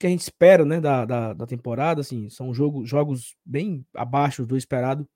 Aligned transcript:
que 0.00 0.06
a 0.06 0.10
gente 0.10 0.22
espera, 0.22 0.64
né, 0.64 0.80
da, 0.80 1.04
da, 1.04 1.34
da 1.34 1.46
temporada, 1.46 2.00
assim, 2.00 2.30
são 2.30 2.54
jogo, 2.54 2.86
jogos 2.86 3.36
bem 3.44 3.84
abaixo 3.94 4.46
do 4.46 4.56
esperado. 4.56 5.06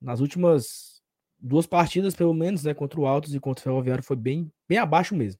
Nas 0.00 0.18
últimas 0.18 1.02
duas 1.38 1.66
partidas, 1.66 2.14
pelo 2.14 2.32
menos, 2.32 2.64
né, 2.64 2.72
contra 2.72 2.98
o 2.98 3.06
Altos 3.06 3.34
e 3.34 3.38
contra 3.38 3.60
o 3.60 3.64
Ferroviário, 3.64 4.02
foi 4.02 4.16
bem, 4.16 4.50
bem 4.66 4.78
abaixo 4.78 5.14
mesmo. 5.14 5.38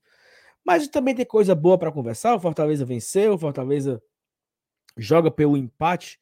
Mas 0.62 0.86
também 0.86 1.14
tem 1.14 1.24
coisa 1.24 1.54
boa 1.54 1.78
para 1.78 1.90
conversar. 1.90 2.34
O 2.34 2.40
Fortaleza 2.40 2.84
venceu, 2.84 3.32
o 3.32 3.38
Fortaleza 3.38 4.02
joga 4.98 5.30
pelo 5.30 5.56
empate 5.56 6.20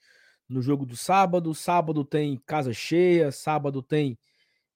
no 0.48 0.62
jogo 0.62 0.86
do 0.86 0.96
sábado. 0.96 1.52
Sábado 1.52 2.04
tem 2.04 2.40
casa 2.46 2.72
cheia, 2.72 3.32
sábado 3.32 3.82
tem 3.82 4.16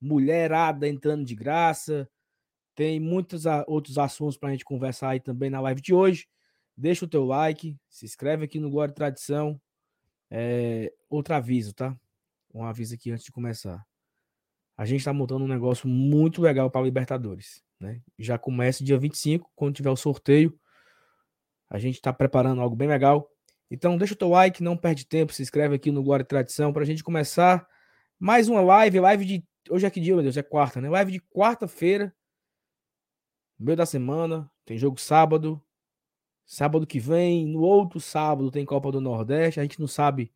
mulherada 0.01 0.88
entrando 0.88 1.24
de 1.24 1.37
graça. 1.37 2.10
Tem 2.74 2.98
muitos 2.98 3.45
outros 3.68 3.96
assuntos 3.96 4.37
para 4.37 4.48
a 4.48 4.52
gente 4.52 4.65
conversar 4.65 5.10
aí 5.10 5.21
também 5.21 5.48
na 5.48 5.60
live 5.60 5.80
de 5.80 5.95
hoje. 5.95 6.27
Deixa 6.77 7.05
o 7.05 7.09
teu 7.09 7.24
like, 7.24 7.78
se 7.88 8.05
inscreve 8.05 8.45
aqui 8.45 8.59
no 8.59 8.84
e 8.84 8.92
Tradição. 8.92 9.60
É, 10.30 10.92
outro 11.09 11.34
aviso, 11.34 11.73
tá? 11.73 11.96
Um 12.52 12.65
aviso 12.65 12.95
aqui 12.95 13.10
antes 13.10 13.24
de 13.24 13.32
começar. 13.32 13.84
A 14.77 14.84
gente 14.84 15.01
está 15.01 15.12
montando 15.12 15.45
um 15.45 15.48
negócio 15.48 15.88
muito 15.88 16.42
legal 16.42 16.70
para 16.70 16.82
Libertadores. 16.82 17.62
Né? 17.79 18.01
Já 18.18 18.37
começa 18.38 18.82
dia 18.82 18.98
25, 18.98 19.51
quando 19.55 19.77
tiver 19.77 19.91
o 19.91 19.96
sorteio. 19.96 20.59
A 21.70 21.79
gente 21.79 21.95
está 21.95 22.12
preparando 22.12 22.60
algo 22.60 22.74
bem 22.74 22.88
legal. 22.88 23.30
Então, 23.70 23.96
deixa 23.96 24.15
o 24.15 24.16
teu 24.16 24.29
like, 24.29 24.62
não 24.62 24.77
perde 24.77 25.06
tempo, 25.06 25.32
se 25.32 25.43
inscreve 25.43 25.77
aqui 25.77 25.91
no 25.91 26.16
e 26.16 26.24
Tradição 26.24 26.73
para 26.73 26.82
a 26.82 26.87
gente 26.87 27.02
começar 27.02 27.66
mais 28.18 28.49
uma 28.49 28.60
live. 28.60 29.01
Live 29.01 29.24
de. 29.24 29.45
Hoje 29.71 29.87
é 29.87 29.90
que 29.90 30.01
dia, 30.01 30.15
meu 30.15 30.23
Deus? 30.23 30.37
É 30.37 30.43
quarta, 30.43 30.80
né? 30.80 30.88
Live 30.88 31.12
de 31.12 31.21
quarta-feira, 31.21 32.15
meio 33.59 33.77
da 33.77 33.87
semana. 33.87 34.51
Tem 34.65 34.77
jogo 34.77 35.01
sábado. 35.01 35.62
Sábado 36.46 36.87
que 36.87 37.00
vem, 37.00 37.46
no 37.46 37.60
outro 37.60 38.00
sábado, 38.00 38.50
tem 38.50 38.64
Copa 38.64 38.92
do 38.92 39.00
Nordeste. 39.00 39.60
A 39.60 39.62
gente 39.62 39.80
não 39.80 39.87
sabe 39.87 40.30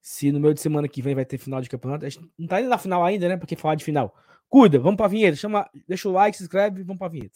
se 0.00 0.30
no 0.30 0.38
meio 0.38 0.52
de 0.52 0.60
semana 0.60 0.86
que 0.86 1.00
vem 1.00 1.14
vai 1.14 1.24
ter 1.24 1.38
final 1.38 1.60
de 1.60 1.68
campeonato. 1.68 2.04
A 2.04 2.08
gente 2.08 2.30
não 2.38 2.46
tá 2.46 2.60
indo 2.60 2.68
na 2.68 2.78
final 2.78 3.02
ainda, 3.02 3.28
né? 3.28 3.36
Porque 3.36 3.56
falar 3.56 3.74
de 3.74 3.84
final. 3.84 4.14
Cuida, 4.48 4.78
vamos 4.78 4.96
pra 4.96 5.08
vinheta. 5.08 5.36
Chama, 5.36 5.68
deixa 5.88 6.08
o 6.08 6.12
like, 6.12 6.36
se 6.36 6.42
inscreve, 6.42 6.82
vamos 6.82 6.98
pra 6.98 7.08
vinheta. 7.08 7.34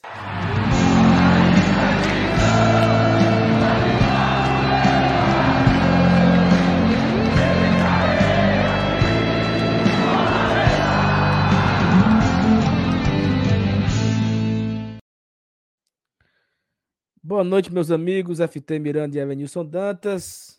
Boa 17.28 17.44
noite, 17.44 17.70
meus 17.70 17.90
amigos. 17.90 18.40
FT 18.40 18.78
Miranda 18.78 19.18
e 19.18 19.20
Evanilson 19.20 19.62
Dantas. 19.62 20.58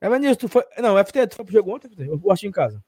Evanilson, 0.00 0.38
tu 0.38 0.48
foi. 0.48 0.62
Não, 0.78 0.96
FT, 1.04 1.26
tu 1.26 1.34
foi 1.34 1.44
pro 1.44 1.52
jogo 1.52 1.74
ontem? 1.74 1.90
Eu 1.98 2.16
gosto 2.16 2.46
em 2.46 2.52
casa. 2.52 2.80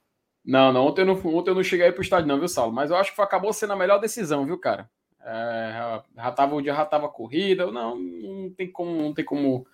Não, 0.45 0.73
não 0.73 0.87
ontem, 0.87 1.01
eu 1.01 1.06
não, 1.06 1.15
ontem 1.15 1.51
eu 1.51 1.56
não 1.56 1.65
cheguei 1.65 1.87
aí 1.87 1.93
pro 1.93 2.03
estádio, 2.03 2.29
não, 2.29 2.39
viu, 2.39 2.47
Saulo? 2.47 2.73
Mas 2.73 2.93
eu 2.93 2.97
acho 2.97 3.12
que 3.12 3.21
acabou 3.21 3.53
sendo 3.53 3.73
a 3.73 3.77
melhor 3.77 3.99
decisão, 3.99 4.47
viu, 4.47 4.56
cara? 4.61 4.89
É, 5.21 6.03
já 6.15 6.31
tava, 6.31 6.55
o 6.55 6.62
dia 6.62 6.73
já 6.73 6.87
tava 6.87 7.09
corrida. 7.09 7.69
Não, 7.73 7.99
não 7.99 8.51
tem 8.51 8.71
como, 8.71 9.03
não 9.03 9.12
tem 9.12 9.25
como 9.25 9.67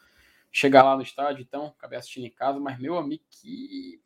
chegar 0.51 0.83
lá 0.83 0.97
no 0.97 1.03
estádio, 1.03 1.43
então 1.43 1.75
acabei 1.79 1.99
assistindo 1.99 2.25
em 2.25 2.31
casa, 2.31 2.59
mas 2.59 2.79
meu 2.79 2.97
amigo, 2.97 3.23
que, 3.29 4.01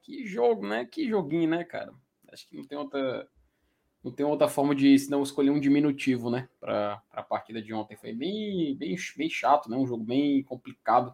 que 0.00 0.26
jogo, 0.26 0.66
né? 0.66 0.86
Que 0.86 1.06
joguinho, 1.06 1.50
né, 1.50 1.64
cara? 1.64 1.92
Acho 2.32 2.48
que 2.48 2.56
não 2.56 2.64
tem 2.64 2.78
outra 2.78 3.28
não 4.02 4.12
tem 4.12 4.24
outra 4.24 4.48
forma 4.48 4.74
de 4.74 4.98
se 4.98 5.10
não 5.10 5.22
escolher 5.22 5.50
um 5.50 5.60
diminutivo, 5.60 6.30
né, 6.30 6.48
para 6.60 7.02
a 7.12 7.22
partida 7.22 7.60
de 7.60 7.72
ontem. 7.74 7.96
Foi 7.96 8.12
bem, 8.12 8.76
bem, 8.76 8.96
bem 9.16 9.30
chato, 9.30 9.68
né, 9.68 9.76
um 9.76 9.86
jogo 9.86 10.04
bem 10.04 10.42
complicado 10.42 11.10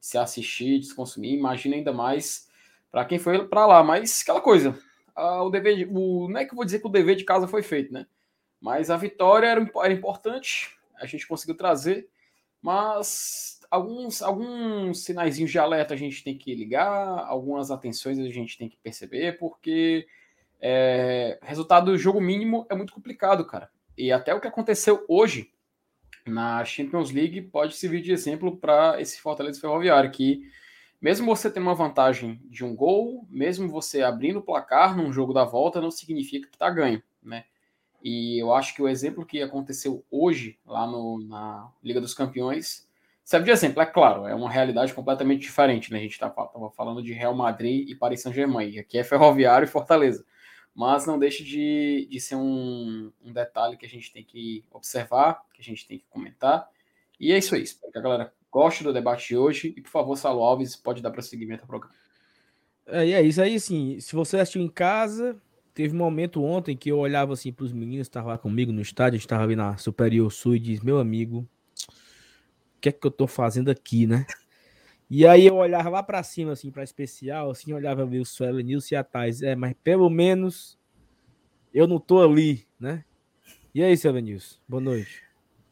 de 0.00 0.06
se 0.06 0.18
assistir, 0.18 0.78
de 0.78 0.86
se 0.86 0.94
consumir. 0.94 1.34
Imagina 1.34 1.76
ainda 1.76 1.92
mais 1.92 2.48
para 2.90 3.04
quem 3.04 3.18
foi 3.18 3.46
para 3.46 3.66
lá, 3.66 3.82
mas 3.82 4.22
aquela 4.22 4.40
coisa, 4.40 4.78
o 5.16 5.50
dever, 5.50 5.76
de, 5.76 5.84
o, 5.86 6.28
não 6.28 6.38
é 6.38 6.44
que 6.44 6.52
eu 6.52 6.56
vou 6.56 6.64
dizer 6.64 6.78
que 6.78 6.86
o 6.86 6.90
dever 6.90 7.16
de 7.16 7.24
casa 7.24 7.48
foi 7.48 7.62
feito, 7.62 7.92
né, 7.92 8.06
mas 8.60 8.90
a 8.90 8.96
vitória 8.96 9.46
era, 9.46 9.70
era 9.82 9.92
importante, 9.92 10.76
a 10.96 11.06
gente 11.06 11.26
conseguiu 11.26 11.56
trazer, 11.56 12.08
mas 12.60 13.60
alguns, 13.70 14.22
alguns 14.22 15.02
sinaizinhos 15.02 15.50
de 15.50 15.58
alerta 15.58 15.94
a 15.94 15.96
gente 15.96 16.22
tem 16.22 16.36
que 16.36 16.54
ligar, 16.54 17.26
algumas 17.26 17.70
atenções 17.70 18.18
a 18.18 18.28
gente 18.28 18.56
tem 18.56 18.68
que 18.68 18.76
perceber, 18.76 19.38
porque 19.38 20.06
é, 20.62 21.40
resultado 21.42 21.86
do 21.86 21.98
jogo 21.98 22.20
mínimo 22.20 22.64
é 22.70 22.74
muito 22.76 22.92
complicado, 22.92 23.44
cara. 23.44 23.68
E 23.98 24.12
até 24.12 24.32
o 24.32 24.40
que 24.40 24.46
aconteceu 24.46 25.04
hoje 25.08 25.50
na 26.24 26.64
Champions 26.64 27.10
League 27.10 27.42
pode 27.42 27.74
servir 27.74 28.00
de 28.00 28.12
exemplo 28.12 28.56
para 28.56 29.00
esse 29.00 29.20
Fortaleza 29.20 29.60
Ferroviário, 29.60 30.12
que 30.12 30.48
mesmo 31.00 31.26
você 31.26 31.50
tendo 31.50 31.64
uma 31.64 31.74
vantagem 31.74 32.40
de 32.44 32.64
um 32.64 32.76
gol, 32.76 33.26
mesmo 33.28 33.68
você 33.68 34.02
abrindo 34.02 34.38
o 34.38 34.42
placar 34.42 34.96
num 34.96 35.12
jogo 35.12 35.32
da 35.32 35.44
volta, 35.44 35.80
não 35.80 35.90
significa 35.90 36.48
que 36.48 36.54
está 36.54 36.70
ganho, 36.70 37.02
né? 37.20 37.44
E 38.00 38.40
eu 38.40 38.54
acho 38.54 38.74
que 38.74 38.82
o 38.82 38.88
exemplo 38.88 39.26
que 39.26 39.42
aconteceu 39.42 40.04
hoje 40.10 40.58
lá 40.64 40.86
no, 40.86 41.18
na 41.26 41.68
Liga 41.82 42.00
dos 42.00 42.14
Campeões 42.14 42.88
serve 43.24 43.46
de 43.46 43.50
exemplo. 43.50 43.82
É 43.82 43.86
claro, 43.86 44.26
é 44.26 44.34
uma 44.34 44.50
realidade 44.50 44.94
completamente 44.94 45.40
diferente, 45.40 45.90
né? 45.92 45.98
A 45.98 46.02
gente 46.02 46.12
estava 46.12 46.70
falando 46.76 47.02
de 47.02 47.12
Real 47.12 47.34
Madrid 47.34 47.88
e 47.88 47.96
Paris 47.96 48.22
Saint-Germain, 48.22 48.78
aqui 48.78 48.96
é 48.96 49.04
Ferroviário 49.04 49.66
e 49.66 49.68
Fortaleza 49.68 50.24
mas 50.74 51.06
não 51.06 51.18
deixe 51.18 51.44
de, 51.44 52.08
de 52.10 52.20
ser 52.20 52.36
um, 52.36 53.12
um 53.22 53.32
detalhe 53.32 53.76
que 53.76 53.86
a 53.86 53.88
gente 53.88 54.12
tem 54.12 54.24
que 54.24 54.64
observar, 54.70 55.42
que 55.52 55.60
a 55.60 55.64
gente 55.64 55.86
tem 55.86 55.98
que 55.98 56.06
comentar. 56.08 56.68
E 57.20 57.32
é 57.32 57.38
isso 57.38 57.54
aí. 57.54 57.62
Espero 57.62 57.92
que 57.92 57.98
a 57.98 58.02
galera 58.02 58.32
goste 58.50 58.82
do 58.82 58.92
debate 58.92 59.28
de 59.28 59.36
hoje. 59.36 59.74
E, 59.76 59.80
por 59.80 59.90
favor, 59.90 60.16
Salo 60.16 60.42
Alves, 60.42 60.74
pode 60.74 61.02
dar 61.02 61.10
prosseguimento 61.10 61.62
ao 61.62 61.68
programa. 61.68 61.94
É, 62.86 63.06
e 63.06 63.12
é 63.12 63.22
isso 63.22 63.40
aí, 63.40 63.54
assim, 63.54 64.00
se 64.00 64.14
você 64.14 64.38
assistiu 64.38 64.60
em 64.60 64.68
casa, 64.68 65.40
teve 65.72 65.94
um 65.94 65.98
momento 65.98 66.42
ontem 66.42 66.76
que 66.76 66.90
eu 66.90 66.98
olhava 66.98 67.32
assim 67.32 67.52
para 67.52 67.64
os 67.64 67.72
meninos 67.72 68.06
estavam 68.06 68.30
lá 68.30 68.38
comigo 68.38 68.72
no 68.72 68.80
estádio, 68.80 69.16
a 69.16 69.18
gente 69.18 69.26
estava 69.26 69.44
ali 69.44 69.54
na 69.54 69.76
Superior 69.76 70.30
Sul 70.32 70.56
e 70.56 70.58
diz, 70.58 70.80
meu 70.80 70.98
amigo, 70.98 71.48
o 71.88 72.80
que 72.80 72.88
é 72.88 72.92
que 72.92 73.06
eu 73.06 73.10
tô 73.10 73.26
fazendo 73.26 73.70
aqui, 73.70 74.06
né? 74.06 74.26
E 75.14 75.26
aí 75.26 75.46
eu 75.46 75.56
olhava 75.56 75.90
lá 75.90 76.02
para 76.02 76.22
cima, 76.22 76.52
assim, 76.52 76.70
para 76.70 76.82
especial, 76.82 77.50
assim, 77.50 77.74
olhava 77.74 78.06
ver 78.06 78.20
o 78.20 78.24
Suelo, 78.24 78.58
Nilson 78.60 78.94
e 78.94 78.96
a 78.96 79.04
Thais. 79.04 79.42
É, 79.42 79.54
mas 79.54 79.74
pelo 79.84 80.08
menos 80.08 80.78
eu 81.74 81.86
não 81.86 82.00
tô 82.00 82.22
ali, 82.22 82.66
né? 82.80 83.04
E 83.74 83.82
aí, 83.82 83.94
Suelo 83.94 84.20
Nilson, 84.20 84.56
boa 84.66 84.80
noite. 84.80 85.22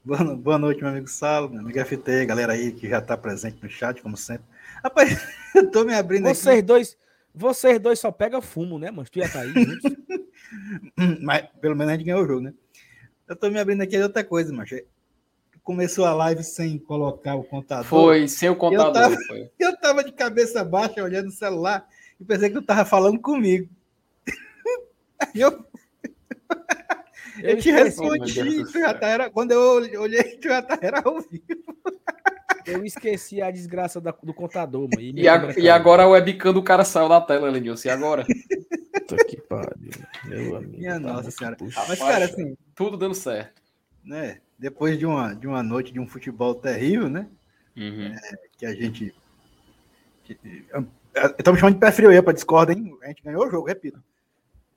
Boa, 0.05 0.37
boa 0.37 0.59
noite, 0.59 0.83
meu 0.83 0.91
amigo 0.91 1.09
Salo, 1.09 1.49
meu 1.49 1.61
amigo 1.61 1.83
FT, 1.83 2.27
galera 2.27 2.53
aí 2.53 2.71
que 2.71 2.87
já 2.87 3.00
tá 3.00 3.17
presente 3.17 3.62
no 3.62 3.71
chat, 3.71 4.03
como 4.03 4.15
sempre. 4.15 4.45
Rapaz, 4.84 5.27
eu 5.56 5.71
tô 5.71 5.84
me 5.84 5.95
abrindo 5.95 6.25
vocês 6.25 6.59
aqui. 6.59 6.61
Dois, 6.61 6.99
vocês 7.34 7.81
dois 7.81 7.99
só 7.99 8.12
pegam 8.12 8.43
fumo, 8.43 8.79
né, 8.79 8.91
mas 8.91 9.09
tu 9.09 9.21
já 9.21 9.29
tá 9.31 9.41
aí 9.41 9.55
mas 11.23 11.49
pelo 11.62 11.75
menos 11.75 11.95
a 11.95 11.97
gente 11.97 12.05
ganhou 12.05 12.25
o 12.25 12.27
jogo, 12.27 12.43
né? 12.43 12.53
Eu 13.27 13.34
tô 13.34 13.49
me 13.49 13.59
abrindo 13.59 13.81
aqui 13.81 13.97
de 13.97 14.03
outra 14.03 14.23
coisa, 14.23 14.53
mas 14.53 14.69
começou 15.70 16.04
a 16.04 16.12
live 16.12 16.42
sem 16.42 16.76
colocar 16.81 17.36
o 17.36 17.44
contador. 17.44 17.84
Foi, 17.84 18.26
sem 18.26 18.50
o 18.50 18.56
contador. 18.56 18.88
Eu 18.88 18.92
tava, 18.92 19.16
foi. 19.28 19.50
eu 19.56 19.76
tava 19.76 20.03
de 20.03 20.10
cabeça 20.10 20.64
baixa 20.64 21.00
olhando 21.00 21.28
o 21.28 21.32
celular 21.32 21.86
e 22.20 22.25
pensei 22.25 22.48
que 22.48 22.56
tu 22.56 22.62
tava 22.62 22.84
falando 22.84 23.20
comigo. 23.20 23.69
eu, 25.32 25.64
eu, 27.38 27.50
eu 27.50 27.58
te 27.58 27.70
respondi, 27.70 28.64
tu 28.64 28.81
já 28.81 28.92
tá, 28.92 29.06
era, 29.06 29.31
quando 29.31 29.53
eu 29.53 29.60
olhei, 30.00 30.25
tu 30.38 30.48
já 30.48 30.60
tá, 30.60 30.76
era 30.82 31.03
ao 31.04 31.20
vivo. 31.20 31.44
Eu 32.66 32.84
esqueci 32.84 33.41
a 33.41 33.48
desgraça 33.52 34.00
da, 34.00 34.10
do 34.10 34.34
contador, 34.34 34.88
mano. 34.92 35.00
E, 35.00 35.28
a, 35.28 35.55
e 35.56 35.70
agora 35.70 36.05
o 36.05 36.11
webcam 36.11 36.52
do 36.52 36.64
cara 36.64 36.84
saiu 36.84 37.08
da 37.08 37.20
tela, 37.20 37.49
Lenilson. 37.49 37.87
E 37.87 37.90
agora? 37.93 38.26
Puta 38.93 39.25
que 39.25 39.40
pariu. 39.40 39.90
Meu 40.25 40.56
amigo. 40.56 40.78
Minha 40.78 40.99
nossa 40.99 41.31
senhora. 41.31 41.56
Mas, 41.61 41.99
cara, 42.00 42.25
assim. 42.25 42.56
Tudo 42.75 42.96
dando 42.96 43.14
certo. 43.14 43.62
Né? 44.05 44.40
Depois 44.61 44.99
de 44.99 45.07
uma, 45.07 45.35
de 45.35 45.47
uma 45.47 45.62
noite 45.62 45.91
de 45.91 45.99
um 45.99 46.07
futebol 46.07 46.55
terrível, 46.55 47.09
né? 47.09 47.27
Uhum. 47.75 48.12
É, 48.12 48.39
que 48.59 48.67
a 48.67 48.75
gente. 48.75 49.15
Estamos 51.39 51.59
chamando 51.59 51.75
de 51.75 51.81
pé 51.81 51.91
frio 51.91 52.11
aí 52.11 52.21
para 52.21 52.35
discordar, 52.35 52.77
hein? 52.77 52.95
A 53.03 53.09
gente 53.09 53.23
ganhou 53.23 53.47
o 53.47 53.51
jogo, 53.51 53.67
repito. 53.67 54.03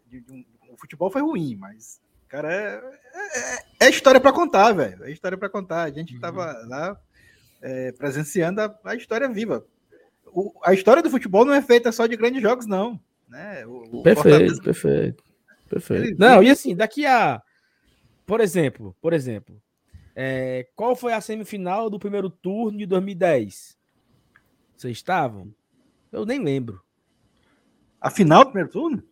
De, 0.09 0.21
de 0.21 0.31
um, 0.31 0.45
o 0.69 0.77
futebol 0.77 1.11
foi 1.11 1.21
ruim, 1.21 1.57
mas, 1.57 1.99
cara, 2.29 2.51
é, 2.51 2.81
é, 3.81 3.87
é 3.87 3.89
história 3.89 4.21
para 4.21 4.31
contar, 4.31 4.71
velho. 4.71 5.03
É 5.03 5.11
história 5.11 5.37
para 5.37 5.49
contar. 5.49 5.83
A 5.83 5.91
gente 5.91 6.15
estava 6.15 6.61
uhum. 6.61 6.69
lá 6.69 6.97
é, 7.61 7.91
presenciando 7.91 8.61
a, 8.61 8.79
a, 8.85 8.95
história 8.95 9.27
viva. 9.27 9.65
O, 10.27 10.53
a 10.63 10.73
história 10.73 11.03
do 11.03 11.09
futebol 11.09 11.43
não 11.43 11.53
é 11.53 11.61
feita 11.61 11.91
só 11.91 12.07
de 12.07 12.15
grandes 12.15 12.41
jogos, 12.41 12.65
não. 12.65 12.97
Né? 13.27 13.65
O, 13.65 13.99
o 13.99 14.03
perfeito, 14.03 14.15
Fortaleza... 14.15 14.61
perfeito, 14.61 15.23
perfeito. 15.69 16.17
Não, 16.17 16.41
e 16.41 16.49
assim, 16.49 16.73
daqui 16.73 17.05
a. 17.05 17.41
Por 18.25 18.39
exemplo, 18.39 18.95
por 19.01 19.11
exemplo, 19.11 19.61
é, 20.15 20.67
qual 20.75 20.95
foi 20.95 21.13
a 21.13 21.21
semifinal 21.21 21.89
do 21.89 21.99
primeiro 21.99 22.29
turno 22.29 22.77
de 22.77 22.85
2010? 22.85 23.77
Vocês 24.75 24.97
estavam? 24.97 25.53
Eu 26.11 26.25
nem 26.25 26.43
lembro. 26.43 26.83
A 27.99 28.09
final 28.09 28.43
do 28.43 28.51
primeiro 28.51 28.69
turno? 28.69 29.03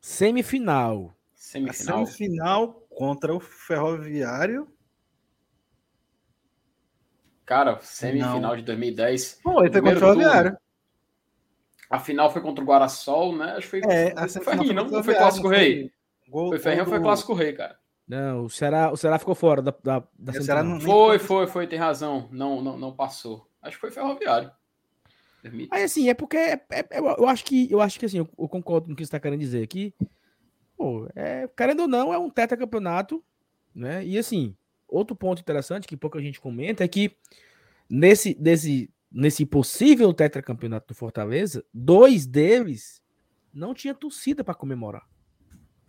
Semifinal. 0.00 1.14
Semifinal. 1.34 2.02
A 2.02 2.06
semifinal 2.06 2.72
contra 2.88 3.34
o 3.34 3.40
Ferroviário. 3.40 4.68
Cara, 7.44 7.78
semifinal 7.80 8.40
não. 8.40 8.56
de 8.56 8.62
2010. 8.62 9.40
Pô, 9.42 9.62
ele 9.62 9.72
foi 9.72 9.82
contra 9.82 9.96
o 9.96 10.00
Ferroviário. 10.00 10.58
A 11.90 11.98
final 11.98 12.30
foi 12.30 12.42
contra 12.42 12.62
o 12.62 12.66
Guarasol, 12.66 13.34
né? 13.34 13.52
Acho 13.52 13.70
que 13.70 13.80
foi. 13.80 13.80
É, 13.90 14.12
a 14.14 14.28
foi 14.28 14.44
Ferrinho, 14.44 14.74
não, 14.74 14.86
não 14.88 15.02
foi 15.02 15.14
Clássico 15.14 15.48
Rei. 15.48 15.90
Gol, 16.28 16.50
foi 16.50 16.58
Ferrinho 16.58 16.84
ou 16.84 16.90
foi 16.90 17.00
Clássico 17.00 17.32
Rei, 17.32 17.52
cara? 17.54 17.78
Não, 18.08 18.44
o 18.44 18.50
Ceará, 18.50 18.90
o 18.90 18.96
Ceará 18.96 19.18
ficou 19.18 19.34
fora 19.34 19.60
da, 19.60 19.74
da, 19.84 20.02
da 20.18 20.32
Ceará 20.40 20.62
não, 20.62 20.80
Foi, 20.80 21.18
foi, 21.18 21.46
foi, 21.46 21.66
tem 21.66 21.78
razão. 21.78 22.28
Não, 22.32 22.62
não, 22.62 22.78
não 22.78 22.92
passou. 22.92 23.46
Acho 23.60 23.76
que 23.76 23.80
foi 23.82 23.90
Ferroviário. 23.90 24.50
Aí 25.70 25.82
assim, 25.82 26.08
é 26.08 26.14
porque 26.14 26.36
é, 26.36 26.60
é, 26.70 26.80
é 26.90 26.98
eu 26.98 27.28
acho 27.28 27.44
que 27.44 27.70
eu 27.70 27.80
acho 27.80 27.98
que 27.98 28.06
assim, 28.06 28.18
eu, 28.18 28.28
eu 28.38 28.48
concordo 28.48 28.86
com 28.86 28.92
o 28.92 28.96
que 28.96 29.02
você 29.02 29.08
está 29.08 29.20
querendo 29.20 29.40
dizer 29.40 29.62
aqui. 29.62 29.94
Pô, 30.76 31.08
é, 31.14 31.48
querendo 31.56 31.80
ou 31.80 31.88
não, 31.88 32.12
é 32.12 32.18
um 32.18 32.30
tetracampeonato, 32.30 33.22
né? 33.74 34.04
E 34.04 34.18
assim, 34.18 34.56
outro 34.88 35.14
ponto 35.14 35.40
interessante 35.40 35.86
que 35.86 35.96
pouca 35.96 36.20
gente 36.20 36.40
comenta 36.40 36.82
é 36.82 36.88
que 36.88 37.16
nesse, 37.88 38.36
nesse, 38.40 38.90
nesse 39.10 39.44
possível 39.44 40.12
tetracampeonato 40.12 40.88
do 40.88 40.94
Fortaleza, 40.94 41.64
dois 41.72 42.26
deles 42.26 43.02
não 43.52 43.74
tinha 43.74 43.94
torcida 43.94 44.42
para 44.42 44.54
comemorar. 44.54 45.06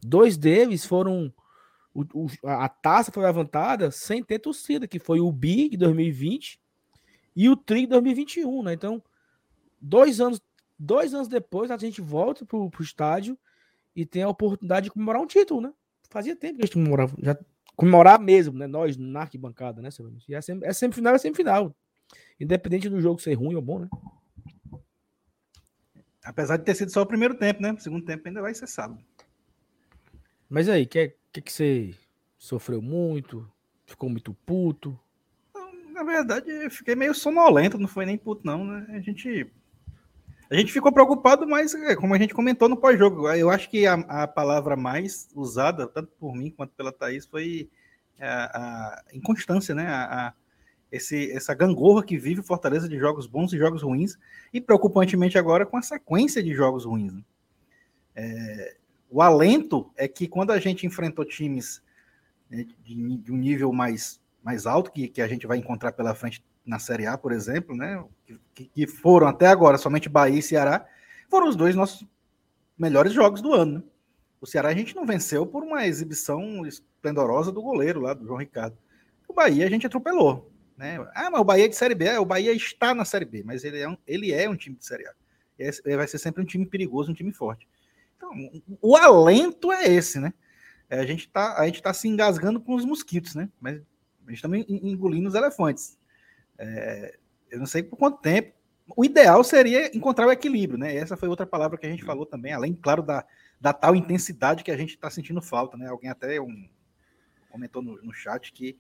Dois 0.02 0.38
deles 0.38 0.86
foram. 0.86 1.34
O, 1.94 2.04
o, 2.14 2.28
a 2.44 2.70
taça 2.70 3.12
foi 3.12 3.24
levantada 3.24 3.92
sem 3.92 4.24
ter 4.24 4.40
torcida, 4.40 4.88
que 4.88 5.00
foi 5.00 5.20
o 5.20 5.32
BI 5.32 5.70
de 5.70 5.78
2020 5.78 6.60
e 7.36 7.50
o 7.50 7.56
TRI 7.56 7.82
de 7.82 7.88
2021, 7.88 8.64
né? 8.64 8.74
Então, 8.74 9.02
dois 9.82 10.20
anos, 10.20 10.42
dois 10.78 11.14
anos 11.14 11.28
depois, 11.28 11.72
a 11.72 11.78
gente 11.78 12.02
volta 12.02 12.46
pro, 12.46 12.70
pro 12.70 12.84
estádio 12.84 13.38
e 13.96 14.06
tem 14.06 14.24
a 14.24 14.30
oportunidade 14.30 14.86
de 14.86 14.92
comemorar 14.92 15.22
um 15.22 15.28
título, 15.28 15.62
né? 15.62 15.74
Fazia 16.10 16.36
tempo 16.36 16.56
que 16.56 16.64
a 16.64 16.66
gente 16.66 16.74
comemorava, 16.74 17.16
já 17.22 17.38
comemorar 17.76 18.20
mesmo, 18.20 18.58
né? 18.58 18.68
Nós 18.68 18.98
na 18.98 19.22
arquibancada, 19.22 19.82
né, 19.82 19.90
E 20.28 20.36
é, 20.36 20.42
sempre, 20.42 20.68
é 20.68 20.74
semifinal, 20.74 21.16
é 21.16 21.18
semifinal. 21.18 21.76
Independente 22.40 22.90
do 22.90 23.00
jogo 23.00 23.22
ser 23.22 23.34
ruim 23.34 23.56
ou 23.56 23.62
bom, 23.62 23.80
né? 23.80 23.90
Apesar 26.24 26.58
de 26.58 26.66
ter 26.66 26.76
sido 26.76 26.92
só 26.92 27.02
o 27.02 27.06
primeiro 27.06 27.38
tempo, 27.38 27.62
né? 27.62 27.72
O 27.72 27.80
segundo 27.80 28.06
tempo 28.06 28.28
ainda 28.28 28.42
vai 28.42 28.54
ser 28.54 28.68
sábado. 28.68 29.02
Mas 30.50 30.68
aí, 30.68 30.84
o 30.84 30.88
que, 31.34 31.42
que, 31.42 31.52
você 31.52 31.96
sofreu 32.38 32.82
muito? 32.82 33.50
Ficou 33.86 34.10
muito 34.10 34.34
puto? 34.46 35.00
Na 35.92 36.04
verdade, 36.04 36.50
eu 36.50 36.72
fiquei 36.72 36.96
meio 36.96 37.14
sonolento, 37.14 37.78
não 37.78 37.88
foi 37.88 38.06
nem 38.06 38.18
puto, 38.18 38.42
não, 38.46 38.64
né? 38.64 38.86
A 38.90 39.00
gente 39.00 39.52
a 40.50 40.56
gente 40.56 40.74
ficou 40.74 40.92
preocupado, 40.92 41.48
mas 41.48 41.76
é, 41.76 41.96
como 41.96 42.16
a 42.16 42.18
gente 42.18 42.34
comentou 42.34 42.68
no 42.68 42.76
pós-jogo, 42.76 43.30
eu 43.34 43.52
acho 43.52 43.70
que 43.70 43.86
a, 43.86 43.94
a, 43.94 44.28
palavra 44.28 44.76
mais 44.76 45.30
usada, 45.36 45.86
tanto 45.86 46.12
por 46.20 46.34
mim 46.34 46.50
quanto 46.50 46.72
pela 46.72 46.92
Thaís, 46.92 47.28
foi 47.28 47.70
a, 48.20 48.58
a 48.58 49.04
inconstância, 49.14 49.76
né? 49.76 49.86
A, 49.88 50.34
esse, 50.92 51.32
essa 51.32 51.54
gangorra 51.54 52.04
que 52.04 52.18
vive 52.18 52.42
Fortaleza 52.42 52.90
de 52.90 52.98
jogos 52.98 53.28
bons 53.28 53.54
e 53.54 53.58
jogos 53.60 53.84
ruins, 53.84 54.18
e 54.52 54.60
preocupantemente 54.60 55.38
agora 55.38 55.66
com 55.66 55.78
a 55.78 55.84
sequência 55.84 56.42
de 56.42 56.52
jogos 56.54 56.84
ruins. 56.84 57.14
Né? 57.14 57.22
É, 58.16 58.78
o 59.10 59.22
alento 59.22 59.92
é 59.96 60.08
que 60.08 60.28
quando 60.28 60.52
a 60.52 60.60
gente 60.60 60.86
enfrentou 60.86 61.26
times 61.26 61.82
né, 62.50 62.66
de, 62.84 63.18
de, 63.18 63.32
um 63.32 63.38
nível 63.38 63.74
mais, 63.74 64.22
mais 64.44 64.66
alto, 64.66 64.92
que, 64.92 65.08
que 65.08 65.22
a 65.22 65.28
gente 65.28 65.48
vai 65.48 65.58
encontrar 65.58 65.92
pela 65.92 66.14
frente 66.14 66.44
na 66.66 66.78
Série 66.78 67.08
A, 67.08 67.18
por 67.18 67.32
exemplo, 67.32 67.76
né? 67.76 68.04
Que, 68.54 68.66
que, 68.66 68.88
foram 68.88 69.28
até 69.28 69.48
agora 69.48 69.78
somente 69.78 70.08
Bahia 70.08 70.38
e 70.38 70.44
Ceará, 70.44 70.86
foram 71.30 71.48
os 71.48 71.56
dois 71.56 71.76
nossos 71.76 72.06
melhores 72.78 73.12
jogos 73.12 73.42
do 73.42 73.54
ano. 73.54 73.80
Né? 73.80 73.84
O 74.40 74.46
Ceará 74.46 74.70
a 74.70 74.74
gente 74.74 74.96
não 74.96 75.06
venceu 75.06 75.46
por 75.46 75.64
uma 75.64 75.88
exibição 75.88 76.66
esplendorosa 76.66 77.52
do 77.52 77.62
goleiro 77.62 78.00
lá, 78.00 78.14
do 78.14 78.26
João 78.26 78.38
Ricardo. 78.38 78.78
O 79.28 79.34
Bahia 79.34 79.66
a 79.66 79.70
gente 79.70 79.88
atropelou. 79.88 80.52
Né? 80.78 80.98
Ah, 81.14 81.30
mas 81.30 81.42
o 81.42 81.44
Bahia 81.44 81.66
é 81.66 81.68
de 81.68 81.76
Série 81.76 81.96
B. 81.96 82.06
É, 82.06 82.20
o 82.20 82.26
Bahia 82.26 82.54
está 82.54 82.94
na 82.94 83.04
Série 83.04 83.26
B, 83.26 83.44
mas 83.44 83.64
ele 83.64 83.80
é 83.80 83.90
um, 83.90 83.98
ele 84.08 84.32
é 84.32 84.50
um 84.50 84.56
time 84.56 84.76
de 84.76 84.86
Série 84.86 85.08
A. 85.08 85.14
Ele 85.58 85.98
vai 85.98 86.08
ser 86.08 86.18
sempre 86.20 86.42
um 86.42 86.46
time 86.46 86.66
perigoso, 86.66 87.12
um 87.12 87.14
time 87.14 87.34
forte. 87.34 87.68
Então, 88.20 88.78
o 88.82 88.98
alento 88.98 89.72
é 89.72 89.88
esse, 89.88 90.20
né? 90.20 90.34
É, 90.90 91.00
a 91.00 91.06
gente 91.06 91.22
está 91.22 91.58
a 91.58 91.66
gente 91.66 91.82
tá 91.82 91.94
se 91.94 92.08
engasgando 92.08 92.60
com 92.60 92.76
os 92.76 92.84
mosquitos, 92.84 93.34
né? 93.34 93.50
Mas 93.60 93.78
a 94.28 94.32
gente 94.32 94.46
está 94.46 94.50
engolindo 94.68 95.30
os 95.30 95.36
elefantes. 95.36 95.98
É, 96.58 97.18
eu 97.50 97.60
não 97.60 97.66
sei 97.66 97.82
por 97.82 97.98
quanto 97.98 98.22
tempo. 98.22 98.54
O 98.98 99.06
ideal 99.06 99.44
seria 99.44 99.96
encontrar 99.96 100.28
o 100.28 100.32
equilíbrio, 100.32 100.78
né? 100.78 100.96
Essa 100.96 101.16
foi 101.16 101.30
outra 101.30 101.46
palavra 101.46 101.78
que 101.78 101.86
a 101.86 101.90
gente 101.90 102.04
falou 102.04 102.26
também, 102.26 102.52
além, 102.52 102.74
claro, 102.74 103.02
da, 103.02 103.24
da 103.62 103.72
tal 103.72 103.96
intensidade 103.96 104.64
que 104.64 104.72
a 104.72 104.78
gente 104.78 104.96
está 104.96 105.10
sentindo 105.10 105.42
falta, 105.42 105.78
né? 105.78 105.88
Alguém 105.88 106.10
até 106.10 106.42
um, 106.42 106.68
comentou 107.50 107.82
no, 107.82 108.02
no 108.02 108.14
chat 108.14 108.52
que 108.52 108.78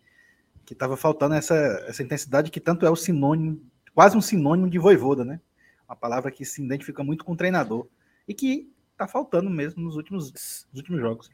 que 0.66 0.74
estava 0.74 0.96
faltando 0.96 1.34
essa, 1.34 1.56
essa 1.88 2.04
intensidade 2.04 2.52
que 2.52 2.60
tanto 2.60 2.86
é 2.86 2.90
o 2.92 2.96
sinônimo, 2.96 3.60
quase 3.92 4.16
um 4.16 4.22
sinônimo 4.22 4.70
de 4.70 4.78
voivoda, 4.78 5.26
né? 5.26 5.42
Uma 5.88 5.96
palavra 5.96 6.30
que 6.30 6.46
se 6.46 6.64
identifica 6.64 7.04
muito 7.04 7.26
com 7.26 7.32
o 7.32 7.36
treinador 7.36 7.88
e 8.28 8.36
que 8.36 8.72
está 9.00 9.08
faltando 9.08 9.50
mesmo 9.50 9.82
nos 9.82 9.96
últimos, 9.96 10.32
nos 10.32 10.68
últimos 10.76 11.00
jogos. 11.00 11.30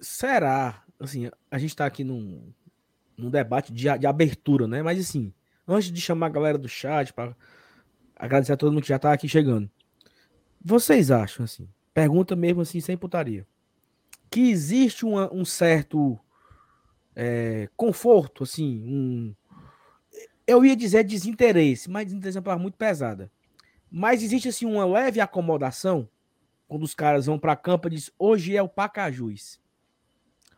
Será? 0.00 0.82
Assim, 0.98 1.30
a 1.48 1.58
gente 1.58 1.70
está 1.70 1.86
aqui 1.86 2.02
num, 2.02 2.52
num 3.16 3.30
debate 3.30 3.72
de, 3.72 3.96
de 3.96 4.06
abertura, 4.06 4.66
né? 4.66 4.82
Mas 4.82 4.98
assim, 4.98 5.32
antes 5.68 5.92
de 5.92 6.00
chamar 6.00 6.26
a 6.26 6.30
galera 6.30 6.58
do 6.58 6.68
chat, 6.68 7.12
para 7.12 7.36
agradecer 8.16 8.52
a 8.52 8.56
todo 8.56 8.72
mundo 8.72 8.82
que 8.82 8.88
já 8.88 8.98
tá 8.98 9.12
aqui 9.12 9.28
chegando. 9.28 9.70
Vocês 10.60 11.12
acham, 11.12 11.44
assim, 11.44 11.68
pergunta 11.94 12.34
mesmo 12.34 12.62
assim, 12.62 12.80
sem 12.80 12.96
putaria, 12.96 13.46
que 14.28 14.50
existe 14.50 15.04
uma, 15.04 15.32
um 15.32 15.44
certo 15.44 16.18
é, 17.14 17.68
conforto, 17.76 18.42
assim, 18.42 18.82
um. 18.84 19.34
Eu 20.44 20.64
ia 20.64 20.76
dizer 20.76 21.04
desinteresse, 21.04 21.88
mas 21.90 22.06
desinteresse 22.06 22.38
é 22.38 22.40
uma 22.40 22.44
palavra 22.44 22.62
muito 22.62 22.76
pesada. 22.76 23.30
Mas 23.90 24.22
existe, 24.22 24.48
assim, 24.48 24.66
uma 24.66 24.84
leve 24.84 25.20
acomodação 25.20 26.08
quando 26.68 26.82
os 26.82 26.94
caras 26.94 27.26
vão 27.26 27.38
para 27.38 27.56
campo 27.56 27.88
e 27.88 27.92
dizem 27.92 28.12
hoje 28.18 28.56
é 28.56 28.62
o 28.62 28.68
Pacajus. 28.68 29.60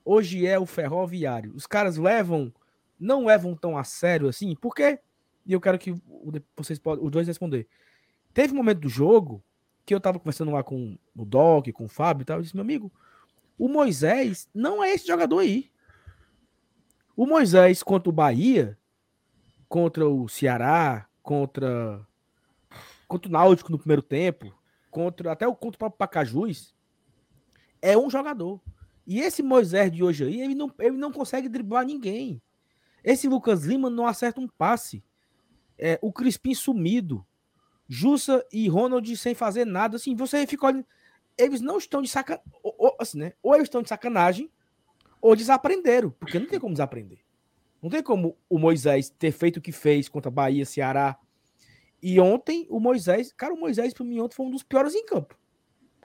Hoje 0.04 0.46
é 0.46 0.58
o 0.58 0.66
Ferroviário. 0.66 1.54
Os 1.54 1.66
caras 1.66 1.96
levam 1.96 2.52
não 2.98 3.26
levam 3.26 3.54
tão 3.54 3.78
a 3.78 3.84
sério 3.84 4.28
assim, 4.28 4.56
porque, 4.56 4.98
e 5.46 5.52
eu 5.52 5.60
quero 5.60 5.78
que 5.78 5.94
vocês 6.56 6.78
podem, 6.78 7.04
os 7.04 7.10
dois 7.10 7.28
responder. 7.28 7.68
Teve 8.34 8.52
um 8.52 8.56
momento 8.56 8.80
do 8.80 8.88
jogo 8.88 9.42
que 9.86 9.94
eu 9.94 10.00
tava 10.00 10.18
conversando 10.18 10.50
lá 10.50 10.62
com 10.62 10.98
o 11.16 11.24
Doc, 11.24 11.68
com 11.72 11.84
o 11.84 11.88
Fábio 11.88 12.22
e 12.22 12.24
tal, 12.24 12.38
eu 12.38 12.42
disse, 12.42 12.54
meu 12.54 12.62
amigo, 12.62 12.92
o 13.56 13.68
Moisés 13.68 14.48
não 14.52 14.82
é 14.82 14.92
esse 14.92 15.06
jogador 15.06 15.38
aí. 15.38 15.70
O 17.16 17.26
Moisés 17.26 17.82
contra 17.82 18.08
o 18.08 18.12
Bahia, 18.12 18.78
contra 19.68 20.08
o 20.08 20.28
Ceará, 20.28 21.08
contra 21.22 22.06
contra 23.08 23.28
o 23.28 23.32
Náutico 23.32 23.72
no 23.72 23.78
primeiro 23.78 24.02
tempo, 24.02 24.54
contra 24.90 25.32
até 25.32 25.46
o 25.46 25.54
contra 25.54 25.76
o 25.76 25.78
próprio 25.78 25.98
Pacajus, 25.98 26.74
é 27.80 27.96
um 27.96 28.10
jogador. 28.10 28.60
E 29.06 29.20
esse 29.20 29.42
Moisés 29.42 29.90
de 29.90 30.04
hoje 30.04 30.24
aí, 30.24 30.40
ele 30.40 30.54
não, 30.54 30.70
ele 30.78 30.96
não 30.96 31.10
consegue 31.10 31.48
driblar 31.48 31.84
ninguém. 31.84 32.42
Esse 33.02 33.26
Lucas 33.26 33.64
Lima 33.64 33.88
não 33.88 34.06
acerta 34.06 34.40
um 34.40 34.46
passe. 34.46 35.02
É, 35.78 35.98
o 36.02 36.12
Crispim 36.12 36.54
sumido. 36.54 37.24
Jussa 37.88 38.44
e 38.52 38.68
Ronald 38.68 39.16
sem 39.16 39.34
fazer 39.34 39.64
nada. 39.64 39.96
Assim, 39.96 40.14
você 40.14 40.46
fica 40.46 40.66
olhando. 40.66 40.84
Eles 41.38 41.60
não 41.60 41.78
estão 41.78 42.02
de 42.02 42.08
sacanagem. 42.08 42.44
Ou, 42.62 42.96
assim, 43.00 43.18
né? 43.18 43.32
ou 43.42 43.54
eles 43.54 43.66
estão 43.66 43.80
de 43.80 43.88
sacanagem, 43.88 44.50
ou 45.22 45.34
desaprenderam. 45.34 46.10
Porque 46.10 46.38
não 46.38 46.46
tem 46.46 46.60
como 46.60 46.74
desaprender. 46.74 47.20
Não 47.80 47.88
tem 47.88 48.02
como 48.02 48.36
o 48.48 48.58
Moisés 48.58 49.08
ter 49.08 49.32
feito 49.32 49.56
o 49.56 49.60
que 49.62 49.72
fez 49.72 50.08
contra 50.08 50.30
Bahia, 50.30 50.66
Ceará. 50.66 51.16
E 52.02 52.20
ontem, 52.20 52.66
o 52.70 52.78
Moisés. 52.78 53.32
Cara, 53.32 53.52
o 53.52 53.58
Moisés, 53.58 53.92
para 53.92 54.04
mim, 54.04 54.20
ontem 54.20 54.34
foi 54.34 54.46
um 54.46 54.50
dos 54.50 54.62
piores 54.62 54.94
em 54.94 55.04
campo. 55.04 55.36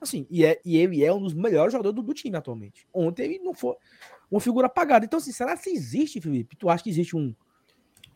Assim, 0.01 0.27
e, 0.29 0.45
é, 0.45 0.59
e 0.65 0.77
ele 0.77 1.03
é 1.03 1.13
um 1.13 1.21
dos 1.21 1.33
melhores 1.33 1.71
jogadores 1.71 1.95
do, 1.95 2.01
do 2.01 2.13
time 2.13 2.35
atualmente. 2.35 2.85
Ontem 2.93 3.23
ele 3.23 3.39
não 3.39 3.53
foi 3.53 3.75
uma 4.29 4.41
figura 4.41 4.67
apagada. 4.67 5.05
Então, 5.05 5.17
assim, 5.17 5.31
será 5.31 5.55
que 5.55 5.69
existe, 5.69 6.19
Felipe? 6.19 6.55
Tu 6.55 6.69
acha 6.69 6.83
que 6.83 6.89
existe 6.89 7.15
um, 7.15 7.33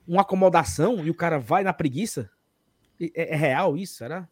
uma 0.07 0.22
acomodação 0.22 1.05
e 1.05 1.10
o 1.10 1.15
cara 1.15 1.39
vai 1.39 1.63
na 1.63 1.72
preguiça? 1.72 2.29
É, 3.00 3.34
é 3.34 3.36
real 3.36 3.77
isso, 3.77 3.96
será? 3.96 4.27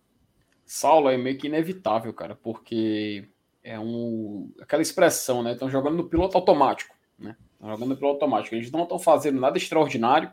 Saulo, 0.66 1.10
é 1.10 1.18
meio 1.18 1.38
que 1.38 1.48
inevitável, 1.48 2.12
cara, 2.12 2.36
porque 2.36 3.30
é 3.64 3.80
um 3.80 4.52
aquela 4.60 4.82
expressão, 4.82 5.44
né? 5.44 5.54
Estão 5.54 5.70
jogando 5.70 5.96
no 5.96 6.10
piloto 6.10 6.38
automático, 6.38 6.96
né? 7.18 7.38
Estão 7.54 7.70
jogando 7.70 7.90
no 7.90 7.98
piloto 7.98 8.16
automático. 8.16 8.56
Eles 8.56 8.72
não 8.72 8.84
estão 8.84 8.98
fazendo 8.98 9.40
nada 9.40 9.58
extraordinário. 9.58 10.32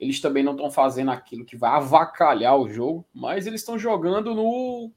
Eles 0.00 0.18
também 0.18 0.42
não 0.42 0.52
estão 0.52 0.70
fazendo 0.70 1.10
aquilo 1.10 1.44
que 1.44 1.56
vai 1.56 1.70
avacalhar 1.70 2.56
o 2.56 2.70
jogo, 2.70 3.06
mas 3.14 3.46
eles 3.46 3.60
estão 3.60 3.78
jogando 3.78 4.34
no 4.34 4.90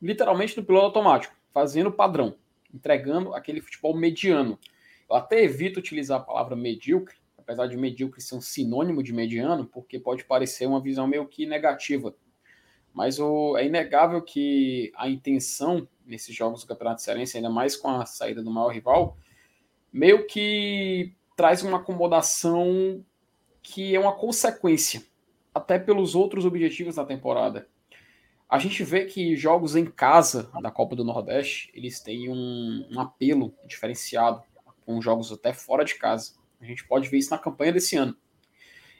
literalmente 0.00 0.56
no 0.56 0.64
piloto 0.64 0.86
automático, 0.86 1.34
fazendo 1.50 1.90
padrão, 1.90 2.36
entregando 2.72 3.34
aquele 3.34 3.60
futebol 3.60 3.96
mediano. 3.96 4.58
Eu 5.08 5.16
até 5.16 5.42
evito 5.42 5.80
utilizar 5.80 6.20
a 6.20 6.22
palavra 6.22 6.54
medíocre, 6.54 7.16
apesar 7.36 7.66
de 7.66 7.76
medíocre 7.76 8.20
ser 8.20 8.34
um 8.34 8.40
sinônimo 8.40 9.02
de 9.02 9.12
mediano, 9.12 9.66
porque 9.66 9.98
pode 9.98 10.24
parecer 10.24 10.66
uma 10.66 10.80
visão 10.80 11.06
meio 11.06 11.26
que 11.26 11.46
negativa. 11.46 12.14
Mas 12.92 13.18
o, 13.18 13.56
é 13.56 13.66
inegável 13.66 14.20
que 14.20 14.92
a 14.94 15.08
intenção 15.08 15.88
nesses 16.04 16.34
jogos 16.34 16.62
do 16.62 16.66
Campeonato 16.66 17.02
Cearense, 17.02 17.36
ainda 17.36 17.50
mais 17.50 17.76
com 17.76 17.88
a 17.88 18.04
saída 18.04 18.42
do 18.42 18.50
maior 18.50 18.68
rival, 18.68 19.16
meio 19.92 20.26
que 20.26 21.14
traz 21.36 21.62
uma 21.62 21.78
acomodação 21.78 23.04
que 23.62 23.94
é 23.94 24.00
uma 24.00 24.12
consequência 24.12 25.02
até 25.54 25.78
pelos 25.78 26.14
outros 26.14 26.44
objetivos 26.44 26.96
da 26.96 27.04
temporada. 27.04 27.68
A 28.48 28.58
gente 28.58 28.82
vê 28.82 29.04
que 29.04 29.36
jogos 29.36 29.76
em 29.76 29.86
casa 29.86 30.50
da 30.60 30.70
Copa 30.70 30.96
do 30.96 31.04
Nordeste, 31.04 31.70
eles 31.72 32.00
têm 32.00 32.28
um, 32.28 32.86
um 32.90 33.00
apelo 33.00 33.54
diferenciado, 33.66 34.42
com 34.84 35.00
jogos 35.00 35.30
até 35.30 35.52
fora 35.52 35.84
de 35.84 35.94
casa. 35.94 36.32
A 36.60 36.64
gente 36.64 36.84
pode 36.86 37.08
ver 37.08 37.18
isso 37.18 37.30
na 37.30 37.38
campanha 37.38 37.72
desse 37.72 37.96
ano. 37.96 38.16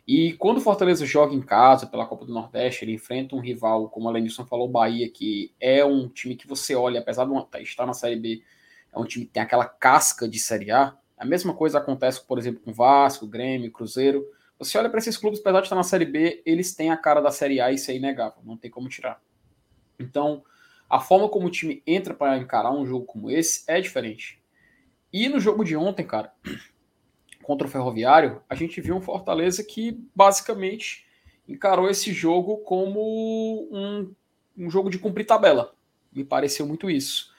E 0.07 0.33
quando 0.35 0.59
o 0.59 0.61
Fortaleza 0.61 1.05
joga 1.05 1.35
em 1.35 1.41
casa 1.41 1.87
pela 1.87 2.07
Copa 2.07 2.25
do 2.25 2.33
Nordeste, 2.33 2.85
ele 2.85 2.95
enfrenta 2.95 3.37
um 3.37 3.41
rival, 3.41 3.89
como 3.89 4.09
a 4.09 4.13
Lenilson 4.13 4.47
falou, 4.47 4.69
o 4.69 4.71
Bahia, 4.71 5.11
que 5.11 5.53
é 5.61 5.85
um 5.85 6.09
time 6.09 6.37
que 6.37 6.49
você 6.49 6.75
olha, 6.75 7.01
apesar 7.01 7.27
de 7.27 7.63
estar 7.63 7.87
na 7.87 7.93
Série 7.93 8.17
B, 8.17 8.43
é 8.93 8.99
um 8.99 9.05
time 9.05 9.25
que 9.25 9.33
tem 9.33 9.43
aquela 9.43 9.65
casca 9.65 10.29
de 10.29 10.39
Série 10.39 10.71
A. 10.71 10.97
A 11.17 11.25
mesma 11.25 11.55
coisa 11.55 11.79
acontece, 11.79 12.27
por 12.27 12.39
exemplo, 12.39 12.61
com 12.61 12.73
Vasco, 12.73 13.27
Grêmio, 13.27 13.71
Cruzeiro. 13.71 14.25
Você 14.61 14.77
olha 14.77 14.91
para 14.91 14.99
esses 14.99 15.17
clubes, 15.17 15.41
apesar 15.41 15.61
de 15.61 15.67
estar 15.67 15.77
na 15.77 15.83
Série 15.83 16.05
B, 16.05 16.43
eles 16.45 16.75
têm 16.75 16.91
a 16.91 16.97
cara 16.97 17.23
da 17.23 17.31
Série 17.31 17.63
A 17.63 17.73
isso 17.73 17.91
é 17.91 17.97
inegável, 17.97 18.43
não 18.45 18.59
tem 18.59 18.71
como 18.71 18.91
tirar. 18.91 19.19
Então, 19.99 20.45
a 20.89 21.01
forma 21.01 21.31
como 21.31 21.47
o 21.47 21.51
time 21.51 21.83
entra 21.87 22.13
para 22.13 22.37
encarar 22.37 22.71
um 22.71 22.85
jogo 22.85 23.07
como 23.07 23.31
esse 23.31 23.65
é 23.67 23.81
diferente. 23.81 24.39
E 25.11 25.31
no 25.31 25.41
jogo 25.41 25.65
de 25.65 25.75
ontem, 25.77 26.07
cara, 26.07 26.35
contra 27.43 27.67
o 27.67 27.71
Ferroviário, 27.71 28.43
a 28.51 28.55
gente 28.55 28.83
viu 28.83 28.95
um 28.95 29.01
Fortaleza 29.01 29.65
que 29.65 29.99
basicamente 30.15 31.07
encarou 31.49 31.89
esse 31.89 32.13
jogo 32.13 32.59
como 32.59 33.67
um, 33.73 34.15
um 34.59 34.69
jogo 34.69 34.91
de 34.91 34.99
cumprir 34.99 35.25
tabela. 35.25 35.75
Me 36.13 36.23
pareceu 36.23 36.67
muito 36.67 36.91
isso. 36.91 37.33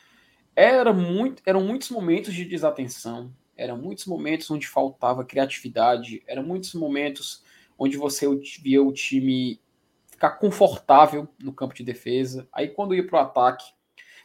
Era 0.56 0.92
muito, 0.92 1.44
eram 1.46 1.62
muitos 1.62 1.92
momentos 1.92 2.34
de 2.34 2.46
desatenção, 2.46 3.32
eram 3.62 3.78
muitos 3.78 4.06
momentos 4.08 4.50
onde 4.50 4.68
faltava 4.68 5.24
criatividade, 5.24 6.24
eram 6.26 6.42
muitos 6.44 6.74
momentos 6.74 7.44
onde 7.78 7.96
você 7.96 8.28
via 8.62 8.82
o 8.82 8.92
time 8.92 9.62
ficar 10.10 10.32
confortável 10.32 11.28
no 11.42 11.54
campo 11.54 11.74
de 11.74 11.84
defesa. 11.84 12.48
Aí 12.52 12.68
quando 12.68 12.96
ia 12.96 13.06
para 13.06 13.20
o 13.20 13.22
ataque, 13.24 13.66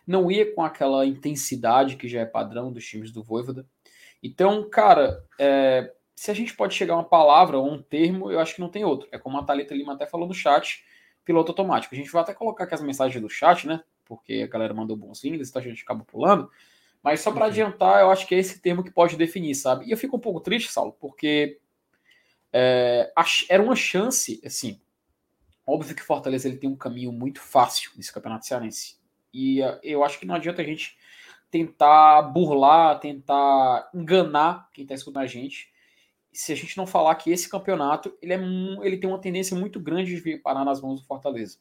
não 0.07 0.31
ia 0.31 0.55
com 0.55 0.63
aquela 0.63 1.05
intensidade 1.05 1.97
que 1.97 2.09
já 2.09 2.21
é 2.21 2.25
padrão 2.25 2.73
dos 2.73 2.85
times 2.85 3.11
do 3.11 3.23
Voivoda. 3.23 3.67
Então, 4.23 4.69
cara, 4.71 5.23
é, 5.39 5.93
se 6.15 6.31
a 6.31 6.35
gente 6.35 6.55
pode 6.55 6.75
chegar 6.75 6.95
a 6.95 6.99
uma 6.99 7.05
palavra 7.05 7.59
ou 7.59 7.71
um 7.71 7.83
termo, 7.83 8.31
eu 8.31 8.41
acho 8.41 8.55
que 8.55 8.61
não 8.61 8.71
tem 8.71 8.85
outro. 8.85 9.07
É 9.13 9.19
como 9.19 9.39
a 9.39 9.43
Thalita 9.43 9.75
Lima 9.75 9.93
até 9.93 10.07
falou 10.07 10.27
no 10.27 10.35
chat, 10.35 10.83
piloto 11.25 11.53
automático. 11.53 11.95
A 11.95 11.99
gente 11.99 12.11
vai 12.11 12.23
até 12.23 12.33
colocar 12.33 12.65
aqui 12.65 12.75
as 12.75 12.83
mensagens 12.83 13.21
do 13.21 13.29
chat, 13.29 13.67
né? 13.67 13.83
Porque 14.05 14.43
a 14.43 14.47
galera 14.47 14.73
mandou 14.73 14.97
bons 14.97 15.23
links, 15.23 15.51
então 15.51 15.61
a 15.61 15.65
gente 15.65 15.83
acaba 15.83 16.05
pulando. 16.05 16.51
Mas 17.07 17.21
só 17.21 17.31
para 17.31 17.45
uhum. 17.45 17.51
adiantar, 17.51 18.01
eu 18.01 18.11
acho 18.11 18.27
que 18.27 18.35
é 18.35 18.39
esse 18.39 18.61
termo 18.61 18.83
que 18.83 18.91
pode 18.91 19.17
definir, 19.17 19.55
sabe? 19.55 19.87
E 19.87 19.93
eu 19.93 19.97
fico 19.97 20.17
um 20.17 20.21
pouco 20.21 20.41
triste, 20.41 20.73
Saulo, 20.73 20.93
porque 21.01 21.61
é, 22.53 23.13
era 23.49 23.63
uma 23.63 23.77
chance, 23.77 24.41
assim, 24.45 24.81
Óbvio 25.67 25.97
que 25.97 26.03
o 26.03 26.07
Fortaleza 26.07 26.47
ele 26.47 26.59
tem 26.59 26.71
um 26.71 26.77
caminho 26.77 27.11
muito 27.11 27.41
fácil 27.41 27.91
nesse 27.97 28.13
campeonato 28.13 28.47
cearense. 28.47 28.97
E 29.35 29.61
uh, 29.61 29.81
eu 29.83 30.05
acho 30.05 30.19
que 30.19 30.25
não 30.25 30.37
adianta 30.37 30.63
a 30.63 30.65
gente 30.65 30.97
tentar 31.51 32.23
burlar, 32.23 33.01
tentar 33.01 33.91
enganar 33.93 34.71
quem 34.73 34.85
está 34.85 34.95
escutando 34.95 35.25
a 35.25 35.27
gente. 35.27 35.73
Se 36.33 36.53
a 36.53 36.55
gente 36.55 36.77
não 36.77 36.87
falar 36.87 37.17
que 37.17 37.33
esse 37.33 37.49
campeonato 37.49 38.17
ele, 38.23 38.33
é, 38.33 38.39
ele 38.87 38.97
tem 38.97 39.11
uma 39.11 39.19
tendência 39.19 39.57
muito 39.57 39.81
grande 39.81 40.15
de 40.15 40.21
vir 40.21 40.41
parar 40.41 40.65
nas 40.65 40.81
mãos 40.81 41.01
do 41.01 41.07
Fortaleza. 41.07 41.59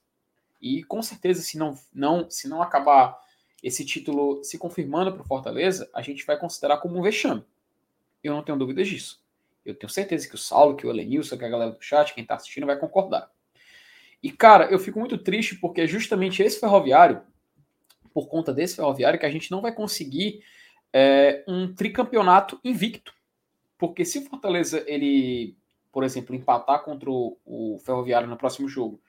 E 0.62 0.84
com 0.84 1.02
certeza, 1.02 1.42
se 1.42 1.58
não, 1.58 1.76
não, 1.92 2.30
se 2.30 2.48
não 2.48 2.62
acabar 2.62 3.18
esse 3.62 3.86
título 3.86 4.44
se 4.44 4.58
confirmando 4.58 5.12
para 5.12 5.22
o 5.22 5.26
Fortaleza, 5.26 5.90
a 5.94 6.02
gente 6.02 6.26
vai 6.26 6.38
considerar 6.38 6.78
como 6.78 6.98
um 6.98 7.02
vexame. 7.02 7.44
Eu 8.24 8.34
não 8.34 8.44
tenho 8.44 8.58
dúvidas 8.58 8.88
disso. 8.88 9.24
Eu 9.66 9.74
tenho 9.74 9.90
certeza 9.90 10.28
que 10.28 10.36
o 10.36 10.38
Saulo, 10.38 10.76
que 10.76 10.86
o 10.86 10.90
Elenilson, 10.90 11.38
que 11.38 11.46
a 11.46 11.50
galera 11.50 11.72
do 11.72 11.82
chat, 11.82 12.14
quem 12.14 12.22
está 12.22 12.36
assistindo, 12.36 12.68
vai 12.68 12.78
concordar. 12.78 13.32
E, 14.22 14.32
cara, 14.32 14.66
eu 14.66 14.80
fico 14.80 15.00
muito 15.00 15.18
triste 15.18 15.56
porque 15.56 15.82
é 15.82 15.88
justamente 15.88 16.42
esse 16.44 16.60
ferroviário, 16.60 17.22
por 18.14 18.28
conta 18.28 18.54
desse 18.54 18.76
ferroviário, 18.76 19.20
que 19.20 19.26
a 19.26 19.32
gente 19.32 19.52
não 19.52 19.62
vai 19.62 19.74
conseguir 19.74 20.44
é, 20.94 21.44
um 21.48 21.74
tricampeonato 21.74 22.60
invicto. 22.64 23.14
Porque 23.78 24.06
se 24.06 24.20
o 24.20 24.22
Fortaleza, 24.24 24.84
ele, 24.88 25.58
por 25.92 26.04
exemplo, 26.04 26.36
empatar 26.36 26.84
contra 26.84 27.10
o, 27.10 27.38
o 27.46 27.80
Ferroviário 27.84 28.28
no 28.28 28.38
próximo 28.38 28.70
jogo, 28.70 29.02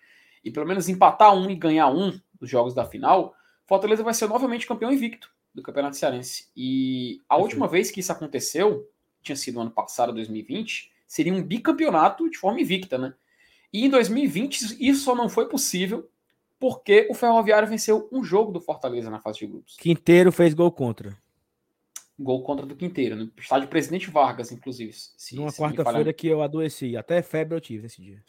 e 0.43 0.51
pelo 0.51 0.67
menos 0.67 0.89
empatar 0.89 1.35
um 1.35 1.51
e 1.51 1.55
ganhar 1.55 1.89
um 1.89 2.19
dos 2.41 2.49
jogos 2.49 2.75
da 2.75 2.85
final, 2.85 3.36
Fortaleza 3.67 4.03
vai 4.03 4.15
ser 4.15 4.29
novamente 4.29 4.67
campeão 4.67 4.93
invicto 4.93 5.31
do 5.53 5.63
Campeonato 5.63 5.97
Cearense. 5.97 6.49
E 6.57 7.21
a 7.29 7.37
última 7.37 7.67
vez 7.67 7.91
que 7.91 8.01
isso 8.01 8.13
aconteceu, 8.13 8.89
tinha 9.23 9.35
sido 9.35 9.61
ano 9.61 9.71
passado, 9.71 10.13
2020, 10.13 10.93
seria 11.07 11.33
um 11.33 11.43
bicampeonato 11.43 12.29
de 12.31 12.39
forma 12.39 12.61
invicta, 12.61 12.97
né? 12.97 13.15
E 13.73 13.85
em 13.85 13.91
2020 13.91 14.77
isso 14.81 15.05
só 15.05 15.15
não 15.15 15.29
foi 15.29 15.49
possível 15.49 16.09
porque 16.59 17.07
o 17.11 17.15
Ferroviário 17.15 17.69
venceu 17.69 18.09
um 18.11 18.23
jogo 18.23 18.53
do 18.53 18.61
Fortaleza 18.61 19.11
na 19.11 19.21
fase 19.21 19.39
de 19.41 19.47
grupos. 19.47 19.77
Quinteiro 19.77 20.33
fez 20.33 20.55
gol 20.55 20.71
contra. 20.73 21.17
Gol 22.19 22.43
contra 22.43 22.65
do 22.65 22.75
Quinteiro, 22.75 23.15
no 23.15 23.31
estádio 23.37 23.69
Presidente 23.69 24.11
Vargas, 24.11 24.51
inclusive. 24.51 24.93
Se, 24.95 25.37
Numa 25.37 25.53
quarta-feira 25.53 26.13
que 26.15 26.27
eu 26.27 26.41
adoeci, 26.41 26.97
até 26.97 27.21
febre 27.21 27.55
eu 27.55 27.61
tive 27.61 27.83
nesse 27.83 28.01
dia. 28.01 28.23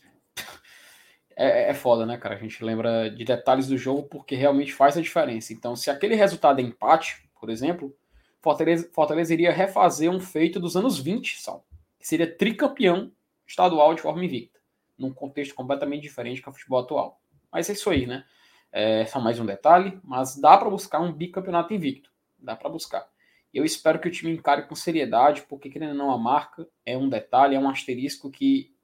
É, 1.37 1.69
é 1.69 1.73
foda, 1.73 2.03
né, 2.05 2.17
cara? 2.17 2.35
A 2.35 2.39
gente 2.39 2.63
lembra 2.63 3.11
de 3.11 3.23
detalhes 3.23 3.67
do 3.67 3.77
jogo 3.77 4.03
porque 4.03 4.35
realmente 4.35 4.73
faz 4.73 4.97
a 4.97 5.01
diferença. 5.01 5.53
Então, 5.53 5.75
se 5.75 5.91
aquele 5.91 6.15
resultado 6.15 6.59
é 6.59 6.63
empate, 6.63 7.29
por 7.39 7.51
exemplo, 7.51 7.95
Fortaleza, 8.41 8.89
Fortaleza 8.91 9.33
iria 9.33 9.51
refazer 9.51 10.09
um 10.09 10.19
feito 10.19 10.59
dos 10.59 10.75
anos 10.75 10.97
20, 10.97 11.39
só, 11.39 11.63
seria 11.99 12.35
tricampeão 12.35 13.11
estadual 13.45 13.93
de 13.93 14.01
forma 14.01 14.25
invicta 14.25 14.57
num 14.97 15.13
contexto 15.13 15.53
completamente 15.53 16.01
diferente 16.01 16.41
que 16.41 16.49
é 16.49 16.51
o 16.51 16.53
futebol 16.53 16.79
atual. 16.79 17.21
Mas 17.51 17.69
é 17.69 17.73
isso 17.73 17.89
aí, 17.89 18.07
né? 18.07 18.25
É 18.71 19.05
só 19.05 19.19
mais 19.19 19.39
um 19.39 19.45
detalhe, 19.45 19.99
mas 20.03 20.35
dá 20.35 20.57
para 20.57 20.69
buscar 20.69 20.99
um 20.99 21.13
bicampeonato 21.13 21.73
invicto. 21.73 22.11
Dá 22.37 22.55
para 22.55 22.69
buscar. 22.69 23.07
Eu 23.53 23.63
espero 23.63 23.99
que 23.99 24.07
o 24.07 24.11
time 24.11 24.31
encare 24.31 24.67
com 24.67 24.75
seriedade, 24.75 25.43
porque 25.43 25.69
querendo 25.69 25.91
ou 25.91 25.95
não, 25.95 26.11
a 26.11 26.17
marca 26.17 26.67
é 26.85 26.97
um 26.97 27.07
detalhe, 27.07 27.55
é 27.55 27.59
um 27.59 27.69
asterisco 27.69 28.29
que 28.29 28.75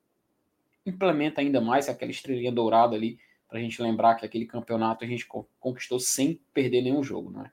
implementa 0.85 1.41
ainda 1.41 1.61
mais 1.61 1.89
aquela 1.89 2.11
estrelinha 2.11 2.51
dourada 2.51 2.95
ali, 2.95 3.19
para 3.47 3.59
a 3.59 3.61
gente 3.61 3.81
lembrar 3.81 4.15
que 4.15 4.25
aquele 4.25 4.45
campeonato 4.45 5.03
a 5.03 5.07
gente 5.07 5.27
conquistou 5.59 5.99
sem 5.99 6.41
perder 6.53 6.81
nenhum 6.81 7.03
jogo, 7.03 7.31
não 7.31 7.45
é? 7.45 7.51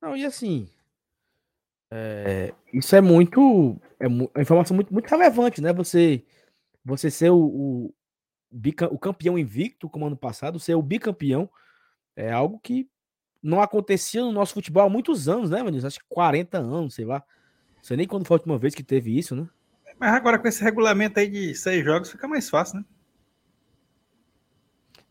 Não, 0.00 0.16
e 0.16 0.24
assim, 0.24 0.68
é, 1.90 2.52
isso 2.72 2.94
é 2.94 3.00
muito, 3.00 3.80
é 3.98 4.06
uma 4.06 4.28
informação 4.38 4.74
muito, 4.74 4.92
muito 4.92 5.08
relevante, 5.08 5.60
né? 5.60 5.72
Você 5.72 6.24
você 6.84 7.10
ser 7.10 7.30
o, 7.30 7.38
o, 7.38 7.94
o 8.90 8.98
campeão 8.98 9.38
invicto, 9.38 9.88
como 9.88 10.06
ano 10.06 10.16
passado, 10.16 10.60
ser 10.60 10.74
o 10.74 10.82
bicampeão, 10.82 11.48
é 12.14 12.30
algo 12.30 12.58
que 12.58 12.88
não 13.42 13.60
acontecia 13.60 14.22
no 14.22 14.32
nosso 14.32 14.54
futebol 14.54 14.84
há 14.84 14.90
muitos 14.90 15.28
anos, 15.28 15.50
né, 15.50 15.58
Vinícius? 15.58 15.86
Acho 15.86 16.00
que 16.00 16.06
40 16.08 16.58
anos, 16.58 16.94
sei 16.94 17.04
lá. 17.04 17.24
Não 17.76 17.82
sei 17.82 17.96
nem 17.96 18.06
quando 18.06 18.26
foi 18.26 18.34
a 18.34 18.38
última 18.38 18.58
vez 18.58 18.74
que 18.74 18.82
teve 18.82 19.16
isso, 19.16 19.34
né? 19.34 19.48
Mas 19.98 20.12
agora 20.14 20.38
com 20.38 20.48
esse 20.48 20.62
regulamento 20.62 21.18
aí 21.18 21.28
de 21.28 21.54
seis 21.54 21.84
jogos 21.84 22.10
fica 22.10 22.26
mais 22.26 22.48
fácil, 22.48 22.78
né? 22.78 22.84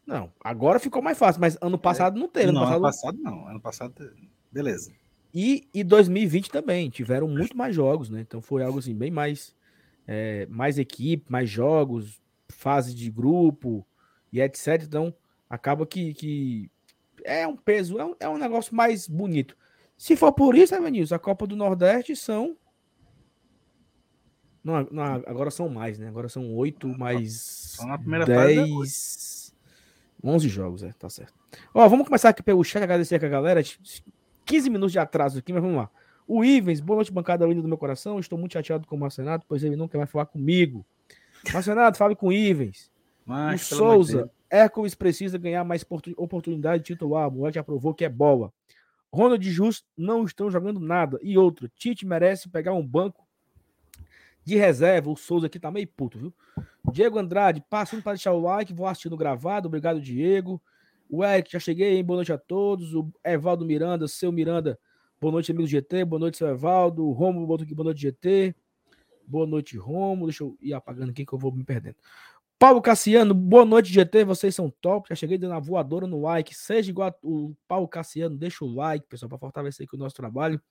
Não, 0.05 0.31
agora 0.43 0.79
ficou 0.79 1.01
mais 1.01 1.17
fácil, 1.17 1.39
mas 1.39 1.57
ano 1.61 1.77
passado 1.77 2.17
é. 2.17 2.19
não 2.19 2.27
teve. 2.27 2.49
Ano 2.49 2.59
não, 2.59 2.61
passado... 2.61 2.75
ano 2.75 2.83
passado 2.83 3.17
não. 3.21 3.47
Ano 3.47 3.61
passado, 3.61 4.13
beleza. 4.51 4.91
E, 5.33 5.67
e 5.73 5.83
2020 5.83 6.49
também, 6.51 6.89
tiveram 6.89 7.27
muito 7.27 7.57
mais 7.57 7.73
jogos, 7.73 8.09
né? 8.09 8.21
Então 8.21 8.41
foi 8.41 8.63
algo 8.63 8.79
assim, 8.79 8.93
bem 8.93 9.09
mais 9.09 9.55
é, 10.07 10.45
mais 10.47 10.77
equipe, 10.77 11.31
mais 11.31 11.49
jogos, 11.49 12.21
fase 12.49 12.93
de 12.93 13.09
grupo 13.09 13.85
e 14.31 14.41
etc. 14.41 14.83
Então, 14.83 15.13
acaba 15.49 15.85
que, 15.85 16.13
que 16.13 16.69
é 17.23 17.47
um 17.47 17.55
peso, 17.55 17.99
é 17.99 18.05
um, 18.05 18.15
é 18.19 18.29
um 18.29 18.37
negócio 18.37 18.75
mais 18.75 19.07
bonito. 19.07 19.57
Se 19.97 20.15
for 20.15 20.33
por 20.33 20.55
isso, 20.55 20.75
Evanilson, 20.75 21.15
a 21.15 21.19
Copa 21.19 21.47
do 21.47 21.55
Nordeste 21.55 22.15
são. 22.15 22.57
Não, 24.63 24.87
não, 24.91 25.03
agora 25.03 25.51
são 25.51 25.67
mais, 25.67 25.99
né? 25.99 26.07
Agora 26.07 26.29
são 26.29 26.53
oito 26.55 26.87
mais. 26.87 27.75
Só 27.75 27.85
na 27.85 27.97
primeira. 27.97 28.25
Onze 30.23 30.47
jogos, 30.47 30.83
é, 30.83 30.93
tá 30.93 31.09
certo. 31.09 31.33
Ó, 31.73 31.87
vamos 31.89 32.07
começar 32.07 32.29
aqui 32.29 32.41
pelo 32.41 32.63
chat, 32.63 32.81
agradecer 32.81 33.15
aqui 33.15 33.25
a 33.25 33.29
galera. 33.29 33.61
15 34.45 34.69
minutos 34.69 34.93
de 34.93 34.99
atraso 34.99 35.39
aqui, 35.39 35.51
mas 35.51 35.61
vamos 35.61 35.77
lá. 35.77 35.89
O 36.25 36.45
Ivens, 36.45 36.79
boa 36.79 36.95
noite, 36.97 37.11
bancada 37.11 37.45
linda 37.45 37.61
do 37.61 37.67
meu 37.67 37.77
coração. 37.77 38.19
Estou 38.19 38.39
muito 38.39 38.53
chateado 38.53 38.87
com 38.87 38.95
o 38.95 38.99
Marcenato, 38.99 39.45
pois 39.47 39.63
ele 39.63 39.75
não 39.75 39.89
quer 39.89 39.97
mais 39.97 40.09
falar 40.09 40.25
comigo. 40.25 40.85
Marcenato, 41.51 41.97
fale 41.97 42.15
com 42.15 42.27
o 42.27 42.33
Ivens. 42.33 42.89
Mas, 43.25 43.69
o 43.69 43.75
Souza, 43.75 44.31
Hércules 44.49 44.95
precisa 44.95 45.37
ganhar 45.37 45.65
mais 45.65 45.85
oportunidade 46.15 46.83
de 46.83 46.93
titular. 46.93 47.27
O 47.27 47.45
aprovou 47.45 47.93
que 47.93 48.05
é 48.05 48.09
bola. 48.09 48.53
Ronald 49.11 49.45
e 49.45 49.51
Justo 49.51 49.85
não 49.97 50.23
estão 50.23 50.49
jogando 50.49 50.79
nada. 50.79 51.19
E 51.21 51.37
outro, 51.37 51.69
Tite 51.75 52.05
merece 52.05 52.49
pegar 52.49 52.73
um 52.73 52.85
banco 52.85 53.22
de 54.45 54.55
reserva. 54.55 55.09
O 55.09 55.15
Souza 55.15 55.47
aqui 55.47 55.59
tá 55.59 55.71
meio 55.71 55.87
puto, 55.87 56.19
viu? 56.19 56.33
Diego 56.91 57.17
Andrade, 57.17 57.63
passando 57.69 58.03
para 58.03 58.13
deixar 58.13 58.33
o 58.33 58.41
like, 58.41 58.73
vou 58.73 58.87
assistindo 58.87 59.17
gravado. 59.17 59.67
Obrigado, 59.67 60.01
Diego. 60.01 60.61
O 61.09 61.23
Eric, 61.23 61.51
já 61.51 61.59
cheguei, 61.59 61.97
hein? 61.97 62.03
Boa 62.03 62.17
noite 62.17 62.33
a 62.33 62.37
todos. 62.37 62.93
O 62.93 63.11
Evaldo 63.23 63.65
Miranda, 63.65 64.07
seu 64.07 64.31
Miranda. 64.31 64.79
Boa 65.21 65.31
noite, 65.31 65.51
amigo 65.51 65.67
GT. 65.67 66.03
Boa 66.05 66.19
noite, 66.19 66.37
seu 66.37 66.47
Evaldo. 66.47 67.09
Romo 67.11 67.45
botou 67.45 67.63
aqui 67.63 67.73
boa 67.73 67.85
noite, 67.85 68.01
GT. 68.01 68.55
Boa 69.25 69.47
noite, 69.47 69.77
Romo. 69.77 70.25
Deixa 70.25 70.43
eu 70.43 70.57
ir 70.59 70.73
apagando 70.73 71.11
aqui 71.11 71.25
que 71.25 71.33
eu 71.33 71.39
vou 71.39 71.51
me 71.51 71.63
perdendo. 71.63 71.95
Paulo 72.63 72.81
Cassiano, 72.81 73.33
boa 73.33 73.65
noite, 73.65 73.91
GT. 73.91 74.23
Vocês 74.23 74.55
são 74.55 74.69
top. 74.69 75.09
Já 75.09 75.15
cheguei 75.15 75.37
dando 75.37 75.53
a 75.53 75.59
voadora 75.59 76.07
no 76.07 76.21
like. 76.21 76.55
Seja 76.55 76.89
igual 76.89 77.13
o 77.21 77.53
Paulo 77.67 77.89
Cassiano, 77.89 78.37
deixa 78.37 78.63
o 78.63 78.73
like, 78.73 79.05
pessoal, 79.05 79.27
para 79.27 79.37
fortalecer 79.37 79.85
aqui 79.85 79.97
o 79.97 79.99
nosso 79.99 80.15
trabalho. 80.15 80.61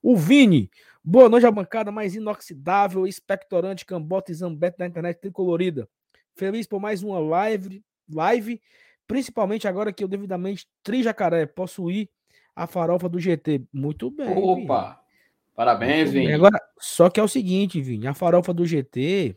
O 0.00 0.16
Vini, 0.16 0.70
boa 1.02 1.28
noite, 1.28 1.44
a 1.44 1.50
bancada 1.50 1.90
mais 1.90 2.14
inoxidável, 2.14 3.08
expectorante, 3.08 3.84
cambota 3.84 4.30
e 4.30 4.36
zambete 4.36 4.78
da 4.78 4.86
internet 4.86 5.18
tricolorida. 5.20 5.88
Feliz 6.36 6.64
por 6.68 6.78
mais 6.78 7.02
uma 7.02 7.18
live, 7.18 7.82
live, 8.08 8.60
principalmente 9.08 9.66
agora 9.66 9.92
que 9.92 10.04
eu 10.04 10.06
devidamente 10.06 10.68
trijacaré 10.80 11.44
possuí 11.44 12.08
a 12.54 12.68
farofa 12.68 13.08
do 13.08 13.18
GT. 13.18 13.64
Muito 13.72 14.12
bem. 14.12 14.28
Opa! 14.28 14.90
Vini. 14.90 14.96
Parabéns, 15.56 16.08
Vini. 16.08 16.32
Agora, 16.34 16.62
só 16.78 17.10
que 17.10 17.18
é 17.18 17.22
o 17.22 17.26
seguinte, 17.26 17.80
Vini, 17.80 18.06
a 18.06 18.14
farofa 18.14 18.54
do 18.54 18.64
GT 18.64 19.36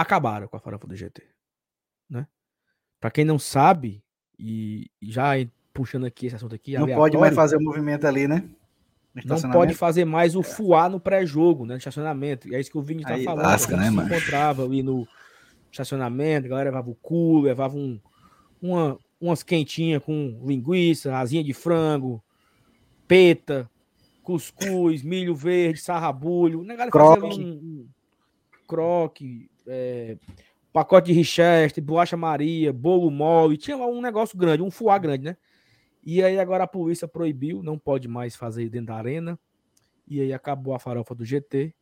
acabaram 0.00 0.48
com 0.48 0.56
a 0.56 0.60
farofa 0.60 0.86
do 0.86 0.96
GT, 0.96 1.22
né? 2.08 2.26
Para 3.00 3.10
quem 3.10 3.24
não 3.24 3.38
sabe 3.38 4.02
e 4.38 4.90
já 5.02 5.32
puxando 5.72 6.04
aqui 6.04 6.26
esse 6.26 6.36
assunto 6.36 6.54
aqui, 6.54 6.76
não 6.76 6.86
pode 6.86 7.16
mais 7.16 7.34
fazer 7.34 7.56
o 7.56 7.62
movimento 7.62 8.06
ali, 8.06 8.26
né? 8.26 8.44
Não 9.24 9.50
pode 9.50 9.74
fazer 9.74 10.04
mais 10.04 10.36
o 10.36 10.42
fuar 10.42 10.88
no 10.88 11.00
pré-jogo, 11.00 11.64
né? 11.66 11.74
No 11.74 11.78
estacionamento. 11.78 12.48
E 12.48 12.54
é 12.54 12.60
isso 12.60 12.70
que 12.70 12.78
o 12.78 12.82
Vini 12.82 13.02
tá 13.02 13.14
Aí 13.14 13.24
falando. 13.24 13.44
Lasca, 13.44 13.76
né, 13.76 13.90
mano? 13.90 14.08
encontrava 14.08 14.64
ali 14.64 14.82
no 14.82 15.06
estacionamento, 15.70 16.46
a 16.46 16.50
galera 16.50 16.70
levava 16.70 16.90
o 16.90 16.94
cu, 16.94 17.40
levava 17.40 17.76
um, 17.76 18.00
uma, 18.62 18.98
umas 19.20 19.42
quentinhas 19.42 20.02
com 20.02 20.40
linguiça, 20.44 21.16
asinha 21.16 21.42
de 21.42 21.52
frango, 21.52 22.22
peta, 23.08 23.68
cuscuz, 24.22 25.02
milho 25.02 25.34
verde, 25.34 25.80
sarrabulho. 25.80 26.62
Negócio 26.62 26.90
croque. 26.92 27.20
fazia 27.20 27.44
um, 27.44 27.50
um 27.50 27.88
croque, 28.68 29.50
é, 29.70 30.18
pacote 30.72 31.06
de 31.06 31.12
Richester, 31.12 31.82
bolacha 31.82 32.16
Maria, 32.16 32.72
bolo 32.72 33.10
mole. 33.10 33.56
Tinha 33.56 33.76
lá 33.76 33.86
um 33.86 34.00
negócio 34.00 34.36
grande, 34.36 34.62
um 34.62 34.70
fuá 34.70 34.98
grande, 34.98 35.24
né? 35.24 35.36
E 36.02 36.22
aí 36.22 36.38
agora 36.38 36.64
a 36.64 36.66
polícia 36.66 37.06
proibiu, 37.06 37.62
não 37.62 37.78
pode 37.78 38.08
mais 38.08 38.34
fazer 38.34 38.68
dentro 38.68 38.88
da 38.88 38.96
arena. 38.96 39.38
E 40.08 40.20
aí 40.20 40.32
acabou 40.32 40.74
a 40.74 40.78
farofa 40.78 41.14
do 41.14 41.24
GT. 41.24 41.74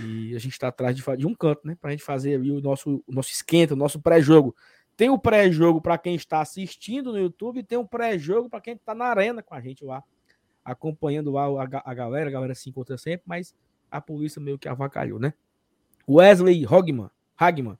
E 0.00 0.34
a 0.34 0.38
gente 0.38 0.52
está 0.52 0.68
atrás 0.68 0.94
de, 0.96 1.02
de, 1.16 1.26
um 1.26 1.34
canto, 1.34 1.66
né? 1.66 1.76
Para 1.80 1.88
a 1.88 1.90
gente 1.90 2.04
fazer 2.04 2.38
o 2.40 2.60
nosso, 2.60 3.02
o 3.06 3.12
nosso 3.12 3.30
esquenta, 3.30 3.74
o 3.74 3.76
nosso 3.76 4.00
pré-jogo. 4.00 4.54
Tem 4.96 5.10
o 5.10 5.18
pré-jogo 5.18 5.80
para 5.80 5.98
quem 5.98 6.14
está 6.14 6.40
assistindo 6.40 7.12
no 7.12 7.18
YouTube 7.18 7.58
e 7.58 7.62
tem 7.62 7.78
o 7.78 7.86
pré-jogo 7.86 8.48
para 8.48 8.60
quem 8.60 8.74
está 8.74 8.94
na 8.94 9.06
arena 9.06 9.42
com 9.42 9.54
a 9.54 9.60
gente 9.60 9.84
lá, 9.84 10.04
acompanhando 10.64 11.32
lá 11.32 11.46
a, 11.46 11.90
a 11.90 11.94
galera. 11.94 12.28
A 12.28 12.32
galera 12.32 12.54
se 12.54 12.70
encontra 12.70 12.96
sempre, 12.96 13.24
mas 13.26 13.54
a 13.90 14.00
polícia 14.00 14.40
meio 14.40 14.58
que 14.58 14.68
avacalhou, 14.68 15.18
né? 15.18 15.34
Wesley 16.08 16.66
Hogman, 16.66 17.10
Hagman. 17.36 17.78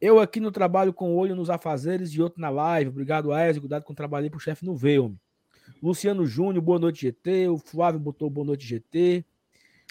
Eu 0.00 0.20
aqui 0.20 0.38
no 0.38 0.52
trabalho 0.52 0.92
com 0.92 1.16
olho 1.16 1.34
nos 1.34 1.50
afazeres 1.50 2.10
e 2.10 2.22
outro 2.22 2.40
na 2.40 2.50
live. 2.50 2.90
Obrigado, 2.90 3.30
Wesley. 3.30 3.60
Cuidado 3.60 3.82
com 3.82 3.92
o 3.92 3.96
trabalho 3.96 4.30
pro 4.30 4.38
chefe 4.38 4.64
no 4.64 4.76
ver, 4.76 5.00
homem. 5.00 5.18
Luciano 5.82 6.26
Júnior, 6.26 6.62
boa 6.62 6.78
noite, 6.78 7.02
GT. 7.02 7.48
O 7.48 7.58
Flávio 7.58 8.00
botou 8.00 8.30
boa 8.30 8.46
noite, 8.46 8.66
GT. 8.66 9.24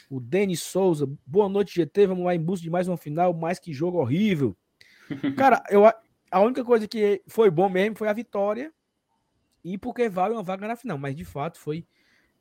O 0.10 0.20
Denis 0.20 0.62
Souza, 0.62 1.10
boa 1.26 1.50
noite, 1.50 1.76
GT. 1.76 2.08
Vamos 2.08 2.26
lá 2.26 2.34
em 2.34 2.40
busca 2.40 2.64
de 2.64 2.70
mais 2.70 2.88
uma 2.88 2.98
final, 2.98 3.34
mais 3.34 3.60
que 3.60 3.74
jogo 3.74 4.00
horrível. 4.00 4.56
Cara, 5.38 5.62
eu, 5.70 5.86
a 5.86 6.40
única 6.40 6.64
coisa 6.64 6.88
que 6.88 7.22
foi 7.28 7.50
bom 7.50 7.70
mesmo 7.70 7.98
foi 7.98 8.08
a 8.08 8.14
vitória. 8.14 8.72
E 9.64 9.78
porque 9.78 10.08
vale 10.08 10.34
uma 10.34 10.44
vaga 10.44 10.68
na 10.68 10.76
final. 10.76 10.98
Mas 10.98 11.16
de 11.16 11.26
fato 11.26 11.58
foi 11.58 11.86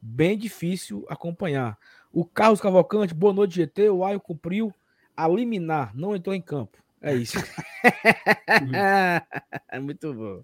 bem 0.01 0.39
difícil 0.39 1.05
acompanhar. 1.09 1.77
O 2.13 2.25
Carlos 2.25 2.61
Cavalcante, 2.61 3.13
boa 3.13 3.33
noite, 3.33 3.57
GT. 3.57 3.91
O 3.91 4.05
Aio 4.05 4.21
cumpriu 4.21 4.73
a 5.17 5.27
liminar, 5.29 5.97
não 5.97 6.15
entrou 6.15 6.35
em 6.35 6.41
campo. 6.41 6.79
É 7.01 7.15
isso. 7.15 7.39
é 9.71 9.79
muito 9.81 10.13
bom. 10.13 10.43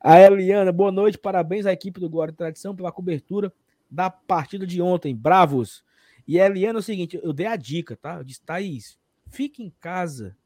A 0.00 0.20
Eliana, 0.20 0.72
boa 0.72 0.90
noite, 0.90 1.18
parabéns 1.18 1.66
à 1.66 1.72
equipe 1.72 2.00
do 2.00 2.08
Glória 2.08 2.32
e 2.32 2.36
Tradição 2.36 2.74
pela 2.74 2.90
cobertura 2.90 3.52
da 3.90 4.08
partida 4.10 4.66
de 4.66 4.80
ontem. 4.80 5.14
Bravos. 5.14 5.84
E 6.26 6.40
a 6.40 6.46
Eliana, 6.46 6.78
é 6.78 6.80
o 6.80 6.82
seguinte, 6.82 7.20
eu 7.22 7.32
dei 7.32 7.46
a 7.46 7.56
dica, 7.56 7.96
tá? 7.96 8.16
Eu 8.16 8.24
disse, 8.24 8.40
Thaís, 8.42 8.98
fique 9.30 9.62
em 9.62 9.70
casa. 9.80 10.36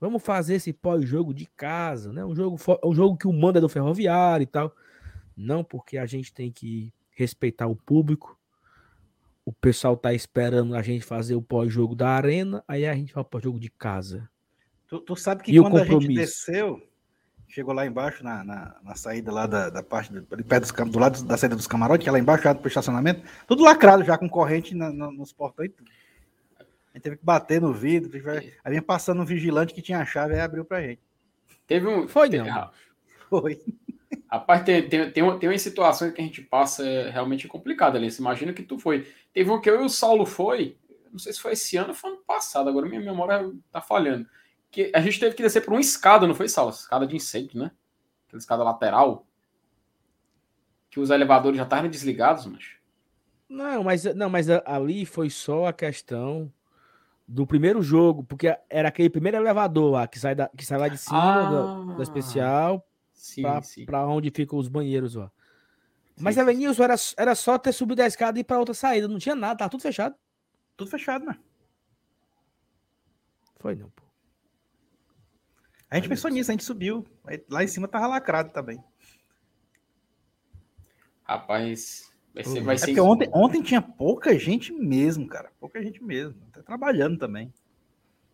Vamos 0.00 0.22
fazer 0.22 0.56
esse 0.56 0.72
pós-jogo 0.72 1.32
de 1.32 1.46
casa, 1.46 2.12
né? 2.12 2.24
Um 2.24 2.34
jogo, 2.34 2.58
um 2.84 2.94
jogo 2.94 3.16
que 3.16 3.26
o 3.26 3.32
manda 3.32 3.58
é 3.58 3.62
do 3.62 3.68
ferroviário 3.68 4.44
e 4.44 4.46
tal. 4.46 4.74
Não, 5.36 5.64
porque 5.64 5.96
a 5.96 6.06
gente 6.06 6.32
tem 6.32 6.52
que 6.52 6.92
respeitar 7.10 7.66
o 7.66 7.76
público, 7.76 8.35
o 9.46 9.52
pessoal 9.52 9.96
tá 9.96 10.12
esperando 10.12 10.74
a 10.74 10.82
gente 10.82 11.04
fazer 11.04 11.36
o 11.36 11.40
pós-jogo 11.40 11.94
da 11.94 12.08
arena, 12.08 12.64
aí 12.66 12.84
a 12.84 12.92
gente 12.92 13.14
vai 13.14 13.22
para 13.22 13.38
o 13.38 13.40
jogo 13.40 13.60
de 13.60 13.70
casa. 13.70 14.28
Tu, 14.88 14.98
tu 15.00 15.14
sabe 15.14 15.44
que 15.44 15.56
e 15.56 15.60
quando 15.60 15.78
a 15.78 15.84
gente 15.84 16.08
desceu, 16.08 16.82
chegou 17.46 17.72
lá 17.72 17.86
embaixo, 17.86 18.24
na, 18.24 18.42
na, 18.42 18.76
na 18.82 18.94
saída 18.96 19.30
lá 19.30 19.46
da, 19.46 19.70
da 19.70 19.84
parte, 19.84 20.12
do, 20.12 20.44
pé 20.44 20.58
dos, 20.58 20.72
do 20.72 20.98
lado 20.98 21.22
da 21.22 21.36
saída 21.36 21.54
dos 21.54 21.68
camarotes, 21.68 22.02
que 22.02 22.08
é 22.08 22.12
lá 22.12 22.18
embaixo, 22.18 22.44
lá 22.44 22.56
pro 22.56 22.66
estacionamento, 22.66 23.22
tudo 23.46 23.62
lacrado 23.62 24.02
já 24.02 24.18
com 24.18 24.28
corrente 24.28 24.74
na, 24.74 24.92
na, 24.92 25.12
nos 25.12 25.32
portões. 25.32 25.70
A 26.58 26.64
gente 26.94 27.02
teve 27.04 27.16
que 27.16 27.24
bater 27.24 27.60
no 27.60 27.72
vidro, 27.72 28.10
aí 28.64 28.70
vinha 28.70 28.82
passando 28.82 29.22
um 29.22 29.24
vigilante 29.24 29.72
que 29.72 29.82
tinha 29.82 30.00
a 30.00 30.04
chave 30.04 30.34
e 30.34 30.40
abriu 30.40 30.64
pra 30.64 30.82
gente. 30.82 31.00
Teve 31.68 31.86
um. 31.86 32.08
Foi, 32.08 32.28
não. 32.30 32.70
Foi. 33.30 33.62
Rapaz, 34.28 34.64
tem, 34.64 34.88
tem, 34.88 35.10
tem, 35.10 35.38
tem 35.38 35.48
umas 35.48 35.62
situações 35.62 36.12
que 36.12 36.20
a 36.20 36.24
gente 36.24 36.42
passa 36.42 36.82
realmente 37.10 37.46
complicada 37.46 37.96
ali. 37.96 38.08
Imagina 38.18 38.52
que 38.52 38.62
tu 38.62 38.78
foi. 38.78 39.06
Teve 39.32 39.50
um 39.50 39.60
que 39.60 39.70
eu 39.70 39.82
e 39.82 39.84
o 39.84 39.88
Saulo 39.88 40.26
foi, 40.26 40.76
não 41.12 41.18
sei 41.18 41.32
se 41.32 41.40
foi 41.40 41.52
esse 41.52 41.76
ano 41.76 41.88
ou 41.88 41.94
foi 41.94 42.10
ano 42.10 42.20
passado, 42.26 42.68
agora 42.68 42.88
minha 42.88 43.00
memória 43.00 43.52
tá 43.70 43.80
falhando. 43.80 44.28
Que 44.70 44.90
a 44.94 45.00
gente 45.00 45.20
teve 45.20 45.36
que 45.36 45.42
descer 45.42 45.64
por 45.64 45.72
uma 45.72 45.80
escada, 45.80 46.26
não 46.26 46.34
foi, 46.34 46.48
Saulo? 46.48 46.70
Escada 46.70 47.06
de 47.06 47.14
incêndio, 47.14 47.58
né? 47.58 47.70
Aquela 48.26 48.40
escada 48.40 48.64
lateral. 48.64 49.26
Que 50.90 50.98
os 50.98 51.10
elevadores 51.10 51.56
já 51.56 51.62
estavam 51.62 51.88
desligados, 51.88 52.46
mas. 52.46 52.64
Não, 53.48 53.84
mas, 53.84 54.04
não, 54.04 54.28
mas 54.28 54.50
ali 54.50 55.06
foi 55.06 55.30
só 55.30 55.66
a 55.66 55.72
questão 55.72 56.52
do 57.28 57.46
primeiro 57.46 57.80
jogo, 57.80 58.24
porque 58.24 58.56
era 58.68 58.88
aquele 58.88 59.08
primeiro 59.08 59.36
elevador 59.36 59.92
lá 59.92 60.06
que 60.08 60.18
sai, 60.18 60.34
da, 60.34 60.48
que 60.48 60.66
sai 60.66 60.78
lá 60.78 60.88
de 60.88 60.98
cima 60.98 61.18
ah, 61.18 61.50
da, 61.50 61.94
da 61.94 62.02
especial 62.02 62.84
para 63.84 64.06
onde 64.06 64.30
ficam 64.30 64.58
os 64.58 64.68
banheiros 64.68 65.14
lá. 65.14 65.30
Mas, 66.18 66.36
Elenilson, 66.36 66.82
era, 66.82 66.94
era 67.18 67.34
só 67.34 67.58
ter 67.58 67.72
subido 67.72 68.02
a 68.02 68.06
escada 68.06 68.38
e 68.38 68.40
ir 68.40 68.44
para 68.44 68.58
outra 68.58 68.74
saída. 68.74 69.06
Não 69.06 69.18
tinha 69.18 69.34
nada, 69.34 69.58
tá 69.58 69.68
tudo 69.68 69.82
fechado. 69.82 70.14
Tudo 70.76 70.90
fechado, 70.90 71.26
né? 71.26 71.38
Foi 73.58 73.74
não, 73.74 73.90
pô. 73.90 74.02
A 75.90 75.96
gente 75.96 76.08
pensou 76.08 76.30
nisso, 76.30 76.50
a 76.50 76.54
gente 76.54 76.64
subiu. 76.64 77.06
Lá 77.48 77.62
em 77.62 77.68
cima 77.68 77.86
tava 77.86 78.06
lacrado 78.06 78.50
também. 78.50 78.82
Rapaz, 81.22 82.12
vai 82.34 82.44
ser. 82.44 82.60
Vai 82.62 82.74
é 82.74 82.78
ser 82.78 83.00
ontem, 83.00 83.28
ontem 83.32 83.62
tinha 83.62 83.82
pouca 83.82 84.38
gente 84.38 84.72
mesmo, 84.72 85.26
cara. 85.26 85.50
Pouca 85.60 85.82
gente 85.82 86.02
mesmo. 86.02 86.40
Tá 86.52 86.62
trabalhando 86.62 87.18
também. 87.18 87.52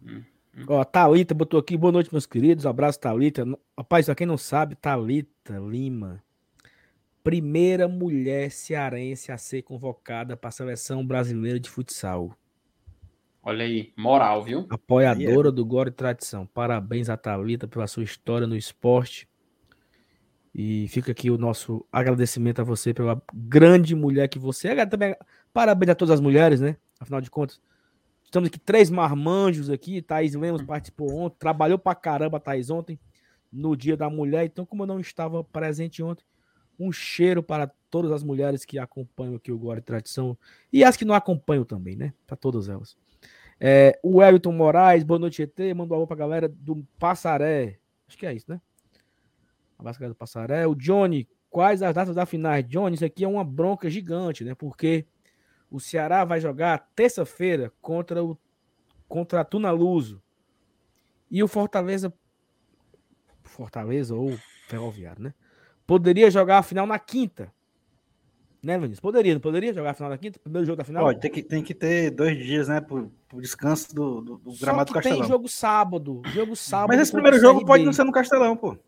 Hum. 0.03 0.23
Ó, 0.67 0.85
Thalita 0.85 1.35
botou 1.35 1.59
aqui, 1.59 1.77
boa 1.77 1.93
noite, 1.93 2.11
meus 2.13 2.27
queridos. 2.27 2.67
Abraço, 2.67 3.01
Thalita. 3.01 3.45
Rapaz, 3.77 4.07
pra 4.07 4.15
quem 4.15 4.27
não 4.27 4.37
sabe, 4.37 4.77
Thalita 4.77 5.59
Lima, 5.59 6.23
primeira 7.25 7.89
mulher 7.89 8.51
cearense 8.51 9.33
a 9.33 9.39
ser 9.39 9.63
convocada 9.63 10.37
para 10.37 10.49
a 10.49 10.53
seleção 10.53 11.07
brasileira 11.07 11.59
de 11.59 11.71
futsal. 11.71 12.37
Olha 13.43 13.65
aí, 13.65 13.93
moral, 13.97 14.43
viu? 14.43 14.67
Apoiadora 14.71 15.51
do 15.51 15.65
Gore 15.65 15.91
Tradição. 15.91 16.47
Parabéns 16.47 17.09
a 17.09 17.17
Thalita 17.17 17.67
pela 17.67 17.87
sua 17.87 18.05
história 18.05 18.47
no 18.47 18.55
esporte. 18.55 19.29
E 20.55 20.87
fica 20.89 21.13
aqui 21.13 21.31
o 21.31 21.39
nosso 21.39 21.85
agradecimento 21.91 22.61
a 22.61 22.65
você 22.65 22.93
pela 22.93 23.21
grande 23.33 23.95
mulher 23.95 24.29
que 24.29 24.39
você 24.39 24.69
é. 24.69 24.87
Também 24.87 25.17
parabéns 25.51 25.91
a 25.91 25.95
todas 25.95 26.13
as 26.13 26.21
mulheres, 26.21 26.61
né? 26.61 26.77
Afinal 27.01 27.23
de 27.23 27.31
contas, 27.31 27.59
Estamos 28.33 28.47
aqui 28.47 28.59
três 28.59 28.89
marmanjos 28.89 29.69
aqui. 29.69 30.01
Thaís 30.01 30.35
Lemos 30.35 30.63
participou 30.63 31.15
ontem, 31.15 31.37
trabalhou 31.39 31.79
pra 31.79 31.95
caramba, 31.95 32.41
Thaís, 32.41 32.71
ontem, 32.71 32.99
no 33.53 33.77
Dia 33.77 33.95
da 33.95 34.09
Mulher. 34.09 34.47
Então, 34.47 34.65
como 34.65 34.85
eu 34.85 34.87
não 34.87 34.99
estava 34.99 35.45
presente 35.45 36.03
ontem, 36.03 36.25
um 36.81 36.91
cheiro 36.91 37.43
para 37.43 37.71
todas 37.91 38.11
as 38.11 38.23
mulheres 38.23 38.65
que 38.65 38.79
acompanham 38.79 39.35
aqui 39.35 39.53
o 39.53 39.59
Glória 39.59 39.83
Tradição 39.83 40.35
e 40.73 40.83
as 40.83 40.97
que 40.97 41.05
não 41.05 41.15
acompanham 41.15 41.63
também, 41.63 41.95
né? 41.95 42.15
Para 42.27 42.35
todas 42.35 42.71
elas. 42.71 42.97
É, 43.61 44.01
o 44.03 44.23
Elton 44.23 44.53
Moraes, 44.53 45.05
boa 45.05 45.21
noite, 45.21 45.43
ET. 45.43 45.59
Mandou 45.77 45.97
um 45.97 45.99
alô 45.99 46.07
pra 46.07 46.17
galera 46.17 46.49
do 46.49 46.83
Passaré. 46.99 47.81
Acho 48.09 48.17
que 48.17 48.25
é 48.25 48.33
isso, 48.33 48.47
né? 48.49 48.63
Abraço, 49.79 50.01
galera 50.01 50.15
do 50.15 50.17
Passaré. 50.17 50.67
O 50.67 50.75
Johnny, 50.75 51.29
quais 51.51 51.83
as 51.83 51.95
datas 51.95 52.15
da 52.15 52.25
final? 52.25 52.63
Johnny, 52.63 52.95
isso 52.95 53.05
aqui 53.05 53.25
é 53.25 53.29
uma 53.29 53.45
bronca 53.45 53.91
gigante, 53.91 54.43
né? 54.43 54.55
Porque 54.55 55.05
o 55.73 55.81
Ceará 55.81 56.25
vai 56.25 56.39
jogar 56.39 56.91
terça-feira 56.95 57.73
contra 57.81 58.23
o 58.23 58.39
contra 59.09 59.41
a 59.41 59.45
Tunaluso. 59.45 60.23
E 61.31 61.43
o 61.43 61.49
Fortaleza 61.49 62.13
Fortaleza 63.43 64.15
ou 64.15 64.39
Ferroviário, 64.69 65.23
né? 65.23 65.35
Poderia 65.87 66.31
jogar 66.31 66.59
a 66.59 66.63
final 66.63 66.87
na 66.87 66.99
quinta. 66.99 67.53
Né, 68.63 68.77
Vinícius? 68.77 69.01
Poderia, 69.01 69.35
não 69.35 69.41
poderia 69.41 69.75
jogar 69.75 69.91
a 69.91 69.95
final 69.95 70.11
da 70.11 70.17
quinta? 70.17 70.39
Primeiro 70.39 70.65
jogo 70.65 70.77
da 70.77 70.85
final? 70.85 71.05
Pode, 71.05 71.21
tem 71.21 71.31
que, 71.31 71.43
tem 71.43 71.63
que 71.63 71.75
ter 71.75 72.11
dois 72.11 72.39
dias, 72.39 72.69
né, 72.69 72.81
pro, 72.81 73.13
pro 73.29 73.41
descanso 73.41 73.93
do, 73.93 74.21
do, 74.21 74.39
do 74.39 74.53
gramado 74.59 74.91
do 74.91 74.95
Castelão. 74.95 75.19
tem 75.19 75.29
jogo 75.29 75.49
sábado. 75.49 76.23
Jogo 76.27 76.55
sábado. 76.55 76.89
Mas 76.89 77.01
esse 77.01 77.13
primeiro 77.13 77.41
jogo 77.41 77.59
CRB. 77.59 77.67
pode 77.67 77.85
não 77.85 77.93
ser 77.93 78.05
no 78.05 78.13
Castelão, 78.13 78.57
pô. 78.57 78.79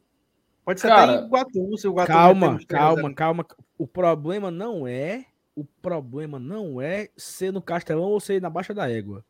Pode 0.64 0.80
ser 0.80 0.88
Cara, 0.88 1.12
até 1.12 1.22
em 1.22 1.26
Iguatu, 1.26 1.76
se 1.76 1.88
o 1.88 1.90
Iguatu 1.90 2.06
Calma, 2.06 2.58
calma, 2.66 3.14
calma. 3.14 3.46
O 3.76 3.86
problema 3.86 4.50
não 4.50 4.86
é. 4.86 5.26
O 5.56 5.64
problema 5.64 6.38
não 6.38 6.80
é 6.80 7.10
ser 7.16 7.52
no 7.52 7.62
Castelão 7.62 8.04
ou 8.10 8.18
ser 8.20 8.40
na 8.42 8.50
Baixa 8.50 8.74
da 8.74 8.90
Égua. 8.90 9.24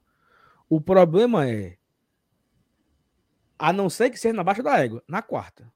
O 0.69 0.81
problema 0.81 1.49
é. 1.49 1.77
A 3.59 3.73
não 3.73 3.89
ser 3.89 4.11
que 4.11 4.19
seja 4.19 4.35
na 4.35 4.43
Baixa 4.43 4.63
da 4.63 4.79
Égua, 4.79 5.03
na 5.07 5.23
quarta. 5.23 5.71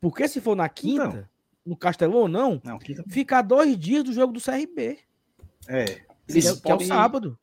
Porque 0.00 0.26
se 0.28 0.40
for 0.40 0.56
na 0.56 0.68
quinta, 0.68 1.04
Então. 1.08 1.24
no 1.66 1.76
Castelão 1.76 2.16
ou 2.20 2.28
não, 2.28 2.60
Não, 2.64 2.78
quinta. 2.78 3.04
fica 3.08 3.42
dois 3.42 3.76
dias 3.78 4.02
do 4.04 4.12
jogo 4.12 4.32
do 4.32 4.40
CRB. 4.40 4.98
É. 5.68 5.84
Que 5.84 6.02
Eles 6.28 6.46
é, 6.46 6.52
que 6.60 6.70
é 6.70 6.74
o 6.74 6.78
podem- 6.78 6.86
sábado. 6.86 7.38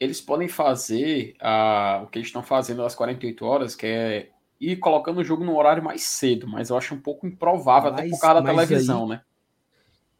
Eles 0.00 0.20
podem 0.20 0.48
fazer 0.48 1.36
ah, 1.40 2.00
o 2.02 2.08
que 2.08 2.18
eles 2.18 2.26
estão 2.28 2.42
fazendo 2.42 2.82
às 2.84 2.94
48 2.94 3.44
horas, 3.44 3.76
que 3.76 3.86
é 3.86 4.30
ir 4.60 4.76
colocando 4.76 5.18
o 5.18 5.24
jogo 5.24 5.44
no 5.44 5.56
horário 5.56 5.82
mais 5.82 6.02
cedo, 6.02 6.48
mas 6.48 6.70
eu 6.70 6.76
acho 6.76 6.92
um 6.94 7.00
pouco 7.00 7.24
improvável, 7.26 7.90
até 7.92 8.02
por 8.02 8.10
Mas- 8.10 8.20
causa 8.20 8.42
da 8.42 8.52
mas 8.52 8.68
televisão, 8.68 9.04
aí- 9.04 9.08
né? 9.10 9.22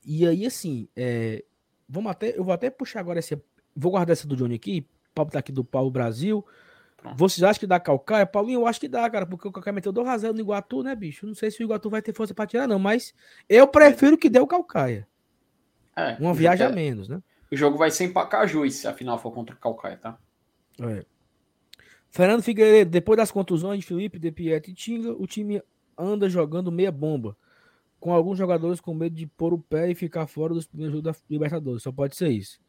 E 0.05 0.27
aí, 0.27 0.45
assim, 0.47 0.89
é, 0.97 1.45
vamos 1.89 2.11
até, 2.11 2.37
eu 2.37 2.45
vou 2.45 2.53
até 2.53 2.71
puxar 2.71 3.01
agora 3.01 3.19
esse. 3.19 3.41
Vou 3.75 3.93
guardar 3.93 4.13
essa 4.13 4.27
do 4.27 4.37
Johnny 4.37 4.57
aqui. 4.57 4.87
Paulo 5.15 5.31
tá 5.31 5.39
aqui 5.39 5.53
do 5.53 5.65
Paulo 5.65 5.91
Brasil. 5.91 6.45
Pronto. 6.97 7.17
Vocês 7.19 7.43
acham 7.43 7.61
que 7.61 7.67
dá 7.67 7.81
Calcaia? 7.81 8.25
Paulinho, 8.27 8.61
eu 8.61 8.67
acho 8.67 8.79
que 8.81 8.89
dá, 8.89 9.09
cara, 9.11 9.27
porque 9.27 9.49
o 9.49 9.53
Calcaia 9.53 9.73
meteu 9.75 9.93
2x0 9.93 10.33
no 10.33 10.41
Iguatu, 10.41 10.83
né, 10.83 10.95
bicho? 10.95 11.27
Não 11.27 11.35
sei 11.35 11.51
se 11.51 11.61
o 11.61 11.65
Iguatu 11.65 11.91
vai 11.91 12.01
ter 12.01 12.15
força 12.15 12.33
pra 12.35 12.47
tirar, 12.47 12.67
não, 12.69 12.79
mas 12.79 13.13
eu 13.49 13.67
prefiro 13.67 14.17
que 14.17 14.31
dê 14.31 14.39
o 14.39 14.47
Calcaia. 14.47 15.07
É, 15.97 16.17
Uma 16.19 16.31
o 16.31 16.35
viagem 16.35 16.67
a 16.67 16.71
é- 16.71 16.73
menos, 16.73 17.09
né? 17.09 17.23
O 17.51 17.57
jogo 17.57 17.77
vai 17.77 17.91
ser 17.91 18.05
em 18.05 18.13
Pacajus, 18.13 18.77
se 18.77 18.89
a 18.89 18.95
final 18.95 19.19
for 19.19 19.31
contra 19.31 19.55
o 19.55 19.59
Calcaia, 19.59 19.97
tá? 19.99 20.19
É. 20.81 21.05
Fernando 22.11 22.43
Figueiredo, 22.43 22.91
depois 22.91 23.17
das 23.17 23.31
contusões 23.31 23.81
de 23.81 23.87
Felipe, 23.87 24.19
De 24.19 24.31
Pietro 24.31 24.71
e 24.71 24.75
Tinga, 24.75 25.13
o 25.13 25.27
time 25.27 25.63
anda 25.99 26.29
jogando 26.31 26.73
meia 26.73 26.91
bomba. 26.93 27.37
Com 28.03 28.13
alguns 28.13 28.37
jogadores 28.37 28.81
com 28.81 28.93
medo 28.93 29.15
de 29.15 29.29
pôr 29.29 29.55
o 29.55 29.61
pé 29.61 29.89
e 29.89 29.95
ficar 29.95 30.27
fora 30.27 30.53
dos 30.53 30.67
primeiros 30.67 30.93
jogos 30.93 31.05
da 31.05 31.25
Libertadores. 31.31 31.85
Só 31.85 31.93
pode 31.93 32.17
ser 32.17 32.31
isso. 32.31 32.61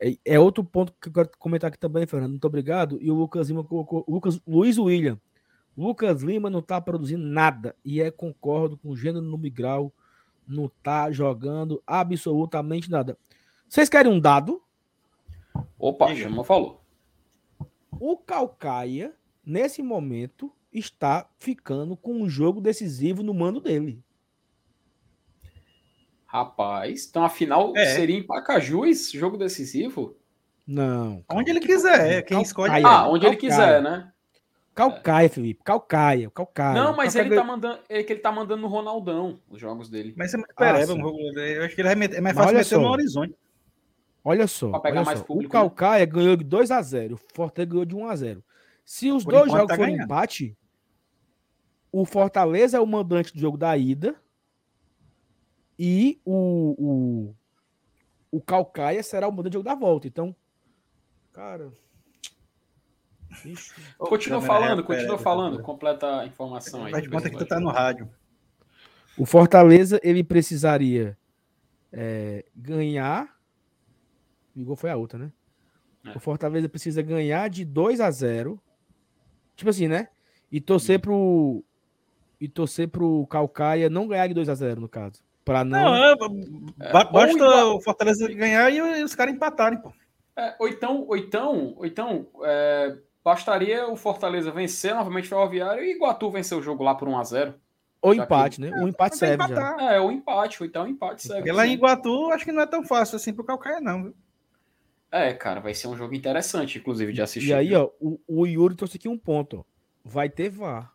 É, 0.00 0.16
é 0.24 0.40
outro 0.40 0.64
ponto 0.64 0.94
que 0.98 1.10
eu 1.10 1.12
quero 1.12 1.30
comentar 1.38 1.68
aqui 1.68 1.78
também, 1.78 2.06
Fernando. 2.06 2.30
Muito 2.30 2.46
obrigado. 2.46 2.96
E 3.02 3.10
o 3.10 3.14
Lucas 3.14 3.50
Lima 3.50 3.62
colocou. 3.62 4.02
Lucas, 4.08 4.40
Luiz 4.46 4.78
William. 4.78 5.20
Lucas 5.76 6.22
Lima 6.22 6.48
não 6.48 6.62
tá 6.62 6.80
produzindo 6.80 7.22
nada. 7.22 7.76
E 7.84 8.00
é 8.00 8.10
concordo 8.10 8.78
com 8.78 8.88
o 8.88 8.96
gênero 8.96 9.20
no 9.22 9.36
Migral. 9.36 9.92
Não 10.48 10.70
tá 10.82 11.10
jogando 11.10 11.82
absolutamente 11.86 12.90
nada. 12.90 13.18
Vocês 13.68 13.90
querem 13.90 14.10
um 14.10 14.18
dado? 14.18 14.62
Opa, 15.78 16.06
Diga. 16.06 16.30
Chama 16.30 16.44
falou. 16.44 16.80
O 18.00 18.16
Calcaia, 18.16 19.14
nesse 19.44 19.82
momento, 19.82 20.50
está 20.72 21.28
ficando 21.38 21.94
com 21.94 22.22
um 22.22 22.26
jogo 22.26 22.58
decisivo 22.58 23.22
no 23.22 23.34
mando 23.34 23.60
dele. 23.60 24.02
Rapaz, 26.36 27.06
então 27.08 27.24
a 27.24 27.30
final 27.30 27.72
É. 27.76 27.94
seria 27.94 28.16
em 28.18 28.22
Pacajus, 28.22 29.10
jogo 29.10 29.36
decisivo? 29.38 30.16
Não. 30.66 31.24
Onde 31.30 31.50
ele 31.50 31.60
quiser, 31.60 32.18
é 32.18 32.22
quem 32.22 32.42
escolhe. 32.42 32.70
Calcaia. 32.72 32.86
Ah, 32.86 33.08
onde 33.08 33.24
ele 33.26 33.36
Calcaia. 33.36 33.50
quiser, 33.56 33.82
né? 33.82 34.12
Calcaia, 34.74 35.30
Felipe. 35.30 35.62
Calcaia. 35.64 36.30
Calcaia. 36.30 36.74
Não, 36.74 36.94
mas 36.94 37.14
Calcaia 37.14 37.28
ele 37.32 37.36
tá 37.40 37.44
mandando, 37.44 37.78
é 37.88 38.02
que 38.02 38.12
ele 38.12 38.20
tá 38.20 38.30
mandando 38.30 38.60
no 38.60 38.68
Ronaldão 38.68 39.40
os 39.48 39.58
jogos 39.58 39.88
dele. 39.88 40.12
Mas 40.14 40.34
é 40.34 40.36
Ah, 40.38 40.42
pereba, 40.54 40.92
sim. 40.92 40.98
um 40.98 41.00
jogo. 41.00 41.18
Eu 41.38 41.64
acho 41.64 41.74
que 41.74 41.80
ele 41.80 41.88
vai 41.88 41.94
meter, 41.96 42.16
é 42.18 42.20
mais 42.20 42.36
fácil 42.36 42.48
olha 42.50 42.58
meter 42.58 42.76
no 42.76 42.82
só. 42.84 42.90
horizonte. 42.90 43.34
Olha 44.22 44.46
só. 44.46 44.70
Pra 44.72 44.80
pegar 44.80 44.96
olha 45.00 45.06
mais 45.06 45.18
só. 45.20 45.24
público, 45.24 45.48
o 45.48 45.52
Calcaia 45.52 46.04
ganhou 46.04 46.36
de 46.36 46.44
2 46.44 46.70
a 46.70 46.82
0 46.82 47.14
O 47.14 47.18
Fortaleza 47.34 47.70
ganhou 47.70 47.84
de 47.86 47.94
1 47.96 48.06
a 48.08 48.16
0 48.16 48.44
Se 48.84 49.10
os 49.10 49.24
Por 49.24 49.32
dois 49.32 49.50
jogos 49.50 49.68
tá 49.68 49.76
forem 49.76 49.94
ganhando. 49.94 50.04
empate, 50.04 50.54
o 51.90 52.04
Fortaleza 52.04 52.76
é 52.76 52.80
o 52.80 52.86
mandante 52.86 53.32
do 53.32 53.40
jogo 53.40 53.56
da 53.56 53.74
ida 53.78 54.14
e 55.78 56.20
o, 56.24 56.74
o, 56.78 57.34
o 58.30 58.40
Calcaia 58.40 59.02
será 59.02 59.28
o 59.28 59.30
mandante 59.32 59.52
do 59.52 59.54
jogo 59.54 59.64
da 59.64 59.74
volta. 59.74 60.06
Então, 60.06 60.34
cara. 61.32 61.70
Bicho. 63.42 63.74
Continua 63.98 64.40
falando, 64.40 64.82
pera, 64.82 64.86
continua 64.86 65.16
pera, 65.16 65.22
falando, 65.22 65.52
pera. 65.52 65.62
completa 65.62 66.20
a 66.20 66.26
informação 66.26 66.84
aí. 66.84 66.92
Faz 66.92 67.04
de 67.04 67.10
conta 67.10 67.28
que 67.28 67.36
tu 67.36 67.46
tá 67.46 67.60
no 67.60 67.68
rádio. 67.68 68.08
O 69.18 69.26
Fortaleza 69.26 70.00
ele 70.02 70.24
precisaria 70.24 71.16
é, 71.92 72.44
ganhar. 72.54 73.36
O 74.54 74.64
gol 74.64 74.76
foi 74.76 74.90
a 74.90 74.96
outra, 74.96 75.18
né? 75.18 75.32
É. 76.04 76.16
O 76.16 76.20
Fortaleza 76.20 76.68
precisa 76.68 77.02
ganhar 77.02 77.48
de 77.48 77.64
2 77.64 78.00
a 78.00 78.10
0 78.10 78.60
Tipo 79.56 79.70
assim, 79.70 79.88
né? 79.88 80.08
E 80.52 80.60
torcer 80.60 81.00
pro. 81.00 81.64
E 82.38 82.46
torcer 82.46 82.88
pro 82.88 83.26
Calcaia 83.28 83.88
não 83.88 84.06
ganhar 84.06 84.26
de 84.26 84.34
2 84.34 84.48
a 84.50 84.54
0 84.54 84.80
no 84.80 84.88
caso. 84.88 85.24
Pra 85.46 85.64
não. 85.64 85.78
Não, 85.80 85.94
é, 85.96 86.16
ba- 86.16 86.26
ou 87.06 87.12
basta 87.12 87.30
igual- 87.36 87.76
o 87.76 87.80
Fortaleza 87.80 88.26
ganhar 88.34 88.68
e 88.68 89.02
os 89.04 89.14
caras 89.14 89.32
empatarem, 89.32 89.80
pô. 89.80 89.92
É, 90.36 90.56
ou 90.58 90.68
então, 90.68 91.04
ou 91.06 91.16
então, 91.16 91.74
ou 91.78 91.86
então 91.86 92.26
é, 92.42 92.96
bastaria 93.24 93.86
o 93.88 93.94
Fortaleza 93.96 94.50
vencer 94.50 94.92
novamente 94.92 95.26
o 95.26 95.28
Ferroviário 95.28 95.84
e 95.84 95.92
Iguatu 95.92 96.28
vencer 96.32 96.58
o 96.58 96.62
jogo 96.62 96.82
lá 96.82 96.96
por 96.96 97.06
1x0. 97.08 97.54
ou 98.02 98.12
já 98.12 98.24
empate, 98.24 98.60
né? 98.60 98.70
O 98.82 98.88
empate 98.88 99.12
Mas 99.12 99.18
serve 99.20 99.36
já. 99.46 99.54
empatar. 99.54 99.80
É, 99.94 100.00
ou 100.00 100.10
empate, 100.10 100.60
ou 100.62 100.66
então 100.68 100.84
o 100.84 100.88
empate 100.88 101.22
serve. 101.22 101.38
Porque 101.42 101.52
lá 101.52 101.64
em. 101.64 101.74
Iguatu, 101.74 102.30
acho 102.32 102.44
que 102.44 102.50
não 102.52 102.62
é 102.62 102.66
tão 102.66 102.84
fácil 102.84 103.14
assim 103.14 103.32
pro 103.32 103.44
Calcaia, 103.44 103.80
não. 103.80 104.02
viu? 104.02 104.14
É, 105.12 105.32
cara, 105.32 105.60
vai 105.60 105.74
ser 105.74 105.86
um 105.86 105.96
jogo 105.96 106.12
interessante, 106.12 106.78
inclusive, 106.78 107.12
de 107.12 107.22
assistir. 107.22 107.50
E 107.50 107.54
aí, 107.54 107.72
ó, 107.74 107.88
o, 108.00 108.18
o 108.26 108.46
Yuri 108.48 108.74
trouxe 108.74 108.96
aqui 108.96 109.08
um 109.08 109.16
ponto. 109.16 109.58
Ó. 109.60 109.64
Vai 110.04 110.28
ter 110.28 110.50
VAR. 110.50 110.92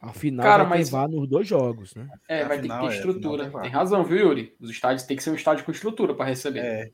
Afinal, 0.00 0.44
Cara, 0.44 0.64
vai 0.64 0.78
mas- 0.78 0.88
ter 0.88 0.92
VAR 0.96 1.08
nos 1.08 1.26
dois 1.28 1.48
jogos, 1.48 1.94
né? 1.94 2.08
É, 2.28 2.44
vai 2.44 2.58
Afinal, 2.58 2.80
ter 2.80 2.84
que 2.86 2.90
ter 2.90 2.94
é, 2.94 2.98
estrutura. 3.10 3.50
tem 3.50 3.60
tem 3.62 3.70
razão, 3.70 4.04
viu, 4.04 4.18
Yuri? 4.18 4.54
Os 4.60 4.70
estádios 4.70 5.02
tem 5.04 5.16
que 5.16 5.22
ser 5.22 5.30
um 5.30 5.34
estádio 5.34 5.64
com 5.64 5.70
estrutura 5.72 6.14
para 6.14 6.26
receber. 6.26 6.60
É, 6.60 6.90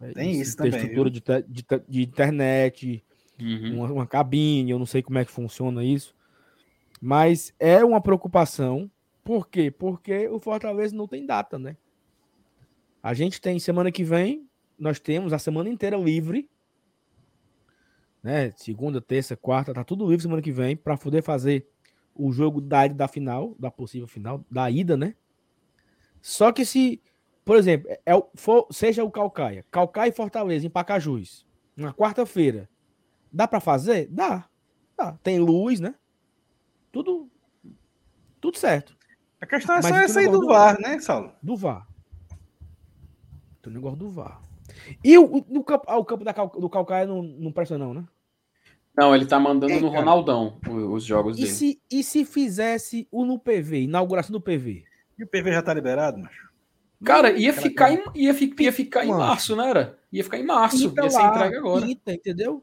É, 0.00 0.12
Tem 0.12 0.32
isso 0.32 0.56
ter 0.56 0.64
também, 0.70 0.80
estrutura 0.80 1.10
de, 1.10 1.22
de, 1.48 1.64
de 1.88 2.02
internet, 2.02 3.04
Uhum. 3.40 3.78
uma, 3.78 3.92
uma 3.92 4.06
cabine, 4.06 4.70
eu 4.70 4.78
não 4.78 4.86
sei 4.86 5.02
como 5.02 5.18
é 5.18 5.24
que 5.24 5.30
funciona 5.32 5.82
isso. 5.82 6.14
Mas 7.00 7.52
é 7.58 7.84
uma 7.84 8.00
preocupação. 8.00 8.90
Por 9.24 9.48
quê? 9.48 9.70
Porque 9.70 10.28
o 10.28 10.38
Fortaleza 10.38 10.94
não 10.94 11.06
tem 11.08 11.24
data, 11.26 11.58
né? 11.58 11.76
A 13.02 13.12
gente 13.14 13.40
tem 13.40 13.58
semana 13.58 13.90
que 13.90 14.04
vem, 14.04 14.46
nós 14.78 14.98
temos 15.00 15.32
a 15.32 15.38
semana 15.38 15.68
inteira 15.68 15.96
livre. 15.96 16.48
Né? 18.22 18.52
Segunda, 18.56 19.00
terça, 19.00 19.36
quarta, 19.36 19.74
tá 19.74 19.84
tudo 19.84 20.06
livre 20.08 20.22
semana 20.22 20.40
que 20.42 20.52
vem 20.52 20.76
para 20.76 20.96
poder 20.96 21.22
fazer 21.22 21.66
o 22.14 22.30
jogo 22.32 22.60
da 22.60 22.86
da 22.88 23.08
final, 23.08 23.54
da 23.58 23.70
possível 23.70 24.06
final, 24.08 24.44
da 24.50 24.70
ida, 24.70 24.96
né? 24.96 25.14
Só 26.20 26.52
que 26.52 26.64
se, 26.64 27.02
por 27.44 27.56
exemplo, 27.56 27.90
é, 27.90 28.00
é 28.06 28.14
o- 28.14 28.28
for- 28.34 28.66
seja 28.70 29.04
o 29.04 29.10
Calcaia, 29.10 29.64
Calcaia 29.70 30.08
e 30.08 30.12
Fortaleza 30.12 30.66
em 30.66 30.70
Pacajus, 30.70 31.46
na 31.76 31.92
quarta-feira, 31.92 32.68
dá 33.32 33.46
para 33.48 33.60
fazer? 33.60 34.08
Dá. 34.10 34.48
Dá. 34.96 35.12
Tem 35.22 35.38
luz, 35.38 35.80
né? 35.80 35.94
Tudo 36.92 37.28
tudo 38.40 38.58
certo. 38.58 38.96
a 39.40 39.46
questão 39.46 39.76
é 39.76 39.82
só 39.82 39.88
o 39.90 39.96
essa 39.96 40.20
aí 40.20 40.26
do 40.26 40.32
gosto- 40.40 40.46
VAR, 40.48 40.78
né, 40.80 40.98
Saulo? 41.00 41.32
Do 41.42 41.56
VAR. 41.56 41.86
Tem 43.62 43.70
um 43.72 43.74
negócio 43.74 43.98
do 43.98 44.10
VAR. 44.10 44.40
E 45.02 45.16
o, 45.18 45.38
o, 45.38 45.44
no 45.48 45.64
campo, 45.64 45.84
ah, 45.88 45.96
o 45.98 46.04
campo 46.04 46.24
da 46.24 46.32
do 46.32 46.68
Calcaia 46.70 47.06
não, 47.06 47.22
não 47.22 47.50
presta 47.52 47.76
não, 47.78 47.92
né? 47.94 48.04
Não, 48.96 49.14
ele 49.14 49.26
tá 49.26 49.38
mandando 49.40 49.72
É, 49.72 49.80
no 49.80 49.88
cara. 49.90 50.00
Ronaldão 50.00 50.58
os 50.68 51.02
jogos 51.04 51.36
E 51.36 51.42
dele. 51.42 51.52
se, 51.52 51.82
e 51.90 52.02
se 52.04 52.24
fizesse 52.24 53.08
o 53.10 53.24
no 53.24 53.38
PV, 53.38 53.82
inauguração 53.82 54.32
do 54.32 54.40
PV? 54.40 54.84
E 55.18 55.24
o 55.24 55.26
PV 55.26 55.52
já 55.52 55.62
tá 55.62 55.74
liberado, 55.74 56.18
macho? 56.18 56.44
Cara, 57.04 57.32
ia 57.32 57.52
ficar, 57.52 57.92
em, 57.92 58.02
ia, 58.14 58.32
fi- 58.32 58.54
ia 58.58 58.72
ficar 58.72 59.04
em 59.04 59.08
março, 59.10 59.54
né? 59.56 59.68
Era? 59.68 59.98
Ia 60.12 60.24
ficar 60.24 60.38
em 60.38 60.44
março. 60.46 60.88
Pinta 60.88 61.02
ia 61.04 61.10
ser 61.10 61.18
lá, 61.18 61.28
entregue 61.36 61.56
agora. 61.56 61.86
Pinta, 61.86 62.12
entendeu? 62.12 62.62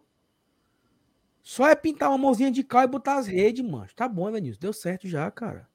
Só 1.43 1.67
é 1.67 1.75
pintar 1.75 2.09
uma 2.09 2.17
mãozinha 2.17 2.49
de 2.51 2.63
cal 2.63 2.83
e 2.83 2.87
botar 2.87 3.17
as 3.17 3.27
redes, 3.27 3.63
mano. 3.63 3.87
Tá 3.95 4.07
bom, 4.07 4.31
Vinícius. 4.31 4.57
Deu 4.57 4.73
certo 4.73 5.07
já, 5.07 5.29
cara. 5.29 5.67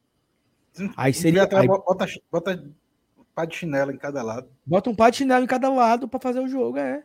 Aí 0.96 1.12
seria- 1.12 1.48
aí- 1.52 1.66
Bota, 1.66 2.06
bota 2.30 2.64
pá 3.34 3.44
de 3.44 3.54
chinelo 3.56 3.90
em 3.92 3.96
cada 3.98 4.22
lado. 4.22 4.48
Bota 4.64 4.90
um 4.90 4.94
par 4.96 5.10
de 5.10 5.18
chinelo 5.18 5.44
em 5.44 5.48
cada 5.48 5.68
lado 5.68 6.08
pra 6.08 6.18
fazer 6.20 6.40
o 6.40 6.48
jogo, 6.48 6.78
é. 6.78 7.04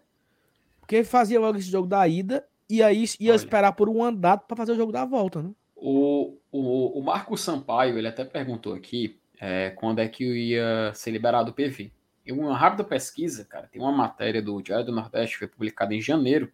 Porque 0.80 1.04
fazia 1.04 1.40
logo 1.40 1.58
esse 1.58 1.70
jogo 1.70 1.88
da 1.88 2.08
ida 2.08 2.46
e 2.72 2.82
aí 2.82 3.06
ia 3.20 3.32
Olha. 3.32 3.36
esperar 3.36 3.74
por 3.74 3.90
um 3.90 4.04
andado 4.04 4.42
pra 4.48 4.56
fazer 4.56 4.72
o 4.72 4.76
jogo 4.76 4.92
da 4.92 5.04
volta, 5.04 5.42
né? 5.42 5.52
O, 5.76 6.38
o, 6.52 7.00
o 7.00 7.04
Marco 7.04 7.36
Sampaio, 7.36 7.98
ele 7.98 8.08
até 8.08 8.24
perguntou 8.24 8.74
aqui 8.74 9.20
é, 9.40 9.72
quando 9.72 10.00
é 10.00 10.08
que 10.08 10.24
ia 10.24 10.94
ser 10.94 11.12
liberado 11.12 11.52
o 11.52 11.54
PV. 11.54 11.92
Em 12.26 12.32
uma 12.32 12.56
rápida 12.56 12.84
pesquisa, 12.84 13.44
cara, 13.44 13.68
tem 13.68 13.82
uma 13.82 13.92
matéria 13.92 14.42
do 14.42 14.62
Diário 14.62 14.86
do 14.86 14.92
Nordeste, 14.92 15.38
foi 15.38 15.48
publicada 15.48 15.94
em 15.94 16.02
janeiro, 16.02 16.52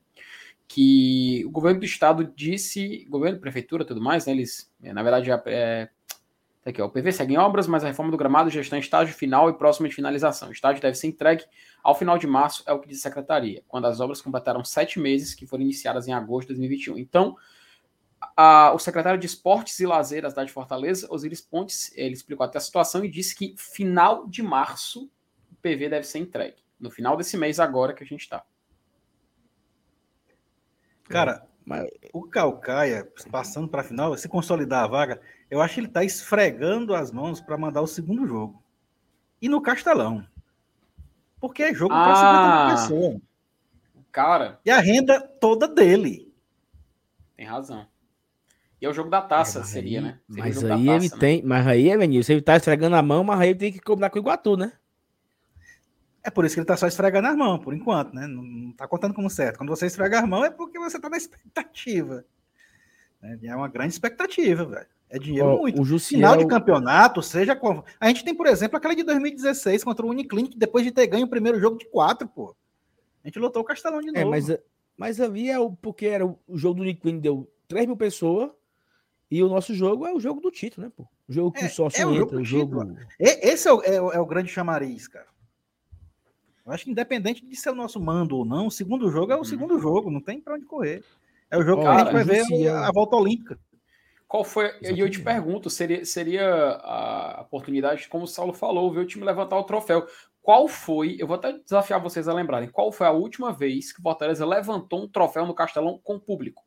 que 0.67 1.43
o 1.45 1.51
governo 1.51 1.81
do 1.81 1.85
estado 1.85 2.23
disse, 2.35 3.05
governo, 3.09 3.39
prefeitura, 3.39 3.85
tudo 3.85 4.01
mais, 4.01 4.25
né, 4.25 4.31
eles, 4.31 4.71
na 4.81 5.03
verdade, 5.03 5.29
é, 5.45 5.89
Aqui, 6.67 6.81
ó, 6.81 6.87
o 6.87 6.89
PV 6.89 7.13
segue 7.13 7.33
em 7.33 7.37
obras, 7.37 7.65
mas 7.65 7.81
a 7.85 7.87
reforma 7.87 8.11
do 8.11 8.17
gramado 8.17 8.49
já 8.49 8.59
está 8.59 8.75
em 8.75 8.81
estágio 8.81 9.15
final 9.15 9.49
e 9.49 9.53
próximo 9.53 9.87
de 9.87 9.95
finalização. 9.95 10.49
O 10.49 10.51
estágio 10.51 10.81
deve 10.81 10.97
ser 10.97 11.07
entregue 11.07 11.45
ao 11.81 11.95
final 11.95 12.17
de 12.17 12.27
março, 12.27 12.61
é 12.67 12.73
o 12.73 12.79
que 12.79 12.89
diz 12.89 12.99
a 12.99 13.03
secretaria, 13.03 13.63
quando 13.69 13.85
as 13.85 14.01
obras 14.01 14.21
completaram 14.21 14.61
sete 14.65 14.99
meses, 14.99 15.33
que 15.33 15.47
foram 15.47 15.63
iniciadas 15.63 16.09
em 16.09 16.13
agosto 16.13 16.49
de 16.49 16.55
2021. 16.55 16.97
Então, 16.97 17.37
a, 18.35 18.73
o 18.73 18.79
secretário 18.79 19.17
de 19.17 19.25
Esportes 19.25 19.79
e 19.79 19.85
Lazer 19.85 20.23
da 20.23 20.29
cidade 20.29 20.47
de 20.47 20.53
Fortaleza, 20.53 21.07
Osiris 21.09 21.39
Pontes, 21.39 21.89
ele 21.95 22.13
explicou 22.13 22.45
até 22.45 22.57
a 22.57 22.61
situação 22.61 23.05
e 23.05 23.09
disse 23.09 23.33
que 23.33 23.55
final 23.57 24.27
de 24.27 24.43
março 24.43 25.09
o 25.49 25.55
PV 25.61 25.87
deve 25.87 26.05
ser 26.05 26.19
entregue. 26.19 26.57
No 26.77 26.91
final 26.91 27.15
desse 27.15 27.37
mês 27.37 27.61
agora 27.61 27.93
que 27.93 28.03
a 28.03 28.05
gente 28.05 28.23
está. 28.23 28.43
Cara, 31.05 31.47
mas 31.65 31.87
o 32.11 32.23
Calcaia, 32.23 33.09
passando 33.31 33.69
para 33.69 33.81
a 33.81 33.85
final, 33.85 34.17
se 34.17 34.27
consolidar 34.27 34.83
a 34.83 34.87
vaga, 34.87 35.21
eu 35.49 35.61
acho 35.61 35.75
que 35.75 35.79
ele 35.79 35.87
está 35.87 36.03
esfregando 36.03 36.93
as 36.93 37.11
mãos 37.11 37.39
para 37.39 37.57
mandar 37.57 37.81
o 37.81 37.87
segundo 37.87 38.27
jogo. 38.27 38.61
E 39.41 39.47
no 39.47 39.61
Castelão. 39.61 40.25
Porque 41.39 41.63
é 41.63 41.73
jogo 41.73 41.93
para 41.93 42.73
ah, 42.73 42.77
50 42.77 42.97
pessoas. 42.97 43.21
Cara. 44.11 44.59
E 44.65 44.71
a 44.71 44.79
renda 44.79 45.21
toda 45.21 45.67
dele. 45.67 46.33
Tem 47.35 47.45
razão. 47.45 47.87
E 48.81 48.85
é 48.85 48.89
o 48.89 48.93
jogo 48.93 49.09
da 49.09 49.21
taça, 49.21 49.63
seria, 49.63 50.01
né? 50.01 50.19
Seria 50.27 50.43
mas 50.43 50.63
aí 50.63 50.69
taça, 50.85 50.95
ele 50.95 51.09
né? 51.09 51.17
tem. 51.19 51.43
Mas 51.43 51.67
aí, 51.67 51.89
Evanilson, 51.89 52.33
ele 52.33 52.41
tá 52.41 52.57
esfregando 52.57 52.95
a 52.95 53.01
mão, 53.01 53.23
mas 53.23 53.39
aí 53.39 53.49
ele 53.49 53.59
tem 53.59 53.71
que 53.71 53.79
combinar 53.79 54.09
com 54.09 54.17
o 54.17 54.21
Iguatu, 54.21 54.57
né? 54.57 54.73
É 56.23 56.29
por 56.29 56.45
isso 56.45 56.55
que 56.55 56.59
ele 56.59 56.67
tá 56.67 56.75
só 56.75 56.87
esfregando 56.87 57.27
as 57.27 57.35
mãos, 57.35 57.59
por 57.59 57.73
enquanto, 57.73 58.13
né? 58.13 58.27
Não, 58.27 58.43
não 58.43 58.71
tá 58.73 58.87
contando 58.87 59.13
como 59.13 59.29
certo. 59.29 59.57
Quando 59.57 59.69
você 59.69 59.85
esfrega 59.85 60.19
as 60.19 60.27
mãos 60.27 60.45
é 60.45 60.49
porque 60.49 60.77
você 60.77 60.99
tá 60.99 61.09
na 61.09 61.17
expectativa. 61.17 62.25
É 63.21 63.55
uma 63.55 63.67
grande 63.67 63.93
expectativa, 63.93 64.65
velho. 64.65 64.87
É 65.09 65.17
dinheiro 65.17 65.57
muito. 65.57 65.81
O 65.81 65.85
Jussiel... 65.85 66.19
Final 66.19 66.37
de 66.37 66.47
campeonato, 66.47 67.21
seja 67.21 67.55
com. 67.55 67.83
A 67.99 68.07
gente 68.07 68.25
tem, 68.25 68.35
por 68.35 68.45
exemplo, 68.45 68.77
aquela 68.77 68.95
de 68.95 69.03
2016 69.03 69.83
contra 69.83 70.05
o 70.05 70.09
Uniclinic, 70.09 70.57
depois 70.57 70.83
de 70.83 70.91
ter 70.91 71.07
ganho 71.07 71.25
o 71.25 71.29
primeiro 71.29 71.59
jogo 71.59 71.77
de 71.77 71.85
quatro, 71.85 72.27
pô. 72.27 72.55
A 73.23 73.27
gente 73.27 73.39
lotou 73.39 73.61
o 73.61 73.65
Castelão 73.65 74.01
de 74.01 74.09
é, 74.09 74.23
novo. 74.23 74.27
É, 74.27 74.29
mas, 74.29 74.59
mas 74.97 75.21
ali 75.21 75.49
é 75.49 75.59
o, 75.59 75.71
porque 75.71 76.07
era 76.07 76.25
o, 76.25 76.37
o 76.47 76.57
jogo 76.57 76.75
do 76.75 76.81
Uniclinic 76.81 77.21
deu 77.21 77.49
3 77.67 77.85
mil 77.87 77.97
pessoas 77.97 78.51
e 79.29 79.41
o 79.41 79.49
nosso 79.49 79.73
jogo 79.73 80.05
é 80.05 80.13
o 80.13 80.19
jogo 80.19 80.41
do 80.41 80.51
título, 80.51 80.87
né, 80.87 80.93
pô? 80.95 81.03
O 81.27 81.33
jogo 81.33 81.51
que 81.51 81.63
é, 81.63 81.67
o 81.67 81.69
sócio 81.69 82.01
é 82.01 82.05
o 82.05 82.15
entra, 82.15 82.37
o 82.37 82.43
jogo. 82.43 82.97
Esse 83.19 83.67
é 83.67 83.73
o, 83.73 83.81
é, 83.81 84.01
o, 84.01 84.11
é 84.11 84.19
o 84.19 84.25
grande 84.25 84.49
chamariz, 84.49 85.07
cara. 85.07 85.27
Eu 86.65 86.73
acho 86.73 86.83
que 86.83 86.91
independente 86.91 87.45
de 87.45 87.55
ser 87.55 87.69
o 87.69 87.75
nosso 87.75 87.99
mando 87.99 88.35
ou 88.35 88.45
não, 88.45 88.67
o 88.67 88.71
segundo 88.71 89.09
jogo 89.09 89.31
é 89.31 89.35
o 89.35 89.39
uhum. 89.39 89.45
segundo 89.45 89.79
jogo, 89.79 90.11
não 90.11 90.19
tem 90.19 90.39
para 90.39 90.55
onde 90.55 90.65
correr. 90.65 91.03
É 91.49 91.57
o 91.57 91.63
jogo 91.63 91.81
que 91.81 91.87
a 91.87 91.99
gente 91.99 92.11
vai 92.11 92.23
ver 92.25 92.67
a 92.69 92.91
volta 92.91 93.15
olímpica. 93.15 93.57
Qual 94.27 94.43
foi? 94.43 94.71
E 94.81 94.99
eu 94.99 95.09
te 95.09 95.21
pergunto, 95.21 95.69
seria, 95.69 96.03
seria 96.03 96.45
a 96.83 97.41
oportunidade, 97.41 98.07
como 98.09 98.25
o 98.25 98.27
Saulo 98.27 98.53
falou, 98.53 98.91
ver 98.91 98.99
o 98.99 99.05
time 99.05 99.23
levantar 99.23 99.57
o 99.57 99.63
troféu. 99.63 100.05
Qual 100.41 100.67
foi? 100.67 101.15
Eu 101.19 101.27
vou 101.27 101.35
até 101.35 101.57
desafiar 101.59 102.01
vocês 102.01 102.27
a 102.27 102.33
lembrarem. 102.33 102.69
Qual 102.69 102.91
foi 102.91 103.07
a 103.07 103.11
última 103.11 103.53
vez 103.53 103.93
que 103.93 103.99
o 103.99 104.03
Fortaleza 104.03 104.45
levantou 104.45 105.03
um 105.03 105.07
troféu 105.07 105.45
no 105.45 105.53
Castelão 105.53 105.99
com 106.03 106.19
público? 106.19 106.65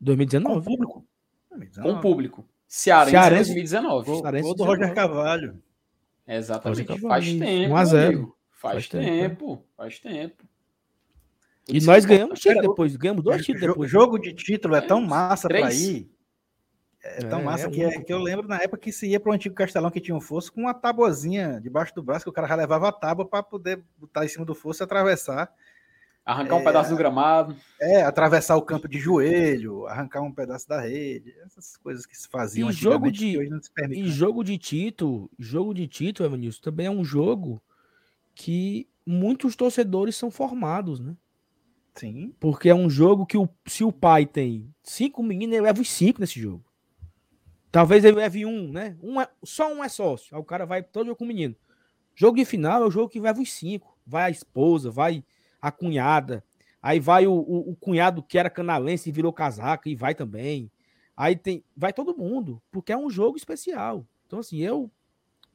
2019. 0.00 0.54
Com 0.54 0.62
público. 0.62 1.06
2019. 1.50 1.94
Com 1.94 2.00
público. 2.00 2.48
Cearense, 2.68 3.10
Cearense 3.10 3.54
2019. 3.54 4.42
Gol 4.42 4.54
do 4.54 4.64
Roger 4.64 4.94
Carvalho. 4.94 5.62
Exatamente. 6.26 7.00
Faz 7.00 7.24
tempo. 7.26 7.72
1 7.72 7.76
a 7.76 7.84
0. 7.84 8.36
Faz, 8.50 8.72
faz 8.72 8.88
tempo, 8.88 9.04
tempo, 9.04 9.64
faz 9.76 9.98
tempo. 10.00 10.44
E 11.68 11.84
nós 11.84 12.04
ganhamos 12.04 12.38
título 12.38 12.68
depois, 12.68 12.96
ganhamos 12.96 13.24
dois 13.24 13.44
títulos 13.44 13.68
depois. 13.68 13.88
O 13.88 13.90
jogo 13.90 14.18
de 14.18 14.32
título 14.32 14.76
é 14.76 14.80
tão 14.80 15.00
massa 15.00 15.48
para 15.48 15.72
ir. 15.72 16.08
É 17.02 17.20
tão 17.20 17.40
é, 17.40 17.44
massa 17.44 17.66
é 17.66 17.70
que, 17.70 17.82
é, 17.82 18.00
que, 18.00 18.12
eu 18.12 18.18
lembro 18.18 18.48
na 18.48 18.56
época 18.56 18.78
que 18.78 18.92
se 18.92 19.06
ia 19.06 19.20
para 19.20 19.30
o 19.30 19.32
antigo 19.32 19.54
Castelão 19.54 19.90
que 19.90 20.00
tinha 20.00 20.16
um 20.16 20.20
fosso 20.20 20.52
com 20.52 20.62
uma 20.62 20.74
tabuazinha 20.74 21.60
debaixo 21.60 21.94
do 21.94 22.02
braço, 22.02 22.24
que 22.24 22.28
o 22.28 22.32
cara 22.32 22.48
já 22.48 22.54
levava 22.54 22.88
a 22.88 22.92
tábua 22.92 23.26
para 23.26 23.42
poder 23.42 23.82
botar 23.96 24.24
em 24.24 24.28
cima 24.28 24.44
do 24.44 24.54
fosso 24.54 24.82
e 24.82 24.84
atravessar. 24.84 25.52
Arrancar 26.24 26.56
um 26.56 26.64
pedaço 26.64 26.90
do 26.90 26.96
gramado. 26.96 27.56
É, 27.80 28.02
atravessar 28.02 28.56
o 28.56 28.62
campo 28.62 28.88
de 28.88 28.98
joelho, 28.98 29.86
arrancar 29.86 30.22
um 30.22 30.32
pedaço 30.32 30.68
da 30.68 30.80
rede, 30.80 31.32
essas 31.44 31.76
coisas 31.76 32.04
que 32.04 32.16
se 32.18 32.28
faziam 32.28 32.68
e 32.68 32.72
jogo 32.72 33.12
de, 33.12 33.38
E 33.92 34.08
jogo 34.08 34.42
de 34.42 34.58
título, 34.58 35.30
jogo 35.38 35.72
de 35.72 35.86
título, 35.86 36.28
Evanilson, 36.28 36.60
também 36.60 36.86
é 36.86 36.90
um 36.90 37.04
jogo 37.04 37.62
que 38.34 38.88
muitos 39.06 39.54
torcedores 39.54 40.16
são 40.16 40.28
formados, 40.28 40.98
né? 40.98 41.16
Sim. 41.96 42.34
Porque 42.38 42.68
é 42.68 42.74
um 42.74 42.88
jogo 42.88 43.26
que 43.26 43.38
o, 43.38 43.48
se 43.66 43.82
o 43.82 43.90
pai 43.90 44.26
tem 44.26 44.72
cinco 44.82 45.22
meninos, 45.22 45.54
ele 45.56 45.64
leva 45.64 45.80
os 45.80 45.90
cinco 45.90 46.20
nesse 46.20 46.38
jogo. 46.40 46.64
Talvez 47.72 48.04
ele 48.04 48.16
leve 48.16 48.46
um, 48.46 48.70
né? 48.70 48.96
Um 49.02 49.20
é, 49.20 49.28
só 49.42 49.72
um 49.72 49.82
é 49.82 49.88
sócio. 49.88 50.34
Aí 50.34 50.40
o 50.40 50.44
cara 50.44 50.64
vai 50.64 50.82
todo 50.82 51.06
jogo 51.06 51.18
com 51.18 51.24
o 51.24 51.28
menino. 51.28 51.54
Jogo 52.14 52.36
de 52.36 52.44
final 52.44 52.82
é 52.82 52.86
o 52.86 52.90
jogo 52.90 53.08
que 53.08 53.20
leva 53.20 53.40
os 53.40 53.52
cinco. 53.52 53.98
Vai 54.06 54.24
a 54.24 54.30
esposa, 54.30 54.90
vai 54.90 55.24
a 55.60 55.72
cunhada. 55.72 56.44
Aí 56.80 57.00
vai 57.00 57.26
o, 57.26 57.32
o, 57.32 57.70
o 57.70 57.76
cunhado 57.76 58.22
que 58.22 58.38
era 58.38 58.48
canalense 58.48 59.08
e 59.08 59.12
virou 59.12 59.32
casaca 59.32 59.88
e 59.88 59.96
vai 59.96 60.14
também. 60.14 60.70
Aí 61.16 61.34
tem, 61.34 61.64
vai 61.76 61.92
todo 61.92 62.16
mundo, 62.16 62.62
porque 62.70 62.92
é 62.92 62.96
um 62.96 63.10
jogo 63.10 63.36
especial. 63.36 64.06
Então 64.26 64.38
assim, 64.38 64.58
eu 64.58 64.90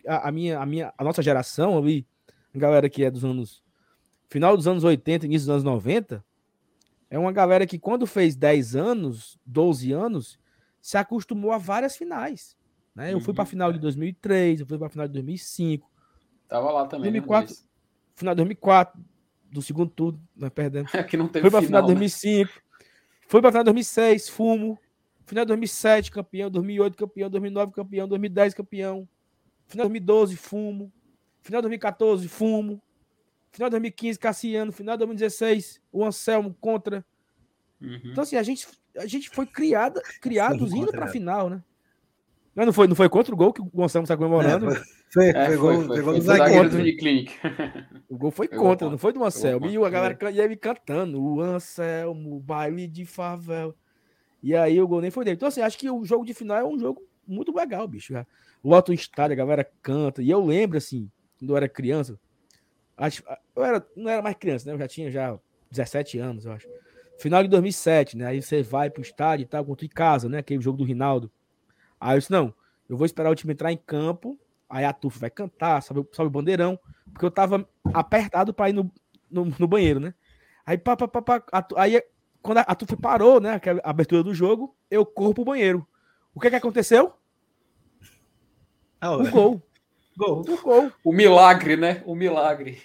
a, 0.05 0.29
a 0.29 0.31
minha 0.31 0.59
a 0.59 0.65
minha 0.65 0.93
a 0.97 1.03
nossa 1.03 1.21
geração 1.21 1.77
ali 1.77 2.05
galera 2.53 2.89
que 2.89 3.03
é 3.03 3.11
dos 3.11 3.23
anos. 3.23 3.63
Final 4.29 4.55
dos 4.55 4.67
anos 4.67 4.83
80, 4.83 5.25
início 5.25 5.45
dos 5.47 5.53
anos 5.53 5.63
90, 5.63 6.23
é 7.11 7.19
uma 7.19 7.31
galera 7.31 7.67
que, 7.67 7.77
quando 7.77 8.07
fez 8.07 8.37
10 8.37 8.75
anos, 8.75 9.37
12 9.45 9.91
anos, 9.91 10.39
se 10.81 10.97
acostumou 10.97 11.51
a 11.51 11.57
várias 11.57 11.97
finais. 11.97 12.57
Né? 12.95 13.13
Eu 13.13 13.19
fui 13.19 13.33
para 13.33 13.43
a 13.43 13.45
uhum, 13.45 13.49
final 13.49 13.73
de 13.73 13.79
2003, 13.79 14.59
é. 14.59 14.63
eu 14.63 14.65
fui 14.65 14.77
para 14.77 14.87
a 14.87 14.89
final 14.89 15.07
de 15.07 15.13
2005. 15.13 15.91
Tava 16.47 16.71
lá 16.71 16.87
também. 16.87 17.11
2004, 17.11 17.53
né, 17.53 17.61
final 18.15 18.33
de 18.33 18.37
2004, 18.37 19.03
do 19.51 19.61
segundo 19.61 19.91
turno, 19.91 20.21
nós 20.35 20.49
perdemos. 20.51 20.95
É 20.95 21.03
que 21.03 21.17
não 21.17 21.27
teve 21.27 21.41
fui 21.41 21.51
para 21.51 21.59
a 21.59 21.63
final 21.63 21.81
de 21.81 21.87
2005. 21.87 22.49
Né? 22.49 22.61
Fui 23.27 23.41
para 23.41 23.49
a 23.49 23.51
final 23.51 23.63
de 23.63 23.71
2006, 23.71 24.29
fumo. 24.29 24.79
Final 25.25 25.45
de 25.45 25.49
2007, 25.49 26.11
campeão. 26.11 26.49
2008, 26.49 26.97
campeão. 26.97 27.29
2009, 27.29 27.71
campeão. 27.73 28.07
2010, 28.07 28.53
campeão. 28.53 29.07
Final 29.67 29.85
de 29.85 29.99
2012, 29.99 30.35
fumo. 30.37 30.91
Final 31.41 31.61
de 31.61 31.63
2014, 31.63 32.27
Fumo. 32.27 32.81
Final 33.51 33.69
de 33.69 33.71
2015, 33.71 34.19
Cassiano. 34.19 34.71
Final 34.71 34.95
de 34.95 34.99
2016, 34.99 35.81
o 35.91 36.05
Anselmo 36.05 36.55
contra. 36.59 37.05
Uhum. 37.81 37.99
Então, 38.05 38.23
assim, 38.23 38.35
a 38.35 38.43
gente, 38.43 38.67
a 38.97 39.05
gente 39.05 39.29
foi 39.29 39.45
criada, 39.45 40.01
criados 40.21 40.73
indo 40.73 40.91
para 40.91 41.05
a 41.05 41.09
final, 41.09 41.49
né? 41.49 41.61
Mas 42.53 42.65
não 42.65 42.73
foi, 42.73 42.87
não 42.87 42.95
foi 42.95 43.07
contra 43.07 43.33
o 43.33 43.37
gol 43.37 43.53
que 43.53 43.61
o 43.61 43.83
Anselmo 43.83 44.03
está 44.03 44.17
comemorando? 44.17 44.71
É, 44.71 44.81
foi, 45.09 45.29
é, 45.29 45.45
foi, 45.45 45.57
foi, 45.57 45.85
foi, 45.85 46.21
foi, 46.21 46.21
foi 46.21 46.69
do 46.69 46.97
Clinic. 46.97 47.33
O 48.09 48.17
gol 48.17 48.31
foi, 48.31 48.47
foi 48.47 48.57
contra, 48.57 48.89
não 48.89 48.97
foi 48.97 49.13
do 49.13 49.23
Anselmo. 49.23 49.67
E 49.67 49.77
a 49.77 49.89
galera 49.89 50.31
ia 50.31 50.47
me 50.49 50.57
cantando, 50.57 51.21
o 51.21 51.39
Anselmo, 51.39 52.39
baile 52.41 52.87
de 52.87 53.05
favela. 53.05 53.73
E 54.43 54.53
aí 54.53 54.81
o 54.81 54.87
gol 54.87 54.99
nem 54.99 55.11
foi 55.11 55.23
dele. 55.23 55.35
Então, 55.35 55.47
assim, 55.47 55.61
acho 55.61 55.77
que 55.77 55.89
o 55.89 56.03
jogo 56.03 56.25
de 56.25 56.33
final 56.33 56.57
é 56.57 56.65
um 56.65 56.77
jogo 56.77 57.01
muito 57.25 57.55
legal, 57.55 57.87
bicho. 57.87 58.13
Lota 58.61 58.91
o 58.91 58.93
estádio, 58.93 59.33
a 59.33 59.37
galera 59.37 59.69
canta. 59.81 60.21
E 60.21 60.29
eu 60.29 60.43
lembro, 60.43 60.77
assim, 60.77 61.09
quando 61.39 61.51
eu 61.51 61.57
era 61.57 61.69
criança. 61.69 62.19
Acho, 62.97 63.23
eu 63.55 63.63
era, 63.63 63.85
não 63.95 64.09
era 64.09 64.21
mais 64.21 64.35
criança, 64.35 64.67
né? 64.67 64.73
Eu 64.73 64.79
já 64.79 64.87
tinha 64.87 65.09
já 65.09 65.37
17 65.71 66.19
anos, 66.19 66.45
eu 66.45 66.51
acho. 66.51 66.67
Final 67.19 67.43
de 67.43 67.49
2007, 67.49 68.17
né? 68.17 68.25
Aí 68.27 68.41
você 68.41 68.61
vai 68.61 68.89
pro 68.89 69.01
estádio 69.01 69.43
e 69.43 69.47
tal, 69.47 69.63
contra 69.65 69.85
em 69.85 69.89
casa, 69.89 70.27
né? 70.27 70.39
Aquele 70.39 70.61
jogo 70.61 70.77
do 70.77 70.83
Rinaldo. 70.83 71.31
Aí 71.99 72.15
eu 72.15 72.19
disse, 72.19 72.31
não, 72.31 72.53
eu 72.89 72.97
vou 72.97 73.05
esperar 73.05 73.29
o 73.29 73.35
time 73.35 73.53
entrar 73.53 73.71
em 73.71 73.77
campo, 73.77 74.39
aí 74.69 74.83
a 74.83 74.91
TUF 74.91 75.19
vai 75.19 75.29
cantar, 75.29 75.81
sobe, 75.81 76.07
sobe 76.11 76.27
o 76.27 76.31
bandeirão, 76.31 76.79
porque 77.13 77.25
eu 77.25 77.31
tava 77.31 77.67
apertado 77.93 78.53
para 78.53 78.69
ir 78.69 78.73
no, 78.73 78.91
no, 79.29 79.45
no, 79.45 79.67
banheiro, 79.67 79.99
né? 79.99 80.13
Aí, 80.65 80.77
pá, 80.77 80.97
pá, 80.97 81.07
pá, 81.07 81.21
pá 81.21 81.43
a, 81.51 81.65
aí 81.77 82.03
quando 82.41 82.57
a, 82.57 82.61
a 82.61 82.75
TUF 82.75 82.95
parou, 82.97 83.39
né? 83.39 83.53
Aquela 83.53 83.79
abertura 83.83 84.23
do 84.23 84.33
jogo, 84.33 84.75
eu 84.89 85.05
corro 85.05 85.33
pro 85.33 85.45
banheiro. 85.45 85.87
O 86.33 86.39
que 86.39 86.49
que 86.49 86.55
aconteceu? 86.55 87.13
Ah, 88.99 89.15
o 89.15 89.29
gol. 89.29 89.61
Gol. 90.17 90.41
Do 90.43 90.57
gol. 90.57 90.91
O 91.03 91.13
milagre, 91.13 91.75
né? 91.75 92.03
O 92.05 92.15
milagre. 92.15 92.81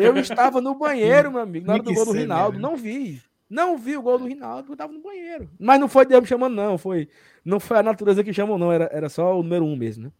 Eu 0.00 0.16
estava 0.16 0.60
no 0.60 0.74
banheiro, 0.74 1.30
meu 1.30 1.40
amigo, 1.40 1.66
na 1.66 1.74
hora 1.74 1.82
do 1.82 1.92
gol 1.92 2.06
do 2.06 2.12
Rinaldo. 2.12 2.58
Não 2.58 2.76
vi. 2.76 3.22
Não 3.48 3.78
vi 3.78 3.96
o 3.96 4.02
gol 4.02 4.18
do 4.18 4.26
Rinaldo, 4.26 4.62
porque 4.62 4.72
eu 4.72 4.74
estava 4.74 4.92
no 4.92 5.02
banheiro. 5.02 5.48
Mas 5.58 5.78
não 5.78 5.88
foi 5.88 6.04
Deus 6.04 6.22
me 6.22 6.26
chamando, 6.26 6.54
não. 6.54 6.76
Foi, 6.76 7.08
não 7.44 7.60
foi 7.60 7.78
a 7.78 7.82
natureza 7.82 8.24
que 8.24 8.32
chamou, 8.32 8.58
não. 8.58 8.72
Era, 8.72 8.90
era 8.92 9.08
só 9.08 9.38
o 9.38 9.42
número 9.42 9.64
um 9.64 9.76
mesmo, 9.76 10.04
né? 10.04 10.12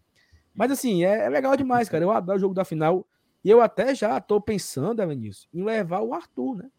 Mas 0.55 0.71
assim, 0.71 1.05
é, 1.05 1.27
é 1.27 1.29
legal 1.29 1.57
demais, 1.57 1.89
cara. 1.89 2.05
Eu 2.05 2.11
adoro 2.11 2.39
o 2.39 2.41
jogo 2.41 2.55
da 2.55 2.65
final. 2.65 3.07
E 3.45 3.51
eu 3.51 3.61
até 3.61 3.95
já 3.95 4.21
tô 4.21 4.41
pensando, 4.41 5.03
Evanilson, 5.03 5.47
em 5.53 5.65
levar 5.65 6.01
o 6.01 6.15
Arthur, 6.15 6.57
né? 6.57 6.71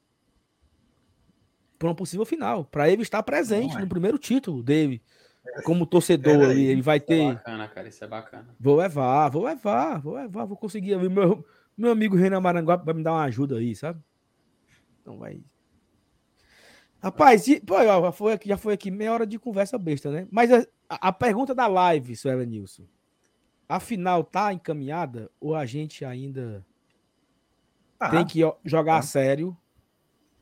Para 1.78 1.90
uma 1.90 1.96
possível 1.96 2.26
final. 2.26 2.66
Para 2.66 2.90
ele 2.90 3.02
estar 3.02 3.22
presente 3.24 3.76
é. 3.76 3.80
no 3.80 3.88
primeiro 3.88 4.18
título 4.18 4.64
dele 4.64 5.02
como 5.64 5.86
torcedor 5.86 6.44
ali, 6.44 6.66
ele 6.66 6.82
vai 6.82 7.00
ter. 7.00 7.16
Isso 7.16 7.32
é 7.32 7.34
bacana, 7.34 7.68
cara, 7.68 7.88
isso 7.88 8.04
é 8.04 8.08
bacana. 8.08 8.56
Vou 8.60 8.76
levar, 8.76 9.30
vou 9.30 9.44
levar, 9.44 10.00
vou 10.00 10.16
levar, 10.16 10.46
vou 10.46 10.58
conseguir. 10.58 10.98
Meu, 10.98 11.46
meu 11.78 11.92
amigo 11.92 12.16
Renan 12.16 12.40
Maranguá 12.40 12.76
vai 12.76 12.94
me 12.94 13.04
dar 13.04 13.14
uma 13.14 13.24
ajuda 13.24 13.58
aí, 13.58 13.76
sabe? 13.76 14.02
Então 15.02 15.18
vai. 15.18 15.42
Rapaz, 17.00 17.48
e, 17.48 17.60
pô, 17.60 17.76
já, 17.84 18.12
foi 18.12 18.34
aqui, 18.34 18.50
já 18.50 18.58
foi 18.58 18.74
aqui 18.74 18.90
meia 18.90 19.14
hora 19.14 19.26
de 19.26 19.38
conversa 19.38 19.78
besta, 19.78 20.12
né? 20.12 20.28
Mas 20.32 20.52
a, 20.52 20.66
a 20.90 21.14
pergunta 21.14 21.54
da 21.54 21.68
live, 21.68 22.16
Suela 22.16 22.46
Nilson. 22.46 22.84
A 23.70 23.80
final 23.80 24.24
tá 24.24 24.54
encaminhada 24.54 25.30
ou 25.40 25.54
a 25.54 25.66
gente 25.66 26.04
ainda 26.06 26.66
ah, 28.00 28.10
tem 28.10 28.26
que 28.26 28.40
jogar 28.64 28.94
tá. 28.94 29.00
a 29.00 29.02
sério? 29.02 29.58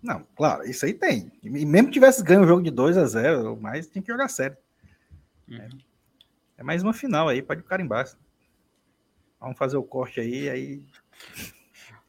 Não, 0.02 0.24
claro, 0.36 0.63
isso 0.63 0.86
aí 0.86 0.94
tem. 0.94 1.32
E 1.41 1.50
mesmo 1.50 1.88
que 1.88 1.94
tivesse 1.94 2.24
ganho 2.24 2.44
o 2.44 2.48
jogo 2.48 2.62
de 2.62 2.70
2 2.70 2.98
a 2.98 3.06
0 3.06 3.58
mas 3.60 3.88
tem 3.88 4.02
que 4.02 4.12
jogar 4.12 4.28
sério. 4.28 4.56
Uhum. 5.47 5.58
É, 5.58 5.69
é, 6.58 6.63
mais 6.63 6.84
uma 6.84 6.93
final 6.93 7.27
aí, 7.27 7.41
pode 7.41 7.62
ficar 7.62 7.79
embaixo. 7.79 8.17
Vamos 9.39 9.58
fazer 9.58 9.77
o 9.77 9.84
corte 9.84 10.19
aí, 10.19 10.49
aí. 10.49 10.86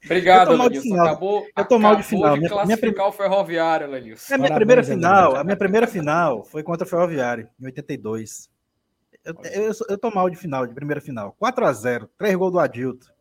Obrigado, 0.05 0.53
Lenilson. 0.53 1.01
Acabou, 1.01 1.46
eu 1.57 1.64
tô 1.64 1.79
mal 1.79 1.96
de 1.96 2.03
final. 2.03 2.35
De 2.35 2.40
minha, 2.40 2.64
minha 2.64 2.79
prim... 2.79 2.94
o 2.96 3.12
Ferroviário, 3.12 3.88
Lenilson. 3.88 4.33
É 4.33 4.37
a 4.37 4.38
minha 4.38 4.55
primeira 4.55 4.85
final. 4.85 5.37
A 5.37 5.44
minha 5.44 5.57
primeira 5.57 5.87
final 5.87 6.44
foi 6.44 6.62
contra 6.62 6.87
o 6.87 6.88
Ferroviário, 6.88 7.49
em 7.61 7.66
82. 7.66 8.49
Eu, 9.25 9.35
eu, 9.44 9.72
eu 9.88 9.99
tô 9.99 10.11
mal 10.11 10.31
de 10.31 10.37
final, 10.37 10.66
de 10.66 10.75
primeira 10.75 11.01
final. 11.01 11.33
4 11.33 11.66
a 11.66 11.72
0 11.72 12.09
três 12.16 12.37
gols 12.37 12.53
do 12.53 12.61
Adilto. 12.61 13.12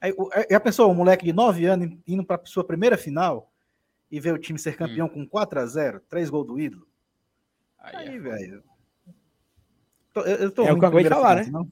Aí, 0.00 0.14
já 0.50 0.60
pensou, 0.60 0.90
um 0.90 0.94
moleque 0.94 1.24
de 1.24 1.32
9 1.32 1.66
anos 1.66 1.98
indo 2.06 2.24
para 2.24 2.40
sua 2.44 2.62
primeira 2.62 2.96
final 2.96 3.50
e 4.10 4.20
ver 4.20 4.32
o 4.32 4.38
time 4.38 4.58
ser 4.58 4.76
campeão 4.76 5.06
hum. 5.06 5.10
com 5.10 5.26
4 5.26 5.60
a 5.60 5.66
0 5.66 6.00
três 6.08 6.30
gols 6.30 6.46
do 6.46 6.60
ídolo? 6.60 6.86
Aí, 7.78 7.96
Aí 7.96 8.16
é 8.16 8.18
velho. 8.20 8.62
Eu, 10.22 10.50
tô 10.50 10.62
é 10.62 10.72
o 10.72 10.78
que 10.78 10.84
eu 10.84 10.88
acabei 10.88 11.04
de 11.04 11.08
falar, 11.08 11.36
né? 11.36 11.48
Não? 11.50 11.68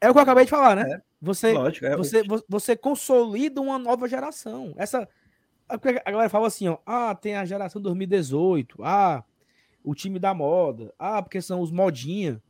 É 0.00 0.10
o 0.10 0.12
que 0.12 0.18
eu 0.18 0.22
acabei 0.22 0.44
de 0.44 0.50
falar, 0.50 0.76
né? 0.76 0.92
É. 0.94 1.02
Você, 1.20 1.52
Lógico, 1.52 1.86
é, 1.86 1.96
você, 1.96 2.22
você 2.48 2.76
consolida 2.76 3.60
uma 3.60 3.78
nova 3.78 4.08
geração. 4.08 4.74
Essa. 4.76 5.08
A 5.68 5.76
galera 6.10 6.28
fala 6.28 6.48
assim, 6.48 6.68
ó. 6.68 6.78
Ah, 6.84 7.14
tem 7.14 7.36
a 7.36 7.44
geração 7.44 7.80
2018. 7.80 8.82
Ah, 8.82 9.24
o 9.84 9.94
time 9.94 10.18
da 10.18 10.34
moda. 10.34 10.92
Ah, 10.98 11.22
porque 11.22 11.40
são 11.40 11.60
os 11.60 11.70
modinha. 11.70 12.42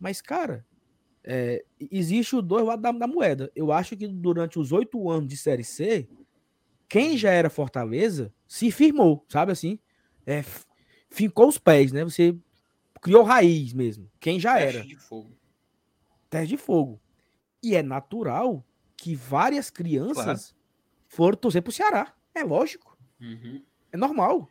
Mas, 0.00 0.22
cara, 0.22 0.64
é, 1.22 1.64
existe 1.90 2.36
o 2.36 2.42
dois 2.42 2.64
lados 2.64 2.82
da, 2.82 2.92
da, 2.92 3.06
moeda. 3.06 3.50
Eu 3.54 3.70
acho 3.70 3.96
que 3.96 4.06
durante 4.06 4.58
os 4.58 4.72
oito 4.72 5.10
anos 5.10 5.28
de 5.28 5.36
Série 5.36 5.64
C, 5.64 6.08
quem 6.88 7.16
já 7.16 7.30
era 7.30 7.50
Fortaleza 7.50 8.32
se 8.46 8.70
firmou, 8.70 9.24
sabe 9.28 9.52
assim? 9.52 9.78
É, 10.26 10.44
fincou 11.10 11.48
os 11.48 11.58
pés, 11.58 11.92
né? 11.92 12.04
Você 12.04 12.36
criou 13.04 13.22
raiz 13.22 13.74
mesmo. 13.74 14.10
Quem 14.18 14.40
já 14.40 14.54
Teste 14.54 14.78
era. 14.78 14.86
de 14.86 14.96
fogo. 14.96 15.36
Teste 16.30 16.48
de 16.48 16.56
fogo. 16.56 16.98
E 17.62 17.76
é 17.76 17.82
natural 17.82 18.64
que 18.96 19.14
várias 19.14 19.68
crianças 19.68 20.24
claro. 20.24 20.40
foram 21.06 21.36
torcer 21.36 21.60
pro 21.60 21.70
Ceará. 21.70 22.14
É 22.34 22.42
lógico. 22.42 22.96
Uhum. 23.20 23.62
É 23.92 23.96
normal. 23.98 24.48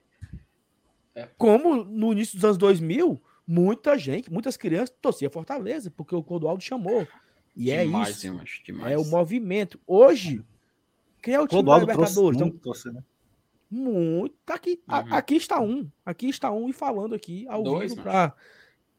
É. 1.15 1.27
Como 1.35 1.83
no 1.83 2.11
início 2.11 2.35
dos 2.35 2.45
anos 2.45 2.57
2000, 2.59 3.19
muita 3.45 3.97
gente, 3.97 4.31
muitas 4.31 4.55
crianças 4.55 4.95
torciam 5.01 5.31
Fortaleza, 5.31 5.89
porque 5.89 6.15
o 6.15 6.21
Clodoaldo 6.21 6.63
chamou. 6.63 7.07
E 7.55 7.71
é 7.71 7.83
demais, 7.83 8.23
é 8.23 8.29
isso. 8.29 8.63
demais. 8.63 8.93
É 8.93 8.97
o 8.99 9.05
movimento. 9.05 9.79
Hoje, 9.87 10.45
quem 11.23 11.33
é 11.33 11.39
o 11.39 11.47
time 11.47 11.63
Clodoaldo 11.63 11.87
da 11.87 11.93
Libertadores? 11.93 12.39
Muito, 12.39 12.55
então, 12.55 12.71
torce, 12.71 12.91
né? 12.91 13.03
Muito. 13.73 14.35
Tá 14.45 14.55
aqui, 14.55 14.81
uhum. 14.87 14.95
a, 14.95 15.17
aqui 15.17 15.35
está 15.35 15.59
um. 15.59 15.89
Aqui 16.05 16.29
está 16.29 16.51
um 16.51 16.69
e 16.69 16.73
falando 16.73 17.15
aqui 17.15 17.45
ao 17.49 17.63
Dois, 17.63 17.91
vivo 17.91 18.03
para 18.03 18.33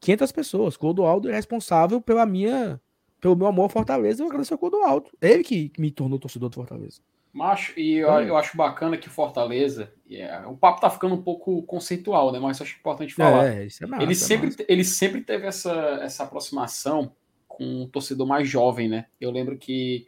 500 0.01 0.33
pessoas. 0.33 0.77
Clodoaldo 0.77 1.31
é 1.31 1.33
responsável 1.33 2.01
pela 2.01 2.27
minha 2.27 2.81
pelo 3.25 3.35
meu 3.35 3.47
amor 3.47 3.63
ao 3.63 3.69
Fortaleza, 3.71 4.23
eu 4.23 4.27
agradeço 4.27 4.53
ao 4.53 4.59
Clodoaldo. 4.59 5.11
Ele 5.19 5.43
que 5.43 5.73
me 5.79 5.91
tornou 5.91 6.19
torcedor 6.19 6.51
do 6.51 6.57
Fortaleza. 6.57 7.01
Macho, 7.33 7.73
e 7.75 7.95
eu, 7.95 8.09
eu 8.21 8.37
acho 8.37 8.55
bacana 8.55 8.99
que 8.99 9.09
Fortaleza, 9.09 9.91
yeah, 10.09 10.47
o 10.47 10.55
papo 10.57 10.83
tá 10.83 10.91
ficando 10.91 11.15
um 11.15 11.23
pouco 11.23 11.63
conceitual, 11.63 12.31
né? 12.31 12.39
Mas 12.39 12.61
acho 12.61 12.77
importante 12.79 13.15
falar. 13.15 13.47
É, 13.47 13.65
isso 13.65 13.83
é 13.83 13.87
massa, 13.87 14.03
ele, 14.03 14.13
é 14.13 14.15
sempre, 14.15 14.47
massa. 14.49 14.65
ele 14.69 14.85
sempre 14.85 15.21
teve 15.23 15.47
essa, 15.47 15.73
essa 16.03 16.25
aproximação 16.25 17.13
com 17.49 17.65
um 17.65 17.89
torcedor 17.89 18.27
mais 18.27 18.47
jovem, 18.47 18.91
né? 18.91 19.07
Eu 19.19 19.31
lembro 19.31 19.57
que 19.57 20.07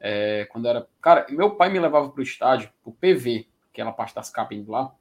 é, 0.00 0.48
quando 0.50 0.66
era. 0.66 0.88
Cara, 1.02 1.26
meu 1.28 1.54
pai 1.56 1.70
me 1.70 1.78
levava 1.78 2.08
pro 2.08 2.22
estádio, 2.22 2.70
pro 2.82 2.92
PV, 2.92 3.46
aquela 3.74 3.92
parte 3.92 4.14
das 4.14 4.30
cabines 4.30 4.68
lá. 4.68 4.94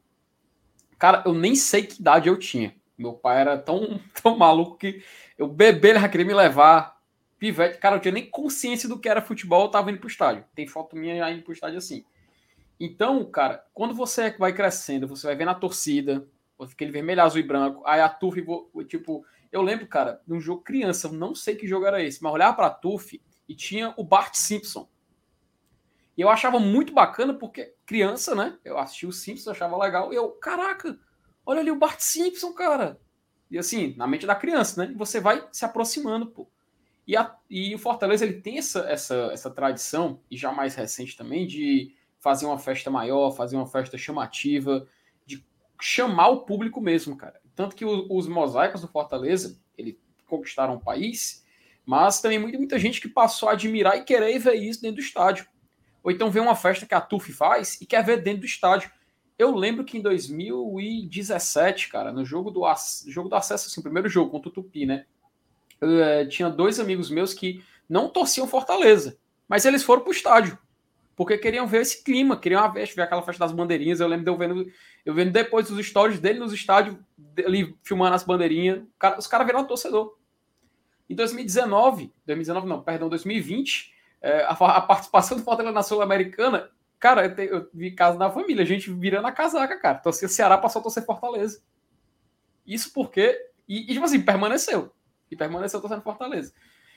Cara, 0.98 1.22
eu 1.26 1.34
nem 1.34 1.56
sei 1.56 1.84
que 1.84 2.02
idade 2.02 2.28
eu 2.28 2.38
tinha. 2.38 2.76
Meu 2.98 3.14
pai 3.14 3.40
era 3.40 3.58
tão, 3.58 4.02
tão 4.22 4.36
maluco 4.36 4.78
que 4.78 5.04
eu 5.38 5.48
bebê, 5.48 5.92
ele 5.92 6.00
já 6.00 6.10
queria 6.10 6.26
me 6.26 6.34
levar 6.34 6.94
pivete, 7.38 7.78
cara, 7.78 7.98
eu 7.98 8.00
tinha 8.00 8.14
nem 8.14 8.26
consciência 8.26 8.88
do 8.88 8.98
que 8.98 9.10
era 9.10 9.22
futebol, 9.22 9.66
eu 9.66 9.72
tava 9.72 9.92
indo 9.92 10.00
pro 10.00 10.08
estádio. 10.08 10.46
Tem 10.56 10.66
foto 10.66 10.96
minha 10.96 11.30
indo 11.30 11.44
pro 11.44 11.52
estádio 11.52 11.78
assim. 11.78 12.06
Então, 12.80 13.24
cara, 13.26 13.66
quando 13.74 13.94
você 13.94 14.32
vai 14.38 14.54
crescendo, 14.54 15.08
você 15.08 15.28
vai 15.28 15.36
vendo 15.36 15.50
a 15.50 15.56
torcida, 15.56 16.26
aquele 16.58 16.92
vermelho, 16.92 17.22
azul 17.22 17.42
e 17.42 17.44
branco, 17.44 17.84
aí 17.86 18.00
a 18.00 18.08
TUF, 18.08 18.44
tipo, 18.88 19.26
eu 19.52 19.62
lembro, 19.62 19.86
cara, 19.88 20.22
de 20.26 20.34
um 20.34 20.40
jogo 20.40 20.64
criança, 20.64 21.08
eu 21.08 21.12
não 21.12 21.36
sei 21.36 21.56
que 21.56 21.68
jogo 21.68 21.86
era 21.86 22.02
esse, 22.02 22.24
mas 22.24 22.34
olhava 22.34 22.56
pra 22.56 22.70
TUF 22.70 23.22
e 23.48 23.54
tinha 23.54 23.94
o 23.98 24.04
Bart 24.04 24.36
Simpson. 24.36 24.88
E 26.18 26.22
eu 26.22 26.30
achava 26.30 26.60
muito 26.60 26.94
bacana 26.94 27.34
porque 27.34 27.74
criança, 27.86 28.36
né? 28.36 28.58
Eu 28.64 28.78
assisti 28.78 29.08
o 29.08 29.12
Simpsons, 29.12 29.48
achava 29.48 29.78
legal. 29.78 30.14
E 30.14 30.16
eu, 30.16 30.30
caraca, 30.30 30.98
olha 31.46 31.60
ali 31.60 31.72
o 31.72 31.76
Bart 31.76 32.00
Simpson, 32.00 32.54
cara. 32.54 33.00
E 33.50 33.58
assim, 33.58 33.96
na 33.98 34.08
mente 34.08 34.26
da 34.26 34.36
criança, 34.36 34.86
né? 34.86 34.94
Você 34.96 35.20
vai 35.20 35.48
se 35.52 35.66
aproximando, 35.66 36.28
pô. 36.28 36.48
E, 37.06 37.18
a, 37.18 37.36
e 37.50 37.76
o 37.76 37.80
Fortaleza 37.80 38.24
ele 38.24 38.42
tem 38.42 38.58
essa, 38.58 38.80
essa, 38.82 39.30
essa 39.34 39.50
tradição, 39.52 40.22
e 40.32 40.38
já 40.38 40.52
mais 40.52 40.76
recente 40.76 41.18
também, 41.18 41.46
de 41.46 41.94
fazer 42.20 42.46
uma 42.46 42.58
festa 42.58 42.90
maior, 42.90 43.32
fazer 43.32 43.58
uma 43.58 43.68
festa 43.68 43.98
chamativa, 43.98 44.88
de 45.26 45.46
chamar 45.82 46.30
o 46.30 46.46
público 46.46 46.80
mesmo, 46.80 47.18
cara. 47.18 47.42
Tanto 47.54 47.76
que 47.76 47.84
os, 47.84 48.08
os 48.10 48.28
mosaicos 48.28 48.82
do 48.82 48.88
Fortaleza, 48.88 49.60
ele 49.78 50.00
conquistaram 50.26 50.76
o 50.76 50.80
país, 50.80 51.46
mas 51.86 52.22
também 52.22 52.40
muita, 52.40 52.58
muita 52.58 52.80
gente 52.80 53.02
que 53.02 53.10
passou 53.10 53.50
a 53.50 53.52
admirar 53.52 53.98
e 53.98 54.06
querer 54.06 54.40
ver 54.40 54.56
isso 54.56 54.82
dentro 54.82 54.98
do 54.98 55.02
estádio. 55.02 55.46
Ou 56.04 56.12
então 56.12 56.30
ver 56.30 56.42
uma 56.42 56.56
festa 56.56 56.86
que 56.86 56.94
a 56.94 57.02
TUF 57.02 57.32
faz 57.32 57.80
e 57.82 57.86
quer 57.86 58.04
ver 58.04 58.22
dentro 58.22 58.42
do 58.42 58.46
estádio. 58.46 58.92
Eu 59.40 59.56
lembro 59.56 59.84
que 59.84 59.98
em 59.98 60.02
2017, 60.02 61.90
cara, 61.90 62.12
no 62.12 62.26
jogo 62.26 62.52
do, 62.52 62.62
jogo 63.08 63.30
do 63.30 63.36
acesso, 63.36 63.68
assim, 63.68 63.82
primeiro 63.82 64.10
jogo 64.10 64.30
contra 64.30 64.50
o 64.50 64.52
Tupi, 64.52 64.86
né? 64.86 65.06
eu, 65.84 66.04
é, 66.04 66.26
tinha 66.26 66.50
dois 66.50 66.80
amigos 66.80 67.10
meus 67.10 67.34
que 67.34 67.64
não 67.90 68.10
torciam 68.10 68.48
Fortaleza, 68.48 69.18
mas 69.48 69.66
eles 69.66 69.84
foram 69.84 70.02
para 70.02 70.10
o 70.10 70.14
estádio, 70.14 70.58
porque 71.16 71.38
queriam 71.38 71.68
ver 71.68 71.82
esse 71.82 72.04
clima, 72.04 72.38
queriam 72.38 72.72
ver, 72.72 72.88
ver 72.88 73.02
aquela 73.02 73.22
festa 73.22 73.46
das 73.46 73.52
bandeirinhas. 73.52 74.00
Eu 74.00 74.08
lembro 74.08 74.26
de 74.26 74.32
eu 74.32 74.38
vendo, 74.38 74.72
eu 75.06 75.14
vendo 75.14 75.32
depois 75.32 75.70
os 75.70 75.86
stories 75.86 76.20
dele 76.20 76.40
nos 76.40 76.54
estádios, 76.54 76.98
ali 77.46 77.76
filmando 77.84 78.16
as 78.16 78.24
bandeirinhas. 78.24 78.82
Cara, 78.98 79.20
os 79.20 79.28
caras 79.28 79.46
viraram 79.46 79.68
torcedor. 79.68 80.18
Em 81.10 81.16
2019, 81.16 82.12
2019 82.26 82.68
não, 82.68 82.82
perdão, 82.82 83.10
2020, 83.10 83.94
é, 84.24 84.44
a, 84.44 84.52
a, 84.52 84.82
participação 84.82 85.38
do 85.38 85.44
Fortaleza 85.44 85.74
na 85.74 85.84
Sul-Americana, 85.84 86.70
cara, 86.98 87.26
eu, 87.26 87.36
te, 87.36 87.42
eu, 87.44 87.70
vi 87.74 87.92
casa 87.92 88.18
da 88.18 88.32
família, 88.32 88.64
a 88.64 88.66
gente 88.66 88.90
virando 88.90 89.28
a 89.28 89.32
casaca, 89.34 89.78
cara. 89.78 90.00
Torcia 90.00 90.30
Ceará 90.30 90.58
passou 90.58 90.80
a 90.80 90.84
torcer 90.84 91.06
Fortaleza. 91.06 91.62
Isso 92.66 92.94
porque. 92.94 93.38
E, 93.68 93.92
e 93.92 93.94
tipo 93.94 94.06
assim, 94.06 94.22
permaneceu 94.22 94.94
e 95.30 95.36
permaneceu 95.36 95.82
torcendo 95.82 96.02
Fortaleza. 96.02 96.54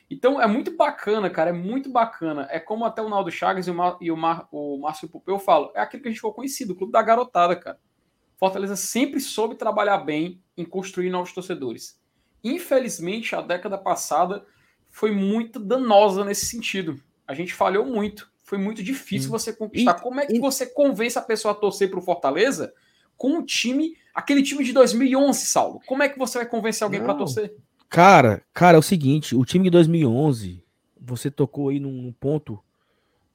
Então 0.08 0.40
é 0.40 0.46
muito 0.46 0.76
bacana, 0.76 1.28
cara, 1.28 1.50
é 1.50 1.52
muito 1.52 1.90
bacana. 1.90 2.46
É 2.48 2.60
como 2.60 2.84
até 2.84 3.02
o 3.02 3.08
Naldo 3.08 3.30
Chagas 3.30 3.66
e 3.66 3.70
o, 3.72 3.74
Mar, 3.74 3.96
e 4.00 4.12
o, 4.12 4.16
Mar, 4.16 4.46
o 4.52 4.78
Márcio 4.78 5.08
Pupeu 5.08 5.38
falam, 5.40 5.72
é 5.74 5.80
aquilo 5.80 6.02
que 6.02 6.08
a 6.08 6.12
gente 6.12 6.18
ficou 6.18 6.32
conhecido, 6.32 6.72
o 6.72 6.76
clube 6.76 6.92
da 6.92 7.02
garotada, 7.02 7.56
cara. 7.56 7.80
Fortaleza 8.36 8.76
sempre 8.76 9.18
soube 9.18 9.56
trabalhar 9.56 9.98
bem 9.98 10.40
em 10.56 10.64
construir 10.64 11.10
novos 11.10 11.32
torcedores. 11.32 12.00
Infelizmente, 12.44 13.34
a 13.34 13.40
década 13.40 13.76
passada 13.76 14.46
foi 14.90 15.10
muito 15.10 15.58
danosa 15.58 16.24
nesse 16.24 16.46
sentido. 16.46 17.02
A 17.26 17.34
gente 17.34 17.54
falhou 17.54 17.84
muito. 17.84 18.30
Foi 18.44 18.58
muito 18.58 18.82
difícil 18.82 19.30
você 19.30 19.52
conquistar. 19.52 19.98
E, 19.98 20.02
Como 20.02 20.20
é 20.20 20.26
que 20.26 20.36
e... 20.36 20.40
você 20.40 20.66
convence 20.66 21.18
a 21.18 21.22
pessoa 21.22 21.52
a 21.52 21.54
torcer 21.56 21.90
para 21.90 21.98
o 21.98 22.02
Fortaleza 22.02 22.72
com 23.16 23.38
o 23.38 23.42
time, 23.42 23.96
aquele 24.14 24.42
time 24.42 24.62
de 24.62 24.72
2011, 24.72 25.46
Saulo? 25.46 25.80
Como 25.86 26.02
é 26.02 26.08
que 26.08 26.18
você 26.18 26.38
vai 26.38 26.46
convencer 26.46 26.84
alguém 26.84 27.02
para 27.02 27.14
torcer? 27.14 27.54
Cara, 27.88 28.42
cara, 28.52 28.76
é 28.76 28.78
o 28.78 28.82
seguinte, 28.82 29.34
o 29.34 29.44
time 29.44 29.64
de 29.64 29.70
2011, 29.70 30.62
você 31.00 31.30
tocou 31.30 31.70
aí 31.70 31.80
num, 31.80 32.12
ponto 32.12 32.62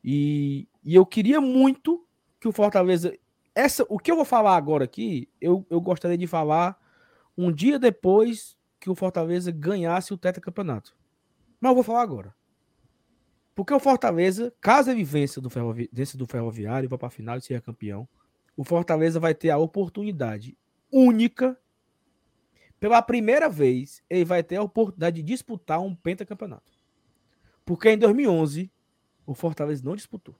e, 0.03 0.67
e 0.83 0.93
eu 0.93 1.05
queria 1.05 1.39
muito 1.39 2.05
que 2.39 2.47
o 2.47 2.51
Fortaleza 2.51 3.13
essa, 3.53 3.85
o 3.89 3.99
que 3.99 4.11
eu 4.11 4.15
vou 4.15 4.25
falar 4.25 4.55
agora 4.55 4.85
aqui, 4.85 5.29
eu, 5.39 5.65
eu 5.69 5.81
gostaria 5.81 6.17
de 6.17 6.27
falar 6.27 6.79
um 7.37 7.51
dia 7.51 7.77
depois 7.77 8.57
que 8.79 8.89
o 8.89 8.95
Fortaleza 8.95 9.51
ganhasse 9.51 10.13
o 10.13 10.17
tetracampeonato. 10.17 10.95
Mas 11.59 11.69
eu 11.69 11.75
vou 11.75 11.83
falar 11.83 12.01
agora. 12.01 12.33
Porque 13.53 13.73
o 13.73 13.79
Fortaleza, 13.79 14.53
caso 14.61 14.89
ele 14.89 15.03
vença 15.03 15.41
do, 15.41 15.49
ferrovi 15.49 15.89
do 16.15 16.25
Ferroviário 16.25 16.89
vá 16.89 16.97
para 16.97 17.07
a 17.07 17.11
final 17.11 17.37
e 17.37 17.41
seja 17.41 17.61
campeão, 17.61 18.07
o 18.55 18.63
Fortaleza 18.63 19.19
vai 19.19 19.33
ter 19.33 19.49
a 19.49 19.57
oportunidade 19.57 20.57
única 20.91 21.57
pela 22.79 23.01
primeira 23.01 23.47
vez, 23.47 24.03
ele 24.09 24.25
vai 24.25 24.41
ter 24.41 24.55
a 24.55 24.63
oportunidade 24.63 25.17
de 25.17 25.21
disputar 25.21 25.79
um 25.79 25.93
pentacampeonato. 25.93 26.71
Porque 27.63 27.89
em 27.91 27.97
2011, 27.97 28.71
o 29.25 29.35
Fortaleza 29.35 29.83
não 29.85 29.95
disputou. 29.95 30.35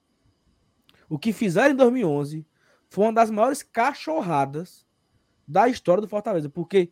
O 1.08 1.20
que 1.20 1.32
fizeram 1.32 1.74
em 1.74 1.78
2011 1.78 2.46
foi 2.90 3.06
uma 3.06 3.14
das 3.14 3.30
maiores 3.30 3.62
cachorradas 3.62 4.88
da 5.48 5.70
história 5.70 6.02
do 6.02 6.08
Fortaleza, 6.08 6.50
porque 6.50 6.92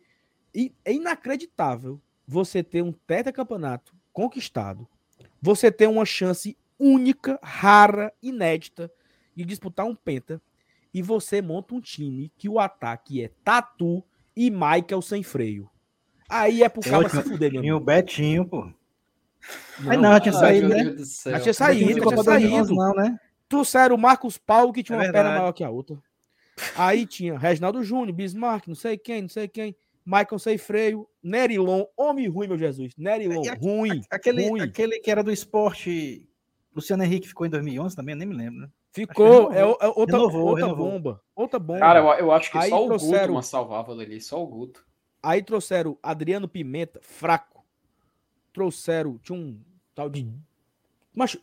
é 0.84 0.92
inacreditável 0.92 2.00
você 2.26 2.62
ter 2.62 2.82
um 2.82 2.92
tetracampeonato 2.92 3.96
conquistado, 4.12 4.88
você 5.40 5.70
ter 5.70 5.86
uma 5.86 6.04
chance 6.04 6.56
única, 6.78 7.38
rara, 7.42 8.12
inédita 8.22 8.90
de 9.34 9.44
disputar 9.44 9.86
um 9.86 9.94
penta 9.94 10.40
e 10.92 11.02
você 11.02 11.40
monta 11.40 11.74
um 11.74 11.80
time 11.80 12.32
que 12.36 12.48
o 12.48 12.58
ataque 12.58 13.22
é 13.22 13.30
Tatu 13.44 14.02
e 14.36 14.50
Michael 14.50 15.02
sem 15.02 15.22
freio. 15.22 15.68
Aí 16.28 16.62
é 16.62 16.68
pro 16.68 16.80
cara 16.80 17.08
se 17.08 17.22
fuder, 17.22 17.52
meu 17.52 17.64
E 17.64 17.72
o 17.72 17.80
Betinho, 17.80 18.46
pô. 18.46 18.72
Não, 19.80 19.90
Aí 19.90 19.96
não, 19.96 20.20
tinha 20.20 20.32
saído, 20.32 20.68
né? 20.68 20.84
Já 21.26 21.40
tinha 21.40 21.54
saído, 21.54 22.08
tinha 22.08 22.22
saído. 22.22 22.74
Não, 22.74 22.94
né? 22.94 23.18
Trouxeram 23.48 23.96
o 23.96 23.98
Marcos 23.98 24.38
Paulo, 24.38 24.72
que 24.72 24.82
tinha 24.82 24.96
é 24.96 24.98
uma 24.98 25.04
verdade. 25.04 25.24
perna 25.24 25.40
maior 25.40 25.52
que 25.52 25.64
a 25.64 25.70
outra. 25.70 25.98
Aí 26.76 27.06
tinha 27.06 27.38
Reginaldo 27.38 27.82
Júnior, 27.82 28.12
Bismarck, 28.12 28.68
não 28.68 28.74
sei 28.74 28.96
quem, 28.96 29.22
não 29.22 29.28
sei 29.28 29.48
quem. 29.48 29.74
Michael 30.10 30.40
sem 30.40 30.58
freio, 30.58 31.08
Nerilon, 31.22 31.84
homem 31.96 32.26
ruim, 32.26 32.48
meu 32.48 32.58
Jesus. 32.58 32.92
Nerilon, 32.98 33.42
ruim. 33.60 34.02
Aquele, 34.10 34.48
ruim. 34.48 34.60
aquele 34.60 34.98
que 34.98 35.08
era 35.08 35.22
do 35.22 35.30
esporte, 35.30 36.28
Luciano 36.74 37.04
Henrique 37.04 37.28
ficou 37.28 37.46
em 37.46 37.50
2011 37.50 37.94
também, 37.94 38.14
eu 38.14 38.18
nem 38.18 38.26
me 38.26 38.34
lembro, 38.34 38.62
né? 38.62 38.68
Ficou, 38.92 39.52
é, 39.52 39.60
é, 39.60 39.64
outra, 39.64 40.16
renovou, 40.16 40.46
outra 40.46 40.64
renovou. 40.64 40.90
bomba. 40.90 41.22
Outra 41.36 41.60
bomba. 41.60 41.78
Cara, 41.78 42.00
eu, 42.00 42.26
eu 42.26 42.32
acho 42.32 42.50
que 42.50 42.58
Aí 42.58 42.70
só 42.70 42.84
trouxeram, 42.86 43.34
o 43.34 43.36
Guto 43.36 43.46
salvava 43.46 43.94
dali, 43.94 44.20
só 44.20 44.42
o 44.42 44.46
Guto. 44.48 44.84
Aí 45.22 45.44
trouxeram 45.44 45.96
Adriano 46.02 46.48
Pimenta, 46.48 46.98
fraco. 47.00 47.64
Trouxeram, 48.52 49.16
tinha 49.18 49.38
um 49.38 49.60
tal 49.94 50.10
de. 50.10 50.28
Mas, 51.14 51.38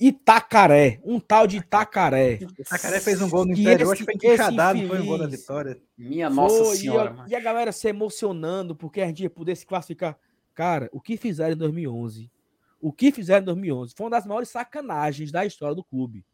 Itacaré, 0.00 1.00
um 1.04 1.18
tal 1.18 1.46
de 1.46 1.56
Itacaré. 1.56 2.34
Itacaré 2.34 3.00
fez 3.00 3.20
um 3.20 3.28
gol 3.28 3.44
no 3.44 3.52
interior, 3.52 3.92
acho 3.92 3.98
que 3.98 4.04
foi 4.04 4.14
enquixadado, 4.14 4.86
foi 4.86 5.00
um 5.00 5.06
gol 5.06 5.18
da 5.18 5.26
vitória. 5.26 5.80
Minha 5.96 6.30
nossa 6.30 6.64
foi, 6.64 6.76
senhora. 6.76 7.16
E 7.28 7.34
a, 7.34 7.38
e 7.38 7.40
a, 7.40 7.40
galera 7.40 7.72
se 7.72 7.88
emocionando 7.88 8.76
porque 8.76 9.00
a 9.00 9.06
gente 9.06 9.24
ia 9.24 9.30
poder 9.30 9.56
se 9.56 9.66
classificar. 9.66 10.16
Cara, 10.54 10.88
o 10.92 11.00
que 11.00 11.16
fizeram 11.16 11.54
em 11.54 11.58
2011? 11.58 12.30
O 12.80 12.92
que 12.92 13.10
fizeram 13.10 13.42
em 13.42 13.46
2011 13.46 13.94
foi 13.96 14.04
uma 14.04 14.10
das 14.10 14.24
maiores 14.24 14.48
sacanagens 14.48 15.32
da 15.32 15.44
história 15.44 15.74
do 15.74 15.82
clube. 15.82 16.24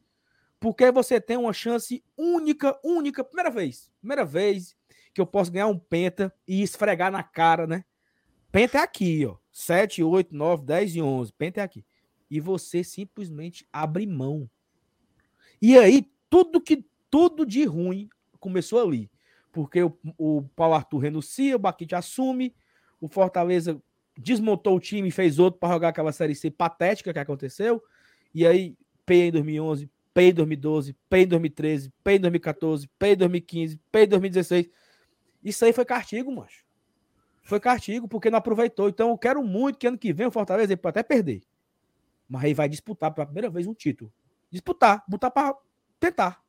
Porque 0.60 0.90
você 0.90 1.18
tem 1.18 1.36
uma 1.38 1.52
chance 1.52 2.04
única, 2.16 2.78
única, 2.84 3.24
primeira 3.24 3.50
vez, 3.50 3.90
primeira 4.00 4.24
vez 4.24 4.76
que 5.14 5.20
eu 5.20 5.26
posso 5.26 5.50
ganhar 5.50 5.68
um 5.68 5.78
penta 5.78 6.34
e 6.46 6.62
esfregar 6.62 7.10
na 7.10 7.22
cara, 7.22 7.66
né? 7.66 7.84
Penta 8.52 8.78
é 8.78 8.80
aqui, 8.82 9.24
ó. 9.26 9.36
7, 9.50 10.02
8, 10.02 10.34
9, 10.34 10.64
10 10.64 10.96
e 10.96 11.02
11. 11.02 11.32
Penta 11.32 11.60
é 11.60 11.64
aqui. 11.64 11.84
E 12.30 12.40
você 12.40 12.82
simplesmente 12.82 13.66
abre 13.72 14.06
mão. 14.06 14.48
E 15.60 15.78
aí, 15.78 16.10
tudo 16.28 16.60
que 16.60 16.84
tudo 17.10 17.46
de 17.46 17.64
ruim 17.64 18.08
começou 18.40 18.82
ali. 18.82 19.10
Porque 19.52 19.82
o, 19.82 19.96
o 20.18 20.42
Paulo 20.56 20.74
Arthur 20.74 20.98
renuncia, 20.98 21.56
o 21.56 21.58
Baquite 21.58 21.94
assume, 21.94 22.54
o 23.00 23.08
Fortaleza 23.08 23.80
desmontou 24.16 24.76
o 24.76 24.80
time 24.80 25.08
e 25.08 25.12
fez 25.12 25.38
outro 25.38 25.60
para 25.60 25.72
jogar 25.74 25.88
aquela 25.88 26.12
série 26.12 26.34
C 26.34 26.50
patética 26.50 27.12
que 27.12 27.18
aconteceu. 27.18 27.82
E 28.34 28.46
aí, 28.46 28.76
P 29.06 29.26
em 29.26 29.32
2011, 29.32 29.90
PEI 30.14 30.32
2012, 30.32 30.96
PEI 31.10 31.26
2013, 31.26 31.92
PEI 32.02 32.18
2014, 32.20 32.88
PEI 32.98 33.16
2015, 33.16 33.80
PEI 33.90 34.06
2016. 34.06 34.70
Isso 35.44 35.64
aí 35.64 35.72
foi 35.72 35.84
castigo, 35.84 36.32
macho. 36.32 36.64
Foi 37.42 37.60
castigo 37.60 38.08
porque 38.08 38.30
não 38.30 38.38
aproveitou. 38.38 38.88
Então 38.88 39.10
eu 39.10 39.18
quero 39.18 39.42
muito 39.42 39.78
que 39.78 39.86
ano 39.86 39.98
que 39.98 40.12
vem 40.12 40.26
o 40.26 40.30
Fortaleza 40.30 40.74
pode 40.76 40.98
até 40.98 41.02
perder. 41.02 41.42
Mas 42.28 42.44
aí 42.44 42.54
vai 42.54 42.68
disputar 42.68 43.12
pela 43.12 43.26
primeira 43.26 43.50
vez 43.50 43.66
um 43.66 43.74
título. 43.74 44.12
Disputar, 44.50 45.04
botar 45.08 45.30
para 45.30 45.56
tentar. 46.00 46.42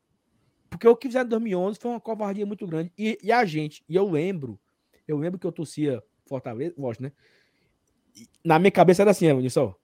Porque 0.69 0.87
o 0.87 0.95
que 0.95 1.07
fizeram 1.07 1.25
em 1.25 1.29
2011 1.29 1.79
foi 1.79 1.91
uma 1.91 1.99
covardia 1.99 2.45
muito 2.45 2.65
grande. 2.67 2.91
E, 2.97 3.17
e, 3.21 3.31
a 3.31 3.45
gente, 3.45 3.83
e 3.87 3.95
eu 3.95 4.09
lembro, 4.09 4.59
eu 5.07 5.17
lembro 5.17 5.39
que 5.39 5.45
eu 5.45 5.51
torcia 5.51 6.03
Fortaleza, 6.25 6.73
gosto, 6.77 7.03
né? 7.03 7.11
Na 8.43 8.57
minha 8.59 8.71
cabeça 8.71 9.03
era 9.03 9.11
assim, 9.11 9.27
Evanilson, 9.27 9.75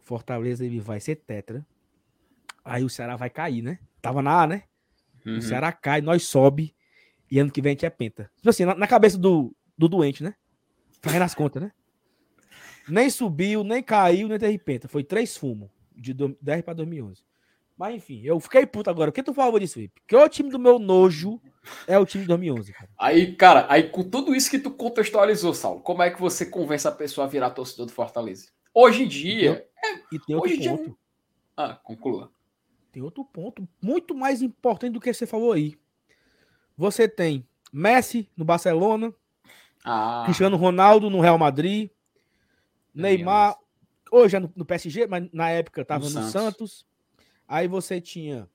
Fortaleza 0.00 0.64
ele 0.64 0.80
vai 0.80 1.00
ser 1.00 1.16
tetra 1.16 1.66
Aí 2.64 2.82
o 2.82 2.88
Ceará 2.88 3.14
vai 3.14 3.28
cair, 3.28 3.60
né? 3.60 3.78
Tava 4.00 4.22
na 4.22 4.42
A, 4.42 4.46
né? 4.46 4.62
Uhum. 5.26 5.36
O 5.36 5.42
Ceará 5.42 5.70
cai, 5.70 6.00
nós 6.00 6.24
sobe 6.26 6.74
e 7.30 7.38
ano 7.38 7.50
que 7.50 7.60
vem 7.60 7.70
a 7.70 7.74
gente 7.74 7.84
é 7.84 7.90
penta. 7.90 8.30
Tipo 8.36 8.48
assim, 8.48 8.64
na, 8.64 8.74
na 8.74 8.86
cabeça 8.86 9.18
do, 9.18 9.54
do 9.76 9.88
doente, 9.88 10.22
né? 10.22 10.34
Faz 11.02 11.18
nas 11.18 11.34
contas, 11.34 11.62
né? 11.62 11.72
Nem 12.88 13.08
subiu, 13.10 13.64
nem 13.64 13.82
caiu, 13.82 14.28
nem 14.28 14.38
teve 14.38 14.58
penta. 14.58 14.88
Foi 14.88 15.02
três 15.02 15.36
fumos 15.36 15.70
de 15.94 16.12
10 16.12 16.62
para 16.62 16.74
2011. 16.74 17.22
Mas 17.76 17.96
enfim, 17.96 18.20
eu 18.22 18.38
fiquei 18.38 18.64
puto 18.66 18.88
agora. 18.88 19.10
O 19.10 19.12
que 19.12 19.22
tu 19.22 19.34
falou 19.34 19.58
disso, 19.58 19.74
Felipe? 19.74 20.00
Que 20.06 20.14
o 20.14 20.28
time 20.28 20.50
do 20.50 20.58
meu 20.58 20.78
nojo 20.78 21.40
é 21.86 21.98
o 21.98 22.06
time 22.06 22.22
de 22.22 22.28
2011, 22.28 22.72
cara. 22.72 22.90
Aí, 22.98 23.34
cara, 23.34 23.66
aí 23.68 23.84
com 23.84 24.04
tudo 24.04 24.34
isso 24.34 24.50
que 24.50 24.58
tu 24.58 24.70
contextualizou, 24.70 25.54
Saulo, 25.54 25.80
como 25.80 26.02
é 26.02 26.10
que 26.10 26.20
você 26.20 26.46
convence 26.46 26.86
a 26.86 26.92
pessoa 26.92 27.26
a 27.26 27.30
virar 27.30 27.50
torcedor 27.50 27.86
do 27.86 27.92
Fortaleza? 27.92 28.48
Hoje 28.72 29.04
em 29.04 29.08
dia. 29.08 29.66
E 30.12 30.18
tem, 30.20 30.34
é, 30.36 30.38
e 30.38 30.40
outro 30.40 30.56
ponto. 30.56 30.84
Dia... 30.84 30.94
Ah, 31.56 31.74
conclua 31.82 32.30
tem 32.94 33.02
outro 33.02 33.24
ponto 33.24 33.68
muito 33.82 34.14
mais 34.14 34.40
importante 34.40 34.92
do 34.92 35.00
que 35.00 35.12
você 35.12 35.26
falou 35.26 35.50
aí. 35.50 35.76
Você 36.76 37.08
tem 37.08 37.44
Messi 37.72 38.30
no 38.36 38.44
Barcelona, 38.44 39.12
ah. 39.84 40.22
Cristiano 40.24 40.56
Ronaldo 40.56 41.10
no 41.10 41.20
Real 41.20 41.36
Madrid, 41.36 41.90
Neymar 42.94 43.56
hoje 44.10 44.36
é 44.36 44.40
no, 44.40 44.52
no, 44.54 44.64
PSG, 44.64 45.06
mas 45.06 45.28
na 45.32 45.50
época 45.50 45.82
estava 45.82 46.04
no, 46.04 46.06
no 46.06 46.12
Santos. 46.12 46.30
Santos. 46.30 46.86
Aí 47.46 47.66
você 47.66 48.00
tinha 48.00 48.48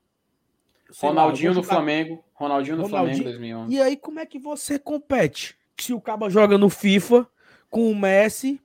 Ronaldinho 0.98 1.50
lá, 1.50 1.56
no 1.56 1.62
Flamengo, 1.62 2.24
Ronaldinho 2.32 2.76
no 2.76 2.82
Ronaldinho. 2.84 3.16
Flamengo 3.16 3.38
2011. 3.38 3.74
E 3.74 3.80
aí 3.80 3.96
como 3.96 4.18
é 4.18 4.26
que 4.26 4.38
você 4.38 4.78
compete? 4.78 5.56
Se 5.78 5.92
o 5.92 6.00
cara 6.00 6.28
joga 6.28 6.58
no 6.58 6.68
FIFA 6.68 7.26
com 7.68 7.90
o 7.90 7.94
Messi, 7.94 8.60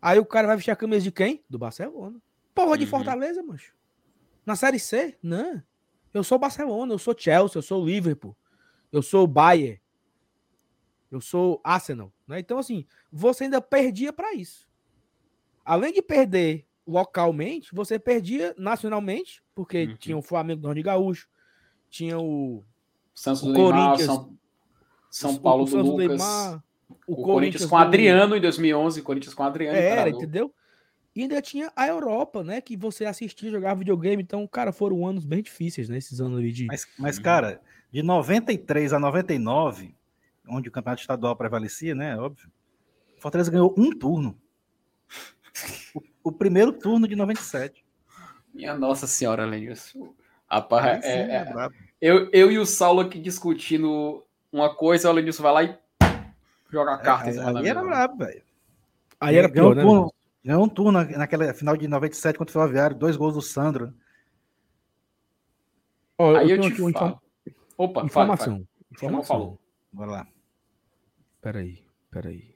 aí 0.00 0.18
o 0.18 0.24
cara 0.24 0.46
vai 0.46 0.56
vestir 0.56 0.70
a 0.70 0.76
camisa 0.76 1.02
de 1.02 1.12
quem? 1.12 1.44
Do 1.48 1.58
Barcelona. 1.58 2.20
Porra 2.54 2.70
uhum. 2.70 2.76
de 2.76 2.86
Fortaleza, 2.86 3.42
mancho. 3.42 3.74
Na 4.44 4.56
Série 4.56 4.78
C? 4.78 5.18
Não. 5.22 5.62
Eu 6.14 6.24
sou 6.24 6.38
Barcelona, 6.38 6.94
eu 6.94 6.98
sou 6.98 7.14
Chelsea, 7.16 7.58
eu 7.58 7.62
sou 7.62 7.84
Liverpool, 7.84 8.34
eu 8.90 9.02
sou 9.02 9.26
Bayern, 9.26 9.78
eu 11.10 11.20
sou 11.20 11.60
Arsenal. 11.62 12.10
Né? 12.26 12.40
Então, 12.40 12.58
assim, 12.58 12.86
você 13.12 13.44
ainda 13.44 13.60
perdia 13.60 14.12
para 14.12 14.32
isso. 14.32 14.65
Além 15.66 15.92
de 15.92 16.00
perder 16.00 16.64
localmente, 16.86 17.74
você 17.74 17.98
perdia 17.98 18.54
nacionalmente, 18.56 19.42
porque 19.52 19.86
uhum. 19.86 19.96
tinha 19.96 20.16
o 20.16 20.22
Flamengo 20.22 20.62
do 20.62 20.72
Rio 20.72 20.84
Gaúcho, 20.84 21.28
tinha 21.90 22.18
o, 22.18 22.62
Santos 23.12 23.42
o 23.42 23.46
do 23.46 23.54
Corinthians, 23.54 23.98
Neymar, 23.98 24.16
São, 24.16 24.38
São 25.10 25.36
Paulo 25.36 25.64
o, 25.64 25.66
o 25.66 25.70
do 25.70 25.82
Lucas, 25.82 26.08
Neymar, 26.08 26.64
o, 26.88 26.94
o 26.94 27.16
Corinthians, 27.16 27.26
Corinthians 27.26 27.66
com 27.66 27.76
Adriano 27.76 28.36
em 28.36 28.40
2011, 28.40 29.02
Corinthians 29.02 29.34
com 29.34 29.42
Adriano. 29.42 29.76
Era, 29.76 30.08
entendeu? 30.08 30.54
E 31.16 31.22
ainda 31.22 31.42
tinha 31.42 31.72
a 31.74 31.88
Europa, 31.88 32.44
né? 32.44 32.60
Que 32.60 32.76
você 32.76 33.06
assistia 33.06 33.50
jogar 33.50 33.74
videogame. 33.74 34.22
Então, 34.22 34.46
cara, 34.46 34.70
foram 34.70 35.06
anos 35.06 35.24
bem 35.24 35.42
difíceis, 35.42 35.88
né? 35.88 35.96
Esses 35.96 36.20
anos 36.20 36.38
ali 36.38 36.52
de. 36.52 36.66
Mas, 36.66 36.86
mas 36.98 37.18
cara, 37.18 37.60
de 37.90 38.02
93 38.02 38.92
a 38.92 39.00
99, 39.00 39.94
onde 40.46 40.68
o 40.68 40.72
campeonato 40.72 41.00
estadual 41.00 41.34
prevalecia, 41.34 41.94
né? 41.94 42.16
Óbvio. 42.18 42.50
Fortaleza 43.18 43.50
ganhou 43.50 43.74
um 43.78 43.90
turno. 43.90 44.38
O, 46.26 46.32
primeiro 46.32 46.72
turno 46.72 47.06
de 47.06 47.14
97. 47.14 47.84
Minha 48.52 48.74
Nossa 48.74 49.06
Senhora, 49.06 49.44
Lenilson. 49.44 50.14
Rapaz, 50.48 51.04
é, 51.04 51.20
é, 51.20 51.36
é, 51.36 51.68
eu, 52.00 52.30
eu 52.32 52.50
e 52.50 52.58
o 52.58 52.66
Saulo 52.66 53.00
aqui 53.00 53.18
discutindo 53.18 54.24
uma 54.52 54.74
coisa, 54.74 55.10
o 55.10 55.12
Lenilson 55.12 55.42
vai 55.42 55.52
lá 55.52 55.62
e 55.64 55.78
joga 56.70 56.94
a 56.94 56.98
carta. 56.98 57.30
É, 57.30 57.40
aí, 57.40 57.56
aí 57.56 57.68
era 57.68 57.82
brabo, 57.82 58.16
velho. 58.18 58.42
Aí 59.20 59.36
era 59.36 59.48
pior, 59.48 59.74
né? 59.74 59.82
Turno, 59.82 60.12
Ganhou 60.46 60.64
um 60.64 60.68
turno 60.68 60.92
naquela 60.92 61.52
final 61.52 61.76
de 61.76 61.88
97 61.88 62.38
contra 62.38 62.50
o 62.50 62.52
Ferroviário, 62.52 62.96
dois 62.96 63.16
gols 63.16 63.34
do 63.34 63.42
Sandro. 63.42 63.92
Oh, 66.16 66.36
Aí 66.36 66.50
eu, 66.50 66.56
eu 66.56 66.62
te 66.62 66.76
falo. 66.76 66.88
Inform... 66.88 67.14
Opa, 67.76 68.04
informação. 68.04 68.54
Fale, 68.54 68.66
fale. 68.66 68.68
Informação. 68.92 69.36
Falou. 69.36 69.60
Bora 69.92 70.10
lá. 70.10 70.26
Peraí, 71.40 71.84
peraí. 72.12 72.54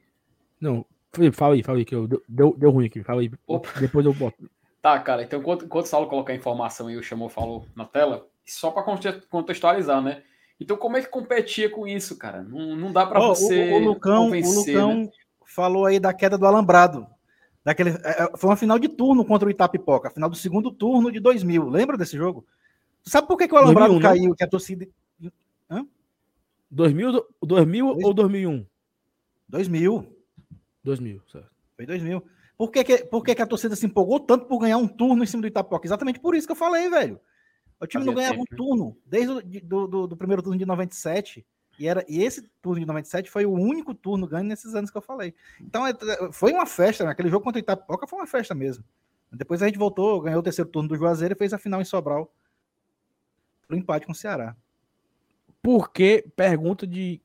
Não, 0.60 0.86
fala 1.32 1.54
aí, 1.54 1.62
fala 1.62 1.78
aí, 1.78 1.84
que 1.84 1.94
eu, 1.94 2.06
deu, 2.28 2.54
deu 2.56 2.70
ruim 2.70 2.86
aqui. 2.86 3.02
Fala 3.02 3.20
aí. 3.20 3.30
Opa. 3.46 3.68
Depois 3.78 4.04
eu 4.04 4.14
boto. 4.14 4.36
Tá, 4.82 4.98
cara. 4.98 5.22
Então, 5.22 5.40
enquanto, 5.40 5.66
enquanto 5.66 5.84
o 5.84 5.88
Saulo 5.88 6.08
colocar 6.08 6.32
a 6.32 6.36
informação 6.36 6.90
e 6.90 6.96
o 6.96 7.02
Chamou 7.02 7.28
falou 7.28 7.66
na 7.76 7.84
tela, 7.84 8.26
só 8.46 8.70
para 8.70 8.82
contextualizar, 9.28 10.00
né? 10.00 10.22
Então, 10.58 10.74
como 10.74 10.96
é 10.96 11.02
que 11.02 11.08
competia 11.08 11.68
com 11.68 11.86
isso, 11.86 12.16
cara? 12.16 12.42
Não, 12.42 12.74
não 12.74 12.90
dá 12.90 13.06
para 13.06 13.20
oh, 13.20 13.34
você. 13.34 13.72
O, 13.72 13.76
o 13.76 13.78
Lucão, 13.78 14.24
convencer, 14.24 14.76
o 14.76 14.80
Lucão 14.80 15.02
né? 15.04 15.11
falou 15.44 15.84
aí 15.84 16.00
da 16.00 16.14
queda 16.14 16.38
do 16.38 16.46
Alambrado. 16.46 17.06
Daquele, 17.64 17.90
é, 17.90 18.24
é, 18.24 18.36
foi 18.36 18.48
uma 18.48 18.56
final 18.56 18.78
de 18.78 18.88
turno 18.88 19.24
contra 19.24 19.46
o 19.46 19.50
Itapipoca, 19.50 20.08
a 20.08 20.11
final 20.11 20.30
do 20.30 20.36
segundo 20.36 20.70
turno 20.70 21.12
de 21.12 21.20
2000. 21.20 21.68
Lembra 21.68 21.98
desse 21.98 22.16
jogo? 22.16 22.46
Sabe 23.04 23.26
por 23.26 23.36
que, 23.36 23.48
que 23.48 23.54
o 23.54 23.58
Alambrado 23.58 23.92
2001, 23.92 24.08
caiu? 24.08 24.28
Não? 24.30 24.34
Que 24.34 24.44
a 24.44 24.48
torcida. 24.48 24.88
Hã? 25.70 25.86
2000, 26.70 27.24
2000 27.42 27.86
ou 28.02 28.14
2001? 28.14 28.66
2000. 29.48 30.19
2000, 30.82 31.22
certo. 31.30 31.50
Foi 31.76 31.86
2000. 31.86 32.22
Por 32.56 32.70
que, 32.70 32.84
que, 32.84 32.98
por 33.04 33.24
que, 33.24 33.34
que 33.34 33.42
a 33.42 33.46
torcida 33.46 33.74
se 33.74 33.86
empolgou 33.86 34.20
tanto 34.20 34.46
por 34.46 34.58
ganhar 34.58 34.76
um 34.76 34.86
turno 34.86 35.22
em 35.22 35.26
cima 35.26 35.40
do 35.40 35.48
Itapipoca? 35.48 35.86
Exatamente 35.86 36.20
por 36.20 36.34
isso 36.34 36.46
que 36.46 36.52
eu 36.52 36.56
falei, 36.56 36.90
velho. 36.90 37.18
O 37.80 37.86
time 37.86 38.04
Fazia 38.04 38.06
não 38.06 38.14
ganhava 38.14 38.34
tempo. 38.34 38.52
um 38.52 38.56
turno 38.56 38.96
desde 39.06 39.32
o 39.32 39.42
do, 39.62 39.86
do, 39.86 40.06
do, 40.08 40.16
primeiro 40.16 40.42
turno 40.42 40.58
de 40.58 40.66
97. 40.66 41.46
E, 41.78 41.88
era, 41.88 42.04
e 42.06 42.22
esse 42.22 42.42
turno 42.60 42.78
de 42.78 42.86
97 42.86 43.30
foi 43.30 43.46
o 43.46 43.52
único 43.52 43.94
turno 43.94 44.26
ganho 44.26 44.44
nesses 44.44 44.74
anos 44.74 44.90
que 44.90 44.98
eu 44.98 45.00
falei. 45.00 45.34
Então 45.58 45.86
é, 45.86 45.94
foi 46.32 46.52
uma 46.52 46.66
festa, 46.66 47.04
né? 47.04 47.10
aquele 47.10 47.30
jogo 47.30 47.42
contra 47.42 47.58
o 47.58 47.62
Itapoca 47.62 48.06
foi 48.06 48.18
uma 48.18 48.26
festa 48.26 48.54
mesmo. 48.54 48.84
Depois 49.32 49.62
a 49.62 49.66
gente 49.66 49.78
voltou, 49.78 50.20
ganhou 50.20 50.40
o 50.40 50.42
terceiro 50.42 50.68
turno 50.68 50.90
do 50.90 50.96
Juazeiro 50.96 51.32
e 51.34 51.38
fez 51.38 51.54
a 51.54 51.58
final 51.58 51.80
em 51.80 51.84
Sobral. 51.84 52.30
Pro 53.66 53.76
empate 53.76 54.04
com 54.04 54.12
o 54.12 54.14
Ceará. 54.14 54.54
Por 55.62 55.90
que, 55.90 56.26
pergunta 56.36 56.86
de 56.86 57.22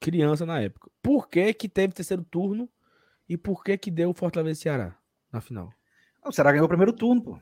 criança 0.00 0.46
na 0.46 0.60
época, 0.60 0.90
por 1.02 1.28
que 1.28 1.52
que 1.52 1.68
teve 1.68 1.92
terceiro 1.92 2.22
turno 2.22 2.68
e 3.28 3.36
por 3.36 3.62
que 3.62 3.76
que 3.76 3.90
deu 3.90 4.10
o 4.10 4.14
Fortaleza 4.14 4.58
e 4.58 4.62
Ceará 4.62 4.96
na 5.32 5.40
final? 5.40 5.72
O 6.24 6.32
Ceará 6.32 6.50
ganhou 6.50 6.66
o 6.66 6.68
primeiro 6.68 6.92
turno, 6.92 7.22
pô. 7.22 7.38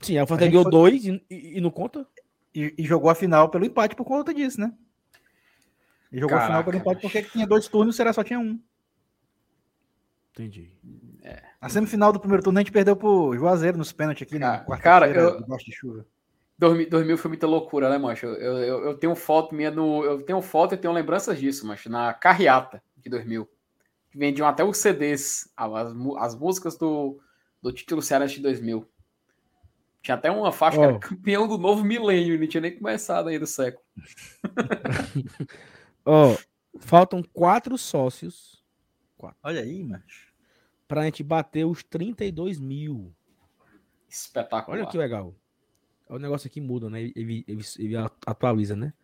Sim, 0.00 0.20
o 0.20 0.26
Fortaleza 0.26 0.50
ganhou 0.50 0.64
foi... 0.64 0.72
dois 0.72 1.04
e, 1.04 1.24
e, 1.30 1.58
e, 1.58 1.60
não 1.60 1.70
conta? 1.70 2.06
E, 2.54 2.74
e, 2.76 2.84
jogou 2.84 3.10
a 3.10 3.14
final 3.14 3.48
pelo 3.48 3.64
empate 3.64 3.94
por 3.94 4.04
conta 4.04 4.32
disso, 4.32 4.60
né? 4.60 4.72
E 6.12 6.18
jogou 6.18 6.36
Caraca, 6.36 6.44
a 6.44 6.46
final 6.46 6.64
pelo 6.64 6.76
empate 6.76 7.00
porque 7.00 7.22
tinha 7.22 7.46
dois 7.46 7.68
turnos 7.68 7.94
e 7.94 7.94
o 7.94 7.96
Ceará 7.96 8.12
só 8.12 8.24
tinha 8.24 8.38
um. 8.38 8.60
Entendi. 10.32 10.70
É. 11.22 11.42
A 11.60 11.68
semifinal 11.68 12.12
do 12.12 12.20
primeiro 12.20 12.42
turno 12.42 12.58
a 12.58 12.62
gente 12.62 12.72
perdeu 12.72 12.94
pro 12.94 13.34
Juazeiro 13.36 13.78
nos 13.78 13.92
pênaltis 13.92 14.26
aqui 14.26 14.38
na 14.38 14.58
quarta 14.58 14.84
Cara, 14.84 15.08
eu... 15.08 15.40
debaixo 15.40 15.64
de 15.64 15.72
chuva. 15.72 16.06
2000 16.58 17.18
foi 17.18 17.28
muita 17.28 17.46
loucura, 17.46 17.90
né, 17.90 17.98
macho? 17.98 18.26
Eu, 18.26 18.58
eu, 18.58 18.84
eu, 18.86 18.94
tenho 18.94 19.14
foto 19.14 19.54
minha 19.54 19.70
no. 19.70 20.02
Eu 20.04 20.22
tenho 20.22 20.40
foto 20.40 20.74
e 20.74 20.78
tenho 20.78 20.92
lembranças 20.92 21.38
disso, 21.38 21.66
macho, 21.66 21.90
na 21.90 22.14
carreata 22.14 22.82
de 22.96 23.10
2000. 23.10 23.46
Vendiam 24.16 24.48
até 24.48 24.64
os 24.64 24.78
CDs, 24.78 25.52
as, 25.54 25.94
as 26.18 26.34
músicas 26.34 26.78
do, 26.78 27.20
do 27.60 27.70
título 27.70 28.00
Ceará 28.00 28.24
de 28.24 28.40
2000. 28.40 28.88
Tinha 30.00 30.14
até 30.14 30.30
uma 30.30 30.50
faixa 30.50 30.78
oh. 30.78 30.80
que 30.80 30.86
era 30.86 30.98
campeão 30.98 31.46
do 31.46 31.58
novo 31.58 31.84
milênio, 31.84 32.40
não 32.40 32.46
tinha 32.46 32.62
nem 32.62 32.78
começado 32.78 33.28
aí 33.28 33.38
do 33.38 33.46
século. 33.46 33.84
Ó, 36.02 36.32
oh, 36.32 36.78
faltam 36.78 37.22
quatro 37.22 37.76
sócios. 37.76 38.64
Quatro. 39.18 39.36
Olha 39.42 39.60
aí, 39.60 39.84
macho. 39.84 40.32
Pra 40.88 41.04
gente 41.04 41.22
bater 41.22 41.66
os 41.66 41.82
32 41.82 42.58
mil. 42.58 43.14
Espetacular. 44.08 44.78
Olha 44.78 44.88
que 44.88 44.96
legal. 44.96 45.34
O 46.08 46.18
negócio 46.18 46.46
aqui 46.46 46.60
muda, 46.60 46.88
né? 46.88 47.02
Ele, 47.14 47.44
ele, 47.46 47.62
ele 47.78 47.96
atualiza, 48.24 48.74
né? 48.74 48.94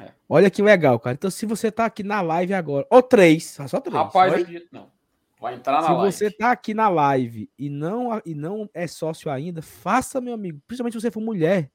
É. 0.00 0.12
Olha 0.28 0.50
que 0.50 0.62
legal, 0.62 0.98
cara. 0.98 1.14
Então, 1.14 1.30
se 1.30 1.44
você 1.44 1.70
tá 1.70 1.84
aqui 1.84 2.02
na 2.02 2.22
live 2.22 2.54
agora, 2.54 2.86
ou 2.90 3.02
três, 3.02 3.58
só 3.68 3.80
três. 3.80 3.94
Rapaz, 3.94 4.46
não. 4.72 4.90
Vai 5.38 5.54
entrar 5.54 5.80
na 5.80 5.86
se 5.86 5.92
live. 5.92 6.12
Se 6.12 6.18
você 6.18 6.30
tá 6.30 6.50
aqui 6.50 6.74
na 6.74 6.88
live 6.88 7.50
e 7.58 7.68
não, 7.68 8.20
e 8.24 8.34
não 8.34 8.68
é 8.74 8.86
sócio 8.86 9.30
ainda, 9.30 9.62
faça, 9.62 10.20
meu 10.20 10.34
amigo. 10.34 10.60
Principalmente 10.66 10.94
se 10.94 11.00
você 11.00 11.10
for 11.10 11.20
mulher. 11.20 11.70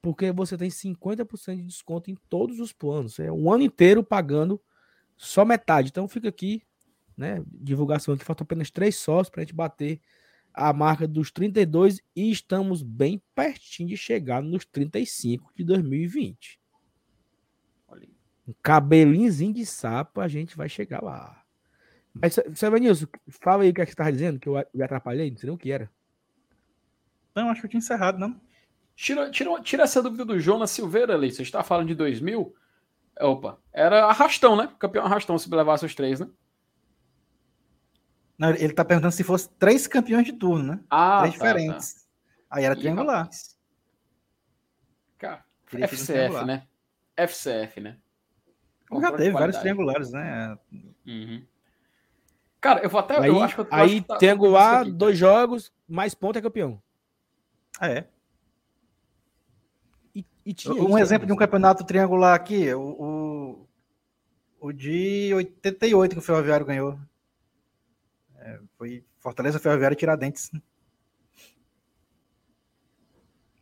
Porque 0.00 0.32
você 0.32 0.56
tem 0.56 0.68
50% 0.68 1.56
de 1.56 1.62
desconto 1.62 2.10
em 2.10 2.16
todos 2.28 2.58
os 2.58 2.72
planos. 2.72 3.18
É 3.18 3.30
um 3.30 3.52
ano 3.52 3.62
inteiro 3.62 4.02
pagando 4.02 4.60
só 5.16 5.44
metade. 5.44 5.88
Então 5.88 6.08
fica 6.08 6.28
aqui, 6.28 6.62
né? 7.16 7.42
Divulgação 7.46 8.14
aqui. 8.14 8.24
Faltam 8.24 8.44
apenas 8.44 8.70
três 8.70 8.96
sócios 8.96 9.30
para 9.30 9.42
a 9.42 9.44
gente 9.44 9.54
bater 9.54 10.00
a 10.52 10.72
marca 10.72 11.06
dos 11.06 11.30
32 11.30 12.00
e 12.14 12.30
estamos 12.30 12.82
bem 12.82 13.22
pertinho 13.34 13.88
de 13.88 13.96
chegar 13.96 14.42
nos 14.42 14.64
35 14.66 15.52
de 15.54 15.64
2020. 15.64 16.61
Um 18.46 18.52
cabelinho 18.62 19.52
de 19.52 19.64
sapo, 19.64 20.20
a 20.20 20.28
gente 20.28 20.56
vai 20.56 20.68
chegar 20.68 21.02
lá. 21.02 21.42
Mas, 22.14 22.38
Silvanilson, 22.54 23.06
fala 23.28 23.62
aí 23.62 23.70
o 23.70 23.74
que, 23.74 23.80
é 23.80 23.84
que 23.84 23.90
você 23.90 23.94
estava 23.94 24.12
dizendo, 24.12 24.38
que 24.38 24.48
eu 24.48 24.54
me 24.74 24.82
atrapalhei, 24.82 25.30
não 25.30 25.36
sei 25.36 25.46
nem 25.48 25.54
o 25.54 25.58
que 25.58 25.72
era. 25.72 25.90
Não, 27.34 27.48
acho 27.48 27.60
que 27.60 27.66
eu 27.66 27.70
tinha 27.70 27.78
encerrado, 27.78 28.18
não. 28.18 28.38
Tira, 28.94 29.30
tira, 29.30 29.60
tira 29.62 29.82
essa 29.84 30.02
dúvida 30.02 30.24
do 30.24 30.38
Jonas 30.38 30.70
Silveira 30.70 31.14
ali. 31.14 31.32
Você 31.32 31.42
está 31.42 31.62
falando 31.62 31.88
de 31.88 31.94
2000? 31.94 32.54
Opa, 33.20 33.58
era 33.72 34.06
arrastão, 34.06 34.56
né? 34.56 34.70
Campeão 34.78 35.04
arrastão 35.04 35.38
se 35.38 35.48
levasse 35.48 35.86
os 35.86 35.94
três, 35.94 36.20
né? 36.20 36.28
Não, 38.36 38.50
ele 38.50 38.66
está 38.66 38.84
perguntando 38.84 39.12
se 39.12 39.22
fosse 39.22 39.48
três 39.50 39.86
campeões 39.86 40.26
de 40.26 40.32
turno, 40.32 40.64
né? 40.64 40.80
Ah, 40.90 41.20
três 41.20 41.38
tá, 41.38 41.44
diferentes. 41.44 41.94
Tá. 41.94 42.00
Aí 42.50 42.64
era 42.64 42.76
triangular. 42.76 43.28
Cara, 45.18 45.44
FCF, 45.66 46.44
né? 46.44 46.66
FCF, 47.16 47.80
né? 47.80 47.98
Já 49.00 49.12
teve 49.12 49.30
vários 49.30 49.58
triangulares, 49.58 50.12
né? 50.12 50.58
Uhum. 51.06 51.44
Cara, 52.60 52.80
eu 52.80 52.90
vou 52.90 53.00
até. 53.00 53.18
Aí, 53.18 53.28
eu 53.28 53.42
acho 53.42 53.54
que 53.56 53.60
eu, 53.62 53.66
aí 53.70 54.02
tá, 54.02 54.16
triangular, 54.16 54.88
dois 54.90 55.18
jogos, 55.18 55.72
mais 55.88 56.14
ponto 56.14 56.38
é 56.38 56.42
campeão. 56.42 56.80
Ah, 57.80 57.88
é. 57.88 58.08
E, 60.14 60.24
e 60.46 60.54
tinha 60.54 60.74
um 60.74 60.96
exemplo 60.96 61.26
de 61.26 61.32
um 61.32 61.36
campeonato 61.36 61.84
triangular 61.84 62.34
aqui, 62.34 62.72
o, 62.72 62.80
o, 62.80 63.68
o 64.60 64.72
de 64.72 65.32
88 65.34 66.12
que 66.12 66.18
o 66.18 66.22
Ferroviário 66.22 66.64
ganhou. 66.64 66.98
É, 68.36 68.60
foi 68.76 69.04
Fortaleza, 69.18 69.58
Ferroviário 69.58 69.94
e 69.94 69.98
Tiradentes. 69.98 70.50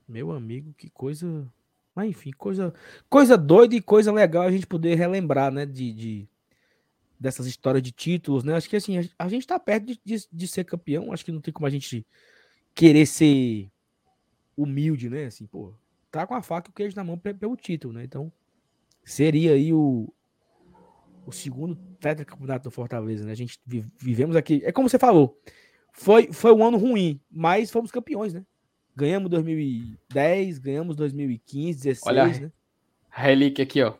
Meu 0.07 0.33
amigo, 0.33 0.75
que 0.75 0.91
coisa. 0.91 1.47
Mas 1.95 2.09
enfim, 2.09 2.31
coisa, 2.33 2.73
coisa 3.09 3.37
doida 3.37 3.75
e 3.75 3.81
coisa 3.81 4.13
legal 4.13 4.45
a 4.45 4.51
gente 4.51 4.67
poder 4.67 4.95
relembrar, 4.95 5.53
né? 5.53 5.67
De, 5.67 5.93
de, 5.93 6.29
dessas 7.19 7.47
histórias 7.47 7.83
de 7.83 7.93
títulos, 7.93 8.45
né? 8.45 8.55
Acho 8.55 8.69
que 8.69 8.77
assim, 8.77 8.97
a, 9.19 9.29
gente 9.29 9.47
tá 9.47 9.59
perto 9.59 9.87
de, 9.87 10.01
de, 10.05 10.27
de, 10.33 10.49
ser 10.49 10.65
campeão, 10.65 11.13
acho 11.13 11.25
que 11.25 11.33
não 11.33 11.41
tem 11.41 11.53
como 11.53 11.67
a 11.67 11.71
gente 11.71 12.07
querer 12.75 13.07
ser 13.07 13.71
humilde, 14.57 15.11
né? 15.11 15.27
Assim, 15.27 15.47
pô, 15.47 15.75
tá 16.11 16.27
com 16.27 16.35
a 16.35 16.43
faca 16.43 16.69
e 16.69 16.71
o 16.71 16.75
queijo 16.75 16.97
na 16.97 17.05
mão 17.05 17.19
pelo 17.19 17.57
título, 17.57 17.93
né? 17.93 18.05
Então, 18.05 18.33
seria 19.05 19.53
aí 19.53 19.73
o, 19.73 20.13
o 21.27 21.33
segundo 21.33 21.77
tetracampeonato 21.99 22.65
do 22.65 22.71
Fortaleza, 22.71 23.25
né? 23.25 23.33
A 23.33 23.37
gente 23.37 23.61
vivemos 23.99 24.37
aqui, 24.37 24.63
é 24.65 24.73
como 24.73 24.89
você 24.89 24.99
falou, 24.99 25.39
foi, 25.93 26.33
foi 26.33 26.53
um 26.53 26.65
ano 26.65 26.79
ruim, 26.79 27.21
mas 27.31 27.71
fomos 27.71 27.91
campeões, 27.91 28.33
né? 28.33 28.45
Ganhamos 29.01 29.31
2010, 29.31 30.59
ganhamos 30.59 30.95
2015, 30.95 31.85
16, 31.85 32.07
Olha 32.07 32.27
né? 32.39 32.53
A 33.11 33.23
relíquia 33.23 33.63
aqui, 33.63 33.83
ó. 33.83 33.95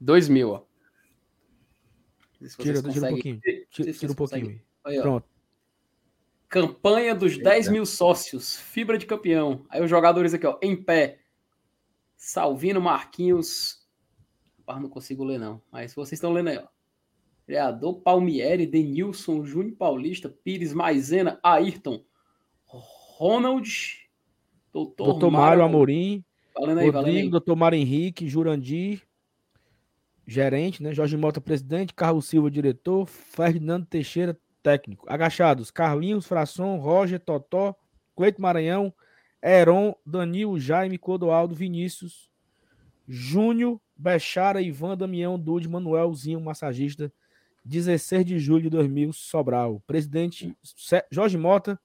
2000, 0.00 0.50
ó. 0.50 0.64
Tira, 2.58 2.82
tira 2.82 3.06
um 3.06 3.10
pouquinho. 3.10 3.40
Tira, 3.70 3.92
tira 3.92 4.10
um 4.10 4.14
pouquinho. 4.16 4.60
Aí, 4.84 5.00
Pronto. 5.00 5.24
Campanha 6.48 7.14
dos 7.14 7.34
Eita. 7.34 7.50
10 7.50 7.68
mil 7.68 7.86
sócios. 7.86 8.56
Fibra 8.56 8.98
de 8.98 9.06
campeão. 9.06 9.64
Aí 9.68 9.80
os 9.80 9.88
jogadores 9.88 10.34
aqui, 10.34 10.48
ó. 10.48 10.58
Em 10.60 10.74
pé. 10.74 11.20
Salvino, 12.16 12.80
Marquinhos. 12.80 13.86
Rapaz, 14.58 14.82
não 14.82 14.88
consigo 14.88 15.22
ler, 15.22 15.38
não. 15.38 15.62
Mas 15.70 15.94
vocês 15.94 16.14
estão 16.14 16.32
lendo 16.32 16.48
aí, 16.48 16.58
ó. 16.58 16.66
Criador 17.46 18.00
Palmieri, 18.00 18.66
Denilson, 18.66 19.44
Júnior 19.44 19.76
Paulista, 19.76 20.28
Pires, 20.28 20.72
Maisena, 20.72 21.38
Ayrton, 21.40 22.04
Ronald, 23.22 23.68
Doutor, 24.72 25.06
Doutor 25.06 25.30
Mário 25.30 25.62
Amorim, 25.62 26.24
valendo 26.58 26.80
aí, 26.80 26.86
Rodrigo, 26.86 27.12
valendo. 27.12 27.30
Doutor 27.30 27.54
Mário 27.54 27.78
Henrique, 27.78 28.28
Jurandir, 28.28 29.02
gerente, 30.26 30.82
né? 30.82 30.92
Jorge 30.92 31.16
Mota, 31.16 31.40
presidente, 31.40 31.94
Carlos 31.94 32.26
Silva, 32.26 32.50
diretor, 32.50 33.06
Ferdinando 33.06 33.86
Teixeira, 33.86 34.36
técnico. 34.60 35.06
Agachados, 35.08 35.70
Carlinhos, 35.70 36.26
Frasson, 36.26 36.78
Roger, 36.78 37.20
Totó, 37.20 37.76
Cleito 38.16 38.42
Maranhão, 38.42 38.92
Heron, 39.40 39.94
Danilo, 40.04 40.58
Jaime, 40.58 40.98
Clodoaldo, 40.98 41.54
Vinícius, 41.54 42.28
Júnior, 43.06 43.80
Bechara, 43.96 44.60
Ivan, 44.60 44.96
Damião, 44.96 45.38
Dude, 45.38 45.68
Manuelzinho, 45.68 46.40
massagista, 46.40 47.12
16 47.64 48.26
de 48.26 48.38
julho 48.40 48.62
de 48.62 48.70
2000, 48.70 49.12
Sobral. 49.12 49.80
Presidente 49.86 50.56
Jorge 51.12 51.38
Mota, 51.38 51.78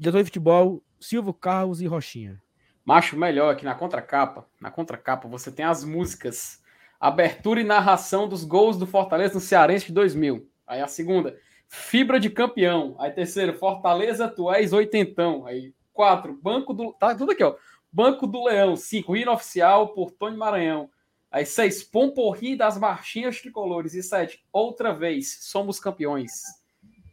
diretor 0.00 0.18
de 0.18 0.24
futebol, 0.24 0.82
Silvio 0.98 1.34
Carlos 1.34 1.80
e 1.80 1.86
Rochinha. 1.86 2.42
Macho, 2.84 3.16
melhor 3.16 3.52
aqui 3.52 3.64
na 3.64 3.74
contracapa, 3.74 4.46
na 4.60 4.70
contracapa 4.70 5.28
você 5.28 5.52
tem 5.52 5.64
as 5.64 5.84
músicas 5.84 6.60
Abertura 7.00 7.62
e 7.62 7.64
narração 7.64 8.28
dos 8.28 8.44
gols 8.44 8.76
do 8.76 8.86
Fortaleza 8.86 9.32
no 9.32 9.40
Cearense 9.40 9.86
de 9.86 9.92
2000. 9.94 10.46
Aí 10.66 10.82
a 10.82 10.86
segunda, 10.86 11.34
fibra 11.66 12.20
de 12.20 12.28
campeão. 12.28 12.94
Aí 12.98 13.10
terceiro, 13.10 13.54
Fortaleza, 13.54 14.28
tu 14.28 14.52
és 14.52 14.74
oitentão. 14.74 15.46
Aí 15.46 15.74
quatro, 15.94 16.38
Banco 16.42 16.74
do... 16.74 16.92
Tá 16.92 17.14
tudo 17.14 17.32
aqui, 17.32 17.42
ó. 17.42 17.56
Banco 17.90 18.26
do 18.26 18.44
Leão. 18.44 18.76
Cinco, 18.76 19.16
hino 19.16 19.32
oficial 19.32 19.94
por 19.94 20.10
Tony 20.10 20.36
Maranhão. 20.36 20.90
Aí 21.30 21.46
seis, 21.46 21.82
Pomporri 21.82 22.54
das 22.54 22.76
Marchinhas 22.76 23.40
Tricolores. 23.40 23.94
E 23.94 24.02
sete, 24.02 24.44
outra 24.52 24.92
vez, 24.92 25.38
somos 25.40 25.80
campeões. 25.80 26.59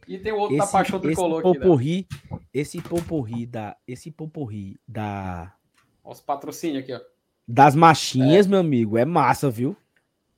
E 0.08 0.18
tem 0.18 0.32
outro 0.32 0.56
esse, 0.56 0.64
da 0.64 0.72
Paixão 0.72 0.98
Tricolor 0.98 1.40
esse 1.40 1.48
aqui. 1.58 2.08
Né? 2.30 2.38
Esse 2.52 2.80
Pomporri 2.80 3.46
da... 3.46 3.76
Esse 3.86 4.10
Pomporri 4.10 4.80
da... 4.88 5.54
Os 6.02 6.22
patrocínios 6.22 6.82
aqui, 6.82 6.94
ó. 6.94 7.00
Das 7.46 7.74
machinhas, 7.74 8.46
é. 8.46 8.48
meu 8.48 8.60
amigo, 8.60 8.96
é 8.96 9.04
massa, 9.04 9.50
viu? 9.50 9.76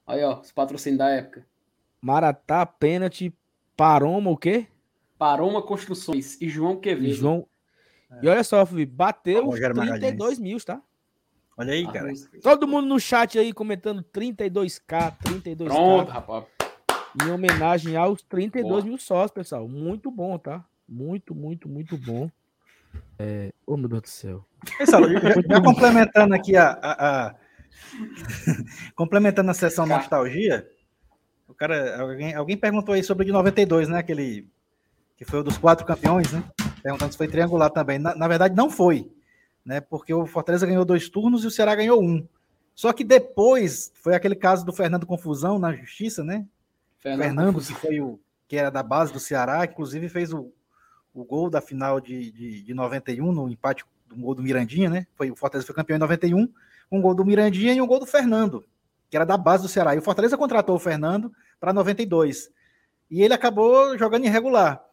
Aí, 0.05 0.25
ó, 0.25 0.41
os 0.41 0.51
patrocínios 0.51 0.99
da 0.99 1.09
época. 1.09 1.47
Maratá, 2.01 2.67
pênalti, 2.67 3.33
Paroma, 3.77 4.31
o 4.31 4.37
quê? 4.37 4.67
Paroma 5.17 5.63
Construções 5.63 6.41
e 6.41 6.49
João 6.49 6.77
Quevedo. 6.77 7.07
E, 7.07 7.13
João... 7.13 7.47
É. 8.11 8.19
e 8.23 8.29
olha 8.29 8.43
só, 8.43 8.67
Felipe, 8.67 8.93
bateu 8.93 9.49
os 9.49 9.55
32 9.55 10.41
mil, 10.41 10.59
tá? 10.65 10.83
Olha 11.57 11.75
aí, 11.75 11.87
cara. 11.93 12.13
Todo 12.43 12.67
mundo 12.67 12.89
no 12.89 12.99
chat 12.99 13.39
aí 13.39 13.53
comentando 13.53 14.03
32k, 14.03 15.17
32k. 15.23 15.65
Pronto, 15.65 16.11
rapaz. 16.11 16.45
Em 17.23 17.31
homenagem 17.31 17.97
aos 17.97 18.23
32 18.23 18.71
Boa. 18.71 18.85
mil 18.85 18.99
sócios, 18.99 19.33
pessoal. 19.33 19.67
Muito 19.69 20.11
bom, 20.11 20.39
tá? 20.39 20.65
Muito, 20.89 21.35
muito, 21.35 21.69
muito 21.69 21.97
bom. 21.97 22.31
É... 23.19 23.53
Oh, 23.67 23.77
meu 23.77 23.89
Deus 23.89 24.03
do 24.03 24.09
céu. 24.09 24.45
Saulo, 24.87 25.09
já, 25.49 25.61
complementando 25.63 26.35
aqui 26.35 26.57
a, 26.57 26.71
a- 26.83 27.27
a- 27.29 27.35
complementando 28.95 29.51
a 29.51 29.55
sessão 29.55 29.87
Cara. 29.87 30.01
nostalgia, 30.01 30.69
o 31.49 31.55
cara, 31.55 32.01
alguém, 32.01 32.35
alguém 32.35 32.57
perguntou 32.57 32.95
aí 32.95 33.03
sobre 33.03 33.23
o 33.23 33.27
de 33.27 33.33
92, 33.33 33.89
né? 33.89 33.99
Aquele 33.99 34.47
que 35.17 35.25
foi 35.25 35.41
o 35.41 35.43
dos 35.45 35.59
quatro 35.59 35.85
campeões, 35.87 36.33
né? 36.33 36.43
Perguntando 36.83 37.13
se 37.13 37.19
foi 37.19 37.29
triangular 37.29 37.71
também. 37.71 37.99
Na, 37.99 38.15
na 38.15 38.27
verdade, 38.29 38.55
não 38.57 38.71
foi, 38.71 39.11
né? 39.65 39.81
Porque 39.81 40.13
o 40.15 40.27
Fortaleza 40.27 40.67
ganhou 40.67 40.85
dois 40.85 41.09
turnos 41.09 41.45
e 41.45 41.47
o 41.47 41.51
Ceará 41.51 41.75
ganhou 41.75 42.03
um. 42.03 42.27
Só 42.75 42.93
que 42.93 43.05
depois 43.05 43.93
foi 43.97 44.15
aquele 44.15 44.35
caso 44.35 44.65
do 44.65 44.73
Fernando 44.73 45.07
Confusão 45.07 45.59
na 45.59 45.73
justiça, 45.75 46.25
né? 46.25 46.47
Fernando, 47.01 47.61
que 47.61 47.75
foi 47.75 48.01
o 48.01 48.21
que 48.47 48.57
era 48.57 48.71
da 48.71 48.83
base 48.83 49.13
do 49.13 49.21
Ceará, 49.21 49.65
inclusive 49.65 50.09
fez 50.09 50.33
o, 50.33 50.53
o 51.15 51.25
gol 51.25 51.49
da 51.49 51.61
final 51.61 52.01
de, 52.01 52.31
de, 52.31 52.63
de 52.63 52.75
91 52.75 53.33
no 53.33 53.49
empate 53.49 53.85
do 54.07 54.17
gol 54.17 54.35
do 54.35 54.43
Mirandinha, 54.43 54.91
né? 54.91 55.07
Foi, 55.15 55.31
o 55.31 55.37
Fortaleza 55.37 55.67
foi 55.67 55.75
campeão 55.75 55.97
em 55.97 56.01
91, 56.01 56.53
um 56.91 57.01
gol 57.01 57.15
do 57.15 57.25
Mirandinha 57.25 57.73
e 57.73 57.81
um 57.81 57.87
gol 57.87 58.01
do 58.01 58.07
Fernando, 58.07 58.65
que 59.09 59.17
era 59.17 59.25
da 59.25 59.37
base 59.37 59.63
do 59.63 59.69
Ceará. 59.69 59.95
E 59.95 59.99
o 59.99 60.03
Fortaleza 60.03 60.37
contratou 60.37 60.77
o 60.77 60.81
Fernando 60.81 61.33
para 61.59 61.73
92. 61.73 62.51
E 63.11 63.23
ele 63.23 63.35
acabou 63.35 63.97
jogando 63.97 64.25
irregular. 64.25 64.85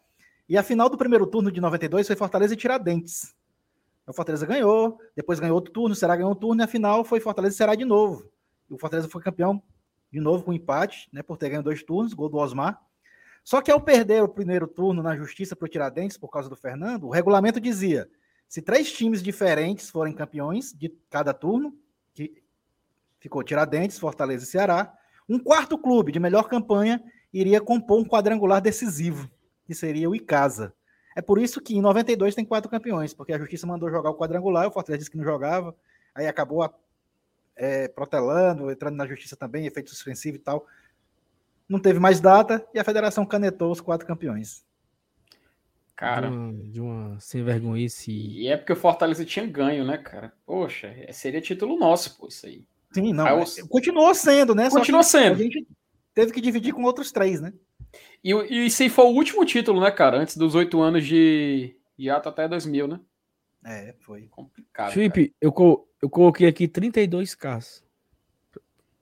E 0.47 0.57
a 0.57 0.63
final 0.63 0.89
do 0.89 0.97
primeiro 0.97 1.27
turno 1.27 1.51
de 1.51 1.59
92 1.59 2.07
foi 2.07 2.15
Fortaleza 2.15 2.53
e 2.53 2.57
Tiradentes. 2.57 3.35
O 4.05 4.13
Fortaleza 4.13 4.45
ganhou, 4.45 4.97
depois 5.15 5.39
ganhou 5.39 5.55
outro 5.55 5.73
turno, 5.73 5.93
o 5.93 5.95
Ceará 5.95 6.15
ganhou 6.15 6.31
um 6.31 6.35
turno, 6.35 6.61
e 6.61 6.63
a 6.63 6.67
final 6.67 7.03
foi 7.03 7.19
Fortaleza 7.19 7.55
e 7.55 7.57
Ceará 7.57 7.75
de 7.75 7.83
novo. 7.83 8.31
E 8.69 8.73
o 8.73 8.77
Fortaleza 8.77 9.09
foi 9.09 9.21
campeão 9.21 9.61
de 10.11 10.19
novo 10.19 10.43
com 10.43 10.53
empate, 10.53 11.09
né, 11.11 11.21
por 11.21 11.37
ter 11.37 11.49
ganho 11.49 11.63
dois 11.63 11.83
turnos, 11.83 12.13
gol 12.13 12.29
do 12.29 12.37
Osmar. 12.37 12.81
Só 13.43 13.61
que 13.61 13.71
ao 13.71 13.79
perder 13.79 14.23
o 14.23 14.27
primeiro 14.27 14.67
turno 14.67 15.01
na 15.01 15.15
justiça 15.15 15.55
para 15.55 15.65
o 15.65 15.69
Tiradentes, 15.69 16.17
por 16.17 16.29
causa 16.29 16.49
do 16.49 16.55
Fernando, 16.55 17.05
o 17.07 17.09
regulamento 17.11 17.59
dizia: 17.59 18.09
se 18.47 18.61
três 18.61 18.91
times 18.91 19.23
diferentes 19.23 19.89
forem 19.89 20.13
campeões 20.13 20.73
de 20.73 20.89
cada 21.09 21.33
turno, 21.33 21.73
que 22.13 22.43
ficou 23.19 23.43
Tiradentes, 23.43 23.99
Fortaleza 23.99 24.43
e 24.43 24.47
Ceará, 24.47 24.93
um 25.29 25.39
quarto 25.39 25.77
clube 25.77 26.11
de 26.11 26.19
melhor 26.19 26.47
campanha 26.47 27.03
iria 27.33 27.59
compor 27.61 27.99
um 27.99 28.05
quadrangular 28.05 28.61
decisivo, 28.61 29.29
que 29.65 29.73
seria 29.73 30.09
o 30.09 30.15
Icasa. 30.15 30.73
É 31.15 31.21
por 31.21 31.39
isso 31.39 31.59
que 31.59 31.75
em 31.75 31.81
92 31.81 32.35
tem 32.35 32.45
quatro 32.45 32.69
campeões, 32.69 33.13
porque 33.13 33.33
a 33.33 33.39
justiça 33.39 33.65
mandou 33.65 33.89
jogar 33.89 34.09
o 34.11 34.15
quadrangular, 34.15 34.67
o 34.67 34.71
Fortaleza 34.71 34.99
disse 34.99 35.11
que 35.11 35.17
não 35.17 35.23
jogava, 35.23 35.75
aí 36.13 36.27
acabou 36.27 36.63
a- 36.63 36.73
é, 37.57 37.87
protelando, 37.87 38.71
entrando 38.71 38.95
na 38.95 39.05
justiça 39.07 39.35
também, 39.35 39.65
efeito 39.65 39.89
suspensivo 39.89 40.37
e 40.37 40.39
tal. 40.39 40.65
Não 41.67 41.79
teve 41.79 41.99
mais 41.99 42.21
data 42.21 42.65
e 42.73 42.79
a 42.79 42.83
federação 42.83 43.25
canetou 43.25 43.71
os 43.71 43.81
quatro 43.81 44.07
campeões. 44.07 44.63
Cara, 45.95 46.29
De 46.29 46.35
uma, 46.35 46.63
de 46.69 46.81
uma 46.81 47.19
sem 47.19 47.43
vergonhice. 47.43 48.11
e 48.11 48.47
é 48.47 48.55
porque 48.55 48.71
o 48.73 48.75
Fortaleza 48.75 49.25
tinha 49.25 49.45
ganho, 49.47 49.83
né, 49.83 49.97
cara? 49.97 50.31
Poxa, 50.45 50.87
é- 50.95 51.11
seria 51.11 51.41
título 51.41 51.77
nosso, 51.77 52.15
pô, 52.17 52.27
isso 52.27 52.45
aí. 52.45 52.63
Sim, 52.91 53.13
não. 53.13 53.25
Aí 53.25 53.33
é- 53.39 53.43
os- 53.43 53.59
Continuou 53.63 54.13
sendo, 54.13 54.53
né? 54.53 54.69
Que 54.69 55.03
sendo. 55.03 55.33
A 55.33 55.37
gente 55.43 55.67
teve 56.13 56.31
que 56.31 56.39
dividir 56.39 56.71
com 56.73 56.83
outros 56.83 57.11
três, 57.11 57.41
né? 57.41 57.51
E, 58.23 58.31
e 58.31 58.65
esse 58.67 58.83
aí 58.83 58.89
foi 58.89 59.05
o 59.05 59.09
último 59.09 59.43
título, 59.43 59.81
né, 59.81 59.89
cara? 59.89 60.17
Antes 60.19 60.37
dos 60.37 60.53
oito 60.53 60.79
anos 60.81 61.05
de, 61.05 61.75
de 61.97 62.09
ato 62.11 62.29
até 62.29 62.47
2000, 62.47 62.87
né? 62.87 62.99
É, 63.65 63.93
foi. 63.99 64.27
Complicado. 64.27 64.91
Felipe, 64.93 65.35
eu, 65.41 65.51
co- 65.51 65.87
eu 66.01 66.09
coloquei 66.09 66.47
aqui 66.47 66.67
32k. 66.67 67.81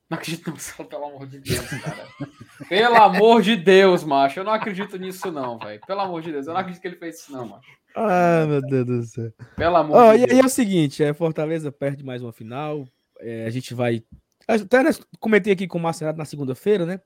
Não 0.09 0.17
acredito 0.17 0.49
não, 0.51 0.57
Saulo, 0.57 0.89
pelo 0.89 1.05
amor 1.05 1.27
de 1.27 1.39
Deus, 1.39 1.67
cara. 1.67 2.07
pelo 2.69 2.95
amor 2.95 3.41
de 3.41 3.55
Deus, 3.55 4.03
macho. 4.03 4.39
Eu 4.39 4.43
não 4.43 4.51
acredito 4.53 4.97
nisso, 4.97 5.31
não, 5.31 5.57
velho. 5.57 5.81
Pelo 5.85 6.01
amor 6.01 6.21
de 6.21 6.31
Deus. 6.31 6.45
Eu 6.47 6.53
não 6.53 6.59
acredito 6.61 6.81
que 6.81 6.87
ele 6.87 6.95
fez 6.95 7.19
isso, 7.19 7.31
não, 7.31 7.47
macho. 7.47 7.67
Ah, 7.95 8.45
meu 8.47 8.61
Deus 8.61 8.85
do 8.85 9.03
céu. 9.03 9.33
Pelo 9.55 9.75
amor 9.77 9.95
Ó, 9.97 10.13
de 10.13 10.19
e 10.19 10.21
aí 10.23 10.27
Deus. 10.27 10.39
é 10.41 10.45
o 10.45 10.49
seguinte, 10.49 11.03
é, 11.03 11.13
Fortaleza 11.13 11.71
perde 11.71 12.03
mais 12.03 12.21
uma 12.21 12.31
final. 12.33 12.85
é, 13.19 13.45
a 13.45 13.49
gente 13.49 13.73
vai. 13.73 14.03
Até 14.47 14.83
né, 14.83 14.91
comentei 15.19 15.51
aqui 15.53 15.67
com 15.67 15.77
o 15.79 15.81
Marcelo 15.81 16.15
na 16.17 16.25
segunda-feira, 16.25 16.85
né? 16.85 16.99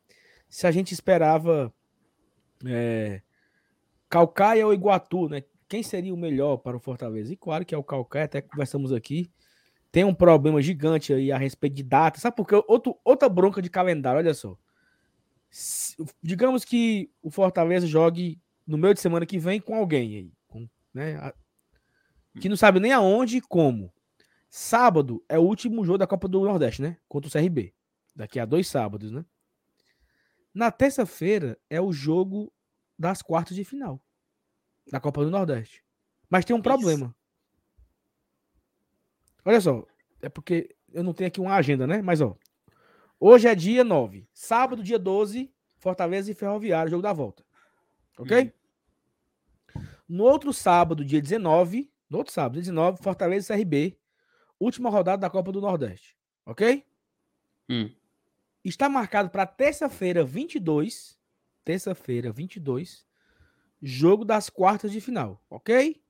Se 0.50 0.68
a 0.68 0.72
gente 0.72 0.94
esperava 0.94 1.72
é, 2.66 3.22
Calcaia 4.10 4.66
ou 4.66 4.74
Iguatu, 4.74 5.30
né? 5.30 5.44
Quem 5.70 5.84
seria 5.84 6.12
o 6.14 6.18
melhor 6.18 6.58
para 6.58 6.76
o 6.76 6.80
Fortaleza? 6.80 7.32
E 7.32 7.38
claro 7.38 7.64
que 7.64 7.76
é 7.76 7.78
o 7.78 7.84
Calcaia, 7.84 8.26
até 8.26 8.42
conversamos 8.42 8.92
aqui. 8.92 9.32
Tem 9.92 10.04
um 10.04 10.14
problema 10.16 10.60
gigante 10.62 11.14
aí 11.14 11.32
a 11.32 11.38
respeito 11.38 11.76
de 11.76 11.84
data. 11.84 12.20
Sabe 12.20 12.36
por 12.36 12.48
quê? 12.48 12.56
Outro, 12.68 12.98
outra 13.06 13.30
bronca 13.30 13.62
de 13.62 13.70
calendário, 13.70 14.18
olha 14.20 14.34
só. 14.34 14.58
Se- 15.52 15.96
digamos 16.22 16.66
que 16.66 17.12
o 17.22 17.30
Fortaleza 17.30 17.86
jogue 17.88 18.40
no 18.66 18.78
meio 18.78 18.94
de 18.96 19.00
semana 19.00 19.26
que 19.26 19.38
vem 19.38 19.60
com 19.62 19.76
alguém 19.76 20.16
aí. 20.18 20.34
com- 20.48 20.68
né? 20.94 21.16
A- 21.18 21.34
que 22.40 22.50
não 22.50 22.58
sabe 22.58 22.80
nem 22.80 22.92
aonde 22.92 23.38
e 23.38 23.42
como. 23.42 23.94
Sábado 24.50 25.24
é 25.30 25.38
o 25.38 25.44
último 25.44 25.84
jogo 25.86 26.00
da 26.00 26.08
Copa 26.08 26.28
do 26.28 26.42
Nordeste, 26.44 26.82
né? 26.82 26.98
Contra 27.08 27.28
o 27.28 27.32
CRB. 27.32 27.74
Daqui 28.16 28.40
a 28.40 28.46
dois 28.46 28.68
sábados, 28.68 29.12
né? 29.12 29.24
Na 30.52 30.72
terça-feira 30.72 31.60
é 31.70 31.80
o 31.80 31.92
jogo 31.92 32.52
das 32.98 33.22
quartas 33.22 33.56
de 33.56 33.64
final 33.64 34.02
da 34.92 35.00
Copa 35.00 35.24
do 35.24 35.32
Nordeste. 35.32 35.84
Mas 36.30 36.46
tem 36.46 36.56
um 36.56 36.60
Isso. 36.60 36.64
problema. 36.64 37.16
Olha 39.46 39.62
só, 39.62 39.86
é 40.22 40.30
porque 40.30 40.76
eu 40.92 41.04
não 41.04 41.14
tenho 41.14 41.28
aqui 41.28 41.40
uma 41.40 41.56
agenda, 41.56 41.88
né? 41.88 42.02
Mas 42.02 42.22
ó, 42.22 42.38
hoje 43.20 43.48
é 43.48 43.56
dia 43.56 43.84
9. 43.84 44.28
Sábado, 44.34 44.84
dia 44.84 45.00
12, 45.00 45.52
Fortaleza 45.78 46.32
e 46.32 46.36
Ferroviário, 46.36 46.92
jogo 46.92 47.04
da 47.04 47.14
volta. 47.14 47.44
OK? 48.18 48.54
No 50.08 50.24
outro 50.24 50.52
sábado, 50.52 51.06
dia 51.06 51.22
19, 51.22 51.92
no 52.10 52.18
outro 52.18 52.34
sábado, 52.34 52.54
dia 52.54 52.64
19, 52.64 53.02
Fortaleza 53.02 53.54
e 53.54 53.58
CRB, 53.58 54.00
última 54.60 54.90
rodada 54.90 55.22
da 55.22 55.30
Copa 55.30 55.52
do 55.52 55.62
Nordeste. 55.62 56.18
Ok? 56.46 56.86
Hum. 57.70 57.90
Está 58.64 58.90
marcado 58.90 59.30
para 59.30 59.46
terça-feira, 59.46 60.24
22. 60.24 61.18
Terça-feira, 61.64 62.32
22. 62.32 63.08
Jogo 63.82 64.26
das 64.26 64.50
quartas 64.50 64.92
de 64.92 65.00
final. 65.00 65.42
Ok? 65.50 66.02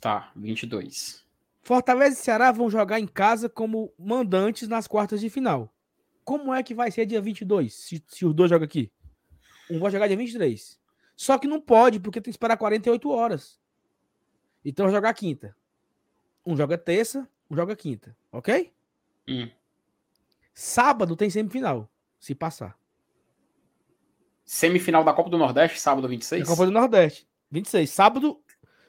Tá, 0.00 0.30
22. 0.36 1.24
Fortaleza 1.62 2.18
e 2.18 2.22
Ceará 2.22 2.52
vão 2.52 2.70
jogar 2.70 3.00
em 3.00 3.06
casa 3.06 3.48
como 3.48 3.92
mandantes 3.98 4.68
nas 4.68 4.86
quartas 4.86 5.20
de 5.20 5.30
final. 5.30 5.72
Como 6.24 6.54
é 6.54 6.62
que 6.62 6.74
vai 6.74 6.90
ser 6.90 7.06
dia 7.06 7.20
22, 7.20 7.74
se, 7.74 8.04
se 8.06 8.24
os 8.24 8.34
dois 8.34 8.50
jogam 8.50 8.64
aqui? 8.64 8.90
Um 9.70 9.78
vai 9.78 9.90
jogar 9.90 10.06
dia 10.06 10.16
23. 10.16 10.78
Só 11.16 11.38
que 11.38 11.46
não 11.46 11.60
pode, 11.60 12.00
porque 12.00 12.20
tem 12.20 12.30
que 12.30 12.36
esperar 12.36 12.56
48 12.56 13.10
horas. 13.10 13.60
Então 14.64 14.86
vai 14.86 14.94
jogar 14.94 15.12
quinta. 15.14 15.56
Um 16.44 16.56
joga 16.56 16.78
terça, 16.78 17.28
um 17.50 17.56
joga 17.56 17.76
quinta. 17.76 18.16
Ok? 18.32 18.72
Hum. 19.28 19.50
Sábado 20.54 21.16
tem 21.16 21.30
semifinal, 21.30 21.88
se 22.18 22.34
passar. 22.34 22.79
Semifinal 24.54 25.04
da 25.04 25.12
Copa 25.12 25.30
do 25.30 25.38
Nordeste, 25.38 25.78
sábado 25.78 26.02
Na 26.02 26.08
26? 26.08 26.48
Copa 26.48 26.66
do 26.66 26.72
Nordeste. 26.72 27.24
26. 27.52 27.88
Sábado. 27.88 28.40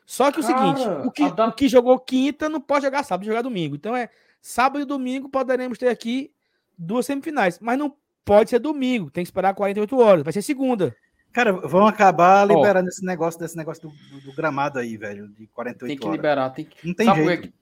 Só 0.07 0.31
que 0.31 0.39
o 0.39 0.43
Cara, 0.43 0.57
seguinte: 0.75 1.07
o 1.07 1.11
que, 1.11 1.31
da- 1.31 1.47
o 1.49 1.53
que 1.53 1.69
jogou 1.69 1.99
quinta 1.99 2.49
não 2.49 2.59
pode 2.59 2.83
jogar 2.83 3.03
sábado, 3.03 3.27
jogar 3.27 3.43
domingo. 3.43 3.75
Então 3.75 3.95
é 3.95 4.09
sábado 4.41 4.81
e 4.81 4.85
domingo 4.85 5.29
poderemos 5.29 5.77
ter 5.77 5.89
aqui 5.89 6.31
duas 6.75 7.05
semifinais. 7.05 7.59
Mas 7.59 7.77
não 7.77 7.95
pode 8.25 8.49
ser 8.49 8.57
domingo, 8.57 9.11
tem 9.11 9.23
que 9.23 9.27
esperar 9.27 9.53
48 9.53 9.99
horas. 9.99 10.23
Vai 10.23 10.33
ser 10.33 10.41
segunda. 10.41 10.95
Cara, 11.31 11.53
vão 11.53 11.85
acabar 11.85 12.47
liberando 12.47 12.89
esse 12.89 13.05
negócio 13.05 13.39
desse 13.39 13.55
negócio 13.55 13.83
do, 13.83 13.89
do- 13.89 14.25
do 14.31 14.35
gramado 14.35 14.79
aí, 14.79 14.97
velho, 14.97 15.27
de 15.27 15.45
48 15.45 15.87
Tem 15.87 15.95
que 15.95 16.03
horas. 16.05 16.17
liberar. 16.17 16.49
Tem 16.49 16.65
que... 16.65 16.87
Não 16.87 16.93
tem 16.95 17.05
Sabe, 17.05 17.19
por 17.21 17.27
jeito. 17.27 17.41
que, 17.43 17.47
que- 17.49 17.53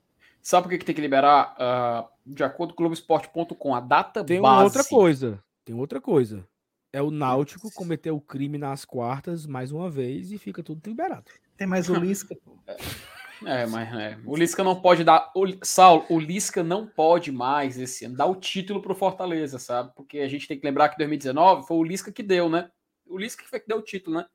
sabe 0.42 0.64
por 0.64 0.70
que, 0.70 0.78
que 0.78 0.86
tem 0.86 0.96
que 0.96 1.02
liberar? 1.02 1.54
Ah, 1.60 2.08
de 2.26 2.46
acordo 2.46 2.74
com 2.74 2.82
o 2.82 2.88
Globoesporte.com, 2.88 3.76
a 3.76 3.82
data 3.82 4.24
Tem 4.24 4.40
base. 4.42 4.56
uma 4.56 4.64
outra 4.64 4.86
coisa. 4.86 5.44
Tem 5.66 5.76
outra 5.76 6.00
coisa. 6.00 6.48
É 6.92 7.02
o 7.02 7.12
Náutico 7.12 7.72
cometeu 7.72 8.16
o 8.16 8.22
crime 8.22 8.58
nas 8.58 8.84
quartas 8.84 9.46
mais 9.46 9.72
uma 9.72 9.90
vez 9.90 10.32
e 10.32 10.38
fica 10.38 10.64
tudo 10.64 10.82
liberado. 10.88 11.26
Tem 11.56 11.68
mais 11.68 11.90
o 11.90 11.96
Lisca. 11.96 12.36
pô. 12.44 12.58
É, 13.46 13.66
mas 13.66 13.94
é, 13.96 14.18
o 14.26 14.36
Lisca 14.36 14.64
não 14.66 14.82
pode 14.82 15.02
dar. 15.02 15.32
O, 15.34 15.46
Saulo, 15.64 16.06
o 16.10 16.20
Lisca 16.20 16.62
não 16.62 16.86
pode 16.86 17.32
mais 17.32 17.78
esse 17.78 18.04
ano 18.04 18.18
dar 18.18 18.26
o 18.26 18.36
título 18.36 18.82
pro 18.82 18.94
Fortaleza, 18.94 19.58
sabe? 19.58 19.94
Porque 19.96 20.20
a 20.20 20.28
gente 20.28 20.46
tem 20.46 20.60
que 20.60 20.66
lembrar 20.66 20.90
que 20.90 20.98
2019 20.98 21.66
foi 21.66 21.78
o 21.78 21.84
Lisca 21.84 22.12
que 22.12 22.22
deu, 22.22 22.50
né? 22.50 22.70
O 23.08 23.18
Lisca 23.18 23.42
que 23.42 23.50
foi 23.50 23.62
que 23.62 23.68
deu 23.68 23.78
o 23.78 23.82
título, 23.82 24.18
né? 24.18 24.26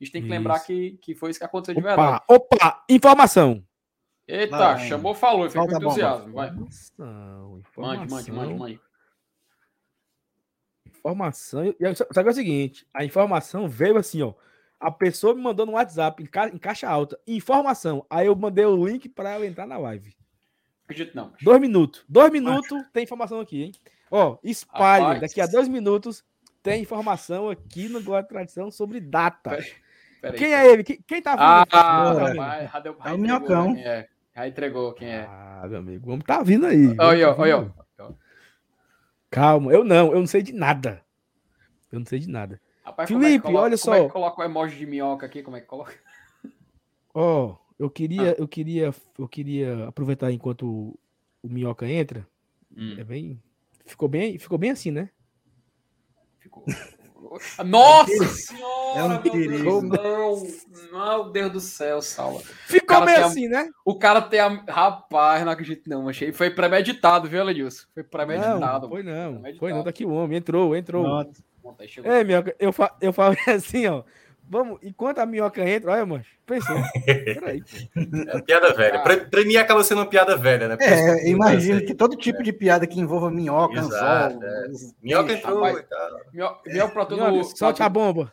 A 0.00 0.04
gente 0.04 0.12
tem 0.12 0.22
que 0.22 0.28
lembrar 0.28 0.56
Isso. 0.56 0.66
que, 0.66 0.98
que 1.02 1.14
foi 1.14 1.30
isso 1.30 1.38
que 1.38 1.44
aconteceu 1.44 1.74
de 1.74 1.80
verdade. 1.80 2.22
Opa, 2.28 2.34
opa, 2.34 2.84
informação. 2.88 3.62
Eita, 4.28 4.56
Vai. 4.56 4.88
chamou, 4.88 5.14
falou, 5.14 5.48
fica 5.48 5.66
com 5.66 5.76
entusiasmo. 5.76 6.32
Vai. 6.32 6.48
Informação, 6.48 7.62
Mande, 7.76 7.98
mande, 7.98 8.04
informação. 8.04 8.34
mande, 8.34 8.54
mande. 8.54 8.80
Informação. 11.10 11.64
e- 11.64 11.76
Só 11.94 12.04
que 12.22 12.28
é 12.28 12.32
o 12.32 12.34
seguinte: 12.34 12.86
a 12.92 13.04
informação 13.04 13.68
veio 13.68 13.96
assim, 13.96 14.22
ó. 14.22 14.34
A 14.78 14.90
pessoa 14.90 15.34
me 15.34 15.40
mandou 15.40 15.64
no 15.64 15.72
WhatsApp, 15.72 16.22
em, 16.22 16.26
ca- 16.26 16.48
em 16.48 16.58
caixa 16.58 16.88
alta, 16.88 17.18
informação. 17.26 18.04
Aí 18.10 18.26
eu 18.26 18.36
mandei 18.36 18.64
o 18.66 18.86
link 18.86 19.08
para 19.08 19.30
ela 19.32 19.46
entrar 19.46 19.66
na 19.66 19.78
live. 19.78 20.14
Acredito 20.84 21.14
não. 21.16 21.32
Dois 21.40 21.60
minutos. 21.60 22.04
Dois 22.08 22.30
minutos 22.30 22.82
tem 22.92 23.02
informação 23.04 23.40
aqui, 23.40 23.62
hein? 23.62 23.72
Ó, 24.10 24.36
espalhe. 24.44 25.02
Rapaz. 25.04 25.20
Daqui 25.22 25.40
a 25.40 25.46
dois 25.46 25.66
minutos 25.66 26.22
tem 26.62 26.82
informação 26.82 27.48
aqui 27.48 27.88
no 27.88 28.02
Guarda 28.02 28.28
Tradição 28.28 28.70
sobre 28.70 29.00
data. 29.00 29.50
Peraí, 29.50 29.72
Peraí. 30.20 30.38
Quem 30.38 30.54
é 30.54 30.70
ele? 30.72 30.84
Quem, 30.84 31.00
quem 31.06 31.22
tá 31.22 31.32
vindo? 31.32 31.42
Ah, 31.42 32.12
rapaz, 32.34 32.72
já 32.72 32.80
deu- 32.80 32.96
já 33.02 33.10
É 33.10 33.12
o 33.14 33.18
Minhocão. 33.18 33.74
é. 33.76 34.08
Já 34.36 34.46
entregou 34.46 34.92
quem 34.92 35.08
é. 35.08 35.26
Ah, 35.28 35.64
meu 35.66 35.78
amigo, 35.78 36.10
o 36.10 36.12
homem 36.12 36.24
tá 36.24 36.42
vindo 36.42 36.66
aí. 36.66 36.94
Olha, 36.98 37.34
olha, 37.34 37.56
olha. 37.58 37.74
Calma, 39.36 39.70
eu 39.70 39.84
não, 39.84 40.12
eu 40.12 40.18
não 40.18 40.26
sei 40.26 40.42
de 40.42 40.52
nada. 40.54 41.04
Eu 41.92 41.98
não 41.98 42.06
sei 42.06 42.18
de 42.18 42.28
nada. 42.28 42.58
Rapaz, 42.82 43.10
é 43.10 43.12
Felipe, 43.12 43.42
coloca- 43.42 43.64
olha 43.64 43.78
Como 43.78 43.94
é 43.94 43.98
só. 43.98 44.06
que 44.06 44.12
coloca 44.12 44.40
o 44.40 44.44
emoji 44.44 44.78
de 44.78 44.86
minhoca 44.86 45.26
aqui? 45.26 45.42
Como 45.42 45.56
é 45.56 45.60
que 45.60 45.66
coloca? 45.66 45.92
Ó, 47.12 47.56
eu 47.78 47.90
queria, 47.90 48.32
Ah. 48.32 48.34
eu 48.38 48.48
queria, 48.48 48.94
eu 49.18 49.28
queria 49.28 49.88
aproveitar 49.88 50.32
enquanto 50.32 50.66
o, 50.66 50.98
o 51.42 51.48
Minhoca 51.50 51.86
entra. 51.86 52.26
Hum. 52.74 52.94
É 52.98 53.04
bem, 53.04 53.42
ficou 53.84 54.08
bem, 54.08 54.38
ficou 54.38 54.56
bem 54.56 54.70
assim, 54.70 54.90
né? 54.90 55.10
Ficou. 56.38 56.64
Nossa 57.64 58.12
É 58.12 58.20
um 58.22 58.26
senhora! 58.26 59.08
meu 59.08 59.20
perigo. 59.20 59.80
Deus 59.88 60.42
do 60.42 60.76
céu! 60.76 60.92
Meu 60.92 61.30
Deus 61.30 61.52
do 61.52 61.60
céu, 61.60 62.02
Sala. 62.02 62.40
Ficou 62.66 63.04
bem 63.04 63.14
tem 63.14 63.22
a- 63.22 63.26
assim, 63.26 63.48
né? 63.48 63.68
O 63.84 63.94
cara 63.98 64.20
tem 64.22 64.40
a. 64.40 64.48
Rapaz, 64.68 65.44
não 65.44 65.52
acredito 65.52 65.88
não. 65.88 66.08
Achei. 66.08 66.32
Foi 66.32 66.50
premeditado, 66.50 67.28
viu, 67.28 67.42
Lenilson? 67.44 67.84
Foi 67.94 68.02
Não, 68.02 68.08
premeditado. 68.10 68.88
foi 68.88 69.02
não, 69.02 69.14
Premeditado. 69.34 69.58
foi 69.58 69.72
não, 69.72 69.82
tá 69.84 69.90
aqui 69.90 70.04
o 70.04 70.10
homem, 70.10 70.38
entrou, 70.38 70.74
entrou. 70.76 71.04
É, 72.04 72.22
Minhoca, 72.22 72.54
eu, 72.60 72.72
fa 72.72 72.94
eu 73.00 73.12
falo 73.12 73.34
assim, 73.48 73.86
ó. 73.86 74.02
Vamos, 74.48 74.78
enquanto 74.82 75.18
a 75.18 75.26
Minhoca 75.26 75.68
entra, 75.68 75.92
olha, 75.92 76.06
mano, 76.06 76.24
pensou. 76.46 76.76
Peraí. 77.04 77.62
É 78.28 78.40
piada 78.42 78.72
velha. 78.74 79.02
Pra, 79.02 79.16
pra 79.16 79.44
mim 79.44 79.56
acaba 79.56 79.82
sendo 79.82 79.98
uma 79.98 80.06
piada 80.08 80.36
velha, 80.36 80.68
né? 80.68 80.76
Isso 80.80 80.88
que 80.88 80.94
eu 81.10 81.14
É, 81.14 81.28
imagino 81.28 81.84
que 81.84 81.94
todo 81.94 82.16
tipo 82.16 82.42
de 82.42 82.52
piada 82.52 82.86
que 82.86 83.00
envolva 83.00 83.30
minhoca, 83.30 83.78
Exato, 83.80 84.36
anzol, 84.36 84.48
é. 84.48 84.68
Minhoca 85.02 85.32
entrou 85.32 85.62
rapaz. 85.64 85.78
e 85.78 85.82
tal. 85.82 86.20
Minho- 86.32 86.56
Minhoca 86.66 86.92
pra 86.92 87.06
todo 87.06 87.20
mundo. 87.32 87.44
solte 87.56 87.82
a 87.82 87.88
bomba. 87.88 88.32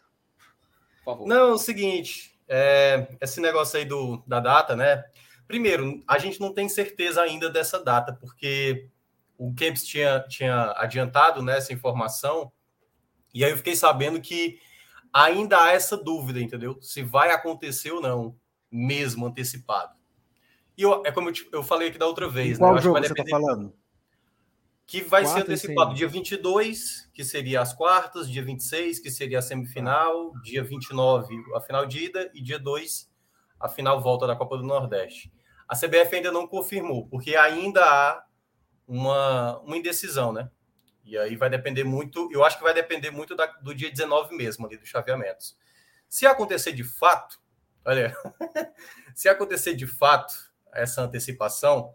Por 1.03 1.13
favor. 1.13 1.27
Não, 1.27 1.35
é 1.49 1.51
o 1.53 1.57
seguinte, 1.57 2.37
é, 2.47 3.07
esse 3.19 3.41
negócio 3.41 3.77
aí 3.79 3.85
do, 3.85 4.23
da 4.27 4.39
data, 4.39 4.75
né? 4.75 5.03
Primeiro, 5.47 5.99
a 6.07 6.17
gente 6.19 6.39
não 6.39 6.53
tem 6.53 6.69
certeza 6.69 7.21
ainda 7.21 7.49
dessa 7.49 7.83
data, 7.83 8.13
porque 8.13 8.87
o 9.37 9.53
Kempis 9.53 9.83
tinha, 9.83 10.19
tinha 10.29 10.73
adiantado 10.77 11.41
né, 11.41 11.57
essa 11.57 11.73
informação, 11.73 12.51
e 13.33 13.43
aí 13.43 13.51
eu 13.51 13.57
fiquei 13.57 13.75
sabendo 13.75 14.21
que 14.21 14.57
ainda 15.13 15.61
há 15.63 15.71
essa 15.71 15.95
dúvida, 15.95 16.41
entendeu? 16.41 16.77
Se 16.81 17.03
vai 17.03 17.31
acontecer 17.31 17.91
ou 17.91 18.01
não, 18.01 18.35
mesmo 18.71 19.25
antecipado. 19.25 19.93
E 20.77 20.81
eu, 20.81 21.03
é 21.05 21.11
como 21.11 21.29
eu, 21.29 21.33
te- 21.33 21.47
eu 21.51 21.61
falei 21.63 21.89
aqui 21.89 21.97
da 21.99 22.07
outra 22.07 22.27
vez, 22.27 22.57
né? 22.59 22.67
Eu 22.67 22.71
Qual 22.71 22.73
acho 22.73 22.81
que 22.81 22.83
jogo 22.85 22.93
vai 22.99 23.03
você 23.03 23.13
tá 23.15 23.23
depender 23.23 23.29
falando? 23.29 23.73
que 24.85 25.01
vai 25.01 25.23
ser 25.25 25.31
Quarta 25.35 25.39
e 25.39 25.53
antecipado 25.53 25.93
dia 25.95 26.07
22, 26.07 27.09
que 27.13 27.23
seria 27.23 27.61
as 27.61 27.73
quartas, 27.73 28.29
dia 28.29 28.43
26, 28.43 28.99
que 28.99 29.09
seria 29.09 29.39
a 29.39 29.41
semifinal, 29.41 30.33
dia 30.41 30.63
29, 30.63 31.35
a 31.55 31.61
final 31.61 31.85
de 31.85 32.03
ida, 32.05 32.29
e 32.33 32.41
dia 32.41 32.59
2, 32.59 33.09
a 33.59 33.69
final 33.69 34.01
volta 34.01 34.27
da 34.27 34.35
Copa 34.35 34.57
do 34.57 34.63
Nordeste. 34.63 35.31
A 35.67 35.75
CBF 35.75 36.17
ainda 36.17 36.31
não 36.31 36.45
confirmou, 36.45 37.07
porque 37.07 37.35
ainda 37.35 37.81
há 37.83 38.23
uma, 38.85 39.59
uma 39.59 39.77
indecisão, 39.77 40.33
né? 40.33 40.49
E 41.03 41.17
aí 41.17 41.35
vai 41.35 41.49
depender 41.49 41.83
muito, 41.83 42.29
eu 42.31 42.43
acho 42.45 42.57
que 42.57 42.63
vai 42.63 42.73
depender 42.73 43.11
muito 43.11 43.35
da- 43.35 43.45
do 43.61 43.75
dia 43.75 43.89
19 43.91 44.35
mesmo, 44.35 44.65
ali, 44.65 44.77
dos 44.77 44.87
chaveamentos. 44.89 45.57
Se 46.07 46.25
acontecer 46.25 46.71
de 46.71 46.83
fato, 46.83 47.39
olha, 47.85 48.15
se 49.15 49.27
acontecer 49.27 49.75
de 49.75 49.85
fato 49.87 50.33
essa 50.73 51.01
antecipação, 51.01 51.93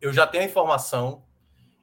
eu 0.00 0.12
já 0.12 0.26
tenho 0.26 0.42
a 0.42 0.46
informação 0.46 1.24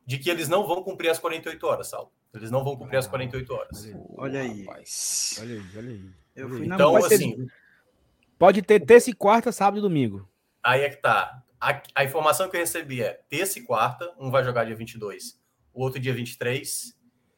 de 0.05 0.17
que 0.17 0.29
eles 0.29 0.49
não 0.49 0.65
vão 0.65 0.83
cumprir 0.83 1.09
as 1.09 1.19
48 1.19 1.63
horas, 1.67 1.87
Saulo. 1.87 2.11
Eles 2.33 2.49
não 2.49 2.63
vão 2.63 2.75
cumprir 2.77 2.97
as 2.97 3.07
48 3.07 3.53
horas. 3.53 3.87
Olha 4.17 4.41
aí. 4.41 4.63
Rapaz. 4.65 5.35
Olha 5.39 5.53
aí, 5.55 5.63
olha 5.77 5.89
aí. 5.89 6.09
Eu 6.35 6.49
fui 6.49 6.65
na 6.67 6.75
Então, 6.75 6.95
assim, 6.95 7.47
Pode 8.39 8.61
ter 8.63 8.79
terça 8.79 9.09
e 9.09 9.13
quarta, 9.13 9.51
sábado 9.51 9.77
e 9.77 9.81
domingo. 9.81 10.27
aí 10.63 10.81
é 10.81 10.89
que 10.89 10.95
tá. 10.97 11.43
A, 11.59 11.81
a 11.93 12.03
informação 12.03 12.49
que 12.49 12.55
eu 12.57 12.61
recebi 12.61 13.03
é 13.03 13.21
terça 13.29 13.59
e 13.59 13.63
quarta, 13.63 14.11
um 14.17 14.31
vai 14.31 14.43
jogar 14.43 14.63
dia 14.65 14.75
22, 14.75 15.39
o 15.73 15.83
outro 15.83 15.99
dia 15.99 16.13
23. 16.13 16.97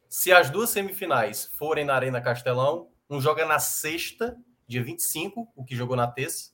Se 0.10 0.32
as 0.32 0.50
duas 0.50 0.70
semifinais 0.70 1.46
forem 1.58 1.86
na 1.86 1.96
Arena 1.96 2.22
Castelão, 2.22 2.90
um 3.10 3.20
joga 3.20 3.46
na 3.46 3.60
sexta, 3.60 4.38
dia 4.68 4.84
25, 4.84 5.52
o 5.56 5.64
que 5.64 5.76
jogou 5.76 5.96
na 5.96 6.08
terça, 6.08 6.52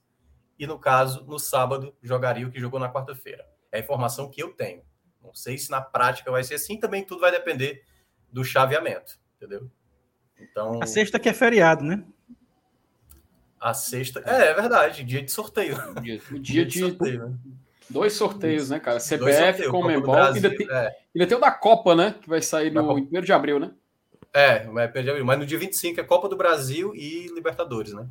e 0.58 0.68
no 0.68 0.78
caso, 0.78 1.26
no 1.26 1.40
sábado, 1.40 1.96
jogaria 2.02 2.48
o 2.48 2.52
que 2.52 2.60
jogou 2.60 2.80
na 2.80 2.92
quarta-feira. 2.92 3.46
É 3.72 3.78
a 3.78 3.82
informação 3.82 4.30
que 4.30 4.42
eu 4.42 4.54
tenho. 4.54 4.84
Não 5.22 5.34
sei 5.34 5.58
se 5.58 5.70
na 5.70 5.82
prática 5.82 6.32
vai 6.32 6.44
ser 6.44 6.56
assim, 6.56 6.78
também 6.78 7.06
tudo 7.06 7.22
vai 7.22 7.32
depender 7.32 7.84
do 8.32 8.44
chaveamento, 8.44 9.20
entendeu? 9.38 9.70
Então, 10.38 10.82
A 10.82 10.86
sexta 10.86 11.20
que 11.20 11.30
é 11.30 11.34
feriado, 11.34 11.84
né? 11.84 12.04
a 13.60 13.74
sexta. 13.74 14.24
É, 14.26 14.48
é 14.48 14.54
verdade, 14.54 15.04
dia 15.04 15.22
de 15.22 15.32
sorteio. 15.32 15.76
O 15.92 16.00
dia, 16.00 16.22
o 16.32 16.40
dia 16.40 16.66
de 16.66 16.80
sorteio, 16.80 17.28
né? 17.28 17.38
Dois 17.90 18.14
sorteios, 18.14 18.70
né, 18.70 18.80
cara? 18.80 19.00
CBF, 19.00 19.68
Comembol. 19.70 20.16
Ainda 20.16 20.50
tem, 20.56 20.68
é. 20.70 20.92
ainda 21.16 21.28
tem 21.28 21.38
o 21.38 21.42
da 21.42 21.52
Copa, 21.52 21.96
né? 21.96 22.16
Que 22.22 22.30
vai 22.30 22.42
sair 22.42 22.72
no 22.72 22.86
Copa. 22.86 23.02
1 23.12 23.22
de 23.22 23.34
abril, 23.34 23.60
né? 23.60 23.72
É, 24.34 24.66
mas 24.66 24.92
perdi 24.92 25.10
abril. 25.10 25.26
Mas 25.26 25.40
no 25.40 25.46
dia 25.46 25.58
25 25.58 26.00
é 26.00 26.04
Copa 26.04 26.30
do 26.30 26.38
Brasil 26.38 26.94
e 26.96 27.28
Libertadores, 27.34 27.94
né? 27.94 28.06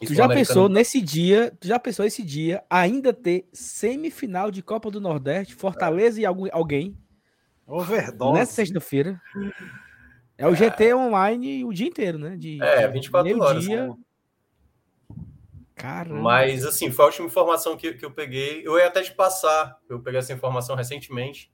E 0.00 0.06
Tu 0.06 0.14
já 0.14 0.24
Sul-Americano- 0.24 0.34
pensou 0.46 0.68
nesse 0.68 1.00
dia, 1.00 1.52
tu 1.60 1.68
já 1.68 1.78
pensou 1.78 2.04
esse 2.04 2.22
dia 2.22 2.64
ainda 2.68 3.12
ter 3.12 3.46
semifinal 3.52 4.50
de 4.50 4.60
Copa 4.62 4.90
do 4.90 5.00
Nordeste, 5.00 5.54
Fortaleza 5.54 6.20
e 6.20 6.26
algum, 6.26 6.48
alguém 6.50 6.96
Overdose. 7.66 8.32
nessa 8.38 8.52
sexta-feira? 8.52 9.20
É 10.36 10.48
o 10.48 10.54
GT 10.54 10.92
online 10.94 11.64
o 11.64 11.72
dia 11.72 11.86
inteiro, 11.86 12.18
né? 12.18 12.36
De, 12.36 12.60
É, 12.60 12.86
de 12.88 12.92
24 12.94 13.40
horas. 13.40 13.64
meio-dia. 13.66 13.86
né? 13.88 13.94
Caramba. 15.84 16.22
Mas, 16.22 16.64
assim, 16.64 16.90
foi 16.90 17.04
a 17.04 17.08
última 17.08 17.26
informação 17.26 17.76
que, 17.76 17.92
que 17.92 18.04
eu 18.06 18.10
peguei. 18.10 18.66
Eu 18.66 18.78
ia 18.78 18.86
até 18.86 19.02
te 19.02 19.12
passar, 19.12 19.78
eu 19.86 20.00
peguei 20.00 20.18
essa 20.18 20.32
informação 20.32 20.74
recentemente. 20.74 21.52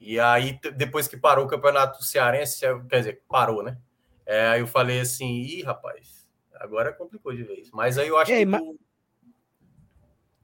E 0.00 0.18
aí, 0.18 0.58
depois 0.74 1.06
que 1.06 1.18
parou 1.18 1.44
o 1.44 1.48
campeonato 1.48 2.02
cearense, 2.02 2.64
eu- 2.64 2.82
quer 2.86 2.98
dizer, 3.00 3.22
parou, 3.28 3.62
né? 3.62 3.76
É, 4.24 4.46
aí 4.48 4.60
eu 4.60 4.66
falei 4.66 5.00
assim, 5.00 5.42
ih, 5.42 5.62
rapaz, 5.62 6.26
agora 6.54 6.94
complicou 6.94 7.34
de 7.36 7.42
vez. 7.42 7.70
Mas 7.72 7.98
aí 7.98 8.08
eu 8.08 8.16
acho 8.16 8.32
É, 8.32 8.38
que. 8.38 8.46
ma- 8.46 8.58
tu- 8.58 8.80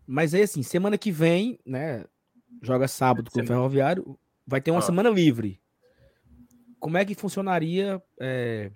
Mas 0.07 0.35
aí, 0.35 0.43
assim, 0.43 0.63
semana 0.63 0.99
que 0.99 1.11
vem, 1.11 1.59
né? 1.65 2.05
Joga 2.63 2.87
sábado 2.89 3.31
com 3.31 3.41
o 3.41 3.47
Ferroviário, 3.47 4.19
vai 4.47 4.61
ter 4.61 4.71
uma 4.71 4.79
Ah. 4.81 4.83
semana 4.83 5.09
livre. 5.09 5.61
Como 6.79 6.97
é 6.99 7.05
que 7.07 7.15
funcionaria 7.15 8.03
é, 8.21 8.71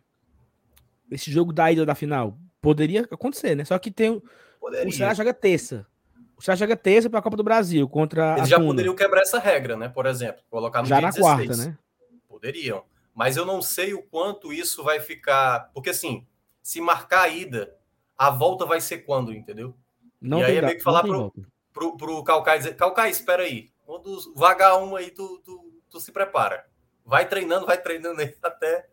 esse 1.11 1.30
jogo 1.30 1.53
da 1.53 1.70
ida 1.70 1.85
da 1.87 1.95
final? 1.95 2.39
Poderia 2.63 3.07
acontecer, 3.11 3.55
né? 3.57 3.65
Só 3.65 3.77
que 3.79 3.91
tem 3.91 4.09
o- 4.11 4.23
poderia. 4.61 4.89
o 4.89 4.93
Ceará 4.93 5.13
joga 5.13 5.35
terça. 5.35 5.85
O 6.37 6.41
Ceará 6.43 6.57
joga 6.57 6.77
terça 6.77 7.11
para 7.11 7.19
a 7.19 7.23
Copa 7.23 7.37
do 7.37 7.43
Brasil 7.45 7.87
contra 7.89 8.37
Eles 8.39 8.49
já 8.49 8.57
Tuna. 8.57 8.69
poderiam 8.69 8.95
quebrar 8.95 9.21
essa 9.23 9.39
regra, 9.39 9.77
né? 9.77 9.89
Por 9.89 10.07
exemplo, 10.07 10.43
colocar 10.49 10.81
no 10.81 10.87
já 10.89 10.97
dia 10.99 11.07
na 11.09 11.13
16. 11.13 11.47
quarta, 11.47 11.57
né? 11.57 11.77
Poderiam. 12.29 12.85
Mas 13.15 13.37
eu 13.37 13.45
não 13.45 13.61
sei 13.61 13.93
o 13.93 14.03
quanto 14.03 14.53
isso 14.53 14.83
vai 14.83 15.01
ficar. 15.01 15.71
Porque, 15.75 15.91
assim, 15.91 16.27
se 16.63 16.81
marcar 16.81 17.23
a 17.25 17.29
ida, 17.29 17.75
a 18.17 18.31
volta 18.31 18.65
vai 18.65 18.81
ser 18.81 18.99
quando, 18.99 19.33
entendeu? 19.35 19.75
Não 20.21 20.39
E 20.39 20.45
aí 20.45 20.57
é 20.57 20.63
meio 20.63 20.77
que 20.79 20.83
falar 20.83 21.03
pro-. 21.03 21.33
Pro, 21.73 21.97
pro 21.97 22.23
Calcai 22.25 22.59
dizer: 22.59 22.77
Calcai, 22.77 23.11
espera 23.11 23.43
aí. 23.43 23.71
Quando 23.85 24.33
vagar 24.37 24.77
um 24.79 24.95
aí, 24.97 25.11
tu, 25.11 25.41
tu, 25.45 25.73
tu 25.91 26.01
se 26.01 26.13
prepara. 26.13 26.65
Vai 27.05 27.29
treinando, 27.29 27.67
vai 27.67 27.77
treinando 27.81 28.21
aí 28.21 28.35
até, 28.43 28.87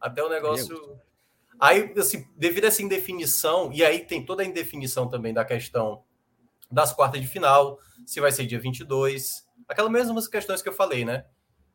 até 0.00 0.22
o 0.22 0.28
negócio. 0.28 0.98
Aí, 1.60 1.92
assim, 1.98 2.26
devido 2.36 2.64
a 2.64 2.68
essa 2.68 2.82
indefinição, 2.82 3.72
e 3.72 3.84
aí 3.84 4.00
tem 4.04 4.24
toda 4.24 4.42
a 4.42 4.46
indefinição 4.46 5.08
também 5.08 5.32
da 5.32 5.44
questão 5.44 6.04
das 6.70 6.92
quartas 6.92 7.20
de 7.20 7.26
final, 7.26 7.78
se 8.06 8.20
vai 8.20 8.32
ser 8.32 8.46
dia 8.46 8.58
22, 8.60 9.46
aquelas 9.68 9.90
mesmas 9.90 10.28
questões 10.28 10.62
que 10.62 10.68
eu 10.68 10.72
falei, 10.72 11.04
né? 11.04 11.26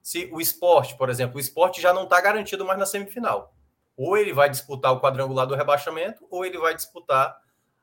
Se 0.01 0.29
o 0.33 0.41
esporte, 0.41 0.97
por 0.97 1.09
exemplo, 1.09 1.37
o 1.37 1.39
esporte 1.39 1.81
já 1.81 1.93
não 1.93 2.03
está 2.03 2.19
garantido 2.21 2.65
mais 2.65 2.79
na 2.79 2.85
semifinal. 2.85 3.53
Ou 3.97 4.17
ele 4.17 4.33
vai 4.33 4.49
disputar 4.49 4.93
o 4.93 5.01
quadrangular 5.01 5.45
do 5.47 5.55
rebaixamento, 5.55 6.25
ou 6.29 6.45
ele 6.45 6.57
vai 6.57 6.75
disputar 6.75 7.37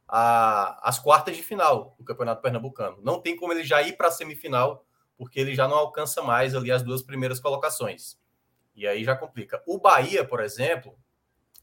a- 0.08 0.80
as 0.88 0.98
quartas 0.98 1.36
de 1.36 1.42
final 1.42 1.94
do 1.98 2.04
Campeonato 2.04 2.42
Pernambucano. 2.42 2.98
Não 3.02 3.20
tem 3.20 3.36
como 3.36 3.52
ele 3.52 3.64
já 3.64 3.82
ir 3.82 3.96
para 3.96 4.08
a 4.08 4.10
semifinal, 4.10 4.84
porque 5.16 5.40
ele 5.40 5.54
já 5.54 5.66
não 5.68 5.76
alcança 5.76 6.22
mais 6.22 6.54
ali 6.54 6.70
as 6.70 6.82
duas 6.82 7.02
primeiras 7.02 7.40
colocações. 7.40 8.18
E 8.74 8.86
aí 8.86 9.04
já 9.04 9.16
complica. 9.16 9.62
O 9.66 9.78
Bahia, 9.78 10.24
por 10.24 10.40
exemplo, 10.40 10.96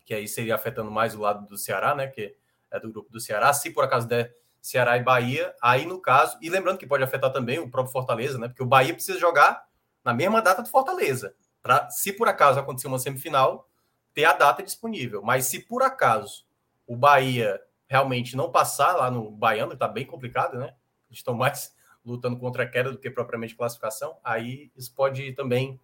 que 0.06 0.14
aí 0.14 0.28
seria 0.28 0.56
afetando 0.56 0.92
mais 0.92 1.16
o 1.16 1.22
lado 1.22 1.48
do 1.48 1.58
Ceará, 1.58 1.96
né? 1.96 2.08
Que 2.08 2.36
é 2.72 2.80
do 2.80 2.92
grupo 2.92 3.12
do 3.12 3.20
Ceará. 3.20 3.54
Se 3.54 3.70
por 3.72 3.84
acaso 3.84 4.08
der 4.08 4.36
Ceará 4.62 4.98
e 4.98 5.04
Bahia, 5.04 5.54
aí 5.62 5.86
no 5.86 6.00
caso, 6.00 6.38
e 6.42 6.50
lembrando 6.50 6.78
que 6.78 6.88
pode 6.88 7.04
afetar 7.04 7.32
também 7.32 7.60
o 7.60 7.70
próprio 7.70 7.92
Fortaleza, 7.92 8.38
né? 8.38 8.48
Porque 8.48 8.64
o 8.64 8.66
Bahia 8.66 8.94
precisa 8.94 9.20
jogar 9.20 9.66
na 10.04 10.14
mesma 10.14 10.42
data 10.42 10.62
do 10.62 10.70
Fortaleza. 10.70 11.36
Pra, 11.62 11.90
se 11.90 12.14
por 12.14 12.28
acaso 12.28 12.60
acontecer 12.60 12.88
uma 12.88 13.00
semifinal, 13.00 13.70
ter 14.14 14.26
a 14.26 14.34
data 14.34 14.64
disponível. 14.64 15.22
Mas 15.22 15.46
se 15.46 15.60
por 15.60 15.84
acaso 15.84 16.46
o 16.88 16.96
Bahia 16.96 17.62
realmente 17.88 18.36
não 18.36 18.52
passar 18.52 18.94
lá 18.94 19.12
no 19.12 19.30
Baiano, 19.32 19.72
que 19.72 19.78
tá 19.78 19.88
bem 19.88 20.06
complicado, 20.06 20.58
né? 20.58 20.74
Eles 21.10 21.20
estão 21.20 21.34
mais, 21.34 21.76
lutando 22.04 22.38
contra 22.38 22.64
a 22.64 22.68
queda 22.68 22.92
do 22.92 22.98
que 22.98 23.10
propriamente 23.10 23.56
classificação, 23.56 24.18
aí 24.24 24.72
isso 24.76 24.94
pode 24.94 25.32
também 25.34 25.80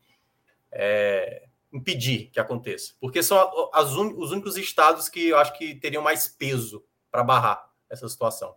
é, 0.72 1.49
impedir 1.72 2.30
que 2.32 2.40
aconteça. 2.40 2.94
Porque 3.00 3.22
são 3.22 3.38
as 3.74 3.92
os 3.92 4.32
únicos 4.32 4.58
estados 4.58 5.10
que 5.10 5.30
eu 5.30 5.38
acho 5.38 5.58
que 5.58 5.76
teriam 5.76 6.04
mais 6.04 6.28
peso 6.28 6.84
para 7.12 7.24
barrar 7.24 7.70
essa 7.90 8.08
situação. 8.08 8.56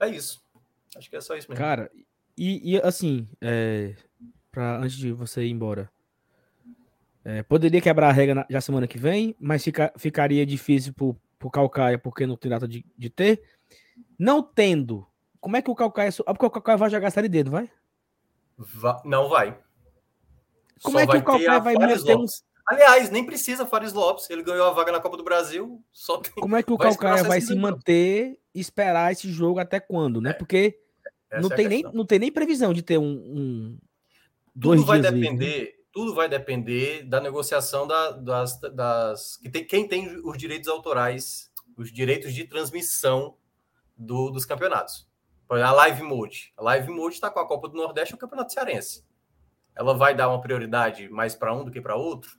É 0.00 0.08
isso. 0.08 0.42
Acho 0.96 1.10
que 1.10 1.16
é 1.16 1.20
só 1.20 1.36
isso 1.36 1.48
mesmo. 1.48 1.62
Cara, 1.62 1.90
e, 2.36 2.74
e 2.74 2.80
assim, 2.82 3.28
é, 3.40 3.94
pra, 4.50 4.78
antes 4.78 4.96
de 4.96 5.12
você 5.12 5.44
ir 5.44 5.50
embora, 5.50 5.90
é, 7.24 7.42
poderia 7.42 7.80
quebrar 7.80 8.08
a 8.08 8.12
regra 8.12 8.34
na, 8.34 8.46
já 8.48 8.60
semana 8.60 8.86
que 8.86 8.98
vem, 8.98 9.34
mas 9.38 9.62
fica, 9.62 9.92
ficaria 9.96 10.46
difícil 10.46 10.94
pro, 10.94 11.16
pro 11.38 11.50
Calcaia 11.50 11.98
porque 11.98 12.26
não 12.26 12.36
tem 12.36 12.50
data 12.50 12.66
de, 12.66 12.84
de 12.96 13.10
ter. 13.10 13.42
Não 14.18 14.42
tendo, 14.42 15.06
como 15.40 15.56
é 15.56 15.62
que 15.62 15.70
o 15.70 15.74
Calcaia. 15.74 16.10
Ah, 16.26 16.32
porque 16.32 16.46
o 16.46 16.50
Calcaia 16.50 16.78
vai 16.78 16.90
jogar 16.90 17.08
a 17.08 17.10
série 17.10 17.28
D, 17.28 17.44
não 17.44 17.52
vai? 17.52 17.70
Va 18.56 19.02
não 19.04 19.28
vai. 19.28 19.58
Como 20.82 20.98
só 20.98 21.04
é 21.04 21.06
que 21.06 21.16
o 21.16 21.22
Calcaia 21.22 21.60
vai 21.60 21.74
manter 21.74 22.16
um. 22.16 22.24
Aliás, 22.66 23.10
nem 23.10 23.24
precisa 23.24 23.64
Fares 23.64 23.94
Lopes. 23.94 24.28
Ele 24.28 24.42
ganhou 24.42 24.66
a 24.66 24.70
vaga 24.70 24.92
na 24.92 25.00
Copa 25.00 25.16
do 25.16 25.24
Brasil. 25.24 25.82
Só 25.90 26.18
tem... 26.18 26.32
Como 26.34 26.54
é 26.54 26.62
que 26.62 26.72
o 26.72 26.76
Calcaia 26.76 27.24
vai 27.24 27.40
se 27.40 27.54
manter 27.54 28.38
e 28.54 28.60
esperar 28.60 29.10
esse 29.10 29.30
jogo 29.30 29.58
até 29.58 29.80
quando, 29.80 30.20
né? 30.20 30.30
É. 30.30 30.32
Porque 30.34 30.78
não, 31.40 31.50
é 31.50 31.56
tem 31.56 31.68
nem, 31.68 31.82
não 31.82 32.04
tem 32.04 32.18
nem 32.18 32.32
previsão 32.32 32.74
de 32.74 32.82
ter 32.82 32.98
um. 32.98 33.04
um 33.04 33.78
tudo 34.60 34.84
vai 34.84 35.00
depender. 35.00 35.62
né? 35.62 35.78
Tudo 35.92 36.14
vai 36.14 36.28
depender 36.28 37.04
da 37.04 37.20
negociação 37.20 37.86
da, 37.86 38.10
das, 38.12 38.60
das 38.60 39.36
que 39.38 39.48
tem, 39.48 39.64
quem 39.64 39.88
tem 39.88 40.20
os 40.24 40.36
direitos 40.36 40.68
autorais, 40.68 41.50
os 41.76 41.90
direitos 41.90 42.34
de 42.34 42.44
transmissão 42.44 43.36
do, 43.96 44.30
dos 44.30 44.44
campeonatos. 44.44 45.08
A 45.48 45.72
Live 45.72 46.02
Mode. 46.02 46.52
A 46.56 46.62
Live 46.62 46.90
Mode 46.90 47.14
está 47.14 47.30
com 47.30 47.40
a 47.40 47.48
Copa 47.48 47.68
do 47.68 47.76
Nordeste 47.76 48.12
e 48.12 48.16
o 48.16 48.18
Campeonato 48.18 48.52
Cearense. 48.52 49.02
Ela 49.78 49.94
vai 49.94 50.14
dar 50.14 50.28
uma 50.28 50.40
prioridade 50.40 51.08
mais 51.08 51.36
para 51.36 51.54
um 51.54 51.64
do 51.64 51.70
que 51.70 51.80
para 51.80 51.94
outro? 51.94 52.32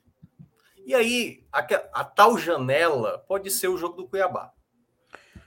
E 0.84 0.94
aí, 0.94 1.42
a, 1.50 1.60
a, 2.00 2.04
tal 2.04 2.36
janela 2.36 3.24
pode 3.26 3.50
ser 3.50 3.68
o 3.68 3.78
jogo 3.78 3.96
do 3.96 4.08
Cuiabá. 4.08 4.52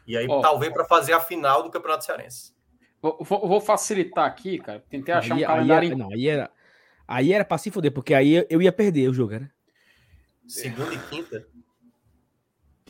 E 0.08 0.18
aí, 0.18 0.26
oh, 0.28 0.42
talvez 0.42 0.74
para 0.74 0.86
fazer 0.86 1.14
a 1.14 1.20
final 1.20 1.62
do 1.62 1.70
Campeonato 1.70 2.04
Cearense. 2.04 2.54
Vou, 3.02 3.18
vou, 3.22 3.62
facilitar 3.62 4.26
aqui, 4.26 4.58
cara. 4.58 4.84
Tentei 4.90 5.14
achar 5.14 5.36
aí, 5.36 5.44
um 5.44 5.48
calendário. 5.48 5.90
Aí, 5.90 5.96
não, 5.96 6.12
aí 6.12 6.28
era, 6.28 6.52
aí 7.08 7.34
era 7.34 7.46
para 7.46 7.58
se 7.58 7.70
fuder, 7.70 7.92
porque 7.92 8.14
aí 8.14 8.46
eu 8.50 8.62
ia 8.62 8.72
perder 8.72 9.10
o 9.10 9.14
jogo, 9.14 9.34
né? 9.34 9.52
Segunda 10.48 10.94
e 10.94 10.98
quinta. 11.10 11.46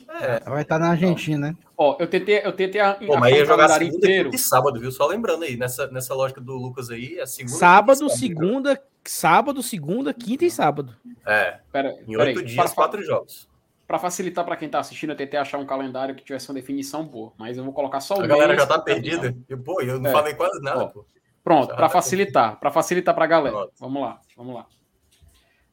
É. 0.08 0.40
Vai 0.48 0.62
estar 0.62 0.78
na 0.78 0.90
Argentina, 0.90 1.48
né? 1.48 1.56
Ó, 1.76 1.96
eu 1.98 2.06
tentei, 2.06 2.40
eu 2.44 2.52
tentei 2.52 2.80
a, 2.80 2.94
Pô, 2.94 3.16
mas 3.18 3.34
ia 3.34 3.44
jogar 3.44 3.68
segunda 3.68 3.96
inteiro. 3.96 4.30
e 4.32 4.38
sábado, 4.38 4.78
viu? 4.78 4.90
Só 4.92 5.06
lembrando 5.06 5.44
aí, 5.44 5.56
nessa, 5.56 5.86
nessa 5.88 6.14
lógica 6.14 6.40
do 6.40 6.54
Lucas 6.54 6.90
aí, 6.90 7.18
é 7.18 7.26
segunda. 7.26 7.56
Sábado, 7.56 8.08
segunda, 8.10 8.82
sábado, 9.04 9.62
segunda, 9.62 10.14
quinta 10.14 10.44
e 10.44 10.50
sábado. 10.50 10.94
É. 11.26 11.58
Pera, 11.72 11.96
em 12.06 12.16
oito 12.16 12.42
dias, 12.42 12.56
para, 12.56 12.70
quatro 12.70 13.02
jogos. 13.02 13.48
Para 13.86 13.98
facilitar 13.98 14.44
para 14.44 14.56
quem 14.56 14.68
tá 14.68 14.78
assistindo, 14.78 15.10
eu 15.10 15.16
tentei 15.16 15.38
achar 15.38 15.58
um 15.58 15.66
calendário 15.66 16.14
que 16.14 16.24
tivesse 16.24 16.48
uma 16.48 16.54
definição 16.54 17.04
boa, 17.04 17.32
mas 17.36 17.58
eu 17.58 17.64
vou 17.64 17.72
colocar 17.72 18.00
só 18.00 18.16
o 18.16 18.22
A 18.22 18.26
galera 18.26 18.56
já 18.56 18.66
tá 18.66 18.78
perdida. 18.78 19.36
E, 19.48 19.56
pô, 19.56 19.80
eu 19.80 19.98
não 19.98 20.10
é. 20.10 20.12
falei 20.12 20.34
quase 20.34 20.60
nada, 20.62 20.84
Ó, 20.84 20.86
pô. 20.86 21.04
Pronto, 21.42 21.68
para 21.68 21.76
tá 21.76 21.88
facilitar, 21.90 22.58
para 22.58 22.70
facilitar 22.70 23.14
para 23.14 23.24
a 23.24 23.28
galera. 23.28 23.56
Pronto. 23.56 23.72
Vamos 23.78 24.02
lá, 24.02 24.20
vamos 24.36 24.54
lá. 24.54 24.66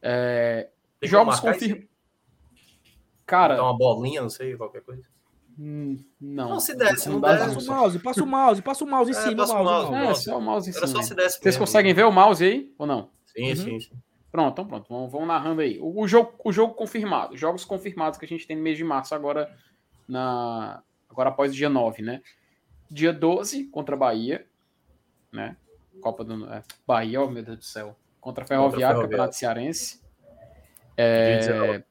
É, 0.02 0.68
jogos 1.02 1.40
confirmados. 1.40 1.91
Cara. 3.26 3.56
Dá 3.56 3.64
uma 3.64 3.78
bolinha, 3.78 4.22
não 4.22 4.30
sei, 4.30 4.56
qualquer 4.56 4.82
coisa. 4.82 5.04
Hum, 5.60 5.98
não. 6.20 6.50
Não, 6.50 6.60
se 6.60 6.76
desse, 6.76 7.08
não, 7.10 7.20
não 7.20 7.30
desse. 7.30 7.54
Passa 7.54 7.60
o 7.60 7.76
mouse, 7.76 8.00
passa 8.00 8.24
o 8.24 8.28
mouse, 8.28 8.62
passa 8.62 8.84
o 8.84 8.88
mouse 8.88 9.12
em 9.12 9.16
é, 9.16 9.22
cima. 9.22 9.38
Passa 9.38 9.54
o 9.54 9.64
mouse, 9.64 9.92
mouse. 9.92 10.10
É, 10.10 10.14
só 10.16 10.38
o 10.38 10.42
mouse 10.42 10.70
em 10.70 10.76
Era 10.76 10.88
cima. 10.88 11.02
Só 11.02 11.08
se 11.08 11.16
desse 11.16 11.36
Vocês 11.36 11.46
mesmo. 11.46 11.60
conseguem 11.60 11.94
ver 11.94 12.06
o 12.06 12.12
mouse 12.12 12.44
aí 12.44 12.74
ou 12.78 12.88
não? 12.88 13.10
Sim, 13.26 13.50
uhum. 13.50 13.56
sim, 13.56 13.80
sim. 13.80 13.92
Pronto, 14.32 14.54
então 14.54 14.66
pronto. 14.66 14.88
Vamos, 14.90 15.12
vamos 15.12 15.28
narrando 15.28 15.62
aí. 15.62 15.78
O, 15.80 16.02
o, 16.02 16.08
jogo, 16.08 16.34
o 16.44 16.52
jogo 16.52 16.74
confirmado. 16.74 17.36
Jogos 17.36 17.66
confirmados 17.66 18.18
que 18.18 18.26
a 18.26 18.28
gente 18.28 18.48
tem 18.48 18.56
no 18.56 18.64
mês 18.64 18.78
de 18.78 18.84
março 18.84 19.14
agora, 19.14 19.54
na, 20.08 20.82
agora 21.10 21.30
após 21.30 21.52
o 21.52 21.56
dia 21.56 21.70
9, 21.70 22.02
né? 22.02 22.22
Dia 22.90 23.14
12 23.14 23.66
contra 23.66 23.96
a 23.96 23.98
Bahia, 24.00 24.46
né? 25.32 25.58
Copa 26.02 26.24
do 26.24 26.46
é, 26.52 26.64
Bahia, 26.88 27.22
oh 27.22 27.30
meu 27.30 27.44
Deus 27.44 27.58
do 27.58 27.66
céu. 27.66 27.96
Contra 28.20 28.44
a 28.44 28.48
Ferroviária, 28.48 29.02
Campeonato 29.02 29.36
Cearense. 29.36 30.02
É, 30.96 31.84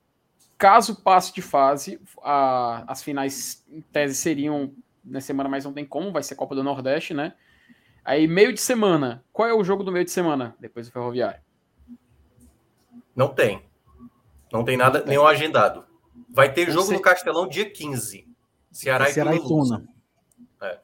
Caso 0.60 0.94
passe 0.94 1.32
de 1.32 1.40
fase, 1.40 1.98
a, 2.22 2.84
as 2.86 3.02
finais 3.02 3.64
em 3.66 3.80
tese 3.80 4.14
seriam 4.14 4.74
na 5.02 5.18
semana, 5.18 5.48
mas 5.48 5.64
não 5.64 5.72
tem 5.72 5.86
como, 5.86 6.12
vai 6.12 6.22
ser 6.22 6.34
Copa 6.34 6.54
do 6.54 6.62
Nordeste, 6.62 7.14
né? 7.14 7.32
Aí, 8.04 8.28
meio 8.28 8.52
de 8.52 8.60
semana. 8.60 9.24
Qual 9.32 9.48
é 9.48 9.54
o 9.54 9.64
jogo 9.64 9.82
do 9.82 9.90
meio 9.90 10.04
de 10.04 10.10
semana 10.10 10.54
depois 10.60 10.86
do 10.86 10.92
Ferroviário? 10.92 11.40
Não 13.16 13.28
tem. 13.28 13.62
Não 14.52 14.62
tem 14.62 14.76
nada, 14.76 15.02
nenhum 15.02 15.26
agendado. 15.26 15.86
Vai 16.28 16.52
ter 16.52 16.70
jogo 16.70 16.92
no 16.92 17.00
Castelão 17.00 17.48
dia 17.48 17.70
15. 17.70 18.28
Ceará, 18.70 19.06
Ceará 19.06 19.34
e 19.34 19.40
Tuna. 19.40 19.88
É. 20.60 20.78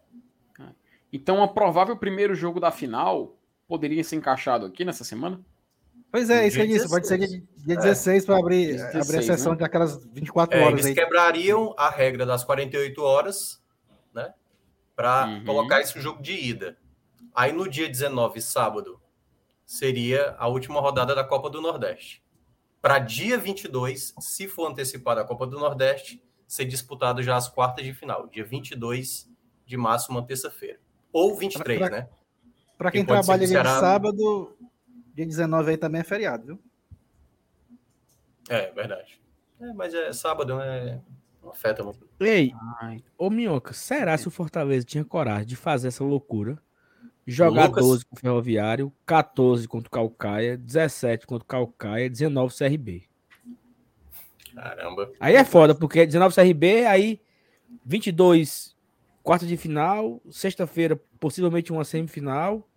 Então, 1.12 1.42
o 1.42 1.48
provável 1.48 1.98
primeiro 1.98 2.34
jogo 2.34 2.58
da 2.58 2.70
final 2.70 3.36
poderia 3.68 4.02
ser 4.02 4.16
encaixado 4.16 4.64
aqui 4.64 4.86
nessa 4.86 5.04
semana? 5.04 5.38
Pois 6.16 6.30
é, 6.30 6.46
isso 6.46 6.58
é 6.58 6.64
isso. 6.64 6.88
Pode 6.88 7.06
ser 7.06 7.18
dia, 7.18 7.42
dia 7.58 7.76
16 7.76 8.22
é. 8.22 8.26
para 8.26 8.38
abrir, 8.38 8.66
16, 8.68 9.04
abrir 9.04 9.18
a 9.18 9.22
sessão 9.22 9.52
né? 9.52 9.58
daquelas 9.58 10.02
24 10.02 10.56
é, 10.56 10.62
horas. 10.62 10.72
Eles 10.72 10.86
aí. 10.86 10.94
quebrariam 10.94 11.74
a 11.76 11.90
regra 11.90 12.24
das 12.24 12.42
48 12.42 13.02
horas, 13.02 13.62
né? 14.14 14.32
Para 14.94 15.26
uhum. 15.26 15.44
colocar 15.44 15.82
esse 15.82 16.00
jogo 16.00 16.22
de 16.22 16.32
ida. 16.32 16.78
Aí 17.34 17.52
no 17.52 17.68
dia 17.68 17.86
19, 17.86 18.40
sábado, 18.40 18.98
seria 19.66 20.34
a 20.38 20.48
última 20.48 20.80
rodada 20.80 21.14
da 21.14 21.22
Copa 21.22 21.50
do 21.50 21.60
Nordeste. 21.60 22.24
Para 22.80 22.98
dia 22.98 23.36
22, 23.36 24.14
se 24.18 24.48
for 24.48 24.70
antecipada 24.70 25.20
a 25.20 25.24
Copa 25.24 25.46
do 25.46 25.58
Nordeste, 25.58 26.24
ser 26.48 26.64
disputado 26.64 27.22
já 27.22 27.36
as 27.36 27.46
quartas 27.46 27.84
de 27.84 27.92
final, 27.92 28.26
dia 28.28 28.42
22 28.42 29.28
de 29.66 29.76
março, 29.76 30.10
uma 30.10 30.22
terça-feira. 30.22 30.80
Ou 31.12 31.36
23, 31.36 31.78
pra, 31.78 31.88
pra, 31.90 31.98
né? 31.98 32.08
Para 32.78 32.90
quem 32.90 33.04
trabalha 33.04 33.42
ali 33.42 33.48
Ceará... 33.48 33.80
sábado, 33.80 34.56
Dia 35.16 35.24
19 35.24 35.70
aí 35.70 35.76
também 35.78 36.02
é 36.02 36.04
feriado, 36.04 36.44
viu? 36.44 36.60
É, 38.50 38.70
verdade. 38.70 39.18
É, 39.58 39.72
mas 39.72 39.94
é 39.94 40.12
sábado, 40.12 40.58
né? 40.58 41.00
Não 41.42 41.50
afeta 41.50 41.82
muito. 41.82 42.06
Ei, 42.20 42.52
Ai. 42.78 43.02
ô 43.16 43.30
Minhoca, 43.30 43.72
será 43.72 44.18
se 44.18 44.28
o 44.28 44.30
Fortaleza 44.30 44.84
tinha 44.84 45.02
coragem 45.02 45.46
de 45.46 45.56
fazer 45.56 45.88
essa 45.88 46.04
loucura? 46.04 46.58
Jogar 47.26 47.68
Lucas... 47.68 47.82
12 47.82 48.04
com 48.04 48.14
o 48.14 48.18
Ferroviário, 48.18 48.92
14 49.06 49.66
contra 49.66 49.88
o 49.88 49.90
Calcaia, 49.90 50.58
17 50.58 51.26
contra 51.26 51.44
o 51.44 51.46
Calcaia, 51.46 52.10
19 52.10 52.54
CRB. 52.54 53.08
Caramba. 54.54 55.10
Aí 55.18 55.34
é 55.34 55.44
foda, 55.44 55.74
porque 55.74 56.04
19 56.04 56.34
CRB, 56.34 56.84
aí 56.84 57.22
22 57.86 58.76
quarta 59.22 59.46
de 59.46 59.56
final, 59.56 60.20
sexta-feira 60.30 61.00
possivelmente 61.18 61.72
uma 61.72 61.84
semifinal. 61.84 62.68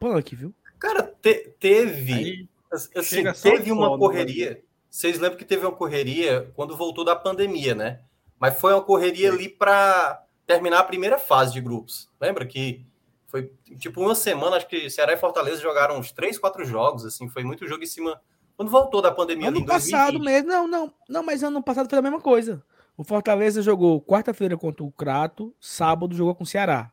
Punk, 0.00 0.34
viu? 0.34 0.52
Cara, 0.78 1.02
te, 1.02 1.54
teve. 1.58 2.12
Aí, 2.12 2.48
assim, 2.96 3.24
teve 3.42 3.72
uma 3.72 3.88
foda, 3.88 3.98
correria. 3.98 4.50
Né? 4.50 4.56
Vocês 4.90 5.18
lembram 5.18 5.38
que 5.38 5.44
teve 5.44 5.66
uma 5.66 5.74
correria 5.74 6.52
quando 6.54 6.76
voltou 6.76 7.04
da 7.04 7.16
pandemia, 7.16 7.74
né? 7.74 8.00
Mas 8.38 8.60
foi 8.60 8.72
uma 8.72 8.82
correria 8.82 9.30
ali 9.32 9.48
para 9.48 10.22
terminar 10.46 10.80
a 10.80 10.84
primeira 10.84 11.18
fase 11.18 11.52
de 11.52 11.60
grupos. 11.60 12.08
Lembra 12.20 12.46
que 12.46 12.86
foi 13.26 13.50
tipo 13.78 14.00
uma 14.00 14.14
semana, 14.14 14.56
acho 14.56 14.68
que 14.68 14.88
Ceará 14.88 15.12
e 15.12 15.16
Fortaleza 15.16 15.60
jogaram 15.60 15.98
uns 15.98 16.12
três, 16.12 16.38
quatro 16.38 16.64
jogos, 16.64 17.04
assim, 17.04 17.28
foi 17.28 17.42
muito 17.42 17.66
jogo 17.66 17.82
em 17.82 17.86
cima. 17.86 18.20
Quando 18.56 18.70
voltou 18.70 19.02
da 19.02 19.10
pandemia 19.10 19.48
ano 19.48 19.66
passado 19.66 20.20
mesmo, 20.20 20.48
não, 20.48 20.68
não, 20.68 20.94
não, 21.08 21.22
mas 21.24 21.42
ano 21.42 21.60
passado 21.60 21.88
foi 21.88 21.98
a 21.98 22.02
mesma 22.02 22.20
coisa. 22.20 22.62
O 22.96 23.02
Fortaleza 23.02 23.60
jogou 23.60 24.00
quarta-feira 24.00 24.56
contra 24.56 24.84
o 24.84 24.92
Crato, 24.92 25.52
sábado 25.58 26.14
jogou 26.14 26.36
com 26.36 26.44
o 26.44 26.46
Ceará. 26.46 26.92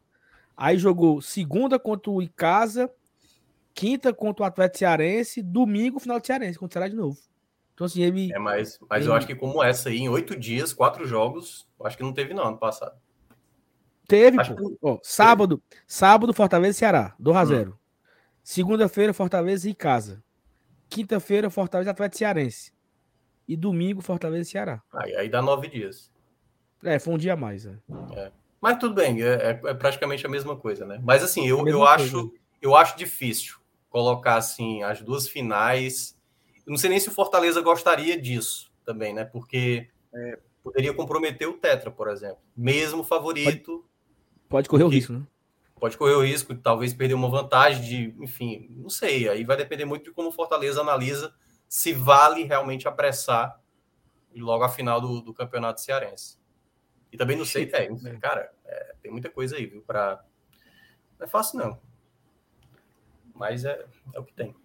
Aí 0.58 0.78
jogou 0.80 1.22
segunda 1.22 1.78
contra 1.78 2.10
o 2.10 2.22
Icasa 2.22 2.90
quinta 3.74 4.14
contra 4.14 4.44
o 4.44 4.46
Atlético 4.46 4.80
Cearense, 4.80 5.42
domingo 5.42 6.00
final 6.00 6.20
de 6.20 6.28
Cearense, 6.28 6.60
contra 6.60 6.72
o 6.72 6.80
Ceará 6.80 6.90
de 6.90 6.96
novo. 6.96 7.18
Então, 7.74 7.86
assim, 7.86 8.04
ele. 8.04 8.32
É, 8.32 8.40
mas, 8.40 8.80
mas 8.90 9.02
ele... 9.02 9.10
eu 9.10 9.16
acho 9.16 9.28
que 9.28 9.36
como 9.36 9.64
essa 9.64 9.90
aí, 9.90 10.00
em 10.00 10.10
oito 10.10 10.38
dias, 10.38 10.74
quatro 10.74 11.06
jogos, 11.06 11.68
eu 11.80 11.88
acho 11.88 11.98
que 11.98 12.04
não 12.04 12.14
teve, 12.14 12.34
não, 12.34 12.48
ano 12.48 12.58
passado. 12.58 12.96
Teve, 14.08 14.40
acho 14.40 14.56
pô. 14.80 14.98
Que... 14.98 15.08
Sábado, 15.08 15.58
teve. 15.58 15.82
sábado, 15.88 16.34
Fortaleza 16.34 16.78
e 16.78 16.80
Ceará, 16.80 17.16
2 17.18 17.38
a 17.38 17.46
0 17.46 17.72
hum. 17.72 17.74
Segunda-feira, 18.44 19.14
Fortaleza 19.14 19.70
e 19.70 19.74
Casa. 19.74 20.24
Quinta-feira, 20.90 21.50
Fortaleza 21.50 21.90
e 21.90 21.92
Atlético 21.92 22.18
Cearense. 22.18 22.74
E 23.48 23.56
domingo, 23.56 24.02
Fortaleza 24.02 24.50
e 24.50 24.52
Ceará. 24.52 24.82
Aí, 24.94 25.16
aí 25.16 25.30
dá 25.30 25.42
nove 25.42 25.68
dias. 25.68 26.12
É, 26.84 27.00
foi 27.00 27.14
um 27.14 27.18
dia 27.18 27.34
a 27.34 27.38
mais. 27.38 27.66
É. 27.66 27.78
É. 28.14 28.32
Mas 28.60 28.78
tudo 28.78 28.94
bem, 28.94 29.22
é, 29.22 29.28
é, 29.28 29.50
é, 29.64 29.74
praticamente 29.74 30.26
a 30.26 30.30
mesma 30.30 30.56
coisa, 30.56 30.86
né? 30.86 31.00
Mas 31.04 31.24
assim, 31.24 31.48
eu, 31.48 31.68
eu 31.68 31.84
acho, 31.84 32.32
eu 32.62 32.76
acho 32.76 32.98
difícil 32.98 33.61
colocar 33.92 34.38
assim 34.38 34.82
as 34.82 35.02
duas 35.02 35.28
finais. 35.28 36.18
Eu 36.66 36.72
não 36.72 36.78
sei 36.78 36.90
nem 36.90 37.00
se 37.00 37.10
o 37.10 37.14
Fortaleza 37.14 37.62
gostaria 37.62 38.20
disso 38.20 38.72
também, 38.84 39.14
né? 39.14 39.26
Porque 39.26 39.90
é, 40.12 40.40
poderia 40.64 40.94
comprometer 40.94 41.48
o 41.48 41.54
Tetra, 41.54 41.92
por 41.92 42.08
exemplo. 42.08 42.40
Mesmo 42.58 43.04
favorito. 43.04 43.86
Pode 44.50 44.68
correr 44.68 44.86
o 44.86 44.88
risco, 44.88 45.14
né? 45.14 45.28
Pode 45.80 45.98
correr 45.98 46.14
o 46.14 46.24
risco 46.24 46.54
de 46.54 46.62
talvez 46.62 46.94
perder 46.94 47.16
uma 47.16 47.30
vantagem 47.30 47.82
de, 47.84 48.24
enfim, 48.24 48.68
não 48.70 48.90
sei. 48.90 49.28
Aí 49.28 49.44
vai 49.44 49.58
depender 49.58 49.86
muito 49.86 50.06
de 50.06 50.12
como 50.12 50.30
o 50.30 50.32
Fortaleza 50.32 50.82
analisa 50.82 51.34
se 51.68 51.92
vale 51.94 52.44
realmente 52.44 52.88
apressar 52.88 53.60
logo 54.36 54.64
a 54.64 54.70
final 54.70 55.02
do, 55.02 55.22
do 55.22 55.34
campeonato 55.34 55.82
cearense. 55.82 56.40
E 57.12 57.18
também 57.18 57.36
não 57.36 57.44
sei, 57.44 57.70
é, 57.74 57.92
enfim, 57.92 58.18
cara, 58.20 58.54
é, 58.64 58.96
tem 59.02 59.12
muita 59.12 59.30
coisa 59.30 59.58
aí, 59.58 59.66
viu? 59.66 59.82
Pra... 59.82 60.24
Não 61.20 61.26
é 61.26 61.30
fácil, 61.30 61.60
não. 61.60 61.91
Mas 63.42 63.66
é, 63.66 63.84
é 64.14 64.20
o 64.20 64.24
que 64.24 64.34
tem. 64.36 64.56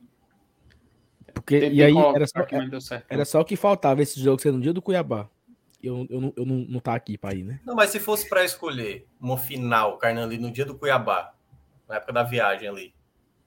Porque, 1.33 1.59
e 1.59 1.83
aí 1.83 1.95
era 1.97 2.27
só, 2.27 2.47
era 3.09 3.24
só 3.24 3.41
o 3.41 3.45
que 3.45 3.57
faltava 3.57 4.03
esse 4.03 4.20
jogo 4.20 4.39
ser 4.39 4.53
no 4.53 4.61
dia 4.61 4.74
do 4.74 4.83
Cuiabá. 4.83 5.31
Eu, 5.83 6.07
eu, 6.11 6.20
não, 6.20 6.33
eu 6.37 6.45
não, 6.45 6.57
não 6.57 6.79
tá 6.79 6.95
aqui 6.95 7.16
para 7.16 7.35
ir, 7.35 7.43
né? 7.43 7.59
Não, 7.64 7.74
mas 7.74 7.89
se 7.89 7.99
fosse 7.99 8.29
para 8.29 8.45
escolher 8.45 9.09
uma 9.18 9.39
final, 9.39 9.97
Carnan, 9.97 10.24
ali 10.24 10.37
no 10.37 10.51
dia 10.51 10.66
do 10.66 10.77
Cuiabá, 10.77 11.35
na 11.89 11.97
época 11.97 12.12
da 12.12 12.22
viagem 12.22 12.68
ali, 12.68 12.95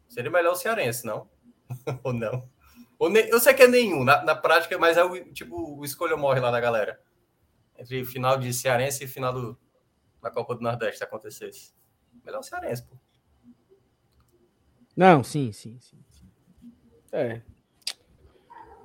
seria 0.08 0.32
melhor 0.32 0.54
o 0.54 0.56
Cearense, 0.56 1.06
não? 1.06 1.30
Ou 2.04 2.12
não? 2.12 2.50
Ou 2.98 3.08
ne... 3.08 3.30
Eu 3.30 3.40
sei 3.40 3.54
que 3.54 3.62
é 3.62 3.68
nenhum, 3.68 4.04
na, 4.04 4.24
na 4.24 4.36
prática, 4.36 4.80
mas 4.80 4.98
é 4.98 5.04
o 5.04 5.32
tipo 5.32 5.78
o 5.78 5.86
escolha 5.86 6.18
morre 6.18 6.40
lá 6.40 6.50
da 6.50 6.60
galera. 6.60 7.00
Entre 7.78 8.04
final 8.04 8.36
de 8.36 8.52
Cearense 8.52 9.04
e 9.04 9.08
final 9.08 9.32
do, 9.32 9.60
da 10.24 10.32
Copa 10.32 10.56
do 10.56 10.62
Nordeste 10.62 11.04
acontecesse. 11.04 11.72
Melhor 12.26 12.40
o 12.40 12.44
Cearense, 12.44 12.84
pô. 12.84 12.98
Não, 14.96 15.24
sim, 15.24 15.52
sim, 15.52 15.78
sim. 15.80 15.98
sim. 16.12 16.28
É. 17.12 17.42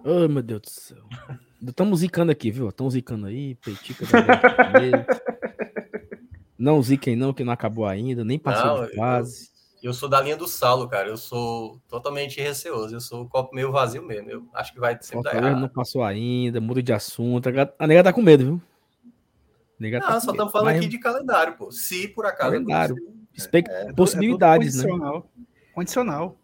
Oh, 0.05 0.29
meu 0.29 0.43
Deus 0.43 0.61
do 0.63 0.71
céu. 0.71 1.05
Estamos 1.67 2.01
zicando 2.01 2.31
aqui, 2.31 2.51
viu? 2.51 2.69
Estão 2.69 2.91
zicando 2.91 3.27
aí, 3.27 3.55
peitica. 3.55 4.05
não 6.59 6.83
ziquem 6.83 7.17
não, 7.17 7.33
que 7.33 7.43
não 7.43 7.53
acabou 7.53 7.87
ainda, 7.87 8.23
nem 8.25 8.39
passou 8.39 8.81
não, 8.81 8.87
de 8.87 8.95
fase. 8.95 9.51
Eu, 9.83 9.89
eu, 9.89 9.95
sou 9.95 10.09
da 10.09 10.21
linha 10.21 10.37
do 10.37 10.47
Saulo, 10.47 10.89
cara. 10.89 11.09
Eu 11.09 11.17
sou 11.17 11.81
totalmente 11.89 12.41
receoso. 12.41 12.95
Eu 12.95 13.01
sou 13.01 13.23
o 13.23 13.29
copo 13.29 13.55
meio 13.55 13.73
vazio 13.73 14.03
mesmo. 14.03 14.31
Eu 14.31 14.47
acho 14.53 14.75
que 14.75 14.81
vai 14.81 14.99
sempre 15.01 15.25
dar 15.25 15.37
errado. 15.37 15.61
Não 15.61 15.69
passou 15.69 16.03
ainda, 16.03 16.61
muda 16.61 16.83
de 16.83 16.93
assunto. 16.93 17.49
A 17.79 17.87
nega 17.87 18.05
tá 18.05 18.13
com 18.13 18.23
medo, 18.23 18.45
viu? 18.45 18.63
Nega 19.79 20.01
não, 20.01 20.07
tá 20.07 20.21
só 20.21 20.31
estamos 20.33 20.53
falando 20.53 20.67
Mas... 20.67 20.79
aqui 20.79 20.89
de 20.89 20.99
calendário, 20.99 21.57
pô. 21.57 21.73
Se 21.73 22.09
por 22.09 22.27
acaso. 22.27 22.53
Calendário. 22.53 22.97
É, 23.69 23.93
Possibilidades, 23.93 24.85
é 24.85 24.87
né? 24.87 25.23
Condicional. 25.75 26.37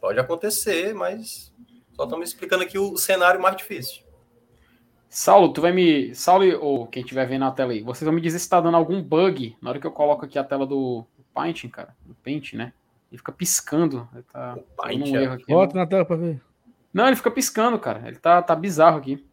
Pode 0.00 0.20
acontecer, 0.20 0.94
mas 0.94 1.52
só 1.94 2.04
estamos 2.04 2.28
explicando 2.28 2.62
aqui 2.62 2.78
o 2.78 2.96
cenário 2.96 3.40
mais 3.40 3.56
difícil. 3.56 4.02
Saulo, 5.08 5.52
tu 5.52 5.60
vai 5.60 5.72
me. 5.72 6.14
Saulo, 6.14 6.44
ou 6.60 6.86
quem 6.86 7.02
estiver 7.02 7.26
vendo 7.26 7.40
na 7.40 7.52
tela 7.52 7.72
aí, 7.72 7.82
vocês 7.82 8.04
vão 8.04 8.12
me 8.12 8.20
dizer 8.20 8.38
se 8.38 8.44
está 8.44 8.60
dando 8.60 8.76
algum 8.76 9.00
bug 9.00 9.56
na 9.62 9.70
hora 9.70 9.78
que 9.78 9.86
eu 9.86 9.92
coloco 9.92 10.24
aqui 10.24 10.38
a 10.38 10.44
tela 10.44 10.66
do 10.66 11.06
Paint, 11.32 11.68
cara. 11.70 11.94
Do 12.04 12.14
Paint, 12.16 12.54
né? 12.54 12.72
Ele 13.10 13.18
fica 13.18 13.30
piscando. 13.32 14.08
Ele 14.12 14.24
tá 14.24 14.58
Paint, 14.76 15.08
um 15.08 15.16
é. 15.16 15.22
erro 15.22 15.34
aqui. 15.34 15.46
Bota 15.46 15.76
na 15.76 15.86
tela 15.86 16.04
pra 16.04 16.16
ver. 16.16 16.40
Não, 16.92 17.06
ele 17.06 17.16
fica 17.16 17.30
piscando, 17.30 17.78
cara. 17.78 18.02
Ele 18.06 18.16
tá, 18.16 18.42
tá 18.42 18.56
bizarro 18.56 18.98
aqui. 18.98 19.24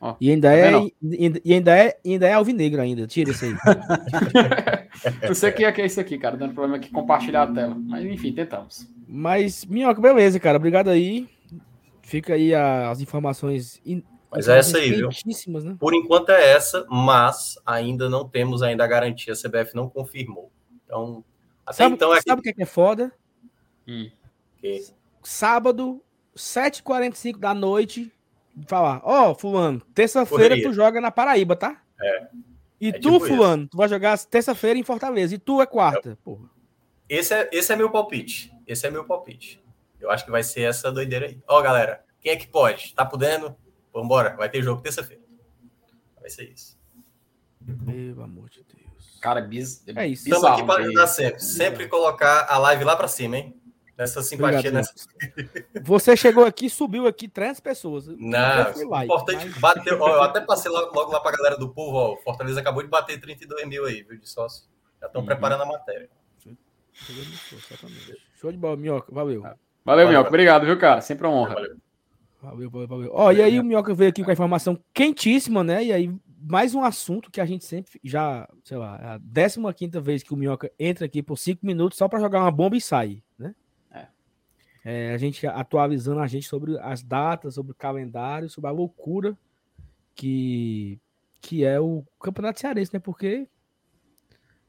Ó, 0.00 0.14
e 0.20 0.30
ainda 0.30 0.48
tá 0.48 0.54
é 0.54 0.90
e 1.02 1.52
ainda 1.52 1.76
é 1.76 1.98
ainda 2.04 2.26
é 2.26 2.32
alvinegro 2.32 2.80
ainda. 2.80 3.06
Tira 3.06 3.30
isso 3.30 3.44
aí. 3.44 3.54
Não 5.26 5.34
sei 5.34 5.50
o 5.50 5.54
que 5.54 5.64
é, 5.64 5.72
que 5.72 5.82
é 5.82 5.86
isso 5.86 6.00
aqui, 6.00 6.18
cara. 6.18 6.36
Dando 6.36 6.54
problema 6.54 6.76
aqui 6.76 6.90
compartilhar 6.90 7.44
a 7.44 7.52
tela. 7.52 7.74
Mas 7.74 8.04
enfim, 8.04 8.32
tentamos. 8.32 8.88
Mas, 9.06 9.64
Minhoca, 9.64 10.00
beleza, 10.00 10.38
cara. 10.40 10.56
Obrigado 10.56 10.88
aí. 10.90 11.28
Fica 12.02 12.34
aí 12.34 12.54
as 12.54 13.00
informações 13.00 13.80
mas 14.30 14.46
é 14.46 14.58
essa 14.58 14.78
aí, 14.78 14.90
viu? 14.90 15.08
Né? 15.64 15.76
Por 15.78 15.94
enquanto 15.94 16.30
é 16.30 16.52
essa, 16.52 16.86
mas 16.88 17.58
ainda 17.64 18.10
não 18.10 18.28
temos 18.28 18.62
ainda 18.62 18.84
a 18.84 18.86
garantia. 18.86 19.32
A 19.32 19.36
CBF 19.36 19.74
não 19.74 19.88
confirmou. 19.88 20.52
Então, 20.84 21.24
até 21.64 21.78
sabe, 21.78 21.94
então 21.94 22.14
é 22.14 22.20
sabe 22.20 22.40
o 22.40 22.42
que 22.42 22.50
é, 22.50 22.62
é 22.62 22.66
foda? 22.66 23.12
Hum. 23.86 24.10
Que? 24.60 24.86
Sábado, 25.22 26.02
7h45 26.36 27.38
da 27.38 27.54
noite, 27.54 28.12
falar, 28.66 29.00
ó, 29.02 29.30
oh, 29.30 29.34
fulano, 29.34 29.80
terça-feira 29.94 30.60
tu 30.62 30.72
joga 30.72 31.00
na 31.00 31.10
Paraíba, 31.10 31.56
tá? 31.56 31.80
É. 32.00 32.28
E 32.80 32.88
é 32.88 32.92
tu, 32.92 33.12
tipo 33.12 33.26
fulano, 33.26 33.62
isso. 33.62 33.70
tu 33.70 33.76
vai 33.76 33.88
jogar 33.88 34.18
terça-feira 34.18 34.78
em 34.78 34.82
Fortaleza. 34.82 35.34
E 35.34 35.38
tu 35.38 35.60
é 35.60 35.66
quarta. 35.66 36.10
É. 36.10 36.14
Porra. 36.22 36.48
Esse 37.08 37.34
é, 37.34 37.48
esse 37.52 37.72
é 37.72 37.76
meu 37.76 37.90
palpite. 37.90 38.52
Esse 38.66 38.86
é 38.86 38.90
meu 38.90 39.04
palpite. 39.04 39.62
Eu 40.00 40.10
acho 40.10 40.24
que 40.24 40.30
vai 40.30 40.42
ser 40.42 40.62
essa 40.62 40.92
doideira 40.92 41.26
aí. 41.26 41.40
Ó, 41.48 41.60
galera, 41.60 42.04
quem 42.20 42.32
é 42.32 42.36
que 42.36 42.46
pode? 42.46 42.94
Tá 42.94 43.04
podendo? 43.04 43.56
Vambora, 43.92 44.36
vai 44.36 44.48
ter 44.48 44.62
jogo 44.62 44.82
terça-feira. 44.82 45.22
Vai 46.20 46.30
ser 46.30 46.50
isso. 46.50 46.78
Meu 47.60 48.22
amor 48.22 48.48
de 48.48 48.62
Deus. 48.62 49.18
Cara, 49.20 49.40
biz... 49.40 49.82
é 49.88 50.06
isso. 50.06 50.24
Estamos 50.24 50.44
aqui 50.44 50.64
para 50.64 50.82
ajudar 50.82 51.06
sempre. 51.06 51.40
Sempre 51.40 51.88
colocar 51.88 52.46
a 52.48 52.58
live 52.58 52.84
lá 52.84 52.94
para 52.94 53.08
cima, 53.08 53.38
hein? 53.38 53.60
Nessa 53.98 54.22
simpatia. 54.22 54.58
Obrigado, 54.60 54.74
nessa... 54.74 54.94
Você 55.82 56.16
chegou 56.16 56.44
aqui, 56.44 56.70
subiu 56.70 57.08
aqui 57.08 57.26
300 57.26 57.60
pessoas. 57.60 58.06
Não, 58.06 58.88
lá, 58.88 59.04
importante 59.04 59.44
mas... 59.46 59.58
bater. 59.58 60.00
Ó, 60.00 60.08
eu 60.08 60.22
até 60.22 60.40
passei 60.40 60.70
logo, 60.70 60.94
logo 60.94 61.10
lá 61.10 61.18
para 61.18 61.34
a 61.34 61.36
galera 61.36 61.56
do 61.56 61.68
povo. 61.68 61.96
Ó, 61.96 62.16
Fortaleza 62.18 62.60
acabou 62.60 62.80
de 62.84 62.88
bater 62.88 63.20
32 63.20 63.66
mil 63.66 63.84
aí, 63.84 64.04
viu, 64.04 64.16
de 64.16 64.28
sócio. 64.28 64.68
Já 65.00 65.08
estão 65.08 65.20
uhum. 65.20 65.26
preparando 65.26 65.64
a 65.64 65.66
matéria. 65.66 66.08
Show 68.36 68.52
de 68.52 68.58
bola, 68.58 68.76
Minhoca. 68.76 69.12
Valeu. 69.12 69.42
Valeu, 69.42 69.58
Valeu 69.84 70.08
Minhoca. 70.08 70.28
Obrigado, 70.28 70.64
viu, 70.64 70.78
cara? 70.78 71.00
Sempre 71.00 71.26
uma 71.26 71.34
honra. 71.34 71.54
Valeu. 71.54 71.76
Valeu, 72.40 72.70
valeu, 72.70 72.88
valeu. 72.88 73.10
Ó, 73.12 73.32
e 73.32 73.42
aí 73.42 73.58
o 73.58 73.64
Minhoca 73.64 73.92
veio 73.94 74.10
aqui 74.10 74.22
com 74.22 74.30
a 74.30 74.32
informação 74.32 74.78
quentíssima, 74.94 75.64
né? 75.64 75.84
E 75.84 75.92
aí, 75.92 76.14
mais 76.40 76.72
um 76.72 76.84
assunto 76.84 77.32
que 77.32 77.40
a 77.40 77.44
gente 77.44 77.64
sempre 77.64 78.00
já, 78.04 78.48
sei 78.62 78.76
lá, 78.76 78.96
é 79.02 79.68
a 79.68 79.72
15 79.72 80.00
vez 80.00 80.22
que 80.22 80.32
o 80.32 80.36
Minhoca 80.36 80.70
entra 80.78 81.04
aqui 81.04 81.20
por 81.20 81.36
cinco 81.36 81.66
minutos 81.66 81.98
só 81.98 82.06
para 82.06 82.20
jogar 82.20 82.38
uma 82.38 82.50
bomba 82.52 82.76
e 82.76 82.80
sair, 82.80 83.24
né? 83.36 83.56
É. 84.88 85.12
A 85.12 85.18
gente 85.18 85.46
atualizando 85.46 86.20
a 86.20 86.26
gente 86.26 86.48
sobre 86.48 86.78
as 86.78 87.02
datas, 87.02 87.54
sobre 87.54 87.72
o 87.72 87.74
calendário, 87.74 88.48
sobre 88.48 88.70
a 88.70 88.72
loucura 88.72 89.36
que, 90.14 90.98
que 91.42 91.62
é 91.62 91.78
o 91.78 92.02
Campeonato 92.18 92.58
Cearense, 92.58 92.94
né? 92.94 92.98
Porque 92.98 93.46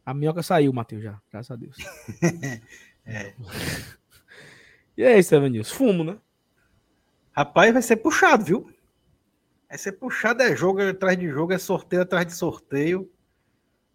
a 0.05 0.13
Minhoca 0.13 0.43
saiu, 0.43 0.73
Matheus, 0.73 1.03
já, 1.03 1.21
graças 1.31 1.51
a 1.51 1.55
Deus. 1.55 1.77
é. 3.07 3.33
E 4.97 5.03
é 5.03 5.17
isso, 5.17 5.33
Evanilson. 5.33 5.73
Fumo, 5.73 6.03
né? 6.03 6.17
Rapaz, 7.31 7.71
vai 7.71 7.81
ser 7.81 7.95
puxado, 7.95 8.43
viu? 8.43 8.69
Vai 9.69 9.77
ser 9.77 9.93
puxado, 9.93 10.43
é 10.43 10.53
jogo 10.53 10.81
atrás 10.81 11.17
de 11.17 11.29
jogo, 11.29 11.53
é 11.53 11.57
sorteio 11.57 12.01
atrás 12.01 12.25
de 12.27 12.33
sorteio. 12.33 13.09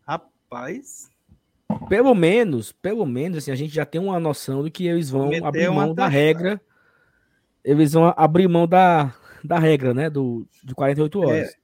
Rapaz. 0.06 1.10
Pelo 1.88 2.14
menos, 2.14 2.72
pelo 2.72 3.06
menos, 3.06 3.38
assim, 3.38 3.50
a 3.50 3.54
gente 3.54 3.74
já 3.74 3.84
tem 3.84 4.00
uma 4.00 4.18
noção 4.18 4.62
do 4.62 4.70
que 4.70 4.86
eles 4.86 5.10
vão 5.10 5.30
abrir 5.44 5.70
mão 5.70 5.94
da 5.94 6.08
regra. 6.08 6.60
Eles 7.64 7.92
vão 7.92 8.12
abrir 8.16 8.48
mão 8.48 8.66
da, 8.66 9.14
da 9.42 9.58
regra, 9.58 9.94
né? 9.94 10.10
Do, 10.10 10.46
de 10.62 10.74
48 10.74 11.20
horas. 11.20 11.56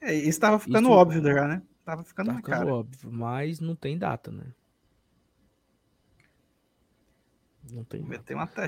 É, 0.00 0.12
é 0.12 0.14
isso 0.14 0.28
estava 0.30 0.58
ficando 0.58 0.88
isso, 0.88 0.90
óbvio 0.90 1.22
já, 1.22 1.46
né? 1.46 1.62
Tava 1.84 2.02
ficando, 2.02 2.28
tá 2.28 2.36
ficando 2.36 2.68
óbvio, 2.68 3.10
mas 3.12 3.60
não 3.60 3.74
tem 3.76 3.98
data, 3.98 4.30
né? 4.30 4.44
Não 7.72 7.84
tem. 7.84 8.06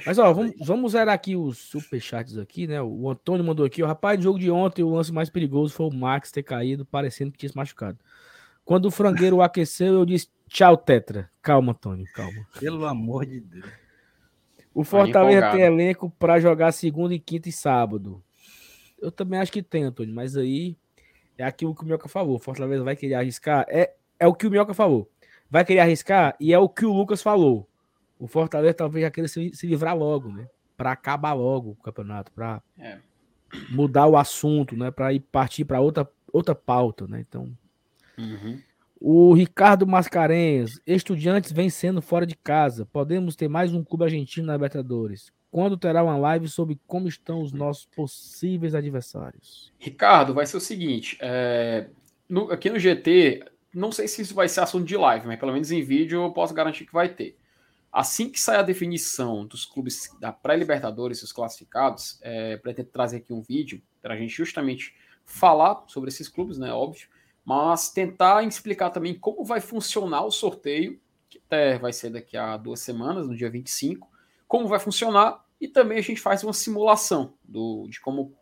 Mas 0.06 0.18
ó, 0.18 0.32
vamos, 0.32 0.54
vamos 0.58 0.92
zerar 0.92 1.14
aqui 1.14 1.36
os 1.36 1.58
superchats 1.58 2.38
aqui, 2.38 2.66
né? 2.66 2.80
O 2.80 3.08
Antônio 3.08 3.44
mandou 3.44 3.64
aqui, 3.64 3.82
o 3.82 3.86
rapaz, 3.86 4.18
do 4.18 4.22
jogo 4.22 4.38
de 4.38 4.50
ontem, 4.50 4.82
o 4.82 4.90
lance 4.90 5.12
mais 5.12 5.30
perigoso 5.30 5.74
foi 5.74 5.86
o 5.86 5.94
Max 5.94 6.30
ter 6.30 6.42
caído, 6.42 6.84
parecendo 6.84 7.32
que 7.32 7.38
tinha 7.38 7.50
se 7.50 7.56
machucado. 7.56 7.98
Quando 8.64 8.86
o 8.86 8.90
frangueiro 8.90 9.40
aqueceu, 9.42 9.94
eu 9.94 10.04
disse 10.04 10.28
tchau, 10.48 10.76
Tetra. 10.76 11.30
Calma, 11.42 11.72
Antônio, 11.72 12.06
calma. 12.14 12.46
Pelo 12.58 12.86
amor 12.86 13.26
de 13.26 13.40
Deus. 13.40 13.66
O 14.74 14.84
Fortaleza 14.84 15.50
tem 15.52 15.62
elenco 15.62 16.10
para 16.18 16.38
jogar 16.38 16.72
segunda 16.72 17.14
e 17.14 17.18
quinta 17.18 17.48
e 17.48 17.52
sábado. 17.52 18.22
Eu 19.00 19.10
também 19.10 19.38
acho 19.38 19.52
que 19.52 19.62
tem, 19.62 19.84
Antônio, 19.84 20.14
mas 20.14 20.36
aí 20.36 20.76
é 21.38 21.44
aquilo 21.44 21.74
que 21.74 21.82
o 21.82 21.86
Mioca 21.86 22.08
falou. 22.08 22.36
O 22.36 22.40
Fortaleza 22.40 22.84
vai 22.84 22.94
querer 22.96 23.14
arriscar. 23.14 23.64
É, 23.68 23.92
é 24.18 24.26
o 24.26 24.34
que 24.34 24.46
o 24.46 24.50
Mioca 24.50 24.74
falou. 24.74 25.10
Vai 25.50 25.64
querer 25.64 25.80
arriscar 25.80 26.36
e 26.40 26.52
é 26.52 26.58
o 26.58 26.68
que 26.68 26.84
o 26.84 26.92
Lucas 26.92 27.22
falou 27.22 27.68
o 28.18 28.26
Fortaleza 28.26 28.74
talvez 28.74 29.02
já 29.02 29.10
queira 29.10 29.28
se, 29.28 29.54
se 29.54 29.66
livrar 29.66 29.96
logo, 29.96 30.30
né? 30.30 30.48
Para 30.76 30.92
acabar 30.92 31.32
logo 31.32 31.70
o 31.70 31.76
campeonato, 31.76 32.32
para 32.32 32.62
é. 32.78 32.98
mudar 33.70 34.06
o 34.06 34.16
assunto, 34.16 34.76
né? 34.76 34.90
Para 34.90 35.12
ir 35.12 35.20
partir 35.20 35.64
para 35.64 35.80
outra, 35.80 36.08
outra 36.32 36.54
pauta, 36.54 37.06
né? 37.06 37.20
Então, 37.20 37.56
uhum. 38.18 38.60
O 39.00 39.34
Ricardo 39.34 39.86
Mascarenhas, 39.86 40.80
estudiantes 40.86 41.52
vencendo 41.52 42.00
fora 42.00 42.26
de 42.26 42.34
casa. 42.36 42.86
Podemos 42.86 43.36
ter 43.36 43.48
mais 43.48 43.72
um 43.72 43.84
clube 43.84 44.04
argentino 44.04 44.46
na 44.46 44.54
Libertadores. 44.54 45.30
Quando 45.50 45.76
terá 45.76 46.02
uma 46.02 46.16
live 46.16 46.48
sobre 46.48 46.78
como 46.86 47.08
estão 47.08 47.40
os 47.40 47.52
nossos 47.52 47.86
possíveis 47.86 48.74
adversários? 48.74 49.72
Ricardo, 49.78 50.34
vai 50.34 50.46
ser 50.46 50.56
o 50.56 50.60
seguinte: 50.60 51.16
é, 51.20 51.88
no, 52.28 52.50
aqui 52.50 52.68
no 52.68 52.78
GT, 52.78 53.44
não 53.72 53.92
sei 53.92 54.08
se 54.08 54.22
isso 54.22 54.34
vai 54.34 54.48
ser 54.48 54.60
assunto 54.60 54.84
de 54.84 54.96
live, 54.96 55.26
mas 55.26 55.38
pelo 55.38 55.52
menos 55.52 55.70
em 55.70 55.82
vídeo 55.82 56.22
eu 56.22 56.32
posso 56.32 56.54
garantir 56.54 56.86
que 56.86 56.92
vai 56.92 57.08
ter. 57.08 57.36
Assim 57.92 58.28
que 58.28 58.38
sai 58.38 58.56
a 58.56 58.62
definição 58.62 59.46
dos 59.46 59.64
clubes 59.64 60.10
da 60.20 60.30
pré-Libertadores, 60.30 61.22
os 61.22 61.32
classificados, 61.32 62.18
é, 62.20 62.58
pretendo 62.58 62.90
trazer 62.90 63.18
aqui 63.18 63.32
um 63.32 63.40
vídeo 63.40 63.80
para 64.02 64.14
a 64.14 64.16
gente 64.18 64.34
justamente 64.34 64.94
falar 65.24 65.84
sobre 65.86 66.10
esses 66.10 66.28
clubes, 66.28 66.58
né? 66.58 66.72
Óbvio, 66.72 67.08
mas 67.46 67.88
tentar 67.88 68.42
explicar 68.42 68.90
também 68.90 69.14
como 69.14 69.44
vai 69.44 69.60
funcionar 69.60 70.24
o 70.24 70.32
sorteio, 70.32 71.00
que 71.28 71.38
até 71.38 71.78
vai 71.78 71.92
ser 71.92 72.10
daqui 72.10 72.36
a 72.36 72.56
duas 72.56 72.80
semanas, 72.80 73.28
no 73.28 73.36
dia 73.36 73.48
25, 73.48 74.10
como 74.48 74.66
vai 74.66 74.80
funcionar, 74.80 75.44
e 75.60 75.68
também 75.68 75.96
a 75.96 76.02
gente 76.02 76.20
faz 76.20 76.42
uma 76.42 76.52
simulação 76.52 77.34
do, 77.44 77.86
de 77.88 78.00
como. 78.00 78.34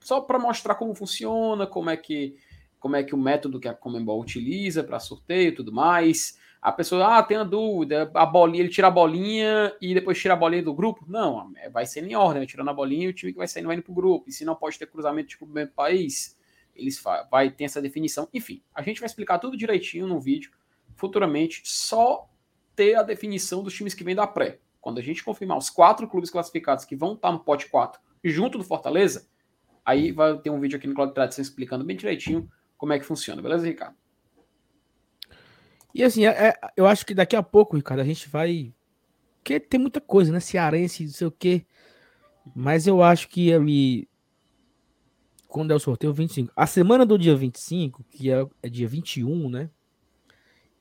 Só 0.00 0.20
para 0.20 0.38
mostrar 0.38 0.76
como 0.76 0.94
funciona, 0.94 1.66
como 1.66 1.90
é 1.90 1.96
que 1.96 2.36
como 2.78 2.96
é 2.96 3.02
que 3.02 3.14
o 3.14 3.18
método 3.18 3.60
que 3.60 3.68
a 3.68 3.74
Comembol 3.74 4.20
utiliza 4.20 4.82
para 4.82 4.98
sorteio 4.98 5.48
e 5.48 5.52
tudo 5.52 5.72
mais. 5.72 6.36
A 6.60 6.72
pessoa, 6.72 7.18
ah, 7.18 7.22
tem 7.22 7.36
a 7.36 7.44
dúvida, 7.44 8.10
a 8.14 8.26
bolinha, 8.26 8.60
ele 8.60 8.68
tira 8.68 8.88
a 8.88 8.90
bolinha 8.90 9.72
e 9.80 9.94
depois 9.94 10.20
tira 10.20 10.34
a 10.34 10.36
bolinha 10.36 10.62
do 10.62 10.74
grupo? 10.74 11.04
Não, 11.08 11.52
é, 11.56 11.68
vai 11.70 11.86
ser 11.86 12.04
em 12.04 12.14
ordem, 12.16 12.44
tirando 12.44 12.70
a 12.70 12.74
bolinha 12.74 13.08
o 13.08 13.12
time 13.12 13.32
que 13.32 13.38
vai 13.38 13.46
saindo 13.46 13.66
vai 13.66 13.76
indo 13.76 13.84
pro 13.84 13.94
grupo. 13.94 14.28
E 14.28 14.32
se 14.32 14.44
não 14.44 14.56
pode 14.56 14.78
ter 14.78 14.86
cruzamento 14.86 15.28
de 15.28 15.38
clube 15.38 15.52
do 15.52 15.54
mesmo 15.54 15.72
país, 15.72 16.36
eles 16.74 17.02
vai 17.30 17.50
ter 17.50 17.64
essa 17.64 17.80
definição. 17.80 18.28
Enfim, 18.32 18.62
a 18.74 18.82
gente 18.82 19.00
vai 19.00 19.06
explicar 19.06 19.38
tudo 19.38 19.56
direitinho 19.56 20.06
no 20.06 20.20
vídeo 20.20 20.50
futuramente, 20.94 21.62
só 21.64 22.28
ter 22.74 22.94
a 22.94 23.02
definição 23.02 23.62
dos 23.62 23.74
times 23.74 23.94
que 23.94 24.04
vêm 24.04 24.14
da 24.14 24.26
pré. 24.26 24.58
Quando 24.80 24.98
a 24.98 25.02
gente 25.02 25.24
confirmar 25.24 25.58
os 25.58 25.70
quatro 25.70 26.08
clubes 26.08 26.30
classificados 26.30 26.84
que 26.84 26.96
vão 26.96 27.14
estar 27.14 27.30
no 27.30 27.40
pote 27.40 27.68
4 27.68 28.00
junto 28.24 28.58
do 28.58 28.64
Fortaleza, 28.64 29.28
aí 29.84 30.12
vai 30.12 30.38
ter 30.38 30.50
um 30.50 30.60
vídeo 30.60 30.76
aqui 30.76 30.86
no 30.86 30.94
Cláudio 30.94 31.14
Tradição 31.14 31.42
explicando 31.42 31.84
bem 31.84 31.96
direitinho 31.96 32.50
como 32.82 32.92
é 32.92 32.98
que 32.98 33.06
funciona, 33.06 33.40
beleza, 33.40 33.64
Ricardo? 33.64 33.94
E 35.94 36.02
assim, 36.02 36.26
é, 36.26 36.48
é, 36.48 36.54
eu 36.76 36.84
acho 36.86 37.06
que 37.06 37.14
daqui 37.14 37.36
a 37.36 37.42
pouco, 37.42 37.76
Ricardo, 37.76 38.00
a 38.00 38.04
gente 38.04 38.28
vai. 38.28 38.74
Porque 39.36 39.60
tem 39.60 39.78
muita 39.78 40.00
coisa, 40.00 40.32
né? 40.32 40.40
Cearense, 40.40 41.04
não 41.04 41.12
sei 41.12 41.26
o 41.28 41.30
quê. 41.30 41.64
Mas 42.56 42.88
eu 42.88 43.00
acho 43.00 43.28
que 43.28 43.52
ali. 43.52 44.08
Quando 45.52 45.70
é 45.70 45.74
o 45.74 45.78
sorteio, 45.78 46.14
25. 46.14 46.50
A 46.56 46.66
semana 46.66 47.04
do 47.04 47.18
dia 47.18 47.36
25, 47.36 48.02
que 48.04 48.30
é, 48.30 48.42
é 48.62 48.70
dia 48.70 48.88
21, 48.88 49.50
né? 49.50 49.68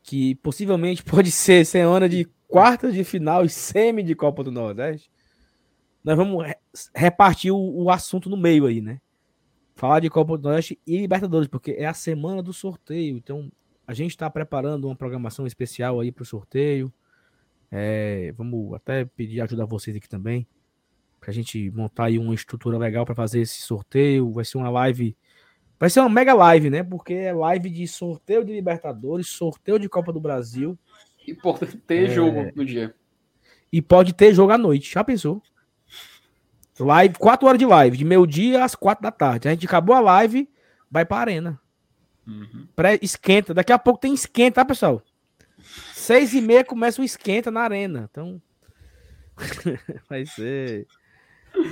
Que 0.02 0.36
possivelmente 0.36 1.04
pode 1.04 1.30
ser 1.30 1.66
semana 1.66 2.08
de 2.08 2.24
quartas 2.48 2.94
de 2.94 3.04
final 3.04 3.44
e 3.44 3.50
semi 3.50 4.02
de 4.02 4.16
Copa 4.16 4.46
do 4.46 4.50
Nordeste. 4.50 5.12
Nós 6.02 6.16
vamos 6.16 6.46
repartir 6.96 7.52
o, 7.52 7.84
o 7.84 7.90
assunto 7.90 8.30
no 8.30 8.38
meio 8.38 8.66
aí, 8.66 8.80
né? 8.80 9.02
Falar 9.76 10.00
de 10.00 10.10
Copa 10.10 10.38
do 10.38 10.44
Nordeste 10.44 10.80
e 10.88 11.00
Libertadores, 11.00 11.50
porque 11.50 11.72
é 11.72 11.86
a 11.86 11.94
semana 11.94 12.42
do 12.42 12.54
sorteio. 12.54 13.18
Então, 13.18 13.52
a 13.86 13.94
gente 13.94 14.12
está 14.12 14.30
preparando 14.30 14.86
uma 14.86 14.96
programação 14.96 15.46
especial 15.46 16.00
aí 16.00 16.14
para 16.14 16.24
o 16.24 16.26
sorteio. 16.26 16.94
É, 17.70 18.34
vamos 18.38 18.74
até 18.74 19.04
pedir 19.04 19.42
ajuda 19.42 19.64
a 19.64 19.66
vocês 19.68 19.98
aqui 19.98 20.08
também. 20.08 20.48
Para 21.22 21.30
a 21.30 21.34
gente 21.34 21.70
montar 21.70 22.06
aí 22.06 22.18
uma 22.18 22.34
estrutura 22.34 22.80
legal 22.80 23.06
para 23.06 23.14
fazer 23.14 23.42
esse 23.42 23.62
sorteio. 23.62 24.32
Vai 24.32 24.44
ser 24.44 24.58
uma 24.58 24.72
live. 24.72 25.16
Vai 25.80 25.88
ser 25.88 26.00
uma 26.00 26.10
mega 26.10 26.34
live, 26.34 26.72
né? 26.72 26.84
Porque 26.84 27.14
é 27.14 27.32
live 27.32 27.70
de 27.70 27.88
sorteio 27.88 28.44
de 28.44 28.52
Libertadores, 28.52 29.28
sorteio 29.28 29.78
de 29.78 29.88
Copa 29.88 30.12
do 30.12 30.20
Brasil. 30.20 30.78
E 31.28 31.36
pode 31.36 31.78
ter 31.78 32.10
é... 32.10 32.14
jogo 32.14 32.52
no 32.56 32.66
dia. 32.66 32.96
E 33.72 33.82
pode 33.84 34.14
ter 34.14 34.34
jogo 34.34 34.52
à 34.52 34.58
noite. 34.58 34.92
Já 34.92 35.04
pensou? 35.04 35.42
Live, 36.80 37.16
4 37.20 37.48
horas 37.48 37.60
de 37.60 37.66
live, 37.66 37.98
de 37.98 38.04
meio-dia 38.04 38.66
às 38.66 38.74
4 38.74 39.04
da 39.04 39.12
tarde. 39.12 39.48
A 39.48 39.52
gente 39.52 39.68
acabou 39.68 39.96
a 39.96 40.00
live, 40.00 40.50
vai 40.90 41.06
para 41.06 41.22
arena. 41.22 41.62
Uhum. 42.26 42.68
Pré 42.76 42.98
esquenta. 43.00 43.54
Daqui 43.54 43.72
a 43.72 43.78
pouco 43.78 44.00
tem 44.00 44.14
esquenta, 44.14 44.56
tá, 44.56 44.66
pessoal? 44.66 45.04
Seis 45.94 46.34
e 46.34 46.42
meia 46.42 46.64
começa 46.64 47.00
o 47.00 47.06
esquenta 47.06 47.52
na 47.52 47.62
arena. 47.62 48.10
Então. 48.10 48.42
vai 50.10 50.26
ser. 50.26 50.88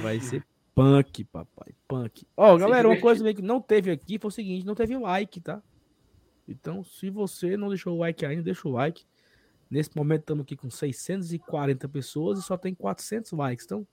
Vai 0.01 0.19
ser 0.19 0.45
punk, 0.73 1.23
papai. 1.25 1.73
Punk. 1.87 2.25
Ó, 2.37 2.53
oh, 2.53 2.57
galera, 2.57 2.87
uma 2.87 2.99
coisa 2.99 3.33
que 3.33 3.41
não 3.41 3.61
teve 3.61 3.91
aqui 3.91 4.17
foi 4.17 4.29
o 4.29 4.31
seguinte: 4.31 4.65
não 4.65 4.75
teve 4.75 4.97
like, 4.97 5.41
tá? 5.41 5.61
Então, 6.47 6.83
se 6.83 7.09
você 7.09 7.55
não 7.57 7.69
deixou 7.69 7.95
o 7.95 7.99
like 7.99 8.25
ainda, 8.25 8.41
deixa 8.41 8.67
o 8.67 8.71
like. 8.71 9.05
Nesse 9.69 9.95
momento 9.95 10.21
estamos 10.21 10.43
aqui 10.43 10.55
com 10.55 10.69
640 10.69 11.87
pessoas 11.89 12.39
e 12.39 12.41
só 12.41 12.57
tem 12.57 12.73
400 12.73 13.31
likes. 13.33 13.65
Então, 13.65 13.87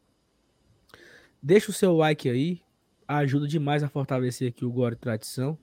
deixa 1.43 1.70
o 1.70 1.74
seu 1.74 1.95
like 1.95 2.28
aí. 2.30 2.62
Ajuda 3.07 3.47
demais 3.47 3.82
a 3.82 3.89
fortalecer 3.89 4.49
aqui 4.49 4.64
o 4.64 4.72
Gore 4.72 4.97
Tradição. 4.97 5.59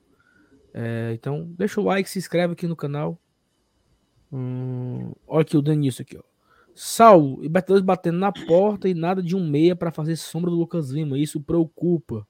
É, 0.72 1.12
então, 1.14 1.52
deixa 1.58 1.80
o 1.80 1.84
like, 1.84 2.08
se 2.08 2.18
inscreve 2.18 2.52
aqui 2.52 2.66
no 2.66 2.76
canal. 2.76 3.18
Hum, 4.32 5.12
olha 5.26 5.42
aqui 5.42 5.56
o 5.56 5.62
Denilson 5.62 6.02
aqui, 6.02 6.16
ó. 6.16 6.33
Saulo, 6.74 7.40
Libertadores 7.42 7.84
batendo 7.84 8.18
na 8.18 8.32
porta 8.32 8.88
e 8.88 8.94
nada 8.94 9.22
de 9.22 9.36
um 9.36 9.48
meia 9.48 9.76
para 9.76 9.92
fazer 9.92 10.16
sombra 10.16 10.50
do 10.50 10.56
Lucas 10.56 10.90
Lima. 10.90 11.18
Isso 11.18 11.40
preocupa. 11.40 12.26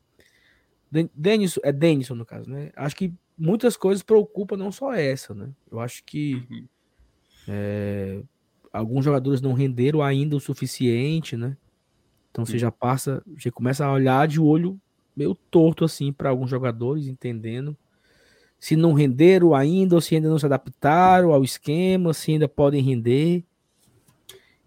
Denilson, 1.15 1.61
é 1.65 1.73
Denison 1.73 2.15
no 2.15 2.25
caso, 2.25 2.49
né? 2.49 2.71
Acho 2.77 2.95
que 2.95 3.13
muitas 3.37 3.77
coisas 3.77 4.03
preocupam, 4.03 4.57
não 4.57 4.71
só 4.71 4.93
essa, 4.93 5.35
né? 5.35 5.49
Eu 5.71 5.81
acho 5.81 6.05
que 6.05 6.47
uhum. 6.49 6.67
é, 7.49 8.23
alguns 8.73 9.05
jogadores 9.05 9.41
não 9.41 9.55
renderam 9.55 10.03
ainda 10.03 10.37
o 10.37 10.41
suficiente, 10.41 11.37
né? 11.37 11.57
Então 12.31 12.45
você 12.45 12.59
já 12.59 12.71
passa, 12.71 13.23
já 13.37 13.51
começa 13.51 13.85
a 13.85 13.93
olhar 13.93 14.29
de 14.29 14.41
olho 14.41 14.81
meio 15.17 15.35
torto 15.35 15.85
assim 15.85 16.13
para 16.13 16.31
alguns 16.31 16.51
jogadores, 16.51 17.07
entendendo 17.07 17.77
se 18.65 18.77
não 18.77 18.95
renderam 18.95 19.55
ainda, 19.55 19.95
ou 19.95 20.01
se 20.01 20.15
ainda 20.15 20.31
não 20.31 20.39
se 20.39 20.47
adaptaram 20.47 21.35
ao 21.35 21.45
esquema, 21.45 22.15
se 22.15 22.33
ainda 22.33 22.49
podem 22.49 22.83
render. 22.83 23.45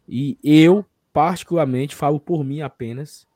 E 0.08 0.38
eu, 0.44 0.86
particularmente, 1.12 1.96
falo 1.96 2.20
por 2.20 2.44
mim 2.44 2.62
apenas, 2.62 3.28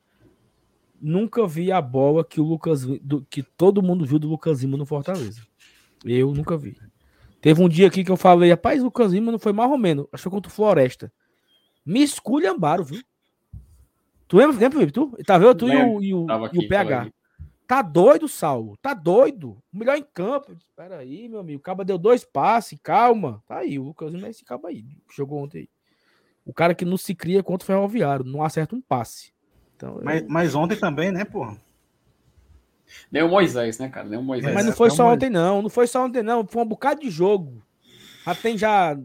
nunca 1.02 1.46
vi 1.48 1.72
a 1.72 1.82
bola 1.82 2.24
que 2.24 2.40
o 2.40 2.44
Lucas 2.44 2.86
do, 2.86 3.26
que 3.30 3.44
todo 3.44 3.82
mundo 3.82 4.06
viu 4.06 4.20
do 4.20 4.30
Lucas 4.30 4.62
Lima 4.62 4.78
no 4.78 4.86
Fortaleza. 4.86 5.42
Eu 6.06 6.34
nunca 6.34 6.58
vi. 6.58 6.78
Teve 7.42 7.62
um 7.62 7.68
dia 7.68 7.88
aqui 7.88 8.04
que 8.04 8.12
eu 8.12 8.18
falei, 8.18 8.52
rapaz, 8.52 8.82
o 8.82 8.86
Lucas 8.86 9.12
Lima 9.12 9.32
não 9.32 9.40
foi 9.40 9.52
mais 9.52 9.70
ou 9.70 9.78
menos, 9.78 10.06
acho 10.12 10.22
que 10.22 10.30
foi 10.30 10.32
contra 10.32 10.52
o 10.52 10.54
Floresta. 10.54 11.12
Me 11.86 12.04
esculhambaram, 12.04 12.84
viu? 12.84 13.02
Tu 14.28 14.38
lembra, 14.38 14.58
lembra 14.58 14.80
Felipe? 14.80 14.94
Tu? 14.94 15.24
Tá 15.26 15.38
vendo? 15.38 15.56
Tu 15.56 15.68
e 15.68 15.76
o, 15.76 16.02
e 16.02 16.14
o, 16.14 16.28
e 16.54 16.66
o 16.66 16.68
PH. 16.70 17.12
Tá 17.68 17.82
doido, 17.82 18.28
Saulo? 18.28 18.78
Tá 18.82 18.94
doido? 18.94 19.58
Melhor 19.72 19.98
em 19.98 20.06
campo. 20.14 20.52
Espera 20.52 20.98
aí, 20.98 21.28
meu 21.28 21.40
amigo. 21.40 21.60
O 21.60 21.64
Caba 21.64 21.84
deu 21.84 21.98
dois 21.98 22.24
passes, 22.24 22.78
calma. 22.84 23.42
Tá 23.48 23.60
aí, 23.60 23.80
o 23.80 23.84
Lucas 23.84 24.14
é 24.14 24.30
esse 24.30 24.46
cabo 24.46 24.68
aí, 24.68 24.86
jogou 25.16 25.40
ontem 25.42 25.60
aí. 25.60 25.70
O 26.46 26.54
cara 26.54 26.74
que 26.74 26.86
não 26.86 26.98
se 26.98 27.14
cria 27.14 27.44
contra 27.44 27.64
o 27.64 27.68
Ferroviário, 27.68 28.26
não 28.26 28.44
acerta 28.44 28.76
um 28.76 28.82
passe. 28.82 29.32
Então, 29.76 30.00
mas, 30.04 30.22
eu... 30.22 30.28
mas 30.30 30.56
ontem 30.56 30.76
também, 30.76 31.12
né, 31.12 31.26
porra? 31.26 31.58
Nem 33.12 33.24
o 33.24 33.30
Moisés, 33.30 33.80
né, 33.80 33.90
cara? 33.90 34.08
Nem 34.08 34.20
o 34.20 34.24
Moisés. 34.24 34.54
Mas 34.54 34.66
não 34.66 34.74
foi 34.74 34.90
só 34.90 35.12
ontem, 35.12 35.30
não. 35.30 35.62
Não 35.62 35.70
foi 35.70 35.88
só 35.88 36.06
ontem, 36.06 36.22
não. 36.22 36.46
Foi 36.46 36.62
um 36.62 36.68
bocado 36.68 37.02
de 37.02 37.10
jogo. 37.10 37.64
Já 38.26 38.36
tem 38.36 38.58
já 38.58 38.98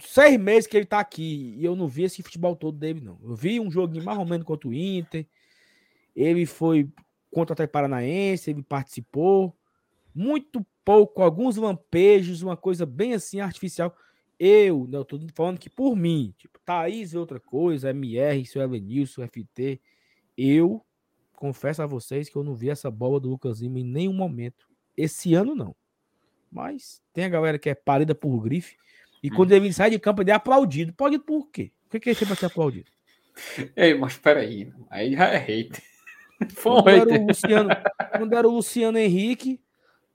seis 0.00 0.38
meses 0.38 0.66
que 0.66 0.76
ele 0.76 0.86
tá 0.86 1.00
aqui 1.00 1.54
e 1.58 1.64
eu 1.64 1.74
não 1.74 1.88
vi 1.88 2.04
esse 2.04 2.22
futebol 2.22 2.54
todo 2.54 2.78
dele, 2.78 3.00
não. 3.00 3.18
Eu 3.22 3.34
vi 3.34 3.60
um 3.60 3.70
joguinho 3.70 4.04
mais 4.04 4.18
ou 4.18 4.24
menos 4.24 4.46
contra 4.46 4.68
o 4.68 4.74
Inter. 4.74 5.26
Ele 6.14 6.46
foi 6.46 6.88
contra 7.30 7.52
o 7.52 7.54
Atlético 7.54 7.72
Paranaense, 7.72 8.50
ele 8.50 8.62
participou. 8.62 9.54
Muito 10.14 10.64
pouco, 10.84 11.22
alguns 11.22 11.56
lampejos, 11.56 12.42
uma 12.42 12.56
coisa 12.56 12.86
bem 12.86 13.12
assim 13.12 13.40
artificial. 13.40 13.94
Eu, 14.38 14.88
eu 14.92 15.04
tô 15.04 15.18
falando 15.34 15.58
que 15.58 15.70
por 15.70 15.96
mim, 15.96 16.34
tipo, 16.36 16.58
Thaís 16.64 17.14
é 17.14 17.18
outra 17.18 17.40
coisa, 17.40 17.90
MR, 17.90 18.44
seu 18.44 18.62
Elenilson, 18.62 19.26
FT. 19.26 19.80
Eu 20.36 20.84
confesso 21.32 21.82
a 21.82 21.86
vocês 21.86 22.28
que 22.28 22.36
eu 22.36 22.44
não 22.44 22.54
vi 22.54 22.68
essa 22.68 22.90
bola 22.90 23.18
do 23.18 23.30
Lucas 23.30 23.60
Lima 23.60 23.78
em 23.78 23.84
nenhum 23.84 24.12
momento. 24.12 24.66
Esse 24.96 25.34
ano 25.34 25.54
não. 25.54 25.74
Mas 26.50 27.02
tem 27.12 27.24
a 27.24 27.28
galera 27.28 27.58
que 27.58 27.70
é 27.70 27.74
parida 27.74 28.14
por 28.14 28.38
grife. 28.40 28.76
E 29.22 29.30
quando 29.30 29.52
hum. 29.52 29.56
ele 29.56 29.72
sai 29.72 29.90
de 29.90 29.98
campo, 29.98 30.22
ele 30.22 30.30
é 30.30 30.34
aplaudido. 30.34 30.92
Pode 30.92 31.18
por 31.18 31.50
quê? 31.50 31.72
Por 31.88 32.00
que, 32.00 32.10
ele 32.10 32.14
sempre 32.14 32.34
vai 32.34 32.36
ser 32.36 32.46
aplaudido? 32.46 32.90
Ei, 33.74 33.94
mas 33.94 34.16
peraí. 34.18 34.72
Aí 34.90 35.14
já 35.14 35.26
é 35.26 35.38
hater. 35.38 35.82
Foi. 36.54 36.82
Quando 36.82 36.88
era, 36.88 37.22
o 37.22 37.26
Luciano, 37.26 37.70
quando 38.18 38.32
era 38.34 38.48
o 38.48 38.50
Luciano 38.50 38.98
Henrique, 38.98 39.60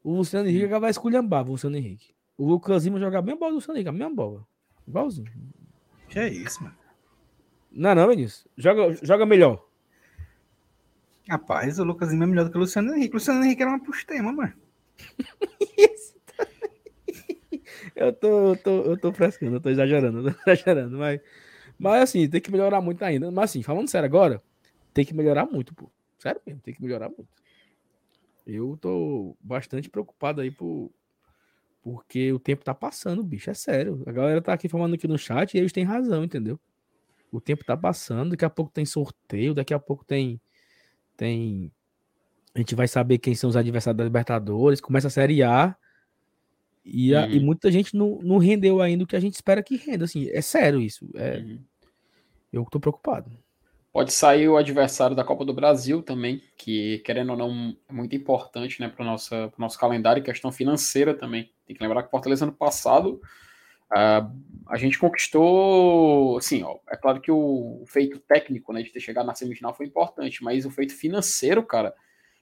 o 0.03 0.17
Luciano 0.17 0.47
Henrique 0.47 0.67
vai 0.67 0.91
esculhambar 0.91 1.45
o 1.47 1.51
Luciano 1.51 1.77
Henrique. 1.77 2.13
O 2.41 2.45
Lucas 2.47 2.85
Lima 2.85 2.99
joga 2.99 3.19
a 3.19 3.21
mesma 3.21 3.39
bola 3.39 3.51
do 3.51 3.55
Luciano 3.57 3.77
Henrique, 3.77 3.89
a 3.89 3.91
mesma 3.91 4.15
bola. 4.15 4.47
Igualzinho. 4.87 5.31
Que 6.09 6.17
é 6.17 6.27
isso, 6.27 6.63
mano? 6.63 6.75
Não, 7.71 7.93
não, 7.93 8.07
Vinícius. 8.07 8.47
Joga, 8.57 8.95
joga 9.05 9.27
melhor. 9.27 9.63
Rapaz, 11.29 11.77
o 11.77 11.83
Lucas 11.83 12.09
Lima 12.09 12.23
é 12.23 12.27
melhor 12.27 12.45
do 12.45 12.51
que 12.51 12.57
o 12.57 12.61
Luciano 12.61 12.95
Henrique. 12.95 13.13
O 13.13 13.17
Luciano 13.17 13.45
Henrique 13.45 13.61
era 13.61 13.69
uma 13.69 13.83
postema, 13.83 14.33
mano. 14.33 14.53
eu 17.95 18.11
tô, 18.11 18.49
eu 18.49 18.57
tô, 18.57 18.81
eu 18.85 18.97
tô 18.97 19.13
frescando, 19.13 19.57
eu 19.57 19.61
tô 19.61 19.69
exagerando, 19.69 20.27
eu 20.27 20.33
tô 20.33 20.39
exagerando, 20.49 20.97
mas, 20.97 21.21
mas 21.77 22.01
assim, 22.01 22.27
tem 22.27 22.41
que 22.41 22.51
melhorar 22.51 22.81
muito 22.81 23.03
ainda. 23.03 23.29
Mas 23.29 23.51
assim, 23.51 23.61
falando 23.61 23.87
sério 23.87 24.07
agora, 24.07 24.41
tem 24.95 25.05
que 25.05 25.13
melhorar 25.13 25.45
muito, 25.45 25.75
pô. 25.75 25.91
Sério 26.17 26.41
mesmo, 26.43 26.59
tem 26.61 26.73
que 26.73 26.81
melhorar 26.81 27.09
muito. 27.09 27.29
Eu 28.47 28.75
tô 28.81 29.37
bastante 29.39 29.91
preocupado 29.91 30.41
aí 30.41 30.49
por, 30.49 30.91
porque 31.81 32.31
o 32.31 32.39
tempo 32.39 32.63
tá 32.63 32.73
passando, 32.73 33.23
bicho, 33.23 33.49
é 33.49 33.53
sério. 33.53 34.03
A 34.05 34.11
galera 34.11 34.41
tá 34.41 34.53
aqui 34.53 34.69
falando 34.69 34.93
aqui 34.93 35.07
no 35.07 35.17
chat 35.17 35.53
e 35.53 35.57
eles 35.57 35.71
têm 35.71 35.83
razão, 35.83 36.23
entendeu? 36.23 36.59
O 37.31 37.39
tempo 37.41 37.63
tá 37.63 37.75
passando, 37.77 38.31
daqui 38.31 38.45
a 38.45 38.49
pouco 38.49 38.71
tem 38.71 38.85
sorteio, 38.85 39.53
daqui 39.53 39.73
a 39.73 39.79
pouco 39.79 40.03
tem 40.05 40.39
tem 41.17 41.71
a 42.53 42.59
gente 42.59 42.75
vai 42.75 42.87
saber 42.87 43.17
quem 43.17 43.33
são 43.33 43.49
os 43.49 43.55
adversários 43.55 43.97
da 43.97 44.03
Libertadores, 44.03 44.81
começa 44.81 45.07
a 45.07 45.11
Série 45.11 45.41
A. 45.41 45.75
E, 46.83 47.15
a, 47.15 47.27
e 47.27 47.37
Uhum. 47.37 47.45
muita 47.45 47.71
gente 47.71 47.95
não, 47.95 48.19
não 48.21 48.37
rendeu 48.37 48.81
ainda 48.81 49.03
o 49.03 49.07
que 49.07 49.15
a 49.15 49.19
gente 49.19 49.35
espera 49.35 49.63
que 49.63 49.77
renda. 49.77 50.05
Assim, 50.05 50.27
é 50.29 50.41
sério 50.41 50.81
isso. 50.81 51.09
É, 51.15 51.37
Uhum. 51.37 51.59
Eu 52.51 52.65
tô 52.65 52.79
preocupado. 52.81 53.31
Pode 53.91 54.13
sair 54.13 54.47
o 54.47 54.55
adversário 54.55 55.15
da 55.15 55.23
Copa 55.23 55.43
do 55.43 55.53
Brasil 55.53 56.01
também, 56.01 56.41
que, 56.57 56.99
querendo 56.99 57.31
ou 57.31 57.37
não, 57.37 57.75
é 57.89 57.93
muito 57.93 58.15
importante 58.15 58.79
né, 58.79 58.87
para 58.87 59.03
o 59.03 59.51
nosso 59.57 59.77
calendário 59.77 60.21
e 60.21 60.23
questão 60.23 60.49
financeira 60.49 61.13
também. 61.13 61.51
Tem 61.67 61.75
que 61.75 61.83
lembrar 61.83 62.03
que 62.03 62.07
o 62.07 62.11
Fortaleza, 62.11 62.45
ano 62.45 62.53
passado, 62.53 63.19
ah, 63.91 64.29
a 64.69 64.77
gente 64.77 64.97
conquistou. 64.97 66.37
Assim, 66.37 66.63
ó, 66.63 66.77
é 66.89 66.95
claro 66.97 67.21
que 67.21 67.31
o, 67.31 67.83
feito 67.87 68.19
técnico 68.19 68.71
né, 68.73 68.81
de 68.81 68.91
ter 68.91 68.99
chegado 69.01 69.25
na 69.25 69.35
semifinal 69.35 69.73
foi 69.73 69.85
importante, 69.87 70.43
mas 70.43 70.65
o 70.65 70.71
feito 70.71 70.93
financeiro, 70.95 71.63
cara, 71.65 71.93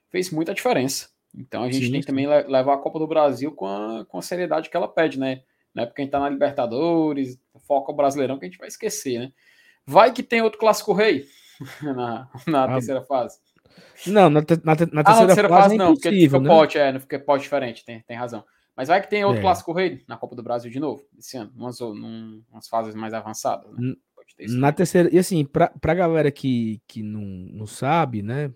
fez 0.10 0.32
muita 0.32 0.54
diferença. 0.54 1.10
Então 1.36 1.64
a 1.64 1.72
gente 1.72 1.86
Sim, 1.86 1.92
tem 1.92 2.02
que 2.02 2.08
também 2.08 2.28
le- 2.28 2.44
levar 2.44 2.76
a 2.76 2.78
Copa 2.78 3.00
do 3.00 3.08
Brasil 3.08 3.52
com 3.54 3.68
a, 3.68 4.06
com 4.06 4.18
a 4.18 4.22
seriedade 4.22 4.70
que 4.70 4.78
ela 4.78 4.88
pede, 4.88 5.20
né? 5.20 5.44
Não 5.74 5.84
é 5.84 5.86
porque 5.86 6.02
a 6.02 6.06
gente 6.06 6.12
tá 6.12 6.20
na 6.20 6.30
Libertadores, 6.30 7.40
foca 7.68 7.92
o 7.92 7.96
Brasileirão 7.96 8.40
que 8.40 8.46
a 8.46 8.50
gente 8.50 8.58
vai 8.60 8.68
esquecer, 8.68 9.20
né? 9.20 9.32
Vai 9.90 10.14
que 10.14 10.22
tem 10.22 10.42
outro 10.42 10.60
clássico 10.60 10.94
rei 10.94 11.26
na, 11.82 12.30
na 12.48 12.64
Ah, 12.66 12.68
terceira 12.74 13.02
fase. 13.02 13.40
Não, 14.06 14.30
na, 14.30 14.44
te- 14.44 14.62
na, 14.64 14.76
te- 14.76 14.86
na 14.94 15.02
Ah, 15.02 15.04
terceira, 15.04 15.04
na 15.04 15.26
terceira 15.28 15.50
fase, 15.50 15.64
fase 15.64 15.76
é 15.76 15.78
não, 15.78 15.94
porque 15.94 16.12
fica 16.12 16.40
né? 16.40 16.48
pote, 16.48 16.78
é, 16.78 16.92
não 16.92 17.00
fica 17.00 17.20
pote 17.20 17.44
diferente, 17.44 17.84
tem, 17.84 18.02
tem 18.02 18.16
razão. 18.16 18.44
Mas 18.76 18.88
vai 18.88 19.02
que 19.02 19.10
tem 19.10 19.26
outro 19.26 19.40
É. 19.40 19.42
clássico 19.42 19.74
rei 19.74 20.04
na 20.08 20.16
Copa 20.16 20.36
do 20.36 20.44
Brasil 20.44 20.70
de 20.72 20.80
novo, 20.80 21.04
esse 21.18 21.36
ano, 21.38 21.52
umas, 21.56 21.80
num- 21.80 22.42
umas 22.52 22.68
fases 22.68 22.94
mais 22.96 23.14
avançadas, 23.14 23.72
né? 23.72 23.78
N- 23.80 23.98
Pode 24.16 24.36
ter 24.36 24.46
isso 24.46 24.58
Na 24.60 24.72
terceira, 24.72 25.10
e 25.14 25.18
assim, 25.18 25.44
pra, 25.44 25.70
pra 25.70 25.94
galera 25.96 26.32
que, 26.32 26.80
que 26.88 27.02
não, 27.02 27.22
não 27.22 27.66
sabe, 27.66 28.22
né, 28.22 28.54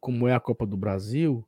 como 0.00 0.26
é 0.26 0.34
a 0.34 0.40
Copa 0.40 0.66
do 0.66 0.76
Brasil, 0.76 1.46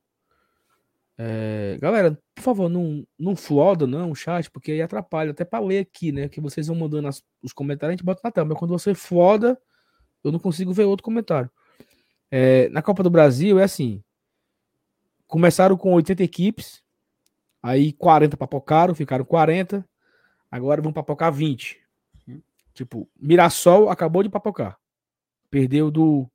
é, 1.17 1.77
galera, 1.81 2.17
por 2.33 2.41
favor, 2.41 2.69
não, 2.69 3.05
não 3.17 3.35
floda 3.35 3.87
não 3.87 4.11
o 4.11 4.15
chat, 4.15 4.49
porque 4.51 4.71
aí 4.73 4.81
atrapalha, 4.81 5.31
até 5.31 5.45
pra 5.45 5.59
ler 5.59 5.79
aqui, 5.79 6.11
né, 6.11 6.27
que 6.27 6.41
vocês 6.41 6.67
vão 6.67 6.75
mandando 6.75 7.07
as- 7.07 7.23
os 7.41 7.53
comentários, 7.53 7.93
a 7.93 7.95
gente 7.97 8.05
bota 8.05 8.21
na 8.23 8.31
tela, 8.31 8.47
mas 8.47 8.57
quando 8.57 8.71
você 8.71 8.93
floda, 8.93 9.57
eu 10.23 10.31
não 10.31 10.39
consigo 10.39 10.73
ver 10.73 10.83
outro 10.85 11.03
comentário. 11.03 11.49
É, 12.31 12.67
na 12.69 12.81
Copa 12.81 13.01
do 13.03 13.09
Brasil 13.09 13.59
é 13.59 13.63
assim, 13.63 14.03
começaram 15.27 15.77
com 15.77 15.93
80 15.93 16.23
equipes, 16.23 16.83
aí 17.61 17.93
40 17.93 18.35
papocaram, 18.37 18.93
ficaram 18.93 19.25
40, 19.25 19.87
agora 20.51 20.81
vão 20.81 20.91
papocar 20.93 21.31
20. 21.31 21.79
Tipo, 22.73 23.07
Mirassol 23.17 23.89
acabou 23.89 24.21
de 24.21 24.27
papocar. 24.29 24.77
Perdeu 25.49 25.89
do. 25.89 26.29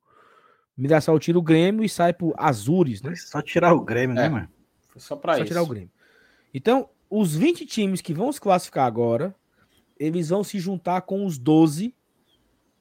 Mirassol 0.75 1.19
tira 1.19 1.39
o 1.39 1.43
Grêmio 1.43 1.85
e 1.85 1.89
sai 1.89 2.15
pro 2.15 2.33
Azures, 2.39 3.03
né? 3.03 3.15
Só 3.15 3.43
tirar 3.43 3.75
o 3.75 3.85
Grêmio, 3.85 4.17
né, 4.17 4.25
É. 4.25 4.29
mano? 4.31 4.49
Foi 4.91 5.01
só 5.01 5.17
pra 5.17 5.35
Só 5.35 5.39
isso. 5.41 5.49
tirar 5.49 5.63
o 5.63 5.67
Grêmio. 5.67 5.91
Então, 6.53 6.89
os 7.09 7.35
20 7.35 7.65
times 7.67 8.01
que 8.01 8.13
vão 8.15 8.31
se 8.33 8.41
classificar 8.41 8.87
agora, 8.87 9.35
eles 9.99 10.29
vão 10.31 10.43
se 10.45 10.59
juntar 10.59 11.03
com 11.03 11.25
os 11.25 11.39
12 11.39 11.95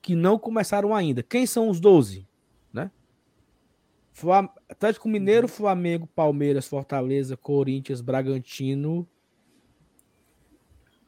que 0.01 0.15
não 0.15 0.37
começaram 0.39 0.93
ainda. 0.95 1.21
Quem 1.21 1.45
são 1.45 1.69
os 1.69 1.79
12? 1.79 2.27
Né? 2.73 2.89
Flam- 4.13 4.49
Atlético 4.67 5.07
Mineiro, 5.09 5.47
Uhum. 5.47 5.53
Flamengo, 5.53 6.07
Palmeiras, 6.07 6.67
Fortaleza, 6.67 7.35
Corinthians, 7.37 8.01
Bragantino, 8.01 9.07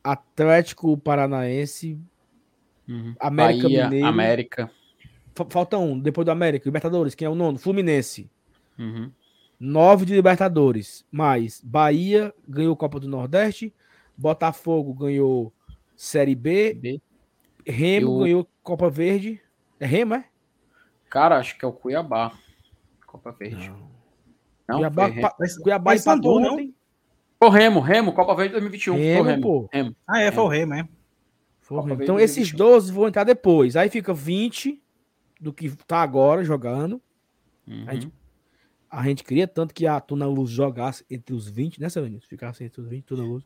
Atlético 0.04 0.98
Paranaense, 0.98 1.98
Uhum. 2.88 3.14
América 3.20 3.64
Bahia, 3.64 3.84
Mineiro. 3.86 4.08
América. 4.08 4.72
Fa- 5.36 5.46
Falta 5.50 5.78
um, 5.78 5.98
depois 6.00 6.26
do 6.26 6.32
América, 6.32 6.66
Libertadores, 6.68 7.16
quem 7.16 7.26
é 7.26 7.30
o 7.30 7.36
nono? 7.36 7.58
Fluminense. 7.58 8.30
Uhum. 8.78 9.12
Nove 9.64 10.06
de 10.06 10.14
Libertadores. 10.16 11.06
Mais 11.12 11.62
Bahia 11.64 12.34
ganhou 12.48 12.76
Copa 12.76 13.00
do 13.00 13.08
Nordeste. 13.08 13.72
Botafogo 14.18 14.92
ganhou 14.94 15.54
Série 15.96 16.34
B. 16.34 16.74
B. 16.74 17.02
Remo 17.66 18.18
Eu- 18.18 18.24
ganhou 18.24 18.48
Copa 18.64 18.90
Verde. 18.90 19.40
É 19.80 19.86
Remo, 19.86 20.16
é? 20.16 20.26
Cara, 21.10 21.38
acho 21.38 21.58
que 21.60 21.64
é 21.64 21.68
o 21.68 21.72
Cuiabá. 21.74 22.32
Copa 23.06 23.32
Verde. 23.32 23.72
Não, 24.68 24.78
Cuiabá, 24.78 25.04
foi 25.04 25.12
Remo. 25.12 25.22
pa- 25.22 25.36
Mas- 25.40 25.58
Cuiabá 25.60 25.92
mas 25.92 26.02
empatou 26.02 26.40
não? 26.40 26.54
ontem. 26.54 26.74
Foi 27.38 27.48
o 27.48 27.52
Remo, 27.52 27.80
Remo, 27.80 28.14
Copa 28.14 28.36
Verde 28.36 28.52
2021. 28.54 28.96
foi 28.96 29.04
o 29.04 29.06
Remo, 29.14 29.24
Remo, 29.30 29.42
pô. 29.42 29.70
Remo. 29.72 29.96
Ah, 30.08 30.22
é, 30.22 30.32
foi 30.32 30.44
o 30.44 30.48
Rei 30.48 30.66
mesmo. 30.66 30.90
Foi 31.60 31.78
o 31.78 31.82
Copa 31.82 31.88
Remo. 31.90 31.98
Verde 32.00 32.04
Então 32.04 32.20
esses 32.20 32.52
2021. 32.52 32.58
12 32.58 32.92
vão 32.92 33.08
entrar 33.08 33.24
depois. 33.26 33.76
Aí 33.76 33.90
fica 33.90 34.12
20 34.14 34.82
do 35.40 35.54
que 35.54 35.70
tá 35.86 36.02
agora 36.02 36.44
jogando. 36.44 37.00
Uhum. 37.68 37.84
A 37.88 37.94
gente- 37.94 38.12
A 38.92 39.04
gente 39.04 39.24
queria 39.24 39.48
tanto 39.48 39.74
que 39.74 39.88
a 39.88 40.00
Tuna 40.02 40.26
Luz 40.28 40.50
jogasse 40.50 41.06
entre 41.10 41.34
os 41.34 41.48
20, 41.48 41.80
né, 41.80 41.88
Savinho? 41.90 42.20
Ficasse 42.28 42.64
entre 42.64 42.82
os 42.82 42.88
20, 42.88 43.06
Tuna 43.06 43.24
Luz. 43.24 43.44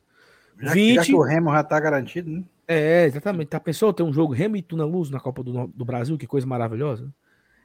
Já, 0.59 0.73
20. 0.73 0.95
já 0.95 1.03
que 1.03 1.13
o 1.13 1.21
Remo 1.21 1.51
já 1.51 1.63
tá 1.63 1.79
garantido, 1.79 2.31
né? 2.31 2.43
É, 2.67 3.05
exatamente. 3.05 3.49
Tá 3.49 3.59
pensou 3.59 3.93
ter 3.93 4.01
um 4.03 4.11
jogo 4.11 4.33
Remo 4.33 4.55
e 4.57 4.61
Tuna 4.61 4.85
Luz 4.85 5.09
na 5.11 5.19
Copa 5.19 5.43
do, 5.43 5.67
do 5.67 5.85
Brasil? 5.85 6.17
Que 6.17 6.25
coisa 6.25 6.47
maravilhosa. 6.47 7.13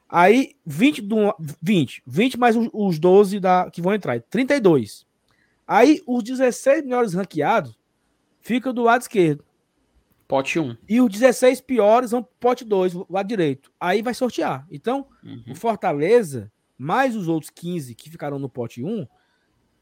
Aí, 0.09 0.57
20, 0.67 1.03
do, 1.03 1.35
20, 1.63 2.03
20 2.07 2.39
mais 2.39 2.57
os, 2.57 2.69
os 2.73 2.99
12 2.99 3.41
da, 3.41 3.71
que 3.71 3.81
vão 3.81 3.95
entrar, 3.95 4.21
32. 4.23 5.07
Aí, 5.67 6.03
os 6.07 6.23
16 6.25 6.83
melhores 6.83 7.15
ranqueados 7.15 7.79
ficam 8.41 8.75
do 8.75 8.83
lado 8.83 9.03
esquerdo. 9.03 9.45
Pote 10.27 10.59
1. 10.59 10.77
E 10.89 11.01
os 11.01 11.11
16 11.11 11.61
piores 11.61 12.11
vão 12.11 12.23
pro 12.23 12.33
pote 12.41 12.65
2, 12.65 12.93
do 12.93 13.07
lado 13.09 13.27
direito. 13.27 13.71
Aí 13.81 14.03
vai 14.03 14.13
sortear. 14.15 14.67
Então, 14.71 15.07
Uhum. 15.25 15.45
o 15.51 15.55
Fortaleza, 15.55 16.51
mais 16.81 17.15
os 17.15 17.29
outros 17.29 17.51
15 17.51 17.95
que 17.95 18.09
ficaram 18.09 18.39
no 18.39 18.49
pote 18.49 18.83
1, 18.83 19.07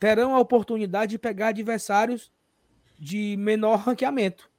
terão 0.01 0.35
a 0.35 0.41
oportunidade 0.41 1.12
de 1.12 1.19
pegar 1.19 1.49
adversários 1.49 2.33
de 2.99 3.37
menor 3.39 3.77
ranqueamento. 3.79 4.51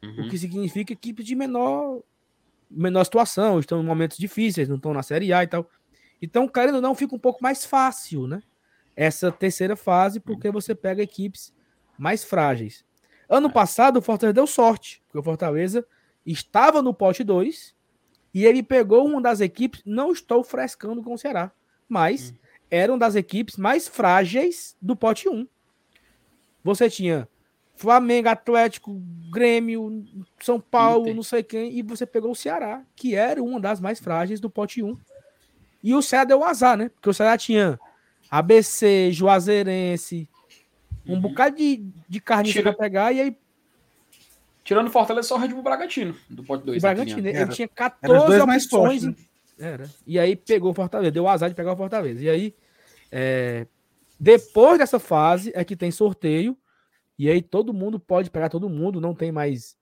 Uhum. 0.00 0.26
O 0.26 0.28
que 0.28 0.38
significa 0.38 0.92
equipes 0.92 1.26
de 1.26 1.34
menor, 1.34 2.00
menor 2.70 3.02
situação, 3.02 3.58
estão 3.58 3.82
em 3.82 3.84
momentos 3.84 4.18
difíceis, 4.18 4.68
não 4.68 4.76
estão 4.76 4.94
na 4.94 5.02
Série 5.02 5.32
A 5.32 5.42
e 5.42 5.48
tal. 5.48 5.68
Então, 6.22 6.46
querendo 6.46 6.76
ou 6.76 6.80
não, 6.80 6.94
fica 6.94 7.12
um 7.12 7.18
pouco 7.18 7.42
mais 7.42 7.64
fácil, 7.64 8.28
né? 8.28 8.40
Essa 8.94 9.32
terceira 9.32 9.74
fase, 9.74 10.20
porque 10.20 10.48
você 10.48 10.76
pega 10.76 11.02
equipes 11.02 11.52
mais 11.98 12.22
frágeis. 12.22 12.84
Ano 13.28 13.50
passado, 13.50 13.96
o 13.98 14.02
Fortaleza 14.02 14.34
deu 14.34 14.46
sorte, 14.46 15.02
porque 15.08 15.18
o 15.18 15.24
Fortaleza 15.24 15.84
estava 16.24 16.82
no 16.82 16.94
pote 16.94 17.24
2 17.24 17.74
e 18.32 18.44
ele 18.44 18.62
pegou 18.62 19.04
uma 19.04 19.20
das 19.20 19.40
equipes, 19.40 19.82
não 19.84 20.12
estou 20.12 20.44
frescando 20.44 21.02
com 21.02 21.14
o 21.14 21.18
Ceará, 21.18 21.50
mas 21.90 22.32
eram 22.70 22.96
das 22.96 23.16
equipes 23.16 23.56
mais 23.56 23.88
frágeis 23.88 24.76
do 24.80 24.94
pote 24.96 25.28
1. 25.28 25.46
Você 26.62 26.88
tinha 26.88 27.28
Flamengo, 27.74 28.28
Atlético, 28.28 29.00
Grêmio, 29.32 30.04
São 30.40 30.60
Paulo, 30.60 31.02
Inter. 31.02 31.14
não 31.16 31.22
sei 31.22 31.42
quem, 31.42 31.72
e 31.76 31.82
você 31.82 32.06
pegou 32.06 32.30
o 32.30 32.36
Ceará, 32.36 32.82
que 32.94 33.14
era 33.14 33.42
uma 33.42 33.58
das 33.58 33.80
mais 33.80 33.98
frágeis 33.98 34.38
do 34.40 34.48
pote 34.48 34.82
1. 34.82 34.96
E 35.82 35.94
o 35.94 36.02
Ceará 36.02 36.24
deu 36.24 36.44
azar, 36.44 36.76
né? 36.76 36.90
Porque 36.90 37.08
o 37.10 37.14
Ceará 37.14 37.36
tinha 37.38 37.80
ABC, 38.30 39.10
Juazeirense, 39.10 40.28
um 41.06 41.14
Uhum. 41.14 41.20
bocado 41.22 41.56
de, 41.56 41.82
de 42.08 42.20
carniça 42.20 42.58
Tira- 42.58 42.72
pra 42.72 42.82
pegar, 42.84 43.12
e 43.12 43.20
aí 43.20 43.36
Tirando 44.62 44.90
Fortaleza, 44.90 45.26
só 45.26 45.34
o 45.36 45.38
Red 45.38 45.48
Bull 45.48 45.62
Bragantino, 45.62 46.14
do 46.28 46.44
pote 46.44 46.64
2. 46.64 46.78
o 46.78 46.82
Bragantino, 46.82 47.26
ele 47.26 47.36
Era- 47.36 47.48
tinha 47.48 47.64
Eram 47.64 47.74
14 47.74 48.18
os 48.20 48.26
dois 48.26 48.44
mais 48.44 48.64
opções. 48.66 49.02
fortes, 49.02 49.04
né? 49.04 49.14
Era. 49.60 49.88
E 50.06 50.18
aí 50.18 50.34
pegou 50.34 50.70
o 50.70 50.74
Fortaleza, 50.74 51.10
deu 51.12 51.28
azar 51.28 51.48
de 51.50 51.54
pegar 51.54 51.72
o 51.74 51.76
Fortaleza. 51.76 52.22
E 52.24 52.30
aí, 52.30 52.56
é, 53.12 53.66
depois 54.18 54.78
dessa 54.78 54.98
fase, 54.98 55.52
é 55.54 55.62
que 55.64 55.76
tem 55.76 55.90
sorteio. 55.90 56.56
E 57.18 57.28
aí 57.30 57.42
todo 57.42 57.74
mundo 57.74 58.00
pode 58.00 58.30
pegar 58.30 58.48
todo 58.48 58.68
mundo, 58.70 59.00
não 59.00 59.14
tem 59.14 59.30
mais. 59.30 59.76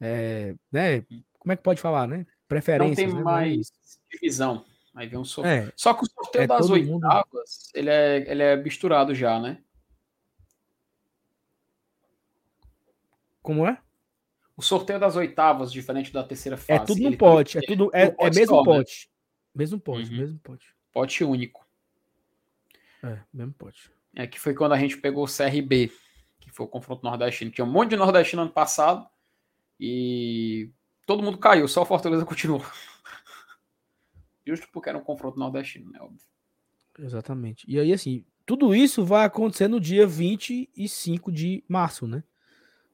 é, 0.00 0.54
né? 0.72 1.02
Como 1.38 1.52
é 1.52 1.56
que 1.56 1.62
pode 1.62 1.80
falar, 1.80 2.08
né? 2.08 2.18
Não 2.18 2.26
Preferências. 2.48 2.96
tem 2.96 3.14
né? 3.14 3.22
mais 3.22 3.70
divisão. 4.10 4.64
Aí 4.94 5.06
vem 5.08 5.18
um 5.18 5.24
sorteio. 5.24 5.68
É, 5.68 5.72
Só 5.76 5.94
que 5.94 6.04
o 6.04 6.06
sorteio 6.08 6.44
É, 6.44 6.46
das 6.46 6.66
todo 6.66 6.76
mundo- 6.84 7.04
oitavas, 7.04 7.70
ele 7.74 7.90
é, 7.90 8.30
ele 8.30 8.42
é 8.42 8.56
misturado 8.56 9.14
já, 9.14 9.38
né? 9.40 9.58
como 13.42 13.66
é? 13.66 13.78
O 14.56 14.62
sorteio 14.62 15.00
das 15.00 15.16
oitavas, 15.16 15.72
diferente 15.72 16.12
da 16.12 16.22
terceira 16.22 16.56
fase. 16.56 16.72
É 16.72 16.84
tudo 16.84 17.02
no 17.10 17.16
pote. 17.16 17.58
É 17.58 17.60
tudo. 17.62 17.90
É, 17.92 18.02
é 18.04 18.10
pote 18.10 18.36
mesmo 18.38 18.54
só, 18.56 18.62
né? 18.62 18.64
pote. 18.64 19.10
Mesmo 19.54 19.80
pote, 19.80 20.10
Uhum. 20.10 20.16
mesmo 20.16 20.38
pote. 20.40 20.66
Pote 20.92 21.24
único. 21.24 21.66
É, 23.02 23.18
mesmo 23.32 23.52
pote. 23.54 23.90
É 24.14 24.26
que 24.26 24.38
foi 24.38 24.54
quando 24.54 24.72
a 24.72 24.78
gente 24.78 24.96
pegou 24.96 25.24
o 25.24 25.28
CRB, 25.28 25.90
que 26.40 26.50
foi 26.50 26.66
o 26.66 26.68
confronto 26.68 27.02
nordestino. 27.04 27.50
Tinha 27.50 27.64
um 27.64 27.70
monte 27.70 27.90
de 27.90 27.96
nordestino 27.96 28.42
ano 28.42 28.50
passado 28.52 29.06
e 29.78 30.70
todo 31.04 31.22
mundo 31.22 31.36
caiu, 31.38 31.66
só 31.66 31.82
o 31.82 31.86
Fortaleza 31.86 32.24
continuou. 32.26 32.64
Justo 34.46 34.68
porque 34.72 34.88
era 34.88 34.98
um 34.98 35.02
confronto 35.04 35.38
nordestino, 35.38 35.90
né? 35.90 35.98
Óbvio. 36.00 36.20
Exatamente. 36.98 37.64
E 37.68 37.78
aí, 37.78 37.92
assim, 37.92 38.24
tudo 38.46 38.74
isso 38.74 39.04
vai 39.04 39.24
acontecer 39.24 39.66
no 39.68 39.80
dia 39.80 40.06
25 40.06 41.32
de 41.32 41.64
março, 41.68 42.06
né? 42.06 42.22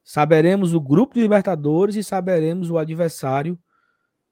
Saberemos 0.03 0.75
o 0.75 0.81
grupo 0.81 1.15
de 1.15 1.21
Libertadores 1.21 1.97
e 1.97 2.03
saberemos 2.03 2.71
o 2.71 2.79
adversário 2.79 3.59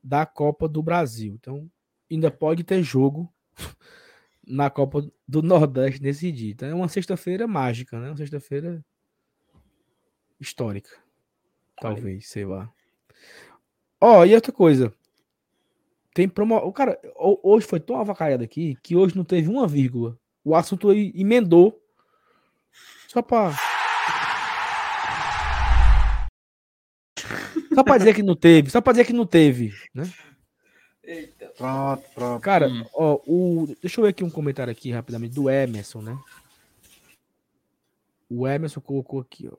da 0.02 0.24
Copa 0.24 0.68
do 0.68 0.82
Brasil. 0.82 1.34
Então, 1.34 1.70
ainda 2.10 2.30
pode 2.30 2.64
ter 2.64 2.82
jogo 2.82 3.32
na 4.46 4.70
Copa 4.70 5.06
do 5.26 5.42
Nordeste 5.42 6.02
nesse 6.02 6.32
dia. 6.32 6.52
Então, 6.52 6.68
é 6.68 6.74
uma 6.74 6.88
sexta-feira 6.88 7.46
mágica, 7.46 7.98
né? 8.00 8.08
Uma 8.08 8.16
sexta-feira 8.16 8.84
histórica. 10.40 10.90
Talvez, 11.80 12.28
sei 12.28 12.44
lá. 12.44 12.72
Ó, 14.00 14.24
e 14.24 14.34
outra 14.34 14.52
coisa. 14.52 14.92
Tem 16.14 16.28
promo... 16.28 16.56
O 16.56 16.72
cara, 16.72 16.98
hoje 17.16 17.66
foi 17.66 17.78
tão 17.78 17.96
avacalhado 17.96 18.42
aqui 18.42 18.76
que 18.82 18.96
hoje 18.96 19.16
não 19.16 19.24
teve 19.24 19.48
uma 19.48 19.66
vírgula. 19.66 20.18
O 20.44 20.54
assunto 20.54 20.90
aí 20.90 21.12
emendou. 21.14 21.80
Só 23.08 23.22
pra. 23.22 23.54
Só 27.78 27.84
pra 27.84 27.98
dizer 27.98 28.14
que 28.14 28.22
não 28.22 28.34
teve. 28.34 28.70
Só 28.70 28.80
pra 28.80 28.92
dizer 28.92 29.04
que 29.04 29.12
não 29.12 29.26
teve, 29.26 29.72
né? 29.94 30.10
Eita. 31.04 31.46
Pronto, 31.56 32.02
pronto. 32.12 32.42
Cara, 32.42 32.68
hum. 32.68 32.84
ó, 32.92 33.20
o... 33.24 33.68
deixa 33.80 34.00
eu 34.00 34.04
ver 34.04 34.10
aqui 34.10 34.24
um 34.24 34.30
comentário 34.30 34.70
aqui 34.70 34.90
rapidamente 34.90 35.34
do 35.34 35.48
Emerson, 35.48 36.02
né? 36.02 36.18
O 38.28 38.46
Emerson 38.46 38.80
colocou 38.80 39.20
aqui, 39.20 39.48
ó. 39.50 39.56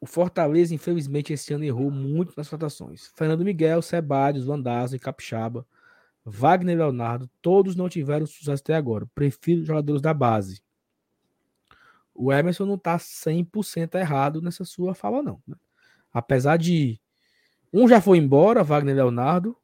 O 0.00 0.06
Fortaleza, 0.06 0.74
infelizmente, 0.74 1.32
esse 1.32 1.54
ano 1.54 1.62
errou 1.62 1.88
muito 1.88 2.34
nas 2.36 2.48
votações. 2.48 3.12
Fernando 3.14 3.44
Miguel, 3.44 3.80
Sebadios, 3.80 4.44
Vandazzo 4.44 4.96
e 4.96 4.98
Capixaba, 4.98 5.64
Wagner 6.24 6.76
Leonardo, 6.76 7.30
todos 7.40 7.76
não 7.76 7.88
tiveram 7.88 8.26
sucesso 8.26 8.60
até 8.60 8.74
agora. 8.74 9.06
Prefiro 9.14 9.64
jogadores 9.64 10.02
da 10.02 10.12
base. 10.12 10.60
O 12.12 12.32
Emerson 12.32 12.66
não 12.66 12.76
tá 12.76 12.98
100% 12.98 13.94
errado 13.94 14.42
nessa 14.42 14.64
sua 14.64 14.92
fala, 14.92 15.22
não. 15.22 15.40
Né? 15.46 15.54
Apesar 16.12 16.56
de. 16.56 17.00
Um 17.72 17.88
já 17.88 18.00
foi 18.00 18.18
embora, 18.18 18.62
Wagner 18.62 18.94
Leonardo, 18.94 19.56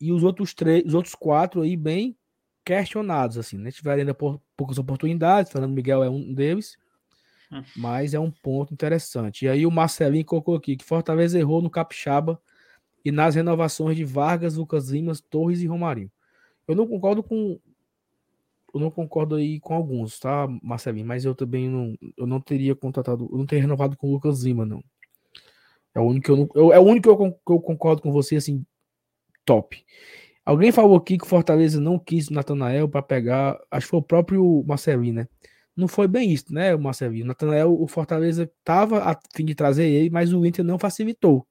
e 0.00 0.12
os 0.12 0.22
outros 0.22 0.52
três, 0.52 0.84
os 0.84 0.94
outros 0.94 1.14
quatro 1.14 1.62
aí 1.62 1.76
bem 1.76 2.16
questionados, 2.64 3.38
assim, 3.38 3.56
né? 3.56 3.70
Tiveram 3.70 4.00
ainda 4.00 4.14
poucas 4.14 4.78
oportunidades, 4.78 5.50
Fernando 5.50 5.72
Miguel 5.72 6.02
é 6.02 6.10
um 6.10 6.32
deles. 6.34 6.76
Mas 7.76 8.14
é 8.14 8.20
um 8.20 8.30
ponto 8.30 8.72
interessante. 8.72 9.44
E 9.44 9.48
aí 9.48 9.66
o 9.66 9.70
Marcelinho 9.70 10.24
colocou 10.24 10.56
aqui 10.56 10.76
que 10.76 10.84
Fortaleza 10.84 11.38
errou 11.38 11.60
no 11.60 11.70
Capixaba 11.70 12.40
e 13.04 13.12
nas 13.12 13.34
renovações 13.34 13.96
de 13.96 14.04
Vargas, 14.04 14.56
Lucas 14.56 14.88
Limas, 14.88 15.20
Torres 15.20 15.60
e 15.60 15.66
Romarinho. 15.66 16.10
Eu 16.66 16.74
não 16.74 16.86
concordo 16.86 17.22
com 17.22 17.58
eu 18.74 18.80
não 18.80 18.90
concordo 18.90 19.34
aí 19.34 19.60
com 19.60 19.74
alguns, 19.74 20.18
tá, 20.18 20.48
Marcelinho, 20.62 21.06
mas 21.06 21.26
eu 21.26 21.34
também 21.34 21.68
não 21.68 21.94
eu 22.16 22.26
não 22.26 22.40
teria 22.40 22.74
contratado, 22.74 23.28
eu 23.30 23.36
não 23.38 23.44
teria 23.44 23.62
renovado 23.62 23.96
com 23.98 24.08
o 24.08 24.12
Lucas 24.12 24.42
Lima, 24.42 24.64
não. 24.64 24.82
É 25.94 26.00
o 26.00 26.04
único 26.04 26.24
que 26.26 26.30
eu, 26.30 26.36
não, 26.36 26.48
eu 26.54 26.72
é 26.72 26.78
o 26.78 26.82
único 26.82 27.02
que 27.02 27.22
eu, 27.22 27.32
que 27.32 27.52
eu 27.52 27.60
concordo 27.60 28.02
com 28.02 28.12
você 28.12 28.36
assim 28.36 28.64
top. 29.44 29.84
Alguém 30.44 30.72
falou 30.72 30.96
aqui 30.96 31.18
que 31.18 31.24
o 31.24 31.28
Fortaleza 31.28 31.80
não 31.80 31.98
quis 31.98 32.28
o 32.28 32.34
Natanael 32.34 32.88
para 32.88 33.02
pegar, 33.02 33.60
acho 33.70 33.86
que 33.86 33.90
foi 33.90 34.00
o 34.00 34.02
próprio 34.02 34.64
Marcelinho, 34.66 35.14
né? 35.14 35.28
não 35.76 35.88
foi 35.88 36.06
bem 36.06 36.30
isso, 36.30 36.52
né, 36.52 36.76
Marcelinho? 36.76 37.24
O 37.24 37.28
Natanael, 37.28 37.80
o 37.80 37.86
Fortaleza 37.86 38.44
estava 38.44 39.10
a 39.10 39.18
fim 39.34 39.44
de 39.44 39.54
trazer 39.54 39.86
ele, 39.88 40.10
mas 40.10 40.32
o 40.32 40.44
Inter 40.44 40.64
não 40.64 40.78
facilitou. 40.78 41.46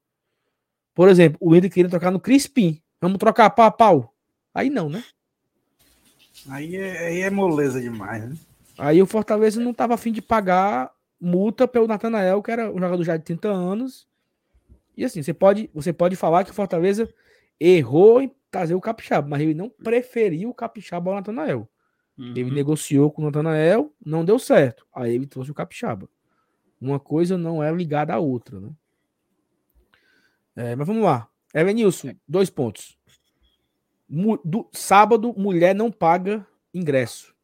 Por 0.94 1.08
exemplo, 1.08 1.38
o 1.40 1.54
Inter 1.56 1.70
queria 1.70 1.90
trocar 1.90 2.10
no 2.10 2.20
Crispim. 2.20 2.80
Vamos 3.00 3.18
trocar 3.18 3.50
pau 3.50 3.66
a 3.66 3.70
pau. 3.70 4.14
Aí 4.54 4.70
não, 4.70 4.88
né? 4.88 5.02
Aí 6.48 6.76
é, 6.76 7.06
aí 7.06 7.20
é 7.20 7.30
moleza 7.30 7.80
demais, 7.80 8.28
né? 8.28 8.36
Aí 8.78 9.02
o 9.02 9.06
Fortaleza 9.06 9.60
não 9.60 9.70
estava 9.72 9.94
afim 9.94 10.12
de 10.12 10.22
pagar 10.22 10.90
multa 11.20 11.66
pelo 11.66 11.86
Natanael, 11.86 12.42
que 12.42 12.50
era 12.50 12.70
um 12.70 12.78
jogador 12.78 13.02
já 13.02 13.16
de 13.16 13.24
30 13.24 13.48
anos. 13.48 14.06
E 14.96 15.04
assim, 15.04 15.22
você 15.22 15.32
pode, 15.32 15.70
você 15.72 15.92
pode 15.92 16.16
falar 16.16 16.44
que 16.44 16.50
o 16.50 16.54
Fortaleza 16.54 17.12
errou 17.58 18.20
em 18.20 18.34
trazer 18.50 18.74
o 18.74 18.80
Capixaba, 18.80 19.28
mas 19.28 19.40
ele 19.40 19.54
não 19.54 19.68
preferiu 19.68 20.50
o 20.50 20.54
Capixaba 20.54 21.10
ao 21.10 21.16
Natanael. 21.16 21.68
Uhum. 22.18 22.34
Ele 22.36 22.50
negociou 22.50 23.10
com 23.10 23.22
o 23.22 23.24
Natanael, 23.24 23.92
não 24.04 24.24
deu 24.24 24.38
certo. 24.38 24.86
Aí 24.94 25.14
ele 25.14 25.26
trouxe 25.26 25.50
o 25.50 25.54
Capixaba. 25.54 26.08
Uma 26.80 27.00
coisa 27.00 27.38
não 27.38 27.62
é 27.62 27.72
ligada 27.72 28.12
à 28.12 28.18
outra, 28.18 28.60
né? 28.60 28.70
É, 30.54 30.76
mas 30.76 30.86
vamos 30.86 31.04
lá. 31.04 31.28
Evanilson, 31.54 32.14
dois 32.28 32.50
pontos. 32.50 32.98
do, 34.44 34.68
sábado, 34.72 35.32
mulher 35.36 35.74
não 35.74 35.90
paga 35.90 36.46
ingresso. 36.74 37.34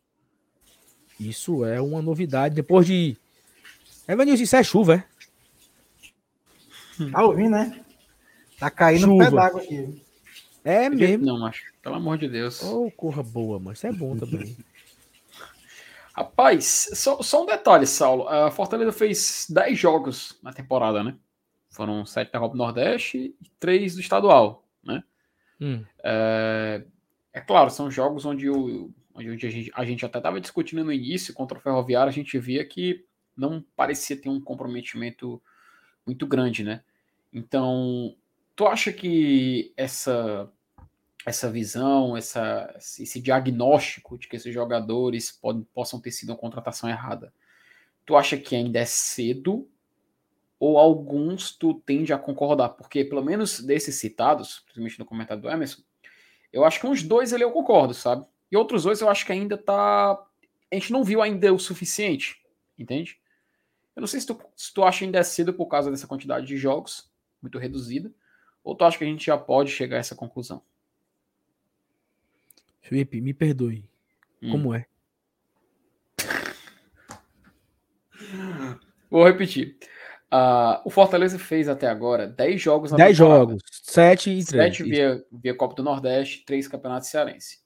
Isso 1.19 1.65
é 1.65 1.81
uma 1.81 2.03
novidade. 2.03 2.55
Depois 2.55 2.87
de. 2.87 3.17
Evanilson, 4.07 4.43
isso 4.43 4.57
é 4.57 4.63
chuva, 4.63 4.95
é? 4.97 5.05
Tá 7.11 7.25
ouvindo, 7.25 7.51
né? 7.51 7.81
Tá 8.59 8.71
caindo 8.71 9.07
chuva. 9.07 9.15
um 9.15 9.19
pé 9.19 9.31
d'água 9.31 9.61
aqui. 9.61 10.03
É 10.65 10.91
mesmo. 10.91 11.25
Não, 11.25 11.39
macho. 11.39 11.73
Pelo 11.81 11.95
amor 11.95 12.19
de 12.19 12.29
Deus. 12.29 12.63
Oh, 12.63 12.91
corra 12.91 13.23
boa, 13.23 13.59
mas 13.59 13.79
isso 13.79 13.87
é 13.87 13.93
bom 13.93 14.17
também. 14.17 14.57
Rapaz, 16.13 16.91
só, 16.95 17.23
só, 17.23 17.45
um 17.45 17.47
detalhe, 17.47 17.87
Saulo. 17.87 18.29
A 18.29 18.51
Fortaleza 18.51 18.91
fez 18.91 19.47
10 19.49 19.79
jogos 19.79 20.37
na 20.43 20.53
temporada, 20.53 21.05
né? 21.05 21.17
Foram 21.71 22.05
7 22.05 22.33
da 22.33 22.41
Copa 22.41 22.55
do 22.55 22.59
Nordeste 22.59 23.37
e 23.41 23.51
3 23.61 23.95
do 23.95 24.01
estadual, 24.01 24.67
né? 24.83 25.05
Hum. 25.61 25.85
É, 26.03 26.83
é, 27.33 27.41
claro, 27.41 27.71
são 27.71 27.89
jogos 27.89 28.25
onde, 28.25 28.51
o, 28.51 28.93
onde 29.15 29.47
a, 29.47 29.51
gente, 29.51 29.71
a 29.73 29.85
gente 29.85 30.05
até 30.05 30.19
estava 30.19 30.41
discutindo 30.41 30.85
no 30.85 30.93
início 30.93 31.33
contra 31.33 31.57
o 31.57 31.61
Ferroviário, 31.61 32.11
a 32.11 32.13
gente 32.13 32.37
via 32.37 32.65
que 32.65 33.05
não 33.37 33.65
parecia 33.77 34.21
ter 34.21 34.29
um 34.29 34.41
comprometimento 34.41 35.41
muito 36.05 36.27
grande, 36.27 36.65
né? 36.65 36.83
Então, 37.33 38.17
tu 38.57 38.67
acha 38.67 38.93
que 38.93 39.73
essa 39.77 40.51
essa 41.27 41.51
visão, 41.51 42.17
essa, 42.17 42.75
esse 42.79 43.21
diagnóstico 43.21 44.17
de 44.17 44.27
que 44.27 44.37
esses 44.37 44.53
jogadores 44.53 45.31
podem, 45.31 45.63
possam 45.75 46.01
ter 46.01 46.11
sido 46.11 46.31
uma 46.31 46.39
contratação 46.39 46.89
errada, 46.89 47.33
tu 48.07 48.17
acha 48.17 48.39
que 48.39 48.57
ainda 48.57 48.79
é 48.79 48.85
cedo 48.87 49.69
ou 50.59 50.79
alguns 50.79 51.53
tu 51.53 51.75
tende 51.75 52.13
a 52.13 52.19
concordar? 52.19 52.71
Porque 52.71 53.05
pelo 53.05 53.23
menos 53.23 53.61
desses 53.61 53.97
citados, 53.97 54.61
principalmente 54.61 54.99
no 54.99 55.05
comentário 55.05 55.43
do 55.43 55.51
Emerson, 55.51 55.83
eu 56.53 56.65
acho 56.65 56.81
que 56.81 56.87
uns 56.87 57.03
dois 57.03 57.33
ali 57.33 57.43
eu 57.43 57.53
concordo, 57.53 57.93
sabe? 57.93 58.25
E 58.51 58.57
outros 58.57 58.85
dois 58.85 59.01
eu 59.01 59.11
acho 59.11 59.27
que 59.27 59.33
ainda 59.33 59.59
tá. 59.59 60.13
A 60.71 60.75
gente 60.75 60.93
não 60.93 61.05
viu 61.05 61.21
ainda 61.21 61.53
o 61.53 61.59
suficiente, 61.59 62.43
entende? 62.79 63.21
Eu 63.95 64.01
não 64.01 64.07
sei 64.07 64.21
se 64.21 64.27
tu, 64.27 64.41
se 64.57 64.73
tu 64.73 64.83
acha 64.83 65.05
ainda 65.05 65.19
é 65.19 65.23
cedo 65.23 65.53
por 65.53 65.67
causa 65.67 65.91
dessa 65.91 66.07
quantidade 66.07 66.47
de 66.47 66.57
jogos, 66.57 67.11
muito 67.41 67.59
reduzida, 67.59 68.13
ou 68.63 68.75
tu 68.75 68.85
acha 68.85 68.99
que 68.99 69.05
a 69.05 69.07
gente 69.07 69.25
já 69.25 69.39
pode 69.39 69.71
chegar 69.71 69.97
a 69.97 70.01
essa 70.01 70.15
conclusão? 70.15 70.63
Felipe, 72.81 73.21
me 73.21 73.35
perdoe. 73.35 73.89
Hum. 74.43 74.53
Como 74.53 74.75
é? 74.75 74.87
Vou 79.11 79.25
repetir. 79.25 79.77
Uh, 80.31 80.85
o 80.85 80.91
Fortaleza 80.91 81.39
fez 81.39 81.69
até 81.69 81.87
agora 81.87 82.27
10 82.27 82.61
jogos 82.61 82.91
na 82.91 82.99
10 82.99 83.17
jogos, 83.17 83.63
7 83.83 84.31
e 84.31 84.45
3. 84.45 84.77
7 84.77 84.83
via, 84.83 85.25
via 85.33 85.55
Copa 85.55 85.75
do 85.75 85.83
Nordeste, 85.83 86.45
3 86.45 86.69
Campeonatos 86.69 87.09
Cearense. 87.09 87.61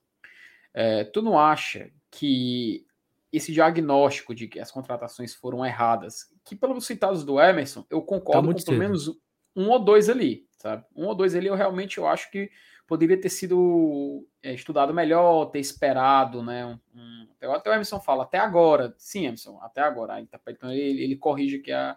É, 0.72 1.04
tu 1.04 1.20
não 1.20 1.38
acha 1.38 1.90
que 2.10 2.86
esse 3.32 3.52
diagnóstico 3.52 4.34
de 4.34 4.46
que 4.46 4.60
as 4.60 4.70
contratações 4.70 5.34
foram 5.34 5.66
erradas, 5.66 6.32
que 6.44 6.54
pelos 6.54 6.86
citados 6.86 7.24
do 7.24 7.40
Emerson, 7.40 7.84
eu 7.90 8.00
concordo 8.02 8.48
tá 8.48 8.54
com 8.54 8.64
pelo 8.64 8.78
menos 8.78 9.10
um 9.54 9.68
ou 9.70 9.78
dois 9.78 10.08
ali, 10.08 10.46
sabe? 10.58 10.84
Um 10.94 11.06
ou 11.06 11.14
dois 11.14 11.34
ali 11.34 11.46
eu 11.46 11.54
realmente 11.54 11.98
eu 11.98 12.06
acho 12.06 12.30
que 12.30 12.50
poderia 12.86 13.18
ter 13.18 13.30
sido 13.30 14.26
é, 14.42 14.52
estudado 14.52 14.92
melhor, 14.92 15.46
ter 15.46 15.60
esperado, 15.60 16.42
né? 16.42 16.66
Um, 16.66 16.78
um, 16.94 17.52
até 17.52 17.70
o 17.70 17.72
Emerson 17.72 18.00
fala, 18.00 18.24
até 18.24 18.38
agora. 18.38 18.94
Sim, 18.98 19.26
Emerson, 19.26 19.58
até 19.62 19.80
agora. 19.80 20.20
Então 20.20 20.70
ele, 20.70 21.02
ele 21.02 21.16
corrige 21.16 21.56
aqui 21.56 21.72
a, 21.72 21.96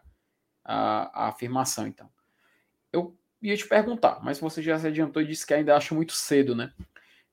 a, 0.63 1.25
a, 1.25 1.27
afirmação, 1.27 1.87
então. 1.87 2.09
Eu 2.93 3.15
ia 3.41 3.57
te 3.57 3.67
perguntar, 3.67 4.23
mas 4.23 4.39
você 4.39 4.61
já 4.61 4.79
se 4.79 4.87
adiantou 4.87 5.21
e 5.21 5.27
disse 5.27 5.45
que 5.45 5.53
ainda 5.53 5.75
acha 5.75 5.93
muito 5.93 6.13
cedo, 6.13 6.55
né? 6.55 6.71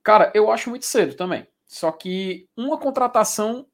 Cara, 0.03 0.33
eu 0.35 0.51
acho 0.51 0.69
muito 0.69 0.85
cedo 0.85 1.15
também. 1.15 1.47
Só 1.65 1.93
que 1.93 2.49
uma 2.57 2.77
contratação, 2.77 3.67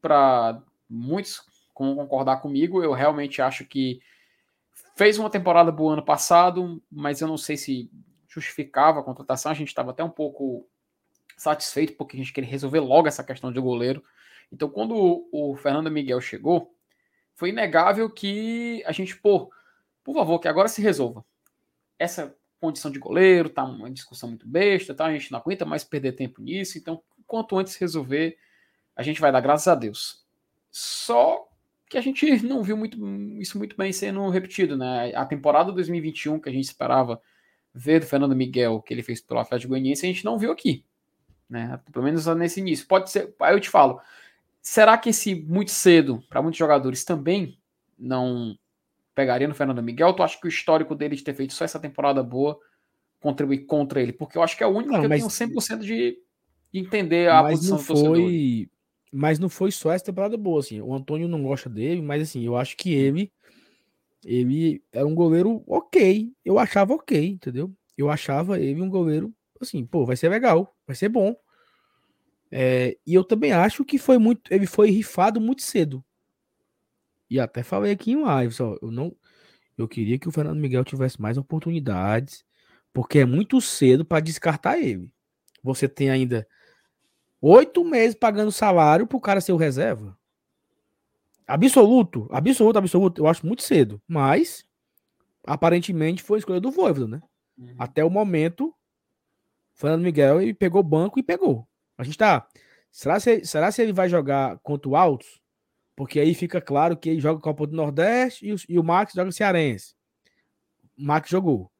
para 0.00 0.60
muitos 0.90 1.42
concordar 1.72 2.38
comigo, 2.38 2.82
eu 2.82 2.92
realmente 2.92 3.40
acho 3.40 3.64
que 3.64 4.00
fez 4.96 5.18
uma 5.18 5.30
temporada 5.30 5.70
boa 5.70 5.92
ano 5.92 6.04
passado, 6.04 6.82
mas 6.90 7.20
eu 7.20 7.28
não 7.28 7.36
sei 7.36 7.56
se 7.56 7.90
justificava 8.26 9.00
a 9.00 9.02
contratação. 9.02 9.52
A 9.52 9.54
gente 9.54 9.68
estava 9.68 9.90
até 9.90 10.02
um 10.02 10.10
pouco 10.10 10.66
satisfeito 11.36 11.92
porque 11.96 12.16
a 12.16 12.18
gente 12.18 12.32
queria 12.32 12.50
resolver 12.50 12.80
logo 12.80 13.06
essa 13.06 13.22
questão 13.22 13.52
de 13.52 13.60
goleiro. 13.60 14.02
Então, 14.50 14.70
quando 14.70 15.28
o, 15.30 15.54
Fernando 15.56 15.90
Miguel 15.90 16.20
chegou, 16.20 16.74
foi 17.34 17.50
inegável 17.50 18.08
que 18.08 18.82
a 18.86 18.92
gente, 18.92 19.14
pô, 19.16 19.52
por 20.02 20.14
favor, 20.14 20.38
que 20.38 20.48
agora 20.48 20.68
se 20.68 20.80
resolva. 20.80 21.24
Essa 21.98 22.34
condição 22.58 22.90
de 22.90 22.98
goleiro 22.98 23.50
tá 23.50 23.64
uma 23.64 23.90
discussão 23.90 24.30
muito 24.30 24.48
besta, 24.48 24.94
tá? 24.94 25.04
A 25.06 25.12
gente 25.12 25.30
não 25.30 25.38
aguenta 25.38 25.66
mais 25.66 25.84
perder 25.84 26.12
tempo 26.12 26.40
nisso. 26.40 26.78
Então, 26.78 27.02
quanto 27.26 27.58
antes 27.58 27.76
resolver, 27.76 28.38
a 28.94 29.02
gente 29.02 29.20
vai 29.20 29.30
dar 29.30 29.40
graças 29.40 29.68
a 29.68 29.74
Deus. 29.74 30.24
Só 30.70 31.48
que 31.88 31.96
a 31.96 32.00
gente 32.00 32.42
não 32.44 32.62
viu 32.62 32.76
muito, 32.76 32.98
isso 33.40 33.58
muito 33.58 33.76
bem 33.76 33.92
sendo 33.92 34.28
repetido, 34.28 34.76
né? 34.76 35.12
A 35.14 35.24
temporada 35.24 35.72
2021 35.72 36.38
que 36.40 36.48
a 36.48 36.52
gente 36.52 36.64
esperava 36.64 37.20
ver 37.74 38.00
do 38.00 38.06
Fernando 38.06 38.34
Miguel 38.34 38.80
que 38.82 38.92
ele 38.92 39.02
fez 39.02 39.20
pelo 39.20 39.40
Atlético 39.40 39.70
Goianiense, 39.70 40.04
a 40.04 40.08
gente 40.08 40.24
não 40.24 40.38
viu 40.38 40.50
aqui. 40.50 40.84
Né? 41.48 41.78
Pelo 41.92 42.04
menos 42.04 42.26
nesse 42.26 42.60
início. 42.60 42.86
Pode 42.86 43.10
ser. 43.10 43.32
Aí 43.40 43.54
eu 43.54 43.60
te 43.60 43.70
falo. 43.70 44.00
Será 44.60 44.98
que 44.98 45.10
esse 45.10 45.34
muito 45.34 45.70
cedo, 45.70 46.20
para 46.28 46.42
muitos 46.42 46.58
jogadores, 46.58 47.04
também 47.04 47.56
não 47.96 48.58
pegaria 49.14 49.46
no 49.46 49.54
Fernando 49.54 49.82
Miguel? 49.82 50.12
Tu 50.12 50.22
acha 50.24 50.40
que 50.40 50.46
o 50.46 50.48
histórico 50.48 50.94
dele 50.94 51.14
de 51.14 51.22
ter 51.22 51.34
feito 51.34 51.54
só 51.54 51.64
essa 51.64 51.78
temporada 51.78 52.20
boa 52.22 52.58
contribui 53.20 53.58
contra 53.58 54.02
ele? 54.02 54.12
Porque 54.12 54.36
eu 54.36 54.42
acho 54.42 54.56
que 54.56 54.64
é 54.64 54.66
o 54.66 54.70
único 54.70 54.92
Não, 54.92 55.02
que 55.02 55.08
mas- 55.08 55.22
eu 55.22 55.28
tenho 55.28 55.50
100% 55.52 55.84
de 55.84 56.18
de 56.72 56.80
entender 56.80 57.30
a 57.30 57.42
mas 57.44 57.52
posição 57.60 57.76
não 57.76 57.82
do 57.84 57.86
torcedor. 57.86 58.66
Mas 59.16 59.38
não 59.38 59.48
foi 59.48 59.70
só 59.72 59.90
essa 59.90 60.04
temporada 60.04 60.36
boa, 60.36 60.60
assim. 60.60 60.80
O 60.80 60.94
Antônio 60.94 61.26
não 61.26 61.42
gosta 61.42 61.70
dele, 61.70 62.02
mas 62.02 62.22
assim, 62.22 62.44
eu 62.44 62.54
acho 62.54 62.76
que 62.76 62.92
ele. 62.92 63.32
Ele 64.22 64.82
era 64.92 65.06
um 65.06 65.14
goleiro 65.14 65.64
ok. 65.66 66.30
Eu 66.44 66.58
achava 66.58 66.92
ok, 66.92 67.26
entendeu? 67.26 67.74
Eu 67.96 68.10
achava 68.10 68.60
ele 68.60 68.82
um 68.82 68.90
goleiro, 68.90 69.34
assim, 69.58 69.86
pô, 69.86 70.04
vai 70.04 70.16
ser 70.16 70.28
legal, 70.28 70.76
vai 70.86 70.94
ser 70.94 71.08
bom. 71.08 71.34
É, 72.50 72.96
e 73.06 73.14
eu 73.14 73.24
também 73.24 73.52
acho 73.52 73.86
que 73.86 73.98
foi 73.98 74.18
muito. 74.18 74.52
Ele 74.52 74.66
foi 74.66 74.90
rifado 74.90 75.40
muito 75.40 75.62
cedo. 75.62 76.04
E 77.30 77.40
até 77.40 77.62
falei 77.62 77.92
aqui 77.92 78.12
em 78.12 78.22
live, 78.22 78.52
só. 78.52 78.76
Eu 78.82 78.90
não. 78.90 79.16
Eu 79.78 79.88
queria 79.88 80.18
que 80.18 80.28
o 80.28 80.32
Fernando 80.32 80.60
Miguel 80.60 80.84
tivesse 80.84 81.20
mais 81.20 81.38
oportunidades, 81.38 82.44
porque 82.92 83.20
é 83.20 83.24
muito 83.24 83.62
cedo 83.62 84.04
para 84.04 84.20
descartar 84.20 84.78
ele. 84.78 85.10
Você 85.62 85.88
tem 85.88 86.10
ainda 86.10 86.46
oito 87.40 87.84
meses 87.84 88.14
pagando 88.14 88.52
salário 88.52 89.06
pro 89.06 89.20
cara 89.20 89.40
ser 89.40 89.52
o 89.52 89.56
reserva. 89.56 90.16
Absoluto, 91.46 92.28
absoluto, 92.30 92.78
absoluto. 92.78 93.22
Eu 93.22 93.28
acho 93.28 93.46
muito 93.46 93.62
cedo, 93.62 94.02
mas 94.06 94.66
aparentemente 95.46 96.22
foi 96.22 96.38
a 96.38 96.40
escolha 96.40 96.60
do 96.60 96.72
Voivoda, 96.72 97.06
né? 97.06 97.22
Uhum. 97.56 97.74
Até 97.78 98.04
o 98.04 98.10
momento, 98.10 98.74
Fernando 99.74 100.02
Miguel 100.02 100.42
ele 100.42 100.52
pegou 100.52 100.82
banco 100.82 101.18
e 101.18 101.22
pegou. 101.22 101.66
A 101.96 102.02
gente 102.02 102.18
tá. 102.18 102.46
Será 102.90 103.20
se, 103.20 103.44
será 103.44 103.70
se 103.70 103.82
ele 103.82 103.92
vai 103.92 104.08
jogar 104.08 104.58
contra 104.58 104.88
o 104.88 104.96
Altos? 104.96 105.40
Porque 105.94 106.18
aí 106.18 106.34
fica 106.34 106.60
claro 106.60 106.96
que 106.96 107.08
ele 107.08 107.20
joga 107.20 107.40
Copa 107.40 107.66
do 107.66 107.76
Nordeste 107.76 108.46
e 108.46 108.52
o, 108.52 108.56
e 108.68 108.78
o 108.78 108.84
Max 108.84 109.12
joga 109.14 109.30
Cearense. 109.30 109.94
O 110.98 111.04
Max 111.04 111.28
jogou. 111.28 111.70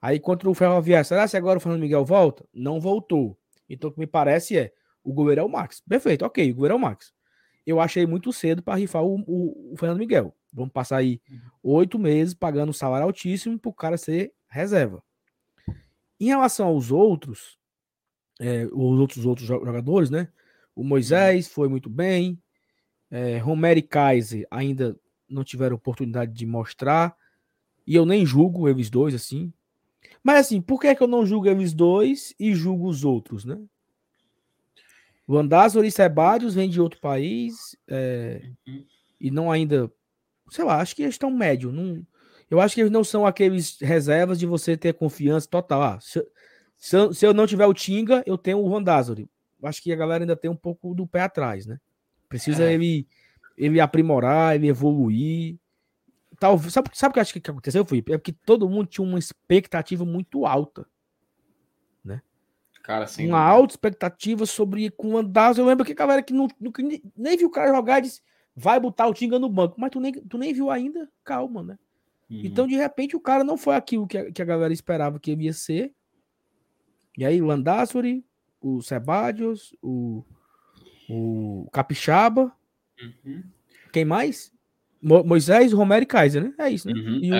Aí 0.00 0.18
contra 0.20 0.48
o 0.48 0.54
Ferroviário, 0.54 1.06
será 1.06 1.26
se 1.26 1.36
agora 1.36 1.58
o 1.58 1.60
Fernando 1.60 1.80
Miguel 1.80 2.04
volta? 2.04 2.44
Não 2.52 2.80
voltou. 2.80 3.38
Então 3.68 3.90
o 3.90 3.92
que 3.92 3.98
me 3.98 4.06
parece 4.06 4.58
é 4.58 4.72
o 5.08 5.12
goleiro 5.12 5.40
é 5.40 5.44
o 5.44 5.48
Max. 5.48 5.80
Perfeito, 5.88 6.24
ok, 6.24 6.50
o 6.50 6.54
goleiro 6.54 6.74
é 6.74 6.76
o 6.76 6.80
Max. 6.80 7.12
Eu 7.66 7.80
achei 7.80 8.06
muito 8.06 8.32
cedo 8.32 8.62
para 8.62 8.78
rifar 8.78 9.02
o, 9.04 9.16
o- 9.26 9.72
o 9.72 9.76
Fernando 9.76 9.98
Miguel. 9.98 10.34
Vamos 10.52 10.72
passar 10.72 10.98
aí 10.98 11.20
oito 11.62 11.98
meses 11.98 12.32
pagando 12.34 12.70
um 12.70 12.72
salário 12.72 13.06
altíssimo 13.06 13.58
para 13.58 13.68
o 13.70 13.74
cara 13.74 13.96
ser 13.96 14.32
reserva. 14.48 15.02
Em 16.18 16.26
relação 16.26 16.68
aos 16.68 16.90
outros, 16.90 17.58
é, 18.40 18.66
os 18.66 18.98
outros 19.00 19.26
outros 19.26 19.46
jo- 19.46 19.64
jogadores, 19.64 20.10
né? 20.10 20.28
O 20.74 20.82
Moisés 20.84 21.48
foi 21.48 21.68
muito 21.68 21.90
bem. 21.90 22.40
É, 23.10 23.38
Romero 23.38 23.78
e 23.78 23.82
Kaiser 23.82 24.46
ainda 24.50 24.98
não 25.28 25.42
tiveram 25.44 25.76
oportunidade 25.76 26.32
de 26.32 26.46
mostrar. 26.46 27.16
E 27.86 27.94
eu 27.94 28.06
nem 28.06 28.24
julgo 28.24 28.68
eles 28.68 28.88
dois 28.90 29.14
assim. 29.14 29.52
Mas 30.22 30.38
assim, 30.46 30.60
por 30.60 30.80
que, 30.80 30.86
é 30.88 30.94
que 30.94 31.02
eu 31.02 31.06
não 31.06 31.24
julgo 31.26 31.48
eles 31.48 31.72
dois 31.72 32.34
e 32.38 32.54
julgo 32.54 32.88
os 32.88 33.04
outros, 33.04 33.44
né? 33.44 33.58
E 35.84 35.90
Sebadios 35.90 36.54
vem 36.54 36.68
de 36.70 36.80
outro 36.80 37.00
país 37.00 37.76
é, 37.88 38.42
Uhum. 38.66 38.84
e 39.20 39.30
não 39.30 39.50
ainda. 39.50 39.90
Sei 40.50 40.64
lá, 40.64 40.80
acho 40.80 40.94
que 40.94 41.02
eles 41.02 41.14
estão 41.14 41.30
médio. 41.30 41.72
Não, 41.72 42.06
eu 42.48 42.60
acho 42.60 42.74
que 42.74 42.80
eles 42.80 42.92
não 42.92 43.02
são 43.02 43.26
aqueles 43.26 43.78
reservas 43.80 44.38
de 44.38 44.46
você 44.46 44.76
ter 44.76 44.94
confiança 44.94 45.48
total. 45.48 45.82
Ah, 45.82 45.98
se, 46.00 46.24
se 46.76 46.96
eu, 46.96 47.12
se 47.12 47.26
eu 47.26 47.34
não 47.34 47.46
tiver 47.46 47.66
o 47.66 47.74
Tinga, 47.74 48.22
eu 48.24 48.38
tenho 48.38 48.58
o 48.58 48.68
Randazori. 48.72 49.28
Acho 49.62 49.82
que 49.82 49.92
a 49.92 49.96
galera 49.96 50.22
ainda 50.22 50.36
tem 50.36 50.50
um 50.50 50.56
pouco 50.56 50.94
do 50.94 51.06
pé 51.06 51.22
atrás, 51.22 51.66
né? 51.66 51.78
Precisa 52.28 52.64
É. 52.64 52.72
ele, 52.74 53.08
ele 53.56 53.80
aprimorar, 53.80 54.54
ele 54.54 54.68
evoluir. 54.68 55.56
Talvez, 56.38 56.72
sabe, 56.72 56.90
sabe 56.92 57.10
o 57.10 57.12
que 57.14 57.18
eu 57.18 57.22
acho 57.22 57.32
que 57.32 57.40
que 57.40 57.50
aconteceu, 57.50 57.84
Felipe? 57.84 58.12
É 58.12 58.18
porque 58.18 58.32
todo 58.32 58.68
mundo 58.68 58.86
tinha 58.86 59.04
uma 59.04 59.18
expectativa 59.18 60.04
muito 60.04 60.44
alta. 60.46 60.86
Cara, 62.86 63.06
sem 63.08 63.26
uma 63.26 63.38
dúvida. 63.38 63.52
alta 63.52 63.72
expectativa 63.72 64.46
sobre 64.46 64.90
com 64.92 65.14
o 65.14 65.18
Andazzo. 65.18 65.60
Eu 65.60 65.66
lembro 65.66 65.84
que 65.84 65.90
a 65.90 65.96
galera 65.96 66.22
que 66.22 66.32
não, 66.32 66.46
nunca 66.60 66.80
nem, 66.80 67.02
nem 67.16 67.36
viu 67.36 67.48
o 67.48 67.50
cara 67.50 67.74
jogar 67.74 67.98
disse 67.98 68.22
vai 68.54 68.78
botar 68.78 69.08
o 69.08 69.12
Tinga 69.12 69.40
no 69.40 69.48
banco. 69.48 69.74
Mas 69.76 69.90
tu 69.90 69.98
nem, 69.98 70.12
tu 70.12 70.38
nem 70.38 70.54
viu 70.54 70.70
ainda? 70.70 71.10
Calma, 71.24 71.64
né? 71.64 71.78
Uhum. 72.30 72.42
Então, 72.44 72.64
de 72.64 72.76
repente, 72.76 73.16
o 73.16 73.20
cara 73.20 73.42
não 73.42 73.56
foi 73.56 73.74
aquilo 73.74 74.06
que 74.06 74.16
a, 74.16 74.30
que 74.30 74.40
a 74.40 74.44
galera 74.44 74.72
esperava 74.72 75.18
que 75.18 75.32
ia 75.34 75.52
ser. 75.52 75.92
E 77.18 77.24
aí, 77.24 77.42
o 77.42 77.46
Landassori, 77.46 78.24
o 78.60 78.80
Sebadios, 78.80 79.74
o, 79.82 80.24
o 81.10 81.68
Capixaba, 81.72 82.52
Uhum. 83.02 83.42
quem 83.92 84.04
mais? 84.04 84.52
Mo- 85.02 85.24
Moisés, 85.24 85.72
Romero 85.72 86.04
e 86.04 86.06
Kaiser, 86.06 86.42
né? 86.42 86.54
É 86.56 86.70
isso, 86.70 86.88
né? 86.88 86.94
Uhum, 86.94 87.20
e 87.20 87.32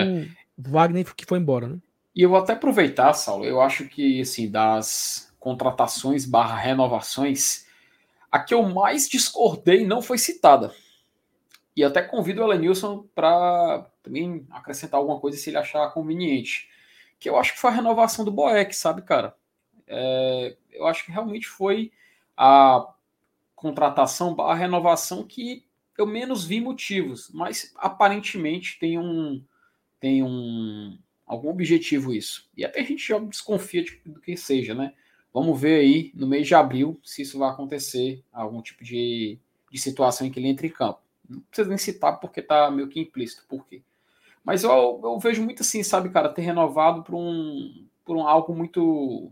o 0.57 0.71
Wagner 0.71 1.15
que 1.15 1.25
foi 1.25 1.39
embora, 1.39 1.67
né? 1.67 1.79
E 2.15 2.21
eu 2.21 2.29
vou 2.29 2.37
até 2.37 2.53
aproveitar, 2.53 3.13
Saulo, 3.13 3.45
eu 3.45 3.59
acho 3.61 3.87
que, 3.87 4.21
assim, 4.21 4.49
das 4.51 5.26
contratações 5.47 6.25
barra 6.25 6.57
renovações, 6.57 7.65
a 8.29 8.37
que 8.37 8.53
eu 8.53 8.63
mais 8.63 9.07
discordei 9.07 9.87
não 9.87 10.01
foi 10.01 10.17
citada. 10.17 10.75
E 11.73 11.85
até 11.85 12.01
convido 12.01 12.41
o 12.41 12.43
Elenilson 12.43 13.07
para 13.15 13.89
também 14.03 14.45
acrescentar 14.51 14.99
alguma 14.99 15.21
coisa 15.21 15.37
se 15.37 15.49
ele 15.49 15.57
achar 15.57 15.89
conveniente. 15.93 16.69
Que 17.17 17.29
eu 17.29 17.37
acho 17.37 17.53
que 17.53 17.59
foi 17.59 17.69
a 17.69 17.73
renovação 17.73 18.25
do 18.25 18.31
Boeck, 18.31 18.75
sabe, 18.75 19.03
cara? 19.03 19.37
É, 19.87 20.57
eu 20.69 20.85
acho 20.85 21.05
que 21.05 21.13
realmente 21.13 21.47
foi 21.47 21.93
a 22.35 22.85
contratação 23.55 24.35
barra 24.35 24.55
renovação 24.55 25.23
que 25.23 25.63
eu 25.97 26.05
menos 26.05 26.43
vi 26.43 26.59
motivos, 26.59 27.31
mas 27.33 27.73
aparentemente 27.77 28.77
tem 28.79 28.99
um 28.99 29.41
tem 29.97 30.21
um 30.23 30.99
algum 31.25 31.49
objetivo 31.49 32.13
isso. 32.13 32.49
E 32.55 32.65
até 32.65 32.81
a 32.81 32.83
gente 32.83 33.07
já 33.07 33.17
desconfia 33.17 33.81
de- 33.83 34.01
do 34.05 34.19
que 34.19 34.35
seja, 34.35 34.75
né? 34.75 34.93
Vamos 35.39 35.61
ver 35.61 35.81
aí 35.81 36.11
no 36.15 36.25
mês 36.25 36.47
de 36.47 36.55
abril 36.55 36.99
se 37.03 37.21
isso 37.21 37.37
vai 37.37 37.51
acontecer, 37.51 38.23
algum 38.33 38.59
tipo 38.59 38.83
de, 38.83 39.37
de 39.71 39.77
situação 39.77 40.25
em 40.25 40.31
que 40.31 40.39
ele 40.39 40.47
entre 40.47 40.65
em 40.65 40.71
campo. 40.71 40.99
Não 41.29 41.41
precisa 41.41 41.69
nem 41.69 41.77
citar 41.77 42.19
porque 42.19 42.41
tá 42.41 42.71
meio 42.71 42.87
que 42.87 42.99
implícito 42.99 43.45
por 43.47 43.63
quê. 43.67 43.83
Mas 44.43 44.63
eu, 44.63 44.71
eu 44.71 45.19
vejo 45.19 45.43
muito 45.43 45.61
assim, 45.61 45.83
sabe, 45.83 46.09
cara, 46.09 46.27
ter 46.27 46.41
renovado 46.41 47.03
por 47.03 47.13
um, 47.13 47.85
por 48.03 48.17
um 48.17 48.27
algo 48.27 48.51
muito. 48.55 49.31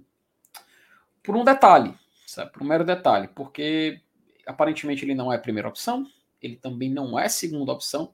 por 1.23 1.35
um 1.35 1.43
detalhe, 1.43 1.91
sabe? 2.27 2.51
Por 2.51 2.61
um 2.61 2.67
mero 2.67 2.85
detalhe. 2.85 3.27
Porque 3.29 3.99
aparentemente 4.45 5.03
ele 5.03 5.15
não 5.15 5.33
é 5.33 5.37
a 5.37 5.41
primeira 5.41 5.67
opção, 5.67 6.05
ele 6.39 6.55
também 6.55 6.91
não 6.91 7.17
é 7.17 7.25
a 7.25 7.29
segunda 7.29 7.71
opção. 7.71 8.13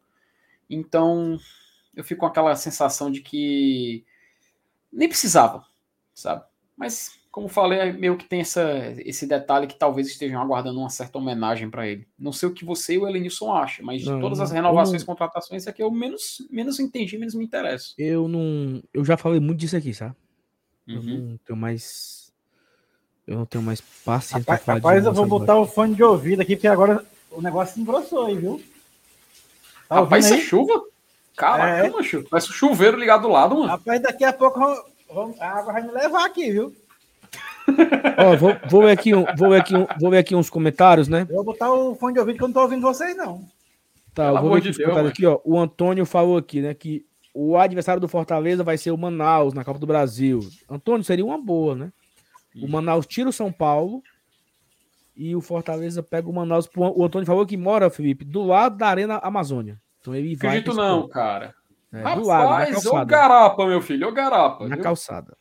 Então 0.69 1.37
eu 1.93 2.05
fico 2.05 2.21
com 2.21 2.25
aquela 2.25 2.55
sensação 2.55 3.11
de 3.11 3.19
que 3.19 4.05
nem 4.89 5.09
precisava, 5.09 5.65
sabe? 6.13 6.45
Mas, 6.77 7.19
como 7.31 7.47
falei, 7.47 7.79
é 7.79 7.93
meio 7.93 8.17
que 8.17 8.25
tem 8.25 8.41
essa, 8.41 8.93
esse 8.97 9.25
detalhe 9.25 9.65
que 9.65 9.75
talvez 9.75 10.07
estejam 10.07 10.41
aguardando 10.41 10.79
uma 10.79 10.89
certa 10.89 11.17
homenagem 11.17 11.69
para 11.69 11.87
ele. 11.87 12.05
Não 12.19 12.33
sei 12.33 12.49
o 12.49 12.53
que 12.53 12.65
você 12.65 12.95
e 12.95 12.97
o 12.97 13.07
Elenilson 13.07 13.53
acham, 13.53 13.85
mas 13.85 14.01
de 14.01 14.09
Não, 14.09 14.19
todas 14.19 14.39
não, 14.39 14.45
as 14.45 14.51
renovações 14.51 15.01
e 15.01 15.03
eu 15.03 15.07
contratações 15.07 15.65
é 15.65 15.71
que 15.71 15.81
eu 15.81 15.89
menos, 15.89 16.45
menos 16.51 16.77
entendi, 16.79 17.17
menos 17.17 17.33
me 17.33 17.45
interesso. 17.45 17.93
Eu 17.97 18.27
não. 18.27 18.83
Eu 18.93 19.05
já 19.05 19.15
falei 19.15 19.39
muito 19.39 19.59
disso 19.59 19.77
aqui, 19.77 19.93
sabe? 19.93 20.13
Eu 20.87 20.99
Uhum. 20.99 21.27
não 21.29 21.37
tenho 21.37 21.57
mais. 21.57 22.33
Eu 23.25 23.37
não 23.37 23.45
tenho 23.45 23.63
mais 23.63 23.79
paciência 23.79 24.43
pra 24.43 24.55
Rapaz, 24.55 24.65
falar 24.65 24.79
de 24.79 24.83
rapaz, 24.85 25.05
eu 25.05 25.13
vou 25.13 25.25
botar 25.39 25.55
o 25.57 25.65
fone 25.65 25.95
de 25.95 26.03
ouvido 26.03 26.41
aqui, 26.41 26.55
porque 26.57 26.67
agora 26.67 27.05
o 27.31 27.41
negócio 27.41 27.79
engrossou 27.79 28.25
aí, 28.25 28.35
viu? 28.35 28.61
Tá 29.87 29.95
Rapaz, 30.01 30.25
isso 30.25 30.33
é 30.33 30.37
aí? 30.37 30.43
chuva? 30.43 30.83
Caraca, 31.37 31.85
É. 31.87 31.89
macho. 31.89 32.25
Parece 32.29 32.49
um 32.49 32.53
chuveiro 32.53 32.97
ligado 32.97 33.21
do 33.21 33.29
lado, 33.29 33.55
mano. 33.55 33.67
Rapaz, 33.67 34.01
daqui 34.01 34.23
a 34.25 34.33
pouco 34.33 34.59
vamos- 34.59 34.83
vamos- 35.13 35.39
a 35.39 35.47
água 35.47 35.71
vai 35.73 35.81
me 35.83 35.91
levar 35.91 36.25
aqui, 36.25 36.51
viu? 36.51 36.75
Ó, 38.17 38.35
vou, 38.35 38.55
vou, 38.69 38.81
ver 38.83 38.91
aqui, 38.91 39.13
um- 39.15 39.25
vou, 39.37 39.49
ver 39.49 39.61
aqui, 39.61 39.75
um- 39.75 39.87
vou 39.99 40.09
ver 40.11 40.17
aqui 40.19 40.35
uns 40.35 40.49
comentários, 40.49 41.07
né? 41.07 41.25
Eu 41.29 41.35
vou 41.35 41.43
botar 41.45 41.71
o 41.71 41.95
fone 41.95 42.13
de 42.13 42.19
ouvido 42.19 42.37
que 42.37 42.43
eu 42.43 42.47
não 42.47 42.53
tô 42.53 42.61
ouvindo 42.61 42.81
vocês, 42.81 43.15
não. 43.15 43.41
Tá, 44.13 44.25
Pelo 44.25 44.37
eu 44.37 44.41
vou 44.41 44.51
ver 44.51 44.57
aqui 44.57 44.63
de 44.65 44.69
os 44.71 44.77
Deus, 44.77 44.89
comentários 44.89 45.11
aqui, 45.11 45.25
ó. 45.25 45.39
O 45.45 45.57
Antônio 45.59 46.05
falou 46.05 46.37
aqui, 46.37 46.61
né, 46.61 46.73
que 46.73 47.05
o 47.33 47.57
adversário 47.57 47.99
do 48.01 48.07
Fortaleza 48.07 48.63
vai 48.63 48.77
ser 48.77 48.91
o 48.91 48.97
Manaus 48.97 49.53
na 49.53 49.63
Copa 49.63 49.79
do 49.79 49.87
Brasil. 49.87 50.39
Antônio, 50.69 51.03
seria 51.03 51.25
uma 51.25 51.37
boa, 51.41 51.75
né? 51.75 51.91
O 52.61 52.67
Manaus 52.67 53.05
tira 53.07 53.29
o 53.29 53.33
São 53.33 53.49
Paulo 53.51 54.03
e 55.15 55.33
o 55.35 55.39
Fortaleza 55.41 56.03
pega 56.03 56.27
o 56.29 56.33
Manaus. 56.33 56.67
pro- 56.67 56.93
O 56.97 57.05
Antônio 57.05 57.25
falou 57.25 57.45
que 57.45 57.55
mora, 57.55 57.89
Felipe, 57.89 58.25
do 58.25 58.43
lado 58.43 58.75
da 58.77 58.87
Arena 58.87 59.17
Amazônia. 59.23 59.79
Então 60.01 60.13
ele 60.13 60.35
vai. 60.35 60.57
Acredito 60.57 60.75
não, 60.75 61.07
cara. 61.07 61.53
É, 61.93 62.01
do 62.15 62.25
lado, 62.25 62.43
na 62.49 62.49
Rapaz, 62.59 62.69
ô 62.69 62.73
calçada. 62.89 63.05
garapa, 63.05 63.65
meu 63.67 63.81
filho, 63.81 64.07
ô 64.07 64.11
garapa. 64.11 64.67
Na 64.67 64.75
viu? 64.75 64.83
calçada. 64.83 65.37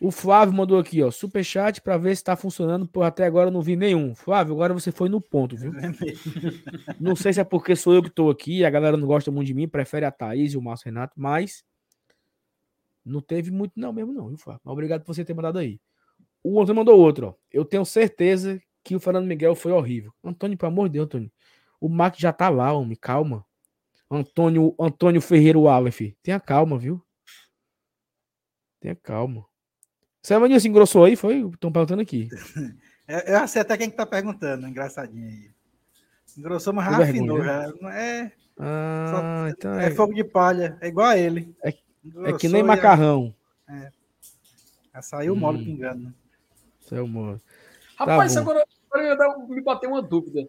O 0.00 0.12
Flávio 0.12 0.54
mandou 0.54 0.78
aqui, 0.78 1.02
ó, 1.02 1.10
superchat 1.10 1.80
pra 1.80 1.96
ver 1.96 2.16
se 2.16 2.22
tá 2.22 2.36
funcionando, 2.36 2.86
por 2.86 3.02
até 3.02 3.26
agora 3.26 3.48
eu 3.48 3.52
não 3.52 3.60
vi 3.60 3.74
nenhum. 3.74 4.14
Flávio, 4.14 4.54
agora 4.54 4.72
você 4.72 4.92
foi 4.92 5.08
no 5.08 5.20
ponto, 5.20 5.56
viu? 5.56 5.72
Não 7.00 7.16
sei 7.16 7.32
se 7.32 7.40
é 7.40 7.44
porque 7.44 7.74
sou 7.74 7.94
eu 7.94 8.02
que 8.02 8.10
tô 8.10 8.30
aqui, 8.30 8.64
a 8.64 8.70
galera 8.70 8.96
não 8.96 9.08
gosta 9.08 9.32
muito 9.32 9.48
de 9.48 9.54
mim, 9.54 9.66
prefere 9.66 10.06
a 10.06 10.12
Thaís 10.12 10.52
e 10.52 10.56
o 10.56 10.62
Márcio 10.62 10.84
Renato, 10.84 11.14
mas 11.16 11.64
não 13.04 13.20
teve 13.20 13.50
muito 13.50 13.72
não 13.74 13.92
mesmo 13.92 14.12
não, 14.12 14.28
viu, 14.28 14.38
Flávio? 14.38 14.60
Mas 14.64 14.72
obrigado 14.72 15.02
por 15.02 15.12
você 15.12 15.24
ter 15.24 15.34
mandado 15.34 15.58
aí. 15.58 15.80
O 16.44 16.60
Antônio 16.60 16.76
mandou 16.76 17.00
outro, 17.00 17.28
ó. 17.28 17.34
Eu 17.50 17.64
tenho 17.64 17.84
certeza 17.84 18.60
que 18.84 18.94
o 18.94 19.00
Fernando 19.00 19.26
Miguel 19.26 19.56
foi 19.56 19.72
horrível. 19.72 20.14
Antônio, 20.22 20.56
pelo 20.56 20.70
amor 20.70 20.88
de 20.88 20.94
Deus, 20.94 21.06
Antônio. 21.06 21.32
O 21.80 21.88
Mac 21.88 22.16
já 22.16 22.32
tá 22.32 22.48
lá, 22.48 22.72
homem, 22.72 22.96
calma. 22.96 23.44
Antônio, 24.10 24.74
Antônio 24.78 25.20
Ferreira 25.20 25.58
Wallace. 25.58 26.16
Tenha 26.22 26.38
calma, 26.38 26.78
viu? 26.78 27.04
Tenha 28.80 28.94
calma. 28.94 29.47
Você 30.22 30.60
se 30.60 30.68
engrossou 30.68 31.04
aí? 31.04 31.16
Foi? 31.16 31.40
Estão 31.48 31.72
perguntando 31.72 32.02
aqui. 32.02 32.28
É, 33.10 33.42
eu 33.42 33.48
sei 33.48 33.62
até 33.62 33.74
quem 33.78 33.88
que 33.88 33.96
tá 33.96 34.04
perguntando, 34.04 34.68
engraçadinho 34.68 35.26
aí. 35.26 35.50
Engrossou, 36.36 36.74
mas 36.74 36.84
rafinou 36.84 37.42
já. 37.42 37.72
É, 37.90 38.30
ah, 38.58 39.06
só, 39.10 39.48
então 39.48 39.80
é, 39.80 39.86
é, 39.86 39.90
fogo 39.92 40.12
de 40.12 40.22
palha. 40.22 40.76
É 40.78 40.88
igual 40.88 41.06
a 41.06 41.16
ele. 41.16 41.56
É- 41.64 41.72
é 42.26 42.32
que 42.34 42.48
nem 42.48 42.62
macarrão. 42.62 43.34
Já 44.92 45.00
saiu 45.00 45.34
mole 45.34 45.62
Hum. 45.62 45.64
pingando. 45.64 46.04
né? 46.04 46.12
Isso 46.80 46.94
é 46.94 47.00
humor. 47.00 47.40
Rapaz, 47.96 48.34
bom. 48.34 48.40
agora, 48.42 48.64
agora 48.90 49.04
eu 49.06 49.08
ia 49.10 49.16
dar- 49.16 49.38
me 49.48 49.60
bateu 49.62 49.88
uma 49.88 50.02
dúvida. 50.02 50.46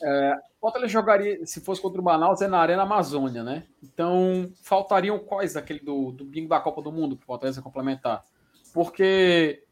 É, 0.00 0.38
Fortaleza 0.60 0.92
jogaria, 0.92 1.44
se 1.46 1.60
fosse 1.60 1.82
contra 1.82 2.00
o 2.00 2.04
Manaus, 2.04 2.40
é 2.40 2.46
na 2.46 2.58
Arena 2.58 2.82
Amazônia, 2.82 3.42
né? 3.42 3.64
Então, 3.82 4.48
faltariam 4.62 5.18
quais 5.18 5.54
daquele 5.54 5.80
do, 5.80 6.12
do 6.12 6.24
bingo 6.24 6.48
da 6.48 6.60
Copa 6.60 6.82
do 6.82 6.92
Mundo 6.92 7.16
para 7.16 7.24
o 7.24 7.26
Fortaleza 7.26 7.62
complementar? 7.62 8.22
Porque 8.76 9.62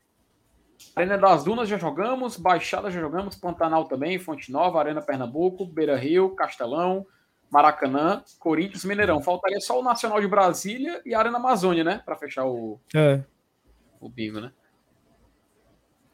Arena 0.97 1.19
das 1.19 1.45
Dunas 1.45 1.69
já 1.69 1.77
jogamos, 1.77 2.39
Baixada 2.39 2.91
já 2.91 2.99
jogamos, 2.99 3.37
Pantanal 3.37 3.85
também, 3.85 4.19
Fonte 4.19 4.51
Nova, 4.51 4.79
Arena 4.79 5.03
Pernambuco, 5.03 5.67
Beira 5.67 5.95
Rio, 5.95 6.31
Castelão, 6.35 7.07
Maracanã, 7.51 8.25
Corinthians, 8.39 8.83
Mineirão. 8.83 9.21
Faltaria 9.21 9.61
só 9.61 9.79
o 9.79 9.83
Nacional 9.85 10.23
de 10.23 10.27
Brasília 10.27 11.03
e 11.05 11.15
a 11.15 11.19
Arena 11.19 11.37
Amazônia, 11.37 11.85
né? 11.85 12.01
Para 12.03 12.17
fechar 12.17 12.47
o, 12.47 12.81
É, 12.95 13.23
o 14.01 14.09
bingo, 14.09 14.41
né? 14.41 14.51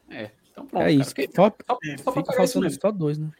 É, 0.09 0.31
então 0.51 0.65
pronto. 0.65 0.81
é 0.83 0.87
cara. 0.87 0.91
isso. 0.91 1.09
Fiquei- 1.11 1.29
Falta, 1.33 1.63
Só, 1.65 1.73
só 2.03 2.11
fica 2.11 2.33
faltando 2.33 2.69
só 2.71 2.91
dois, 2.91 3.17
né? 3.17 3.31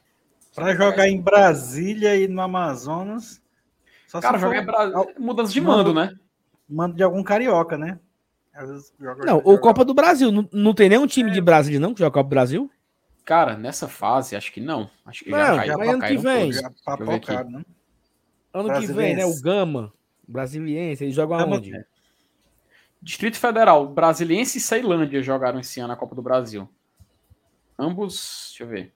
Pra 0.55 0.73
jogar 0.73 1.09
em 1.09 1.19
Brasília 1.21 2.15
e 2.15 2.25
no 2.29 2.41
Amazonas. 2.41 3.41
Só 4.07 4.21
Cara, 4.21 4.37
se 4.37 4.45
for 4.45 4.47
jogar 4.55 4.63
em 4.63 4.65
Bra... 4.65 4.97
ao- 4.97 5.07
mudança 5.19 5.51
de 5.51 5.59
mando, 5.59 5.93
né? 5.93 6.15
mando 6.69 6.95
de 6.95 7.03
algum 7.03 7.21
carioca, 7.21 7.77
né? 7.77 7.99
Às 8.53 8.69
vezes 8.69 8.93
joga- 8.99 9.25
Não, 9.25 9.37
joga- 9.39 9.49
o 9.49 9.59
Copa 9.59 9.85
do 9.85 9.93
Brasil. 9.93 10.31
Não, 10.31 10.47
não 10.51 10.73
tem 10.73 10.89
nenhum 10.89 11.07
time 11.07 11.31
de 11.31 11.39
Brasília, 11.41 11.79
não, 11.79 11.93
que 11.93 11.99
joga 11.99 12.11
Copa 12.13 12.27
do 12.27 12.29
Brasil? 12.29 12.71
Cara, 13.23 13.55
nessa 13.57 13.87
fase, 13.87 14.35
acho 14.35 14.51
que 14.51 14.59
não. 14.59 14.89
Acho 15.05 15.23
que 15.23 15.29
Não, 15.29 15.37
já 15.39 15.55
caiu. 15.55 15.67
já 15.85 15.91
ano 15.93 16.01
que 16.01 16.17
vem. 16.17 16.51
já 16.53 16.71
papocado, 16.83 17.49
né? 17.49 17.63
Ano 18.53 18.79
que 18.79 18.87
vem, 18.87 19.15
né? 19.15 19.25
O. 19.25 19.39
Gama, 19.41 19.93
brasiliense, 20.27 21.03
eles 21.03 21.15
jogam 21.15 21.37
Gama- 21.37 21.55
aonde? 21.55 21.71
Distrito 23.01 23.37
Federal, 23.37 23.87
Brasiliense 23.87 24.57
e 24.57 24.61
Ceilândia 24.61 25.23
jogaram 25.23 25.59
esse 25.59 25.79
ano 25.79 25.87
na 25.89 25.95
Copa 25.95 26.13
do 26.13 26.21
Brasil. 26.21 26.67
Ambos, 27.79 28.49
deixa 28.49 28.63
eu 28.63 28.67
ver. 28.67 28.93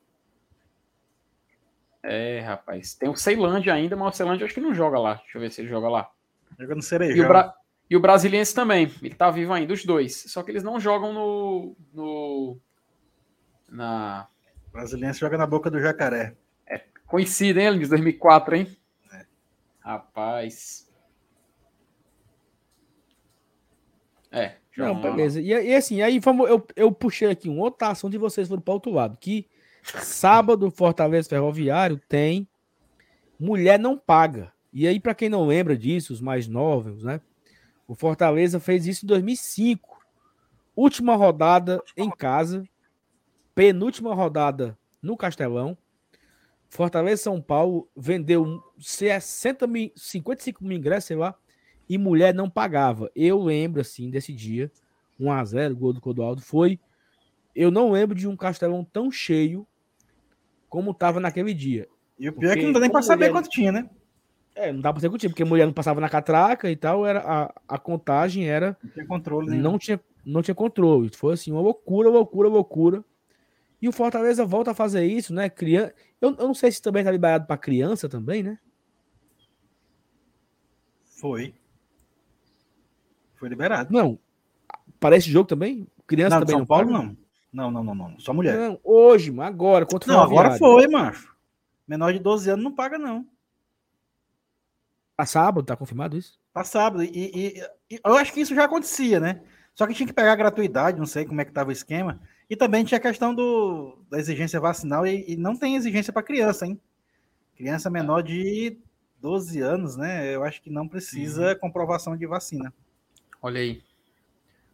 É, 2.04 2.40
rapaz. 2.42 2.94
Tem 2.94 3.10
o 3.10 3.16
Ceilândia 3.16 3.74
ainda, 3.74 3.96
mas 3.96 4.14
o 4.14 4.18
Ceilândia 4.18 4.46
acho 4.46 4.54
que 4.54 4.62
não 4.62 4.74
joga 4.76 5.00
lá. 5.00 5.16
Deixa 5.16 5.38
eu 5.38 5.42
ver 5.42 5.52
se 5.52 5.62
ele 5.62 5.70
joga 5.70 5.88
lá. 5.90 6.12
Joga 6.60 6.76
no 6.76 6.80
E 6.80 6.80
o, 6.80 6.84
Cerejão. 6.84 7.28
Bra... 7.28 7.56
e 7.90 7.96
o 7.96 8.00
Brasiliense 8.00 8.54
também. 8.54 8.92
Ele 9.02 9.16
tá 9.16 9.30
vivo 9.30 9.54
ainda, 9.54 9.74
os 9.74 9.86
dois. 9.86 10.26
Só 10.28 10.42
que 10.44 10.52
eles 10.52 10.64
não 10.64 10.80
jogam 10.80 11.14
no. 11.14 11.76
no... 11.94 12.58
Na. 13.70 14.28
Brasiliense 14.72 15.20
joga 15.20 15.38
na 15.38 15.46
boca 15.46 15.70
do 15.70 15.80
jacaré. 15.80 16.36
Coincide, 17.06 17.60
hein, 17.60 17.68
Elis? 17.68 17.90
2004, 17.90 18.56
hein? 18.56 18.78
É. 19.14 19.26
Rapaz. 19.80 20.90
É. 24.32 24.56
Não, 24.76 25.00
beleza. 25.00 25.40
E, 25.40 25.48
e 25.48 25.76
assim, 25.76 26.02
aí 26.02 26.20
vamos, 26.20 26.50
eu, 26.50 26.66
eu 26.76 26.92
puxei 26.92 27.30
aqui 27.30 27.48
um 27.50 27.60
outra 27.60 27.90
ação 27.90 28.10
de 28.10 28.18
vocês 28.18 28.48
foram 28.48 28.62
para 28.62 28.74
outro 28.74 28.92
lado. 28.92 29.18
Que 29.18 29.48
sábado, 29.84 30.70
Fortaleza 30.70 31.30
Ferroviário 31.30 32.02
tem 32.10 32.48
Mulher 33.40 33.80
Não 33.80 33.98
Paga. 33.98 34.52
E 34.74 34.86
aí, 34.88 35.00
para 35.00 35.16
quem 35.16 35.30
não 35.30 35.48
lembra 35.48 35.78
disso, 35.78 36.12
os 36.12 36.20
mais 36.20 36.48
novos, 36.48 37.04
né? 37.04 37.22
O 37.88 37.96
Fortaleza 37.96 38.60
fez 38.60 38.86
isso 38.88 39.06
em 39.06 39.08
2005. 39.08 40.00
Última 40.76 41.16
rodada 41.16 41.82
em 41.96 42.10
casa. 42.10 42.64
Penúltima 43.54 44.14
rodada 44.14 44.78
no 45.02 45.16
Castelão. 45.16 45.78
Fortaleza 46.70 47.24
São 47.24 47.42
Paulo 47.42 47.88
vendeu 47.96 48.62
60 48.80 49.66
mil, 49.68 49.92
55 49.96 50.64
mil 50.64 50.78
ingressos, 50.78 51.06
sei 51.08 51.16
lá, 51.16 51.36
e 51.88 51.98
mulher 51.98 52.34
não 52.34 52.50
pagava. 52.50 53.10
Eu 53.16 53.42
lembro, 53.42 53.80
assim, 53.80 54.10
desse 54.10 54.34
dia, 54.34 54.70
1x0, 55.20 55.74
gol 55.76 55.94
do 55.94 56.02
Codoaldo, 56.02 56.42
foi. 56.42 56.80
Eu 57.56 57.72
não 57.72 57.92
lembro 57.92 58.16
de 58.16 58.28
um 58.28 58.36
Castelão 58.36 58.84
tão 58.84 59.10
cheio 59.10 59.66
como 60.68 60.94
tava 60.94 61.20
naquele 61.22 61.54
dia. 61.54 61.88
E 62.20 62.28
o 62.28 62.34
pior 62.34 62.52
é 62.52 62.56
que 62.58 62.66
não 62.66 62.74
dá 62.74 62.80
nem 62.82 62.90
como 62.90 63.04
saber 63.04 63.26
mulher- 63.30 63.32
quanto 63.32 63.50
tinha, 63.50 63.72
né? 63.72 63.90
É, 64.56 64.72
não 64.72 64.80
dá 64.80 64.94
pra 64.94 65.02
ser 65.02 65.10
contigo, 65.10 65.32
porque 65.34 65.44
mulher 65.44 65.66
não 65.66 65.74
passava 65.74 66.00
na 66.00 66.08
catraca 66.08 66.72
e 66.72 66.78
tal, 66.78 67.06
era 67.06 67.20
a, 67.20 67.54
a 67.68 67.78
contagem 67.78 68.48
era 68.48 68.78
Não 68.82 68.90
tinha 68.90 69.06
controle 69.06 69.50
nenhum. 69.50 69.62
não 69.62 69.78
tinha, 69.78 70.00
não 70.26 70.42
tinha 70.42 70.56
controle. 70.56 71.10
Foi 71.14 71.34
assim, 71.34 71.52
uma 71.52 71.62
loucura, 71.62 72.10
loucura, 72.10 72.48
loucura. 72.48 73.04
E 73.82 73.90
o 73.90 73.92
Fortaleza 73.92 74.46
volta 74.46 74.72
a 74.72 74.74
fazer 74.74 75.06
isso, 75.06 75.34
né? 75.34 75.50
Criança. 75.50 75.94
Eu, 76.22 76.30
eu 76.38 76.48
não 76.48 76.54
sei 76.54 76.72
se 76.72 76.82
também 76.82 77.04
tá 77.04 77.12
liberado 77.12 77.46
para 77.46 77.58
criança 77.58 78.08
também, 78.08 78.42
né? 78.42 78.58
Foi. 81.04 81.54
Foi 83.36 83.50
liberado. 83.50 83.94
Não. 83.94 84.18
Para 85.00 85.18
esse 85.18 85.30
jogo 85.30 85.48
também? 85.48 85.86
Criança 86.08 86.36
Não, 86.36 86.40
também 86.42 86.54
São 86.54 86.60
não 86.60 86.66
Paulo 86.66 86.88
paga? 86.92 86.98
não. 87.04 87.18
Não, 87.52 87.72
não, 87.72 87.84
não, 87.84 87.96
não. 87.96 88.20
Só 88.20 88.34
mulher. 88.34 88.58
Não, 88.58 88.80
hoje, 88.84 89.34
agora, 89.40 89.86
contra 89.86 90.12
o 90.12 90.16
Não, 90.16 90.24
agora 90.24 90.58
foi, 90.58 90.88
macho. 90.88 91.34
Menor 91.88 92.12
de 92.12 92.20
12 92.20 92.50
anos 92.50 92.64
não 92.64 92.72
paga, 92.74 92.98
não. 92.98 93.26
Tá 95.16 95.26
sábado, 95.26 95.66
tá 95.66 95.76
confirmado 95.76 96.18
isso? 96.18 96.40
Tá 96.54 96.64
sábado. 96.64 97.04
E, 97.04 97.10
e- 97.14 97.64
e 97.90 98.00
eu 98.04 98.18
acho 98.18 98.34
que 98.34 98.42
isso 98.42 98.54
já 98.56 98.66
acontecia, 98.66 99.20
né? 99.20 99.42
Só 99.74 99.86
que 99.88 99.94
tinha 99.94 100.08
que 100.08 100.14
pegar 100.14 100.34
a 100.34 100.38
gratuidade, 100.38 100.98
não 101.00 101.06
sei 101.06 101.26
como 101.26 101.42
é 101.42 101.46
que 101.46 101.52
tava 101.52 101.70
o 101.70 101.74
esquema. 101.74 102.20
E 102.50 102.56
também 102.56 102.84
tinha 102.84 102.98
a 102.98 103.02
questão 103.02 103.34
do, 103.34 103.98
da 104.10 104.20
exigência 104.20 104.60
vacinal 104.60 105.06
e, 105.06 105.26
e 105.34 105.36
não 105.38 105.56
tem 105.56 105.76
exigência 105.76 106.14
para 106.14 106.24
criança, 106.24 106.66
hein? 106.66 106.80
Criança 107.56 107.90
menor 107.90 108.22
de 108.22 108.78
12 109.22 109.60
anos, 109.62 109.96
né? 109.96 110.34
Eu 110.34 110.44
acho 110.44 110.62
que 110.62 110.70
não 110.70 110.88
precisa 110.88 111.56
comprovação 111.56 112.16
de 112.16 112.26
vacina. 112.28 112.74
Olha 113.42 113.60
aí. 113.62 113.82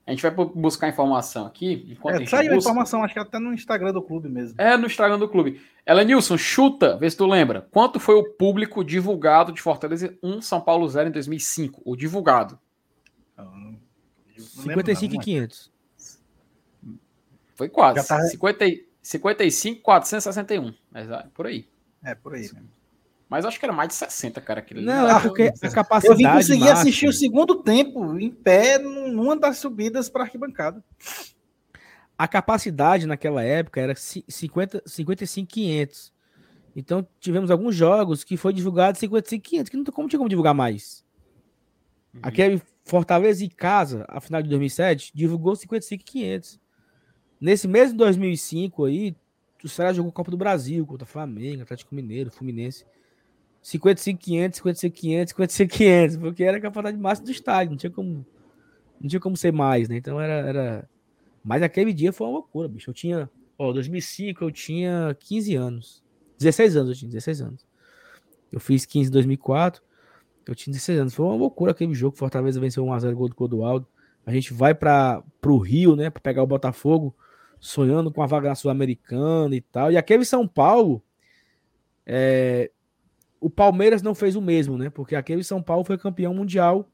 A 0.05 0.11
gente 0.11 0.21
vai 0.23 0.31
bu- 0.31 0.49
buscar 0.49 0.89
informação 0.89 1.45
aqui. 1.45 1.85
Enquanto 1.89 2.15
a 2.15 2.17
É, 2.17 2.19
gente 2.21 2.29
saiu 2.31 2.51
a 2.51 2.55
busca. 2.55 2.69
informação, 2.69 3.03
acho 3.03 3.13
que 3.13 3.19
até 3.19 3.39
no 3.39 3.53
Instagram 3.53 3.93
do 3.93 4.01
clube 4.01 4.27
mesmo. 4.27 4.55
É 4.59 4.75
no 4.75 4.87
Instagram 4.87 5.19
do 5.19 5.29
clube. 5.29 5.61
Ela 5.85 6.03
Nilson, 6.03 6.37
chuta, 6.37 6.97
vê 6.97 7.09
se 7.09 7.15
tu 7.15 7.25
lembra. 7.27 7.67
Quanto 7.71 7.99
foi 7.99 8.15
o 8.15 8.23
público 8.33 8.83
divulgado 8.83 9.51
de 9.51 9.61
Fortaleza 9.61 10.17
1 10.21 10.41
São 10.41 10.59
Paulo 10.59 10.87
0 10.89 11.09
em 11.09 11.11
2005? 11.11 11.81
O 11.85 11.95
divulgado. 11.95 12.59
Não, 13.37 13.45
não 13.45 13.51
lembro 13.53 13.79
não, 14.37 14.47
55 14.63 15.13
e 15.13 15.17
mas- 15.17 15.25
500. 15.25 15.71
Foi 17.55 17.69
quase. 17.69 17.99
Já 17.99 18.03
tá- 18.03 18.21
50, 18.23 18.65
e- 18.65 18.85
55, 19.01 19.81
461. 19.83 20.73
Exato, 20.95 21.29
por 21.29 21.45
aí. 21.45 21.67
É, 22.03 22.15
por 22.15 22.33
aí 22.33 22.41
mesmo. 22.41 22.67
Mas 23.31 23.45
acho 23.45 23.57
que 23.57 23.65
era 23.65 23.71
mais 23.73 23.87
de 23.87 23.95
60, 23.95 24.41
cara. 24.41 24.59
Aquele 24.59 24.81
Não, 24.81 25.09
é 25.09 25.21
porque 25.21 25.43
a 25.43 25.45
Eu 25.45 25.51
vim 25.53 25.69
capacidade. 25.73 26.17
conseguir 26.37 26.59
máxima- 26.59 26.73
assistir 26.73 27.07
o 27.07 27.13
segundo 27.13 27.63
tempo 27.63 28.19
em 28.19 28.29
pé 28.29 28.77
numa 28.77 29.37
das 29.37 29.57
subidas 29.57 30.09
para 30.09 30.23
arquibancada. 30.25 30.83
a 32.17 32.27
capacidade 32.27 33.07
naquela 33.07 33.41
época 33.41 33.79
era 33.79 33.95
ci- 33.95 34.25
50, 34.27 34.83
55,500. 34.85 36.11
Então 36.75 37.07
tivemos 37.21 37.49
alguns 37.49 37.73
jogos 37.73 38.23
que 38.25 38.35
foi 38.35 38.51
divulgado 38.53 38.97
55,500, 38.97 39.69
que 39.69 39.77
não 39.77 39.83
tem 39.85 39.93
como 39.93 40.09
tinha 40.09 40.19
como 40.19 40.29
divulgar 40.29 40.53
mais. 40.53 41.03
Uhum. 42.13 42.19
Aquele 42.23 42.61
Fortaleza 42.83 43.45
em 43.45 43.49
casa, 43.49 44.03
a 44.09 44.19
final 44.19 44.41
de 44.43 44.49
2007, 44.49 45.11
divulgou 45.15 45.55
55,500. 45.55 46.59
Nesse 47.39 47.65
mesmo 47.67 47.97
2005 47.97 48.83
aí, 48.85 49.15
o 49.63 49.69
Ceará 49.69 49.93
jogou 49.93 50.11
Copa 50.11 50.29
do 50.31 50.37
Brasil 50.37 50.85
contra 50.85 51.05
Flamengo, 51.05 51.61
Atlético 51.61 51.95
Mineiro, 51.95 52.29
Fluminense. 52.29 52.85
55,500, 53.61 54.57
55,500, 54.57 55.29
55,500, 55.31 56.17
porque 56.17 56.43
era 56.43 56.57
a 56.57 56.61
capacidade 56.61 56.97
máxima 56.97 57.25
do 57.25 57.31
estádio, 57.31 57.71
não 57.71 57.77
tinha 57.77 57.91
como 57.91 58.25
não 58.99 59.09
tinha 59.09 59.19
como 59.19 59.35
ser 59.35 59.51
mais, 59.51 59.89
né? 59.89 59.97
Então 59.97 60.21
era, 60.21 60.47
era 60.47 60.89
mas 61.43 61.61
aquele 61.61 61.93
dia 61.93 62.13
foi 62.13 62.27
uma 62.27 62.33
loucura, 62.33 62.67
bicho. 62.67 62.89
Eu 62.89 62.93
tinha, 62.93 63.29
ó, 63.57 63.73
2005 63.73 64.43
eu 64.43 64.51
tinha 64.51 65.15
15 65.19 65.55
anos. 65.55 66.03
16 66.37 66.75
anos 66.75 66.89
eu 66.89 66.95
tinha, 66.95 67.09
16 67.09 67.41
anos. 67.41 67.65
Eu 68.51 68.59
fiz 68.59 68.85
15 68.85 69.09
em 69.09 69.11
2004. 69.11 69.81
Eu 70.45 70.55
tinha 70.55 70.71
16 70.71 70.99
anos. 70.99 71.15
Foi 71.15 71.25
uma 71.25 71.35
loucura 71.35 71.71
aquele 71.71 71.93
jogo. 71.93 72.17
Fortaleza 72.17 72.59
venceu 72.59 72.85
1x0 72.85 73.13
gol 73.13 73.29
do 73.29 73.35
Codoaldo. 73.35 73.87
A 74.25 74.31
gente 74.31 74.53
vai 74.53 74.75
para 74.75 75.23
o 75.43 75.57
Rio, 75.57 75.95
né, 75.95 76.09
para 76.09 76.21
pegar 76.21 76.43
o 76.43 76.47
Botafogo, 76.47 77.15
sonhando 77.59 78.11
com 78.11 78.21
a 78.21 78.27
vaga 78.27 78.49
na 78.49 78.55
Sul-Americana 78.55 79.55
e 79.55 79.61
tal. 79.61 79.91
E 79.91 79.97
aquele 79.97 80.25
São 80.25 80.47
Paulo, 80.47 81.01
é, 82.05 82.69
o 83.41 83.49
Palmeiras 83.49 84.03
não 84.03 84.15
fez 84.15 84.35
o 84.35 84.41
mesmo, 84.41 84.77
né? 84.77 84.89
Porque 84.89 85.15
aquele 85.15 85.43
São 85.43 85.61
Paulo 85.61 85.83
foi 85.83 85.97
campeão 85.97 86.33
mundial 86.33 86.87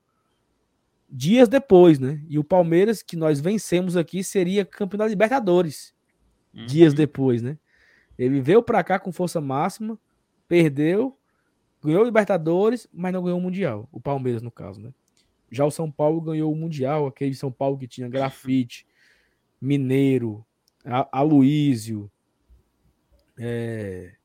dias 1.10 1.48
depois, 1.50 2.00
né? 2.00 2.24
E 2.30 2.40
o 2.40 2.44
Palmeiras, 2.44 3.04
que 3.04 3.16
nós 3.18 3.40
vencemos 3.40 3.96
aqui, 3.98 4.24
seria 4.24 4.66
campeão 4.66 5.00
da 5.00 5.08
Libertadores 5.08 5.94
Uhum. 6.54 6.66
dias 6.66 6.94
depois, 6.94 7.42
né? 7.42 7.58
Ele 8.18 8.42
veio 8.42 8.64
para 8.64 8.84
cá 8.84 8.98
com 8.98 9.12
força 9.12 9.40
máxima, 9.40 10.00
perdeu, 10.48 11.16
ganhou 11.84 12.02
o 12.02 12.06
Libertadores, 12.06 12.88
mas 12.92 13.14
não 13.14 13.22
ganhou 13.22 13.38
o 13.38 13.42
Mundial. 13.42 13.88
O 13.92 14.00
Palmeiras, 14.00 14.42
no 14.42 14.50
caso, 14.50 14.82
né? 14.82 14.92
Já 15.52 15.66
o 15.66 15.72
São 15.72 15.92
Paulo 15.92 16.20
ganhou 16.20 16.52
o 16.52 16.56
Mundial, 16.56 17.06
aquele 17.06 17.36
São 17.36 17.52
Paulo 17.52 17.78
que 17.78 17.88
tinha 17.88 18.10
Grafite, 18.10 18.88
Mineiro, 19.62 20.46
Aloísio, 21.12 22.10
é, 23.38 24.17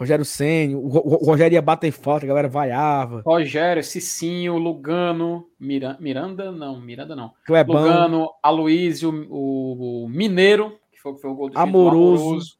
Rogério 0.00 0.24
Senna, 0.24 0.78
o, 0.78 0.88
Ro- 0.88 1.18
o 1.20 1.24
Rogério 1.26 1.54
ia 1.54 1.60
bater 1.62 1.92
falta, 1.92 2.24
a 2.24 2.28
galera 2.28 2.48
vaiava, 2.48 3.22
Rogério, 3.24 3.84
Cicinho, 3.84 4.56
Lugano, 4.56 5.46
Mira- 5.60 5.96
Miranda, 6.00 6.50
não, 6.50 6.80
Miranda 6.80 7.14
não. 7.14 7.32
Clebão, 7.44 7.82
Lugano, 7.82 8.30
Aloísio, 8.42 9.10
o, 9.30 10.04
o 10.04 10.08
Mineiro, 10.08 10.78
que 10.90 10.98
foi, 10.98 11.14
que 11.14 11.20
foi 11.20 11.30
o 11.30 11.34
gol 11.34 11.50
do 11.50 11.58
Amoroso. 11.58 12.58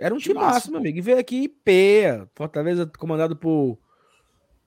Era 0.00 0.12
um 0.12 0.18
time 0.18 0.34
máximo, 0.34 0.72
meu 0.72 0.80
amigo. 0.80 0.98
E 0.98 1.00
veio 1.00 1.18
aqui 1.18 1.48
Peia, 1.48 2.28
Fortaleza 2.34 2.90
comandado 2.98 3.36
por. 3.36 3.78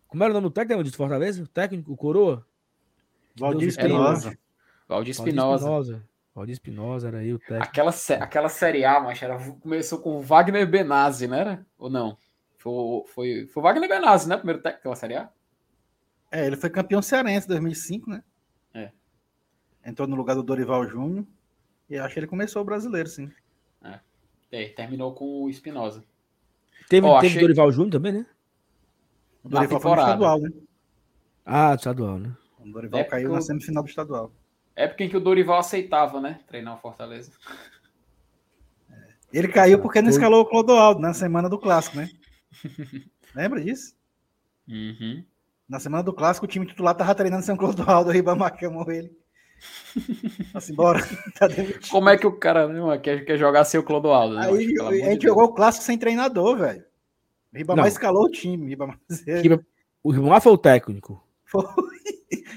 Como 0.07 0.23
era 0.23 0.31
o 0.31 0.33
nome 0.33 0.47
do 0.47 0.51
técnico 0.51 0.81
de 0.85 0.91
Fortaleza? 0.91 1.43
O 1.43 1.47
técnico, 1.47 1.91
o 1.91 1.97
Coroa? 1.97 2.45
Valdir 3.37 3.67
Espinosa. 3.67 4.37
Valdir 4.87 5.11
Espinosa. 5.11 6.01
Valdir 6.37 6.53
Espinosa 6.53 7.07
era 7.07 7.17
aí 7.17 7.33
o 7.33 7.39
técnico. 7.39 7.63
Aquela, 7.63 7.91
sé- 7.91 8.21
aquela 8.21 8.47
Série 8.47 8.85
A, 8.85 8.99
mas 8.99 9.19
era, 9.19 9.39
começou 9.55 9.97
com 9.99 10.17
o 10.17 10.21
Wagner 10.21 10.69
Benazzi, 10.69 11.25
não 11.27 11.35
era? 11.35 11.65
Ou 11.79 11.89
não? 11.89 12.15
Foi, 12.59 13.03
foi, 13.07 13.47
foi 13.47 13.61
o 13.61 13.63
Wagner 13.63 13.89
Benazzi, 13.89 14.29
né? 14.29 14.37
Primeiro 14.37 14.61
técnico 14.61 14.79
daquela 14.81 14.95
Série 14.95 15.15
A? 15.15 15.29
É, 16.31 16.45
ele 16.45 16.55
foi 16.55 16.69
campeão 16.69 17.01
cearense 17.01 17.47
em 17.47 17.49
2005, 17.49 18.09
né? 18.11 18.23
É. 18.71 18.91
Entrou 19.83 20.07
no 20.07 20.15
lugar 20.15 20.35
do 20.35 20.43
Dorival 20.43 20.87
Júnior. 20.87 21.25
E 21.89 21.97
acho 21.97 22.13
que 22.13 22.19
ele 22.19 22.27
começou 22.27 22.61
o 22.61 22.65
brasileiro, 22.65 23.09
sim. 23.09 23.31
É, 24.51 24.69
terminou 24.69 25.13
com 25.13 25.43
o 25.43 25.49
Espinosa. 25.49 26.03
Teve, 26.87 27.05
Ó, 27.07 27.15
teve 27.19 27.27
achei- 27.33 27.41
Dorival 27.41 27.69
Júnior 27.71 27.91
também, 27.91 28.13
né? 28.13 28.25
O 29.43 29.49
Na 29.49 29.59
Dorival 29.61 29.67
foi 29.67 29.89
no 29.89 29.95
temporada. 29.97 30.07
estadual, 30.11 30.39
né? 30.39 30.49
Ah, 31.45 31.75
do 31.75 31.79
estadual, 31.79 32.19
né? 32.19 32.37
O 32.59 32.71
Dorival 32.71 32.99
É, 33.01 33.03
caiu 33.03 33.23
porque 33.23 33.35
na 33.35 33.41
semifinal 33.41 33.83
do 33.83 33.89
estadual. 33.89 34.31
Época 34.77 35.03
em 35.03 35.09
que 35.09 35.17
o 35.17 35.19
Dorival 35.19 35.57
aceitava, 35.57 36.21
né? 36.21 36.39
Treinar 36.47 36.75
o 36.75 36.79
Fortaleza. 36.79 37.31
Ele 39.33 39.47
caiu 39.47 39.81
porque 39.81 40.03
não 40.03 40.09
escalou 40.09 40.41
o 40.41 40.45
Clodoaldo 40.45 41.01
na 41.01 41.15
semana 41.15 41.49
do 41.49 41.57
clássico, 41.57 41.97
né? 41.97 42.07
Lembra 43.35 43.59
disso? 43.59 43.95
Uhum. 44.67 45.25
Na 45.67 45.79
semana 45.79 46.03
do 46.03 46.13
clássico, 46.13 46.45
o 46.45 46.49
time 46.49 46.65
titular 46.67 46.95
tava 46.95 47.15
treinando 47.15 47.43
sem 47.43 47.55
o 47.55 47.57
Clodoaldo, 47.57 48.11
o 48.11 48.13
Ribamar 48.13 48.55
chamou 48.57 48.89
ele. 48.91 49.11
Assim, 50.53 50.75
bora, 50.75 50.99
tá. 51.39 51.47
Como 51.89 52.07
é 52.09 52.15
que 52.15 52.27
o 52.27 52.31
cara 52.37 52.67
né, 52.67 52.79
mano, 52.79 53.01
quer, 53.01 53.25
quer 53.25 53.37
jogar 53.37 53.65
sem 53.65 53.79
o 53.79 53.83
Clodoaldo? 53.83 54.35
Né, 54.35 54.45
Aí? 54.45 54.73
Pelo 54.75 54.89
a 54.89 54.91
de 54.91 54.97
gente 54.99 55.21
Deus. 55.21 55.23
jogou 55.23 55.45
o 55.45 55.53
clássico 55.55 55.83
sem 55.83 55.97
treinador, 55.97 56.55
velho. 56.57 56.85
O 57.51 57.57
Ribamar 57.57 57.85
Não. 57.85 57.89
escalou 57.89 58.25
o 58.25 58.31
time. 58.31 58.65
O 58.65 58.67
Ribamar 58.69 58.99
O 60.03 60.11
Ribamar 60.11 60.39
foi 60.39 60.51
o 60.53 60.57
técnico. 60.57 61.27
foi, 61.45 61.63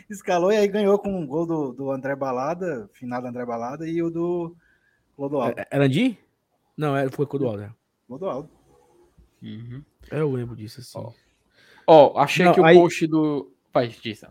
escalou 0.09 0.53
e 0.53 0.57
aí 0.57 0.67
ganhou 0.69 0.99
com 0.99 1.15
um 1.19 1.27
gol 1.27 1.47
do, 1.47 1.73
do 1.73 1.91
André 1.91 2.15
Balada, 2.17 2.89
final 2.93 3.21
do 3.21 3.29
André 3.29 3.45
Balada, 3.45 3.89
e 3.89 4.03
o 4.03 4.11
do 4.11 4.57
Clodoaldo. 5.17 5.61
É- 5.61 5.67
Era 5.71 5.85
Andi? 5.85 6.19
Não, 6.77 6.97
era, 6.97 7.11
foi 7.11 7.27
Clodoaldo. 7.27 7.75
Clodoaldo. 8.07 8.49
Uhum. 9.43 9.83
Eu 10.11 10.31
lembro 10.33 10.57
disso, 10.57 10.81
assim. 10.81 10.99
Ó. 10.99 11.13
Ó, 11.87 12.19
achei 12.21 12.45
Não, 12.45 12.53
que 12.55 12.61
o 12.61 12.65
aí- 12.65 12.77
post 12.77 13.07
do. 13.07 13.53
Vai, 13.73 13.89
diz. 13.89 14.23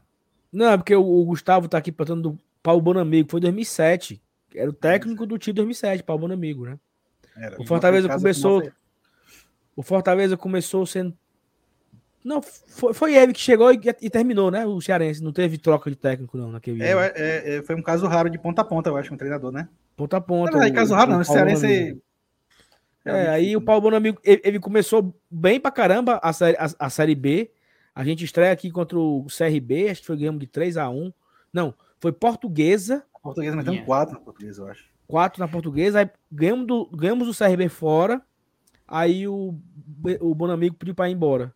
Não, 0.51 0.71
é 0.71 0.77
porque 0.77 0.95
o, 0.95 1.03
o 1.03 1.25
Gustavo 1.25 1.67
tá 1.67 1.77
aqui 1.77 1.91
perguntando 1.91 2.31
do 2.31 2.39
Paulo 2.61 2.81
Bonamigo, 2.81 3.29
foi 3.29 3.39
2007. 3.39 4.21
Era 4.53 4.69
o 4.69 4.73
técnico 4.73 5.25
do 5.25 5.37
time 5.37 5.53
2007, 5.53 6.03
Paulo 6.03 6.21
Bonamigo, 6.21 6.65
né? 6.65 6.79
Era. 7.37 7.61
O 7.61 7.65
Fortaleza 7.65 8.09
começou- 8.09 8.71
O 9.75 9.83
Fortaleza 9.83 10.35
começou 10.35 10.85
sendo. 10.85 11.15
Não, 12.29 12.43
foi, 12.43 12.93
foi 12.93 13.15
ele 13.15 13.33
que 13.33 13.39
chegou 13.39 13.73
e, 13.73 13.79
e 14.03 14.07
terminou, 14.07 14.51
né? 14.51 14.63
O 14.63 14.79
Cearense. 14.79 15.23
Não 15.23 15.33
teve 15.33 15.57
troca 15.57 15.89
de 15.89 15.95
técnico, 15.95 16.37
não, 16.37 16.51
naquele 16.51 16.83
É, 16.83 16.91
é, 16.91 17.55
é, 17.55 17.63
foi 17.63 17.73
um 17.73 17.81
caso 17.81 18.05
raro 18.05 18.29
de 18.29 18.37
ponta 18.37 18.61
a 18.61 18.63
ponta, 18.63 18.87
eu 18.87 18.97
acho, 18.97 19.11
um 19.11 19.17
treinador, 19.17 19.51
né? 19.51 19.67
Ponta 19.97 20.17
a 20.17 20.21
ponta. 20.21 20.51
Não, 20.51 20.61
é 20.61 20.69
o- 20.69 20.73
caso 20.75 20.93
raro, 20.93 21.09
não. 21.09 21.21
o 21.21 21.25
Cearense. 21.25 21.65
Bonamigo. 21.65 22.01
É, 23.03 23.11
realmente 23.11 23.29
aí 23.31 23.57
o 23.57 23.61
Paulo 23.61 23.81
Bonamigo, 23.81 24.19
ele, 24.23 24.41
ele 24.45 24.59
começou 24.59 25.11
bem 25.27 25.59
pra 25.59 25.71
caramba 25.71 26.19
a 26.21 26.31
série, 26.31 26.55
a, 26.57 26.69
a 26.77 26.89
série 26.91 27.15
B. 27.15 27.49
A 27.95 28.03
gente 28.03 28.23
estreia 28.23 28.51
aqui 28.51 28.69
contra 28.69 28.99
o 28.99 29.25
CRB, 29.25 29.89
acho 29.89 30.01
que 30.01 30.07
foi 30.07 30.17
ganhamos 30.17 30.39
de 30.39 30.45
3 30.45 30.77
a 30.77 30.87
1 30.87 31.11
Não, 31.51 31.73
foi 31.97 32.11
Portuguesa, 32.11 33.03
A 33.15 33.19
portuguesa 33.19 33.55
Minha. 33.55 33.81
um 33.81 33.85
4 33.85 34.13
na 34.13 34.21
portuguesa, 34.21 34.61
eu 34.61 34.67
acho. 34.67 34.85
4 35.07 35.39
na 35.39 35.47
Portuguesa, 35.47 36.01
aí 36.01 36.09
ganhamos, 36.31 36.67
do, 36.67 36.85
ganhamos 36.95 37.27
o 37.27 37.33
CRB 37.35 37.69
fora, 37.69 38.21
aí 38.87 39.27
o, 39.27 39.55
o 40.21 40.35
Bonamigo 40.35 40.75
pediu 40.75 40.93
pra 40.93 41.09
ir 41.09 41.13
embora. 41.13 41.51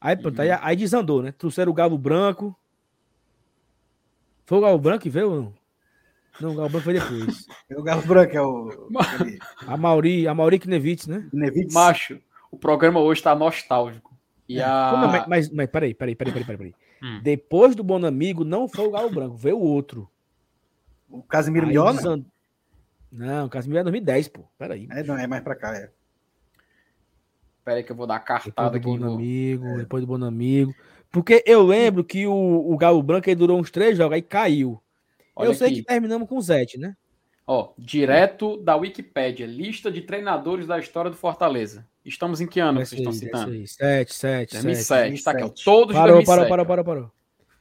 Aí, 0.00 0.16
pronto, 0.16 0.36
Uhum. 0.38 0.42
aí, 0.44 0.50
aí 0.62 0.76
desandou, 0.76 1.22
né? 1.22 1.32
Trouxeram 1.32 1.70
o 1.70 1.74
Galo 1.74 1.98
Branco. 1.98 2.56
Foi 4.46 4.58
o 4.58 4.60
Galo 4.60 4.78
Branco 4.78 5.02
que 5.02 5.10
veio 5.10 5.30
ou 5.30 5.36
não? 5.42 5.54
Não, 6.40 6.52
o 6.52 6.54
Galo 6.56 6.68
Branco 6.70 6.84
foi 6.84 6.94
depois. 6.94 7.46
O 7.76 7.82
Galo 7.82 8.02
Branco 8.02 8.36
é 8.36 8.42
o. 8.42 8.88
A 9.66 9.76
Mauri, 9.76 10.26
a 10.26 10.34
Mauri 10.34 10.58
Knevitz, 10.58 11.06
né? 11.06 11.28
Nevitz. 11.32 11.72
Macho, 11.74 12.20
o 12.50 12.56
programa 12.56 12.98
hoje 13.00 13.22
tá 13.22 13.34
nostálgico. 13.34 14.16
E 14.48 14.58
É. 14.58 14.64
a. 14.64 14.90
Como, 14.92 15.06
mas, 15.08 15.26
mas, 15.26 15.50
mas 15.50 15.66
peraí, 15.70 15.94
peraí, 15.94 16.14
peraí, 16.16 16.32
peraí, 16.32 16.46
peraí. 16.46 16.72
peraí. 16.72 16.74
Hum. 17.02 17.20
Depois 17.22 17.74
do 17.76 17.82
Bonamigo, 17.84 18.44
não 18.44 18.68
foi 18.68 18.86
o 18.86 18.90
Galo 18.90 19.10
Branco, 19.10 19.36
veio 19.36 19.56
o 19.58 19.62
outro. 19.62 20.08
O 21.08 21.22
Casimiro 21.22 21.66
Aí 21.66 21.72
Miola? 21.72 21.92
desan- 21.94 22.24
Não, 23.12 23.46
o 23.46 23.50
Casimiro 23.50 23.80
é 23.80 23.82
2010, 23.84 24.28
pô. 24.28 24.44
Peraí. 24.58 24.88
É, 24.90 25.02
não, 25.02 25.16
é 25.18 25.26
mais 25.26 25.42
pra 25.42 25.54
cá, 25.56 25.74
é. 25.76 25.90
Pera 27.70 27.78
aí 27.78 27.84
que 27.84 27.92
eu 27.92 27.96
vou 27.96 28.06
dar 28.06 28.16
a 28.16 28.18
Depois 28.18 28.42
cartada 28.44 28.70
do 28.70 28.76
aqui. 28.78 28.86
no- 28.88 29.10
Bonamigo, 29.10 29.76
depois 29.78 30.02
do 30.02 30.06
Bonamigo. 30.08 30.74
Porque 31.08 31.42
eu 31.46 31.62
lembro 31.64 32.02
que 32.02 32.26
o, 32.26 32.32
o 32.72 32.76
Galo 32.76 33.00
Branco 33.00 33.28
ele 33.30 33.36
durou 33.36 33.60
uns 33.60 33.70
três 33.70 33.96
jogos, 33.96 34.14
aí 34.16 34.22
caiu. 34.22 34.80
Olha 35.36 35.48
eu 35.48 35.54
sei 35.54 35.68
aqui. 35.68 35.76
que 35.76 35.82
terminamos 35.84 36.28
com 36.28 36.36
o 36.36 36.42
Zete, 36.42 36.78
né? 36.78 36.96
Ó, 37.46 37.72
direto 37.78 38.56
da 38.58 38.74
Wikipédia, 38.76 39.46
lista 39.46 39.90
de 39.90 40.02
treinadores 40.02 40.66
da 40.66 40.78
história 40.80 41.10
do 41.10 41.16
Fortaleza. 41.16 41.86
Estamos 42.04 42.40
em 42.40 42.46
que 42.46 42.58
ano 42.60 42.78
que 42.78 42.82
Esse 42.84 42.96
vocês 42.96 43.22
estão 43.22 43.40
aí, 43.40 43.46
citando? 43.46 43.52
aí. 43.52 43.66
Sete, 43.68 44.14
sete, 44.14 44.52
sete. 44.52 44.62
2007, 44.64 45.24
tá 45.24 45.30
aqui, 45.30 45.38
ó. 45.42 45.46
2007. 45.46 45.64
Todos 45.64 45.94
de 45.94 46.00
Parou, 46.00 46.14
2007. 46.16 46.26
parou, 46.26 46.48
parou, 46.48 46.66
parou, 46.66 46.84
parou. 46.84 47.12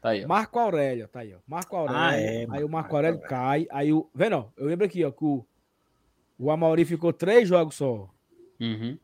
Tá 0.01 0.09
aí, 0.09 0.23
ó. 0.23 0.27
Marco 0.27 0.59
Aurélio, 0.59 1.07
tá 1.07 1.19
aí, 1.19 1.33
ó. 1.35 1.37
Marco 1.47 1.75
Aurélio. 1.75 2.01
Ah, 2.01 2.15
é, 2.15 2.37
aí 2.37 2.45
o 2.45 2.47
Marco 2.49 2.69
Marco 2.71 2.95
Aurélio 2.95 3.19
Aurélio. 3.19 3.29
cai. 3.29 3.67
Aí 3.71 3.93
o. 3.93 4.09
Vendo, 4.15 4.35
ó, 4.37 4.45
eu 4.57 4.65
lembro 4.67 4.85
aqui, 4.85 5.03
ó, 5.03 5.11
que 5.11 5.23
o, 5.25 5.45
o 6.37 6.49
Amauri 6.51 6.85
ficou 6.85 7.11
três 7.13 7.47
jogos 7.49 7.75
só. 7.75 8.09
Uhum. 8.59 8.97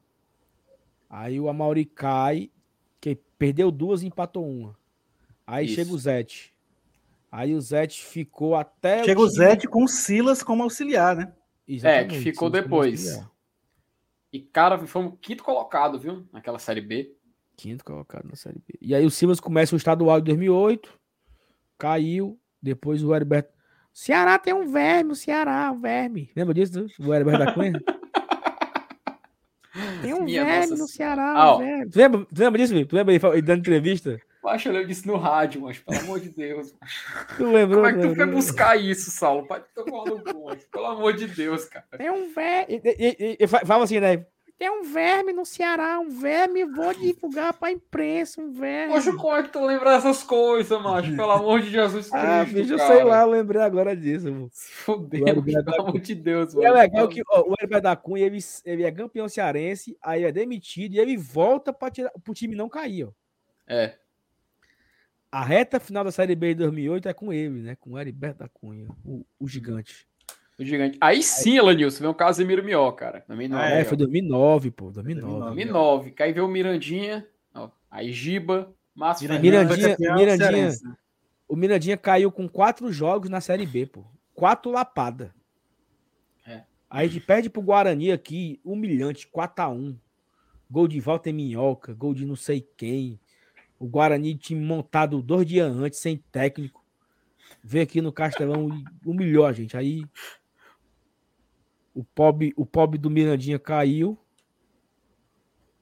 Aí 1.17 1.39
o 1.39 1.47
Amauri 1.47 1.85
cai, 1.85 2.51
que 2.99 3.15
perdeu 3.37 3.71
duas 3.71 4.03
e 4.03 4.07
empatou 4.07 4.45
uma. 4.45 4.77
Aí 5.47 5.65
Isso. 5.65 5.75
chega 5.75 5.91
o 5.93 5.97
Zete. 5.97 6.53
Aí 7.31 7.53
o 7.55 7.61
Zete 7.61 8.03
ficou 8.03 8.53
até. 8.53 9.01
Chega 9.05 9.21
o 9.21 9.25
time- 9.29 9.35
Zete 9.37 9.67
com 9.67 9.85
o 9.85 9.87
Silas 9.87 10.43
como 10.43 10.61
auxiliar, 10.63 11.15
né? 11.15 11.31
Exatamente, 11.65 12.05
É, 12.15 12.17
que 12.17 12.21
ficou 12.21 12.49
Silas 12.49 12.63
depois. 12.63 13.25
E, 14.33 14.41
cara, 14.41 14.77
foi 14.85 15.05
o 15.05 15.11
quinto 15.13 15.41
colocado, 15.41 15.97
viu? 15.97 16.27
Naquela 16.33 16.59
Série 16.59 16.81
B. 16.81 17.15
Quinto 17.55 17.85
colocado 17.85 18.27
na 18.27 18.35
Série 18.35 18.59
B. 18.67 18.73
E 18.81 18.93
aí 18.93 19.05
o 19.05 19.09
Silas 19.09 19.39
começa 19.39 19.73
o 19.73 19.77
estadual 19.77 20.19
de 20.19 20.25
2008, 20.25 20.99
caiu, 21.77 22.37
depois 22.61 23.01
o 23.01 23.15
Heriberto. 23.15 23.53
Ceará 23.93 24.37
tem 24.37 24.53
um 24.53 24.69
verme, 24.69 25.13
o 25.13 25.15
Ceará, 25.15 25.71
um 25.71 25.79
verme. 25.79 26.29
Lembra 26.35 26.53
disso? 26.53 26.85
O 26.99 27.13
Heriberto 27.13 27.45
da 27.45 27.53
Cunha? 27.53 27.71
tem 30.05 30.13
um 30.15 30.23
Minha 30.23 30.43
Nossa 30.45 30.75
no 30.75 30.87
Ceará, 30.87 31.33
Ah, 31.35 31.55
um 31.55 31.59
verme. 31.59 31.89
Tu 31.89 31.97
lembra, 31.97 32.25
tu 32.33 32.39
lembra 32.39 32.59
disso, 32.61 32.73
Felipe? 32.73 32.89
Tu 32.89 32.95
lembra 32.95 33.13
ele, 33.13 33.27
ele 33.27 33.41
dando 33.41 33.59
entrevista? 33.59 34.19
Acho 34.45 34.69
que 34.69 34.77
eu 34.77 34.85
disse 34.85 35.07
no 35.07 35.17
rádio, 35.17 35.61
mas 35.61 35.79
pelo 35.79 35.99
amor 36.01 36.19
de 36.19 36.29
Deus. 36.29 36.71
Tu 37.35 37.43
lembrou? 37.45 37.83
Como 37.83 37.87
é 37.87 37.93
que 37.99 38.07
tu 38.09 38.15
foi 38.15 38.25
buscar 38.27 38.75
isso, 38.79 39.09
Saulo? 39.09 39.47
Pai, 39.47 39.63
tô 39.73 39.83
falando 39.85 40.23
com 40.23 40.55
Pelo 40.71 40.85
amor 40.85 41.13
de 41.13 41.25
Deus, 41.27 41.65
cara. 41.65 41.83
Tem 41.97 42.11
um 42.11 42.31
verme. 42.31 42.65
E, 42.69 42.81
e- 42.85 43.15
e- 43.19 43.37
e 43.39 43.47
fa- 43.47 43.65
fala 43.65 43.85
assim, 43.85 43.99
né? 43.99 44.23
Tem 44.57 44.69
um 44.69 44.83
verme 44.83 45.33
no 45.33 45.45
Ceará, 45.45 45.99
um 45.99 46.07
verme, 46.09 46.63
vou 46.63 46.93
divulgar 46.93 47.53
pra 47.53 47.71
imprensa, 47.73 48.39
um 48.39 48.53
verme. 48.53 48.93
Poxa, 48.93 49.11
como 49.13 49.35
é 49.35 49.43
que 49.43 49.49
tu 49.49 49.59
lembra 49.65 49.91
dessas 49.95 50.23
coisas, 50.23 50.81
macho? 50.81 51.13
Pelo 51.13 51.31
amor 51.31 51.61
de 51.61 51.69
Jesus 51.71 52.09
Cristo. 52.09 52.15
ah, 52.25 52.45
bicho, 52.45 52.77
sei 52.77 53.03
lá, 53.03 53.21
eu 53.23 53.27
lembrei 53.29 53.61
agora 53.61 53.93
disso. 53.93 54.31
mano. 54.31 54.49
Fudeu, 54.53 55.43
pelo 55.43 55.81
amor 55.81 55.99
de 55.99 56.15
Deus, 56.15 56.53
E 56.53 56.59
é 56.59 56.69
mano. 56.69 56.73
legal 56.75 57.07
que 57.09 57.21
ó, 57.29 57.41
o 57.41 57.53
Heriberto 57.59 57.83
da 57.83 57.95
Cunha, 57.97 58.25
ele, 58.25 58.39
ele 58.63 58.83
é 58.83 58.91
campeão 58.93 59.27
cearense, 59.27 59.97
aí 60.01 60.23
é 60.23 60.31
demitido 60.31 60.93
e 60.93 60.99
ele 60.99 61.17
volta 61.17 61.73
para 61.73 61.91
o 62.25 62.33
time 62.33 62.55
não 62.55 62.69
cair. 62.69 63.07
Ó. 63.07 63.11
É. 63.67 63.97
A 65.29 65.43
reta 65.43 65.81
final 65.81 66.05
da 66.05 66.13
Série 66.13 66.33
B 66.33 66.53
de 66.53 66.59
2008 66.63 67.09
é 67.09 67.13
com 67.13 67.33
ele, 67.33 67.59
né? 67.61 67.75
Com 67.75 67.91
o 67.91 67.99
Heriberto 67.99 68.39
da 68.39 68.47
Cunha, 68.47 68.87
o, 69.03 69.25
o 69.37 69.47
gigante. 69.49 70.07
O 70.57 70.63
gigante. 70.63 70.97
Aí 71.01 71.21
sim, 71.21 71.57
Elanilson, 71.57 71.99
vem 72.01 72.09
o 72.09 72.13
Casemiro 72.13 72.63
Mió, 72.63 72.89
cara. 72.91 73.21
Também 73.21 73.47
não. 73.47 73.57
Ah, 73.57 73.69
É, 73.69 73.81
é, 73.81 73.83
foi 73.83 73.97
2009, 73.97 74.71
pô, 74.71 74.89
2009. 74.91 75.39
2009. 75.39 76.13
Aí 76.19 76.31
veio 76.31 76.45
o 76.45 76.49
Mirandinha, 76.49 77.27
ó, 77.53 77.69
aí 77.91 78.11
Giba, 78.13 78.73
Márcio 78.95 79.27
Mirandinha. 79.27 79.95
Mirandinha- 80.15 80.69
né? 80.69 80.95
O 81.47 81.55
Mirandinha 81.55 81.97
caiu 81.97 82.31
com 82.31 82.47
quatro 82.47 82.91
jogos 82.91 83.29
na 83.29 83.41
Série 83.41 83.65
B, 83.65 83.85
pô. 83.85 84.03
Quatro 84.33 84.71
lapada. 84.71 85.33
É. 86.47 86.63
Aí 86.89 87.05
a 87.05 87.09
gente 87.09 87.25
perde 87.25 87.49
pro 87.49 87.61
Guarani 87.61 88.11
aqui, 88.11 88.59
humilhante, 88.63 89.27
4x1. 89.27 89.95
Gol 90.71 90.87
de 90.87 90.99
Walter 90.99 91.31
Minhoca, 91.33 91.93
gol 91.93 92.13
de 92.13 92.25
não 92.25 92.35
sei 92.35 92.67
quem. 92.75 93.19
O 93.77 93.85
Guarani, 93.87 94.35
time 94.35 94.59
montado 94.65 95.21
dois 95.21 95.45
dias 95.45 95.75
antes, 95.75 95.99
sem 95.99 96.17
técnico. 96.31 96.83
Veio 97.63 97.83
aqui 97.83 98.01
no 98.01 98.11
Castelão 98.11 98.69
e 98.69 98.83
humilhou 99.07 99.45
a 99.45 99.51
gente. 99.53 99.77
Aí 99.77 100.03
o 101.95 102.03
pobre, 102.03 102.53
o 102.55 102.65
pobre 102.65 102.99
do 102.99 103.09
Mirandinha 103.09 103.57
caiu. 103.57 104.15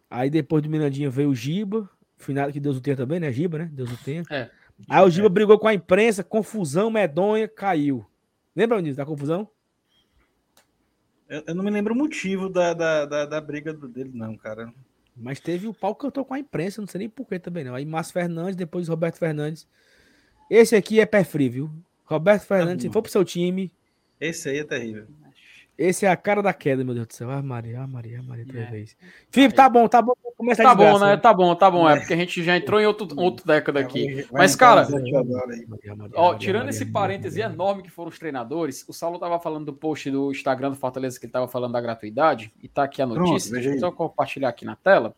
Aí 0.10 0.30
depois 0.30 0.62
do 0.64 0.70
Mirandinha 0.70 1.10
veio 1.10 1.30
o 1.30 1.36
Giba. 1.36 1.90
Final 2.18 2.52
que 2.52 2.60
Deus 2.60 2.78
o 2.78 2.82
tenha 2.82 2.96
também, 2.96 3.20
né? 3.20 3.32
Giba, 3.34 3.58
né? 3.58 3.70
Deus 3.74 3.92
o 3.92 3.98
tenha. 4.04 4.24
É. 4.30 4.50
Aí 4.88 5.04
o 5.04 5.10
Giba 5.10 5.28
brigou 5.28 5.58
com 5.60 5.68
a 5.68 5.74
imprensa, 5.74 6.24
confusão 6.24 6.90
medonha, 6.90 7.48
caiu. 7.48 8.06
Lembra 8.56 8.82
disso, 8.82 8.98
da 8.98 9.06
confusão? 9.06 9.50
Eu, 11.28 11.44
eu 11.48 11.56
não 11.56 11.64
me 11.64 11.72
lembro 11.72 11.94
o 11.94 11.98
motivo 11.98 12.48
da, 12.50 12.74
da, 12.74 13.06
da, 13.06 13.26
da 13.26 13.42
briga 13.42 13.74
do- 13.74 13.88
dele, 13.88 14.12
não, 14.14 14.38
cara. 14.38 14.72
Mas 15.16 15.40
teve 15.40 15.68
o 15.68 15.74
pau 15.74 15.94
que 15.96 16.02
cantou 16.02 16.24
com 16.26 16.34
a 16.34 16.40
imprensa, 16.40 16.82
não 16.82 16.88
sei 16.88 17.00
nem 17.00 17.10
porquê 17.10 17.40
também 17.40 17.64
não. 17.64 17.76
Aí 17.76 17.86
Márcio 17.86 18.14
Fernandes, 18.14 18.56
depois 18.56 18.88
Roberto 18.88 19.18
Fernandes. 19.18 19.68
Esse 20.50 20.76
aqui 20.76 21.00
é 21.00 21.06
pé 21.06 21.24
frio, 21.24 21.52
viu? 21.52 21.72
Roberto 22.06 22.44
Fernandes, 22.44 22.84
se 22.84 22.92
for 22.92 23.02
pro 23.02 23.12
seu 23.12 23.24
time, 23.26 23.72
Esse 24.20 24.50
aí 24.50 24.58
é 24.60 24.64
terrível. 24.64 25.08
Esse 25.78 26.06
é 26.06 26.10
a 26.10 26.16
cara 26.16 26.42
da 26.42 26.54
queda, 26.54 26.84
meu 26.84 26.94
Deus 26.94 27.08
do 27.08 27.14
céu. 27.14 27.30
Ah, 27.32 27.42
Maria, 27.42 27.82
ah, 27.82 27.88
Maria, 27.88 28.20
ah, 28.20 28.24
Maria, 28.24 28.46
três 28.46 28.68
É. 28.68 28.72
vezes. 28.72 28.98
Felipe, 29.30 29.56
tá 29.56 29.68
bom, 29.70 29.88
tá 29.88 30.02
bom. 30.02 30.14
Começa 30.38 30.62
a 30.62 30.66
Tá 30.66 30.76
bom, 30.76 30.84
desgraça, 30.84 31.06
né? 31.06 31.18
Tá 31.18 31.34
bom, 31.34 31.56
tá 31.56 31.72
bom. 31.72 31.90
É 31.90 31.98
porque 32.00 32.14
a 32.14 32.18
gente 32.18 32.44
já 32.44 32.58
entrou 32.58 32.80
em 32.82 32.86
outro, 32.86 33.08
outro 33.20 33.46
década 33.46 33.80
aqui. 33.80 34.28
Mas, 34.32 34.56
cara, 34.56 34.88
Ó, 36.16 36.36
tirando 36.36 36.70
esse 36.70 36.86
parêntese 36.86 37.42
enorme 37.42 37.84
que 37.84 37.90
foram 37.90 38.10
os 38.10 38.20
treinadores, 38.20 38.84
o 38.88 38.94
Saulo 38.94 39.20
tava 39.20 39.40
falando 39.40 39.66
do 39.66 39.74
post 39.74 40.10
do 40.10 40.32
Instagram 40.32 40.72
do 40.72 40.76
Fortaleza 40.76 41.20
que 41.20 41.26
ele 41.26 41.32
tava 41.34 41.48
falando 41.48 41.74
da 41.74 41.82
gratuidade, 41.82 42.52
e 42.62 42.68
tá 42.68 42.84
aqui 42.84 43.02
a 43.02 43.08
Pronto, 43.08 43.20
notícia. 43.28 43.52
veja 43.52 43.70
Deixa 43.70 43.86
eu 43.86 43.90
só 43.90 43.96
compartilhar 43.96 44.50
aqui 44.50 44.66
na 44.66 44.76
tela. 44.76 45.16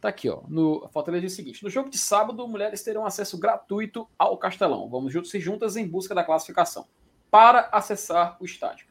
Tá 0.00 0.08
aqui, 0.08 0.28
ó. 0.28 0.42
No 0.48 0.88
Fortaleza 0.92 1.22
diz 1.22 1.32
o 1.32 1.36
seguinte: 1.36 1.62
no 1.64 1.70
jogo 1.70 1.88
de 1.88 1.98
sábado, 1.98 2.46
mulheres 2.46 2.82
terão 2.82 3.06
acesso 3.06 3.38
gratuito 3.38 4.06
ao 4.18 4.36
Castelão. 4.36 4.88
Vamos 4.88 5.12
juntos 5.12 5.32
e 5.34 5.40
juntas 5.40 5.76
em 5.76 5.86
busca 5.86 6.14
da 6.14 6.22
classificação. 6.22 6.86
Para 7.30 7.68
acessar 7.72 8.36
o 8.40 8.44
estádio. 8.44 8.86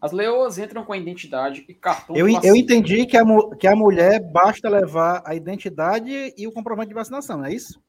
As 0.00 0.12
leoas 0.12 0.58
entram 0.58 0.84
com 0.84 0.92
a 0.92 0.96
identidade 0.96 1.64
e 1.68 1.74
cartão 1.74 2.16
Eu, 2.16 2.28
eu 2.28 2.54
entendi 2.54 3.06
que 3.06 3.16
a, 3.16 3.24
que 3.58 3.66
a 3.66 3.74
mulher 3.74 4.20
basta 4.20 4.68
levar 4.68 5.22
a 5.24 5.34
identidade 5.34 6.34
e 6.36 6.46
o 6.46 6.52
comprovante 6.52 6.88
de 6.88 6.94
vacinação, 6.94 7.38
não 7.38 7.46
é 7.46 7.54
isso? 7.54 7.80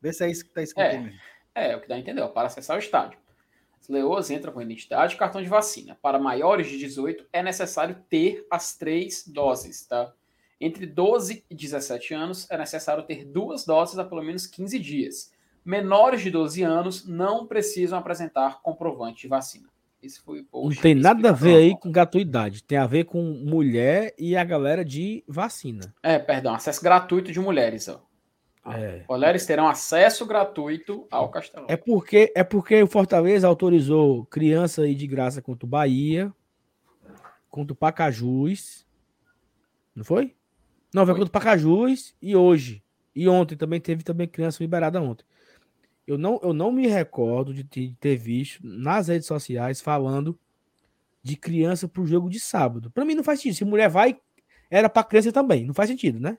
Vê 0.00 0.12
se 0.12 0.24
é 0.24 0.30
isso 0.30 0.44
que 0.44 0.50
está 0.50 0.62
escrito 0.62 0.86
É. 0.86 0.98
mesmo. 0.98 1.18
É, 1.54 1.72
é 1.72 1.76
o 1.76 1.80
que 1.80 1.88
dá 1.88 1.96
a 1.96 1.98
entender, 1.98 2.20
ó, 2.20 2.28
para 2.28 2.46
acessar 2.46 2.76
o 2.76 2.78
estádio. 2.78 3.18
As 3.80 3.88
leoas 3.88 4.30
entram 4.30 4.52
com 4.52 4.62
identidade 4.62 5.14
e 5.14 5.18
cartão 5.18 5.42
de 5.42 5.48
vacina. 5.48 5.98
Para 6.00 6.18
maiores 6.18 6.68
de 6.68 6.78
18, 6.78 7.26
é 7.32 7.42
necessário 7.42 7.96
ter 8.08 8.46
as 8.50 8.76
três 8.76 9.26
doses, 9.26 9.86
tá? 9.86 10.12
Entre 10.60 10.86
12 10.86 11.44
e 11.48 11.54
17 11.54 12.14
anos, 12.14 12.50
é 12.50 12.58
necessário 12.58 13.04
ter 13.04 13.24
duas 13.24 13.64
doses 13.64 13.98
há 13.98 14.04
pelo 14.04 14.22
menos 14.22 14.46
15 14.46 14.78
dias. 14.78 15.32
Menores 15.64 16.20
de 16.20 16.30
12 16.30 16.62
anos 16.62 17.06
não 17.06 17.46
precisam 17.46 17.98
apresentar 17.98 18.60
comprovante 18.62 19.22
de 19.22 19.28
vacina. 19.28 19.68
Esse 20.02 20.20
foi 20.20 20.38
o 20.38 20.42
Não 20.42 20.48
post. 20.48 20.80
tem 20.80 20.94
nada 20.94 21.30
a 21.30 21.32
ver 21.32 21.56
aí 21.56 21.78
com 21.78 21.90
gratuidade. 21.90 22.62
Tem 22.62 22.78
a 22.78 22.86
ver 22.86 23.04
com 23.04 23.20
mulher 23.22 24.14
e 24.16 24.36
a 24.36 24.44
galera 24.44 24.84
de 24.84 25.24
vacina. 25.26 25.92
É, 26.02 26.18
perdão, 26.18 26.54
acesso 26.54 26.82
gratuito 26.82 27.32
de 27.32 27.40
mulheres, 27.40 27.88
ó. 27.88 28.00
É. 28.70 29.02
Mulheres 29.08 29.46
terão 29.46 29.66
acesso 29.66 30.26
gratuito 30.26 31.06
ao 31.10 31.30
Castelão. 31.30 31.66
É 31.70 31.76
porque, 31.76 32.30
é 32.36 32.44
porque 32.44 32.82
o 32.82 32.86
Fortaleza 32.86 33.48
autorizou 33.48 34.26
criança 34.26 34.82
aí 34.82 34.94
de 34.94 35.06
graça 35.06 35.40
contra 35.40 35.64
o 35.64 35.68
Bahia, 35.68 36.32
contra 37.50 37.72
o 37.72 37.76
Pacajus. 37.76 38.86
Não 39.94 40.04
foi? 40.04 40.34
Não, 40.94 41.04
foi 41.04 41.14
Foi. 41.14 41.20
contra 41.24 41.28
o 41.28 41.32
Pacajus 41.32 42.14
e 42.20 42.36
hoje. 42.36 42.82
E 43.14 43.26
ontem 43.28 43.56
também 43.56 43.80
teve 43.80 44.04
também 44.04 44.28
criança 44.28 44.62
liberada 44.62 45.00
ontem. 45.00 45.24
Eu 46.08 46.16
não, 46.16 46.40
eu 46.42 46.54
não 46.54 46.72
me 46.72 46.86
recordo 46.86 47.52
de 47.52 47.62
ter, 47.62 47.88
de 47.88 47.94
ter 47.96 48.16
visto 48.16 48.66
nas 48.66 49.08
redes 49.08 49.26
sociais 49.26 49.78
falando 49.78 50.38
de 51.22 51.36
criança 51.36 51.86
pro 51.86 52.06
jogo 52.06 52.30
de 52.30 52.40
sábado. 52.40 52.90
Pra 52.90 53.04
mim 53.04 53.14
não 53.14 53.22
faz 53.22 53.40
sentido. 53.40 53.58
Se 53.58 53.64
mulher 53.66 53.90
vai, 53.90 54.18
era 54.70 54.88
pra 54.88 55.04
criança 55.04 55.30
também. 55.30 55.66
Não 55.66 55.74
faz 55.74 55.90
sentido, 55.90 56.18
né? 56.18 56.38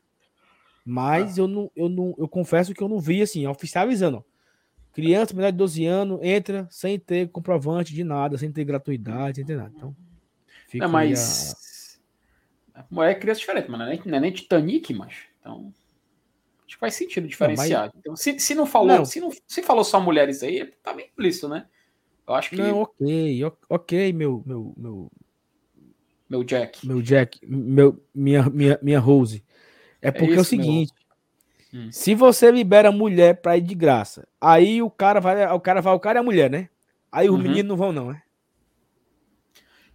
Mas 0.83 1.37
eu 1.37 1.47
não, 1.47 1.69
eu 1.75 1.87
não, 1.87 2.15
eu 2.17 2.27
confesso 2.27 2.73
que 2.73 2.81
eu 2.81 2.89
não 2.89 2.99
vi 2.99 3.21
assim, 3.21 3.45
oficializando. 3.45 4.17
ó. 4.17 4.23
Criança 4.91 5.35
menor 5.35 5.51
de 5.51 5.57
12 5.59 5.85
anos 5.85 6.19
entra 6.23 6.67
sem 6.71 6.97
ter 6.97 7.29
comprovante 7.29 7.93
de 7.93 8.03
nada, 8.03 8.39
sem 8.39 8.51
ter 8.51 8.65
gratuidade, 8.65 9.35
sem 9.35 9.45
ter 9.45 9.55
nada. 9.55 9.71
Então, 9.75 9.95
fica 10.67 10.85
Não, 10.85 10.91
mas. 10.91 11.99
A 12.73 12.83
mulher 12.89 13.11
é 13.11 13.15
criança 13.15 13.41
diferente, 13.41 13.69
mas 13.69 13.79
não 13.79 13.85
é 13.85 13.89
nem, 13.89 14.01
não 14.03 14.17
é 14.17 14.19
nem 14.19 14.31
Titanic, 14.31 14.91
mas. 14.95 15.13
Então. 15.39 15.71
Acho 16.69 16.75
que 16.77 16.79
faz 16.81 16.93
sentido 16.93 17.27
diferenciar. 17.27 17.91
Então, 17.97 18.15
se, 18.15 18.37
se 18.39 18.53
não 18.53 18.67
falou, 18.67 18.87
Não. 18.99 19.03
Se, 19.05 19.19
não, 19.19 19.31
se 19.47 19.63
falou 19.63 19.83
só 19.83 19.99
mulheres 19.99 20.43
aí, 20.43 20.65
tá 20.83 20.93
bem 20.93 21.07
implícito, 21.07 21.49
né? 21.49 21.65
Eu 22.27 22.35
acho 22.35 22.51
que 22.51 22.57
Não, 22.57 22.81
ok, 22.83 23.43
o- 23.43 23.57
ok, 23.67 24.13
meu, 24.13 24.43
meu, 24.45 24.71
meu, 24.77 25.11
meu 26.29 26.43
Jack. 26.43 26.85
meu 26.87 27.01
Jack, 27.01 27.39
meu, 27.43 27.99
minha, 28.13 28.43
minha, 28.51 28.79
minha 28.83 28.99
Rose. 28.99 29.43
É 29.99 30.11
porque 30.11 30.25
é, 30.35 30.37
o 30.37 30.41
isso, 30.41 30.55
meu. 30.55 30.63
seguinte, 30.63 30.93
Hum. 31.73 31.89
se 31.91 32.13
você 32.13 32.51
libera 32.51 32.89
a 32.89 32.91
mulher 32.91 33.41
pra 33.41 33.57
ir 33.57 33.61
de 33.61 33.73
graça, 33.73 34.27
aí 34.39 34.79
o 34.83 34.91
cara 34.91 35.19
vai, 35.19 35.51
o 35.51 35.59
cara 35.59 35.81
vai, 35.81 35.93
o 35.95 35.99
cara 35.99 36.19
é 36.19 36.21
a 36.21 36.23
mulher, 36.23 36.51
né? 36.51 36.69
Aí 37.11 37.27
os 37.27 37.35
Uhum. 37.35 37.41
meninos 37.41 37.65
não 37.69 37.75
vão 37.77 37.91
não, 37.91 38.11
né? 38.11 38.21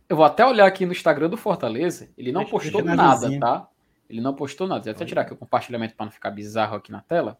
Eu 0.09 0.17
vou 0.17 0.25
até 0.25 0.45
olhar 0.45 0.67
aqui 0.67 0.85
no 0.85 0.93
Instagram 0.93 1.31
do 1.31 1.37
Fortaleza. 1.37 2.11
Ele 2.19 2.33
não 2.33 2.41
Deixa- 2.43 2.51
postou 2.51 2.85
nada, 2.85 3.39
tá? 3.39 3.69
Ele 4.09 4.21
não 4.21 4.35
postou 4.35 4.67
nada. 4.67 4.83
Vou 4.83 4.93
até 4.93 5.05
tirar 5.05 5.23
aqui 5.23 5.33
o 5.33 5.37
compartilhamento 5.37 5.95
para 5.95 6.07
não 6.07 6.13
ficar 6.13 6.31
bizarro 6.31 6.77
aqui 6.77 6.93
na 6.93 7.01
tela. 7.01 7.39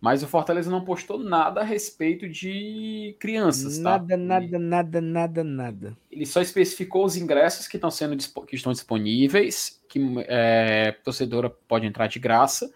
Mas 0.00 0.22
o 0.22 0.26
Fortaleza 0.26 0.70
não 0.70 0.84
postou 0.84 1.18
nada 1.18 1.62
a 1.62 1.64
respeito 1.64 2.28
de 2.28 3.16
crianças, 3.18 3.78
tá? 3.78 3.92
Nada, 3.92 4.16
nada, 4.16 4.58
nada, 4.58 5.00
nada, 5.00 5.44
nada. 5.44 5.96
Ele 6.10 6.26
só 6.26 6.42
especificou 6.42 7.06
os 7.06 7.16
ingressos 7.16 7.66
que 7.66 7.78
estão 7.78 7.90
sendo 7.90 8.14
que 8.46 8.54
estão 8.54 8.72
disponíveis, 8.72 9.82
que 9.88 9.98
é, 10.28 10.88
a 10.88 11.02
torcedora 11.02 11.48
pode 11.48 11.86
entrar 11.86 12.06
de 12.06 12.18
graça, 12.18 12.70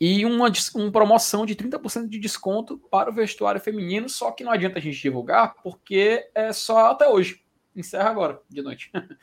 e 0.00 0.24
uma, 0.24 0.52
uma 0.76 0.92
promoção 0.92 1.44
de 1.44 1.56
30% 1.56 2.06
de 2.06 2.18
desconto 2.20 2.78
para 2.90 3.10
o 3.10 3.12
vestuário 3.12 3.60
feminino, 3.60 4.08
só 4.08 4.30
que 4.30 4.44
não 4.44 4.52
adianta 4.52 4.78
a 4.78 4.82
gente 4.82 5.00
divulgar, 5.00 5.54
porque 5.60 6.30
é 6.32 6.52
só 6.52 6.92
até 6.92 7.08
hoje. 7.08 7.42
Encerra 7.74 8.10
agora, 8.10 8.40
de 8.48 8.62
noite. 8.62 8.92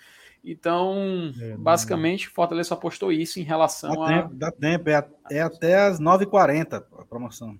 Então, 0.47 1.34
É, 1.41 1.57
basicamente, 1.57 2.27
o 2.27 2.31
Fortaleza 2.31 2.69
só 2.69 2.76
postou 2.76 3.11
isso 3.11 3.39
em 3.39 3.43
relação 3.43 3.91
Dá 3.95 4.03
a. 4.03 4.07
tempo, 4.07 4.34
dá 4.35 4.51
tempo. 4.51 4.89
É, 4.89 4.95
a- 4.95 5.09
é 5.31 5.41
até 5.41 5.76
as 5.88 5.99
9h40 5.99 6.85
a 6.99 7.05
promoção. 7.05 7.59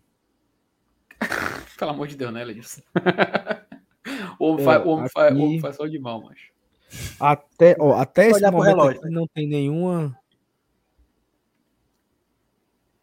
Pelo 1.80 1.92
amor 1.92 2.08
de 2.08 2.16
Deus, 2.16 2.32
né, 2.32 2.44
Ledilson? 2.44 2.82
o 4.40 4.46
homem, 4.52 4.62
É, 4.62 4.66
faz, 4.66 4.86
o 4.86 4.90
homem, 4.90 5.10
faz, 5.10 5.32
o 5.32 5.34
aqui- 5.36 5.44
homem 5.44 5.60
faz 5.60 5.76
só 5.76 5.88
de 5.88 5.98
mal, 6.00 6.22
mas. 6.22 6.38
Até, 7.20 7.76
ó, 7.80 7.96
até 8.00 8.30
esse 8.30 8.42
momento 8.44 8.62
relógio, 8.62 9.00
aqui 9.00 9.10
né? 9.10 9.12
não 9.12 9.28
tem 9.28 9.48
nenhuma. 9.48 10.16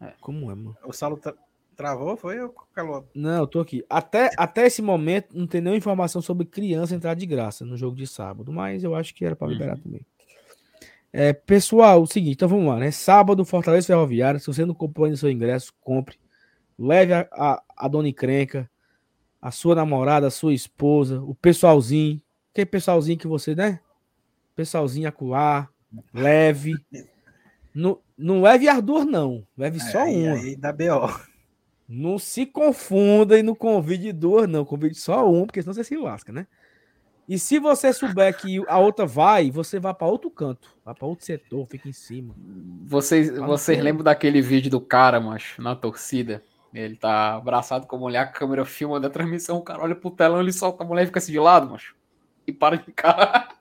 É. 0.01 0.13
Como 0.21 0.51
é, 0.51 0.55
mano? 0.55 0.77
O 0.85 0.93
Saulo 0.93 1.17
tra- 1.17 1.35
travou, 1.83 2.17
foi 2.17 2.41
o 2.41 2.51
calor. 2.73 3.05
Não, 3.15 3.39
eu 3.41 3.47
tô 3.47 3.61
aqui. 3.61 3.85
Até, 3.91 4.31
até 4.37 4.67
esse 4.67 4.81
momento 4.81 5.37
não 5.37 5.47
tem 5.47 5.61
nenhuma 5.61 5.77
informação 5.79 6.23
sobre 6.23 6.47
criança 6.47 6.95
entrar 6.95 7.15
de 7.15 7.27
graça 7.27 7.65
no 7.65 7.77
jogo 7.77 7.97
de 7.97 8.07
sábado, 8.07 8.53
mas 8.53 8.85
eu 8.85 8.95
acho 8.95 9.15
que 9.15 9.25
era 9.25 9.35
para 9.37 9.49
Uhum. 9.49 9.53
liberar 9.55 9.79
também. 9.79 10.01
É, 11.13 11.33
pessoal, 11.33 12.01
o 12.03 12.07
seguinte, 12.07 12.35
então 12.35 12.49
vamos 12.49 12.67
lá, 12.67 12.79
né? 12.79 12.91
Sábado, 12.91 13.45
Fortaleza 13.45 13.87
Ferroviária. 13.89 14.41
Se 14.41 14.47
você 14.47 14.65
não 14.65 14.75
comprou 14.75 15.05
ainda 15.05 15.17
seu 15.17 15.31
ingresso, 15.31 15.73
compre. 15.81 16.17
Leve 16.79 17.13
a, 17.13 17.29
a, 17.33 17.63
a 17.77 17.89
dona 17.89 18.09
encrenca, 18.09 18.71
a 19.41 19.51
sua 19.51 19.75
namorada, 19.75 20.27
a 20.29 20.31
sua 20.31 20.55
esposa, 20.55 21.21
o 21.21 21.35
pessoalzinho. 21.35 22.21
Que 22.55 22.65
pessoalzinho 22.65 23.19
que 23.19 23.27
você, 23.27 23.55
né? 23.55 23.81
Pessoalzinho 24.55 25.09
acuar, 25.09 25.69
leve. 26.15 26.75
Não, 27.75 27.99
não 28.19 28.43
leve 28.43 28.69
Arthur, 28.69 29.07
não. 29.07 29.47
Leve 29.57 29.81
só 29.81 30.01
É, 30.01 30.03
aí, 30.03 30.27
uma. 30.29 30.35
aí 30.37 30.57
dá 30.57 30.71
BO. 30.71 31.09
Não 31.89 32.19
se 32.19 32.47
confunda 32.47 33.39
e 33.39 33.43
não 33.43 33.55
convide 33.55 34.13
duas, 34.13 34.49
não. 34.49 34.65
Convide 34.65 34.95
só 34.95 35.29
um, 35.31 35.47
porque 35.47 35.61
senão 35.63 35.75
você 35.75 35.85
se 35.85 35.97
lasca, 35.97 36.33
né? 36.33 36.47
E 37.29 37.39
se 37.39 37.59
você 37.59 37.93
souber 37.93 38.37
que 38.37 38.63
a 38.67 38.79
outra 38.79 39.07
vai, 39.07 39.51
você 39.51 39.79
vai 39.79 39.95
para 39.95 40.07
outro 40.07 40.31
canto. 40.31 40.77
Vai 40.85 40.95
para 40.95 41.07
outro 41.07 41.25
setor, 41.25 41.67
fica 41.67 41.89
em 41.89 41.93
cima. 41.93 42.35
Vocês, 42.85 43.31
Fala 43.31 43.47
vocês 43.47 43.83
lembram 43.83 44.05
daquele 44.05 44.43
vídeo 44.43 44.71
do 44.71 44.81
cara, 44.81 45.21
macho, 45.21 45.63
na 45.63 45.77
torcida? 45.77 46.43
Ele 46.75 46.97
tá 46.97 47.35
abraçado 47.37 47.87
com 47.87 47.97
a 47.97 47.99
mulher, 47.99 48.21
a 48.21 48.27
câmera 48.27 48.65
filma 48.65 48.99
da 48.99 49.11
transmissão, 49.11 49.59
o 49.59 49.63
cara 49.63 49.83
olha 49.83 49.95
pro 49.95 50.11
telão, 50.11 50.41
ele 50.41 50.53
solta 50.53 50.83
a 50.83 50.87
mulher 50.87 51.03
e 51.03 51.07
fica 51.07 51.19
assim 51.19 51.33
de 51.33 51.39
lado, 51.39 51.71
macho. 51.71 51.95
E 52.47 52.53
para 52.53 52.77
de 52.77 52.91
encarar. 52.91 53.57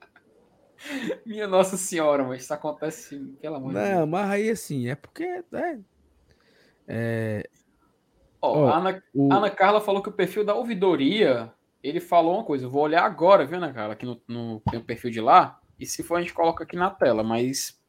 Minha 1.26 1.48
Nossa 1.48 1.78
Senhora, 1.78 2.24
mas 2.24 2.44
isso 2.44 2.54
acontece, 2.54 3.20
pelo 3.42 3.56
amor 3.58 3.74
de 3.74 3.80
Deus. 3.80 3.90
Não, 3.90 4.08
mas 4.08 4.30
aí 4.30 4.50
assim, 4.50 4.90
é 4.90 4.96
porque. 4.96 5.24
É, 5.24 5.78
é, 6.88 7.50
Ó, 8.42 8.66
Ó, 8.66 8.68
a 8.68 8.78
Ana, 8.78 9.04
o, 9.14 9.32
Ana 9.32 9.50
Carla 9.50 9.80
falou 9.80 10.02
que 10.02 10.10
o 10.10 10.14
perfil 10.14 10.44
da 10.44 10.56
ouvidoria, 10.56 11.52
ele 11.84 12.00
falou 12.00 12.36
uma 12.36 12.44
coisa, 12.44 12.66
eu 12.66 12.70
vou 12.70 12.82
olhar 12.84 13.04
agora, 13.04 13.46
viu, 13.46 13.58
Ana 13.58 13.72
Carla, 13.72 13.94
aqui 13.94 14.06
no, 14.06 14.20
no, 14.28 14.60
tem 14.72 14.80
o 14.80 14.84
perfil 14.84 15.12
de 15.12 15.22
lá, 15.22 15.60
e 15.80 15.86
se 15.86 16.02
for 16.04 16.16
a 16.16 16.22
gente 16.22 16.34
coloca 16.34 16.64
aqui 16.64 16.76
na 16.76 16.90
tela, 16.90 17.24
mas 17.24 17.80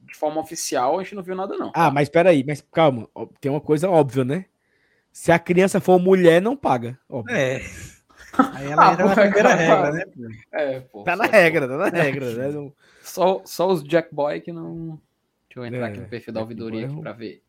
de 0.00 0.14
forma 0.14 0.40
oficial, 0.40 0.98
a 0.98 1.02
gente 1.02 1.14
não 1.14 1.22
viu 1.22 1.34
nada, 1.34 1.56
não. 1.56 1.72
Ah, 1.74 1.90
mas 1.90 2.08
peraí, 2.08 2.44
mas 2.46 2.60
calma, 2.72 3.08
tem 3.40 3.50
uma 3.50 3.60
coisa 3.60 3.90
óbvia, 3.90 4.24
né? 4.24 4.46
Se 5.12 5.32
a 5.32 5.38
criança 5.38 5.80
for 5.80 5.98
mulher, 5.98 6.42
não 6.42 6.56
paga. 6.56 6.98
Óbvio. 7.08 7.34
É. 7.34 7.58
Aí 8.54 8.66
ela 8.68 8.88
Ah, 8.88 8.92
entra 8.92 9.04
na 9.06 9.14
pô, 9.14 9.20
primeira 9.22 9.48
cara, 9.48 9.56
regra, 9.56 9.92
né? 9.92 10.04
É, 10.52 10.80
pô. 10.80 11.02
Tá 11.04 11.16
na 11.16 11.24
regra, 11.24 11.66
tá 11.66 11.76
na 11.78 11.88
regra, 11.88 12.32
né? 12.34 12.48
Não- 12.48 12.72
Só, 13.02 13.40
só 13.44 13.68
os 13.68 13.82
Jack 13.82 14.14
Boy 14.14 14.40
que 14.40 14.52
não. 14.52 15.00
Deixa 15.48 15.60
eu 15.60 15.64
entrar 15.64 15.86
É, 15.86 15.90
aqui 15.90 16.00
no 16.00 16.08
perfil 16.08 16.34
da 16.34 16.40
ouvidoria 16.40 16.80
Boy 16.82 16.90
aqui 16.90 16.98
é 16.98 17.02
pra 17.02 17.12
ver. 17.12 17.42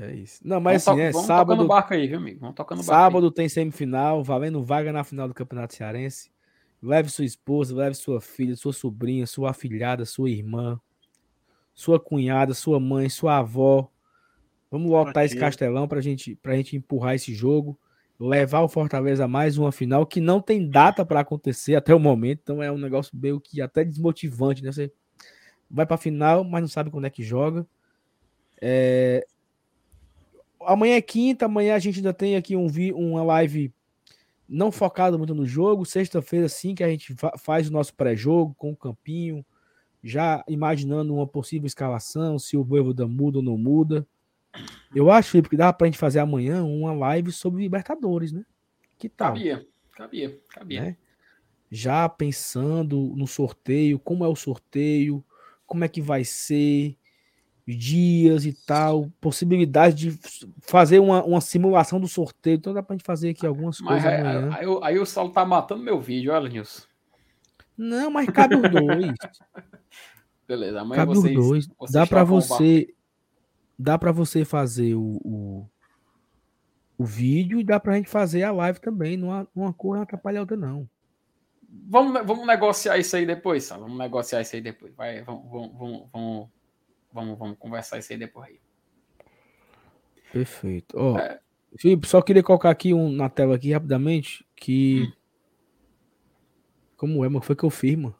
É 0.00 0.14
isso. 0.14 0.40
Não, 0.44 0.60
mas 0.60 0.84
vamos 0.84 1.00
assim, 1.00 1.06
né? 1.06 1.12
vamos 1.12 1.26
Sábado, 1.26 1.56
tocando 1.56 1.68
barco 1.68 1.94
aí, 1.94 2.06
viu, 2.06 2.18
amigo? 2.18 2.40
Vamos 2.40 2.54
tocando 2.54 2.78
barco. 2.78 2.92
sábado 2.92 3.30
tem 3.32 3.48
semifinal, 3.48 4.22
valendo 4.22 4.62
vaga 4.62 4.92
na 4.92 5.02
final 5.02 5.26
do 5.26 5.34
Campeonato 5.34 5.74
Cearense. 5.74 6.30
Leve 6.80 7.10
sua 7.10 7.24
esposa, 7.24 7.74
leve 7.74 7.96
sua 7.96 8.20
filha, 8.20 8.54
sua 8.54 8.72
sobrinha, 8.72 9.26
sua 9.26 9.50
afilhada, 9.50 10.04
sua 10.04 10.30
irmã, 10.30 10.80
sua 11.74 11.98
cunhada, 11.98 12.54
sua 12.54 12.78
mãe, 12.78 13.08
sua 13.08 13.38
avó. 13.38 13.90
Vamos 14.70 14.88
lotar 14.88 15.24
esse 15.24 15.36
castelão 15.36 15.88
pra 15.88 16.00
gente, 16.00 16.36
pra 16.36 16.54
gente 16.54 16.76
empurrar 16.76 17.14
esse 17.16 17.34
jogo, 17.34 17.76
levar 18.20 18.60
o 18.60 18.68
Fortaleza 18.68 19.24
a 19.24 19.28
mais 19.28 19.58
uma 19.58 19.72
final 19.72 20.06
que 20.06 20.20
não 20.20 20.40
tem 20.40 20.68
data 20.68 21.04
para 21.04 21.20
acontecer 21.20 21.74
até 21.74 21.92
o 21.92 21.98
momento, 21.98 22.40
então 22.42 22.62
é 22.62 22.70
um 22.70 22.78
negócio 22.78 23.10
meio 23.16 23.40
que 23.40 23.60
até 23.60 23.84
desmotivante, 23.84 24.62
né? 24.62 24.70
Você 24.70 24.92
vai 25.68 25.86
pra 25.86 25.96
final, 25.96 26.44
mas 26.44 26.60
não 26.60 26.68
sabe 26.68 26.90
quando 26.90 27.06
é 27.06 27.10
que 27.10 27.22
joga. 27.22 27.66
É, 28.60 29.26
Amanhã 30.60 30.96
é 30.96 31.00
quinta, 31.02 31.46
amanhã 31.46 31.74
a 31.74 31.78
gente 31.78 31.96
ainda 31.98 32.12
tem 32.12 32.36
aqui 32.36 32.56
um 32.56 32.66
vi- 32.68 32.92
uma 32.92 33.22
live 33.22 33.72
não 34.48 34.72
focada 34.72 35.16
muito 35.16 35.34
no 35.34 35.46
jogo. 35.46 35.84
Sexta-feira, 35.84 36.48
sim, 36.48 36.74
que 36.74 36.82
a 36.82 36.88
gente 36.88 37.14
fa- 37.14 37.36
faz 37.38 37.68
o 37.68 37.72
nosso 37.72 37.94
pré-jogo 37.94 38.54
com 38.56 38.70
o 38.72 38.76
Campinho, 38.76 39.44
já 40.02 40.44
imaginando 40.48 41.14
uma 41.14 41.26
possível 41.26 41.66
escalação, 41.66 42.38
se 42.38 42.56
o 42.56 42.64
Voivoda 42.64 43.06
muda 43.06 43.38
ou 43.38 43.44
não 43.44 43.58
muda. 43.58 44.06
Eu 44.94 45.10
acho, 45.10 45.30
Felipe, 45.30 45.50
que 45.50 45.56
dá 45.56 45.72
pra 45.72 45.86
gente 45.86 45.98
fazer 45.98 46.18
amanhã 46.20 46.64
uma 46.64 46.92
live 46.92 47.30
sobre 47.30 47.62
Libertadores, 47.62 48.32
né? 48.32 48.44
Que 48.98 49.08
tal? 49.08 49.34
Cabia, 49.34 49.66
cabia, 49.92 50.38
cabia. 50.48 50.80
Né? 50.80 50.96
Já 51.70 52.08
pensando 52.08 53.12
no 53.14 53.26
sorteio, 53.26 53.98
como 53.98 54.24
é 54.24 54.28
o 54.28 54.34
sorteio, 54.34 55.22
como 55.66 55.84
é 55.84 55.88
que 55.88 56.00
vai 56.00 56.24
ser, 56.24 56.96
dias 57.76 58.46
e 58.46 58.52
tal, 58.52 59.10
possibilidade 59.20 60.10
de 60.12 60.18
fazer 60.62 60.98
uma, 61.00 61.22
uma 61.24 61.40
simulação 61.40 62.00
do 62.00 62.08
sorteio. 62.08 62.56
Então 62.56 62.72
dá 62.72 62.82
pra 62.82 62.94
gente 62.94 63.04
fazer 63.04 63.30
aqui 63.30 63.46
algumas 63.46 63.78
Mas 63.80 64.02
coisas 64.02 64.06
aí, 64.06 64.20
amanhã. 64.20 64.56
aí, 64.56 64.66
o- 64.66 64.82
aí 64.84 64.98
o 64.98 65.04
Saulo 65.06 65.30
tá 65.32 65.44
matando 65.44 65.82
meu 65.82 66.00
vídeo, 66.00 66.32
olha, 66.32 66.48
Nilson. 66.48 66.82
Não, 67.76 68.10
mas 68.10 68.28
cabe 68.30 68.56
os 68.56 68.62
dois. 68.70 69.12
Beleza, 70.48 70.80
amanhã 70.80 71.00
cabe 71.02 71.14
vocês, 71.14 71.36
os 71.38 71.46
dois. 71.46 71.66
vocês 71.78 71.92
Dá 71.92 72.06
barco. 72.06 72.26
você. 72.26 72.94
Dá 73.78 73.98
pra 73.98 74.10
você 74.12 74.44
fazer 74.44 74.94
o, 74.94 75.20
o, 75.24 75.66
o 76.96 77.04
vídeo 77.04 77.60
e 77.60 77.64
dá 77.64 77.78
pra 77.78 77.94
gente 77.96 78.08
fazer 78.08 78.42
a 78.42 78.50
live 78.50 78.80
também. 78.80 79.16
Não 79.16 79.46
uma 79.54 79.72
cor 79.72 79.98
atrapalha 79.98 80.38
a 80.38 80.40
outra, 80.40 80.56
não. 80.56 80.88
Vamos, 81.88 82.14
vamos 82.26 82.46
negociar 82.46 82.96
isso 82.98 83.14
aí 83.14 83.26
depois, 83.26 83.62
Saulo. 83.64 83.84
Vamos 83.84 83.98
negociar 83.98 84.40
isso 84.40 84.56
aí 84.56 84.62
depois. 84.62 84.92
Vai, 84.96 85.22
vamos, 85.22 85.48
vamos, 85.50 85.78
vamos, 85.78 86.08
vamos, 86.12 86.48
vamos, 87.12 87.38
vamos 87.38 87.58
conversar 87.58 87.98
isso 87.98 88.12
aí 88.12 88.18
depois 88.18 88.48
aí. 88.48 88.60
Perfeito. 90.32 90.96
Ó, 90.98 91.18
É. 91.18 91.40
Felipe, 91.78 92.06
só 92.08 92.22
queria 92.22 92.42
colocar 92.42 92.70
aqui 92.70 92.94
um, 92.94 93.10
na 93.10 93.28
tela 93.28 93.56
aqui 93.56 93.72
rapidamente 93.72 94.46
que. 94.56 95.02
Hum. 95.02 95.12
Como 96.96 97.24
é, 97.24 97.28
mano? 97.28 97.42
Foi 97.42 97.54
que 97.54 97.64
eu 97.64 97.70
fiz, 97.70 97.96
mano? 97.96 98.16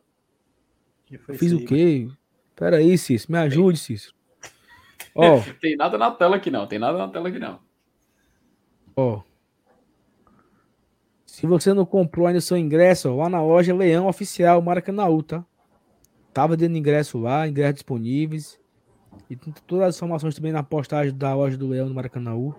Eu 1.11 1.19
fiz 1.21 1.43
isso 1.43 1.57
o 1.57 1.59
aí, 1.61 1.67
quê? 1.67 2.09
Pera 2.55 2.77
aí, 2.77 2.97
Cícero. 2.99 3.33
Me 3.33 3.39
ajude, 3.39 3.79
Cícero. 3.79 4.15
Ó, 5.15 5.41
Tem 5.61 5.77
nada 5.77 5.97
na 5.97 6.11
tela 6.11 6.37
aqui 6.37 6.51
não, 6.51 6.67
tem 6.67 6.79
nada 6.79 6.99
na 6.99 7.09
tela 7.09 7.29
aqui 7.29 7.39
não. 7.39 7.61
ó. 8.95 9.23
Se 11.27 11.47
você 11.47 11.73
não 11.73 11.87
comprou 11.87 12.27
ainda 12.27 12.39
o 12.39 12.43
seu 12.43 12.57
ingresso, 12.57 13.11
ó, 13.11 13.17
lá 13.17 13.29
na 13.29 13.41
loja 13.41 13.75
Leão 13.75 14.07
Oficial, 14.09 14.61
Maracanãú, 14.61 15.23
tá? 15.23 15.45
Tava 16.33 16.57
dando 16.57 16.77
ingresso 16.77 17.19
lá, 17.19 17.49
ingressos 17.49 17.75
disponíveis. 17.77 18.61
E 19.29 19.37
todas 19.37 19.89
as 19.89 19.97
informações 19.97 20.35
também 20.35 20.53
na 20.53 20.63
postagem 20.63 21.15
da 21.17 21.35
loja 21.35 21.57
do 21.57 21.69
Leão 21.69 21.89
no 21.89 21.95
Maracanãú. 21.95 22.55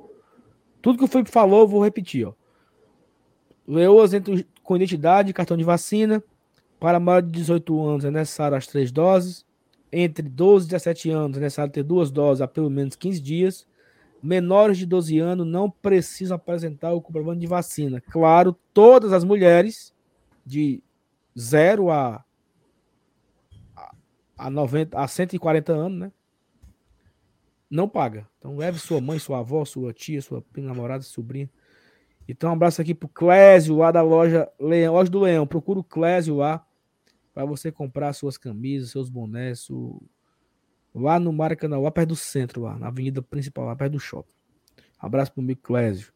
Tudo 0.82 0.98
que 0.98 1.04
o 1.04 1.08
Felipe 1.08 1.30
falou, 1.32 1.62
eu 1.62 1.68
vou 1.68 1.84
repetir, 1.84 2.28
ó. 2.28 2.34
Leoas 3.68 4.14
entre- 4.14 4.48
com 4.64 4.76
identidade, 4.76 5.34
cartão 5.34 5.58
de 5.58 5.64
vacina. 5.64 6.24
Para 6.80 7.00
maior 7.00 7.22
de 7.22 7.30
18 7.32 7.86
anos 7.86 8.06
é 8.06 8.12
necessário 8.12 8.56
as 8.58 8.66
três 8.66 8.92
doses. 8.92 9.46
Entre 9.92 10.24
12 10.28 10.66
e 10.66 10.70
17 10.70 11.10
anos 11.10 11.38
é 11.38 11.42
necessário 11.42 11.72
ter 11.74 11.84
duas 11.84 12.10
doses 12.10 12.42
há 12.42 12.48
pelo 12.48 12.70
menos 12.70 12.96
15 12.96 13.20
dias. 13.20 13.68
Menores 14.22 14.78
de 14.78 14.86
12 14.86 15.20
anos 15.20 15.46
não 15.46 15.70
precisam 15.70 16.36
apresentar 16.36 16.94
o 16.94 17.02
comprovante 17.02 17.42
de 17.42 17.48
vacina. 17.48 18.02
Claro, 18.02 18.56
todas 18.74 19.12
as 19.14 19.24
mulheres 19.24 19.94
de 20.46 20.82
0 21.38 21.90
a, 21.92 22.24
a, 23.76 23.92
a, 24.38 24.50
90, 24.50 24.98
a 25.00 25.08
140 25.08 25.74
anos, 25.74 26.00
né? 26.00 26.12
Não 27.70 27.88
paga. 27.88 28.28
Então 28.38 28.58
leve 28.58 28.80
sua 28.80 29.00
mãe, 29.00 29.20
sua 29.20 29.40
avó, 29.40 29.64
sua 29.64 29.94
tia, 29.94 30.22
sua 30.22 30.44
namorada, 30.58 31.04
sobrinha. 31.04 31.50
Então 32.28 32.50
um 32.50 32.54
abraço 32.54 32.82
aqui 32.82 32.94
pro 32.94 33.08
Clésio 33.08 33.78
lá 33.78 33.92
da 33.92 34.02
loja, 34.02 34.50
Leão, 34.60 34.94
loja 34.94 35.10
do 35.10 35.20
Leão. 35.20 35.46
Procura 35.46 35.80
o 35.80 35.84
Clésio 35.84 36.36
lá 36.36 36.66
para 37.34 37.46
você 37.46 37.72
comprar 37.72 38.14
suas 38.14 38.38
camisas, 38.38 38.92
seus 38.92 39.10
bonés, 39.10 39.68
lá 40.94 41.20
no 41.20 41.32
Maracanã, 41.32 41.80
lá 41.80 41.92
perto 41.92 42.10
do 42.10 42.16
centro, 42.16 42.64
lá 42.64 42.78
na 42.78 42.88
avenida 42.88 43.22
principal, 43.22 43.66
lá 43.66 43.76
perto 43.76 43.94
do 43.94 44.00
shopping. 44.00 44.34
Abraço 45.00 45.32
pro 45.32 45.42
amigo 45.42 45.62
Clésio. 45.62 46.12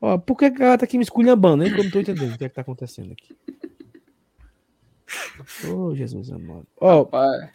Ó, 0.00 0.18
por 0.18 0.36
que 0.36 0.44
a 0.44 0.50
galera 0.50 0.78
tá 0.78 0.84
aqui 0.84 0.98
me 0.98 1.04
esculhambando, 1.04 1.64
hein? 1.64 1.72
Eu 1.72 1.84
não 1.84 1.90
tô 1.90 1.98
entendendo 1.98 2.34
o 2.34 2.38
que 2.38 2.44
é 2.44 2.48
que 2.48 2.54
tá 2.54 2.60
acontecendo 2.60 3.12
aqui. 3.12 3.36
Ô, 5.68 5.94
Jesus 5.94 6.30
amado. 6.30 6.66
Ó, 6.80 7.02
Rapaz, 7.02 7.50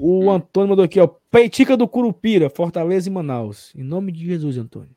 o 0.00 0.30
Antônio 0.30 0.70
mandou 0.70 0.84
aqui, 0.84 0.98
ó. 0.98 1.06
Peitica 1.06 1.76
do 1.76 1.86
Curupira, 1.86 2.48
Fortaleza 2.48 3.08
e 3.08 3.12
Manaus. 3.12 3.72
Em 3.76 3.82
nome 3.82 4.10
de 4.10 4.24
Jesus, 4.24 4.56
Antônio. 4.56 4.96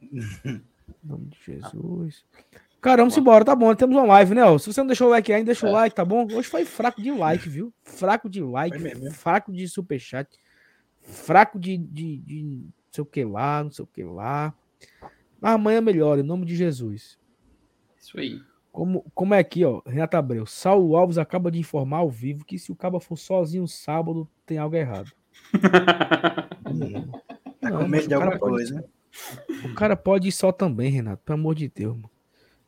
Em 0.02 1.08
nome 1.08 1.26
de 1.28 1.38
Jesus. 1.44 2.24
Cara, 2.82 2.98
vamos 2.98 3.16
embora, 3.16 3.44
tá 3.44 3.56
bom. 3.56 3.74
Temos 3.74 3.96
uma 3.96 4.04
live, 4.04 4.34
né? 4.34 4.44
ó? 4.44 4.58
Se 4.58 4.66
você 4.66 4.80
não 4.80 4.88
deixou 4.88 5.06
o 5.06 5.10
like 5.10 5.32
ainda, 5.32 5.46
deixa 5.46 5.66
o 5.66 5.72
like, 5.72 5.96
tá 5.96 6.04
bom? 6.04 6.26
Hoje 6.32 6.48
foi 6.48 6.64
fraco 6.64 7.00
de 7.00 7.10
like, 7.10 7.48
viu? 7.48 7.72
Fraco 7.82 8.28
de 8.28 8.42
like, 8.42 8.76
fraco 9.12 9.52
de 9.52 9.66
superchat, 9.68 10.28
fraco 11.00 11.58
de, 11.58 11.78
de, 11.78 12.18
de 12.18 12.42
não 12.42 12.72
sei 12.90 13.02
o 13.02 13.06
que 13.06 13.24
lá, 13.24 13.64
não 13.64 13.70
sei 13.70 13.84
o 13.84 13.86
que 13.86 14.02
lá. 14.02 14.52
Mas 15.40 15.54
amanhã 15.54 15.80
melhora, 15.80 16.20
em 16.20 16.24
nome 16.24 16.44
de 16.44 16.54
Jesus. 16.54 17.18
isso 17.98 18.18
aí. 18.18 18.51
Como, 18.72 19.04
como 19.14 19.34
é 19.34 19.38
aqui, 19.38 19.64
ó, 19.64 19.82
Renata 19.86 20.16
Abreu. 20.18 20.46
Saulo 20.46 20.96
Alves 20.96 21.18
acaba 21.18 21.50
de 21.50 21.58
informar 21.58 21.98
ao 21.98 22.08
vivo 22.10 22.44
que 22.44 22.58
se 22.58 22.72
o 22.72 22.74
Caba 22.74 22.98
for 22.98 23.16
sozinho 23.18 23.68
sábado, 23.68 24.26
tem 24.46 24.56
algo 24.58 24.74
errado. 24.74 25.12
Tá 27.60 27.70
com 27.70 27.86
medo 27.86 28.08
de 28.08 28.14
alguma 28.14 28.38
pode- 28.38 28.52
coisa, 28.54 28.74
né? 28.74 28.84
O 29.64 29.74
cara 29.74 29.94
pode 29.94 30.26
ir 30.28 30.32
só 30.32 30.50
também, 30.50 30.90
Renato. 30.90 31.22
Pelo 31.24 31.38
amor 31.38 31.54
de 31.54 31.68
Deus, 31.68 31.94
mano. 31.94 32.10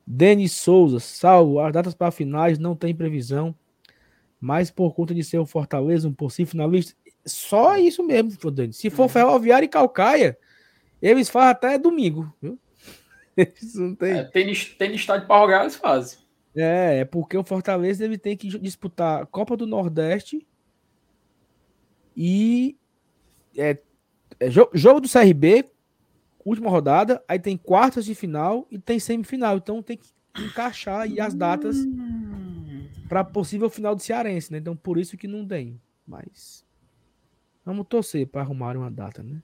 Denis 0.06 0.52
Souza, 0.52 1.01
salvo. 1.01 1.59
As 1.59 1.72
datas 1.72 1.94
para 1.94 2.10
finais 2.12 2.59
não 2.59 2.76
tem 2.76 2.94
previsão. 2.94 3.55
Mas 4.40 4.70
por 4.70 4.94
conta 4.94 5.14
de 5.14 5.24
ser 5.24 5.39
o 5.39 5.47
Fortaleza, 5.47 6.06
um 6.06 6.12
possível 6.12 6.51
finalista. 6.51 6.94
Só 7.24 7.76
isso 7.78 8.05
mesmo, 8.05 8.51
Denis. 8.51 8.76
Se 8.76 8.90
for 8.90 9.09
Ferroviária 9.09 9.64
e 9.64 9.68
Calcaia, 9.68 10.36
eles 11.01 11.31
fazem 11.31 11.51
até 11.51 11.78
domingo, 11.78 12.32
viu? 12.40 12.59
Eles 13.36 13.74
não 13.74 13.94
tem. 13.94 14.12
É, 14.19 14.24
tem 14.24 14.47
no 14.47 14.94
estádio 14.94 15.27
para 15.27 15.39
rogar, 15.40 15.62
eles 15.62 15.77
fazem. 15.77 16.19
É, 16.56 17.01
é 17.01 17.05
porque 17.05 17.36
o 17.36 17.43
Fortaleza 17.44 18.05
ele 18.05 18.16
tem 18.16 18.36
que 18.36 18.47
disputar 18.59 19.27
Copa 19.27 19.56
do 19.56 19.66
Nordeste 19.66 20.47
e 22.16 22.77
é, 23.56 23.77
é 24.39 24.48
jo- 24.48 24.70
jogo 24.73 25.01
do 25.01 25.09
CRB, 25.09 25.65
última 26.44 26.70
rodada, 26.70 27.23
aí 27.27 27.39
tem 27.39 27.56
quartas 27.56 28.05
de 28.05 28.15
final 28.15 28.66
e 28.70 28.78
tem 28.78 28.98
semifinal. 29.01 29.56
Então 29.56 29.82
tem 29.82 29.97
que 29.97 30.09
encaixar 30.39 31.01
aí 31.01 31.20
as 31.20 31.35
datas 31.35 31.77
para 33.09 33.24
possível 33.24 33.69
final 33.69 33.94
do 33.94 34.02
Cearense, 34.02 34.52
né? 34.52 34.59
Então 34.59 34.77
por 34.77 34.98
isso 34.98 35.16
que 35.16 35.27
não 35.27 35.47
tem. 35.47 35.81
Mas 36.06 36.65
vamos 37.65 37.86
torcer 37.89 38.27
para 38.28 38.43
arrumar 38.43 38.77
uma 38.77 38.90
data, 38.90 39.23
né? 39.23 39.43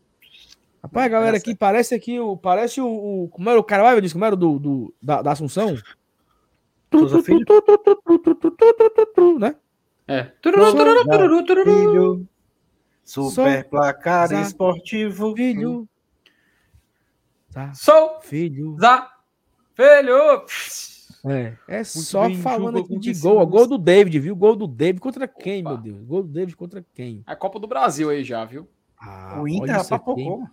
Rapaz, 0.83 1.11
galera, 1.11 1.37
aqui 1.37 1.55
parece 1.55 1.95
aqui 1.95 2.19
o 2.19 2.37
parece 2.37 2.81
o, 2.81 2.87
o 3.25 3.29
como 3.29 3.51
era 3.51 3.61
o 3.61 3.65
cara, 3.65 3.83
vai, 3.83 4.01
disse 4.01 4.15
como 4.15 4.25
era 4.25 4.35
o 4.35 4.39
do, 4.39 4.59
do 4.59 4.95
da, 5.03 5.21
da 5.21 5.33
Assunção? 5.33 5.75
Né? 9.39 9.55
É. 10.09 10.33
Filho, 11.65 12.27
super 13.05 13.69
placar 13.69 14.29
Za- 14.29 14.41
esportivo. 14.41 15.35
Filho. 15.37 15.89
Tá, 17.53 17.73
Sou 17.75 18.21
filho. 18.23 18.77
za 18.81 19.11
filho. 19.75 20.45
É, 21.27 21.55
é 21.69 21.85
só 21.85 22.27
bem, 22.27 22.39
falando 22.39 22.79
aqui 22.79 22.99
de 22.99 23.13
gol. 23.15 23.47
Gol 23.47 23.67
do 23.67 23.77
David, 23.77 24.19
viu? 24.19 24.35
Gol 24.35 24.57
do 24.57 24.67
David 24.67 25.01
contra 25.01 25.29
quem, 25.29 25.61
Opa. 25.61 25.71
meu 25.71 25.79
Deus? 25.79 26.05
Gol 26.05 26.23
do 26.23 26.29
David 26.29 26.57
contra 26.57 26.85
quem? 26.95 27.23
É 27.27 27.33
a 27.33 27.37
Copa 27.37 27.59
do 27.61 27.67
Brasil 27.67 28.09
aí 28.09 28.25
já, 28.25 28.45
viu? 28.45 28.67
Ah, 28.99 29.39
o 29.41 29.47
Inter 29.47 29.81
isso 29.81 29.81
aqui. 29.81 29.89
papocou. 29.91 30.49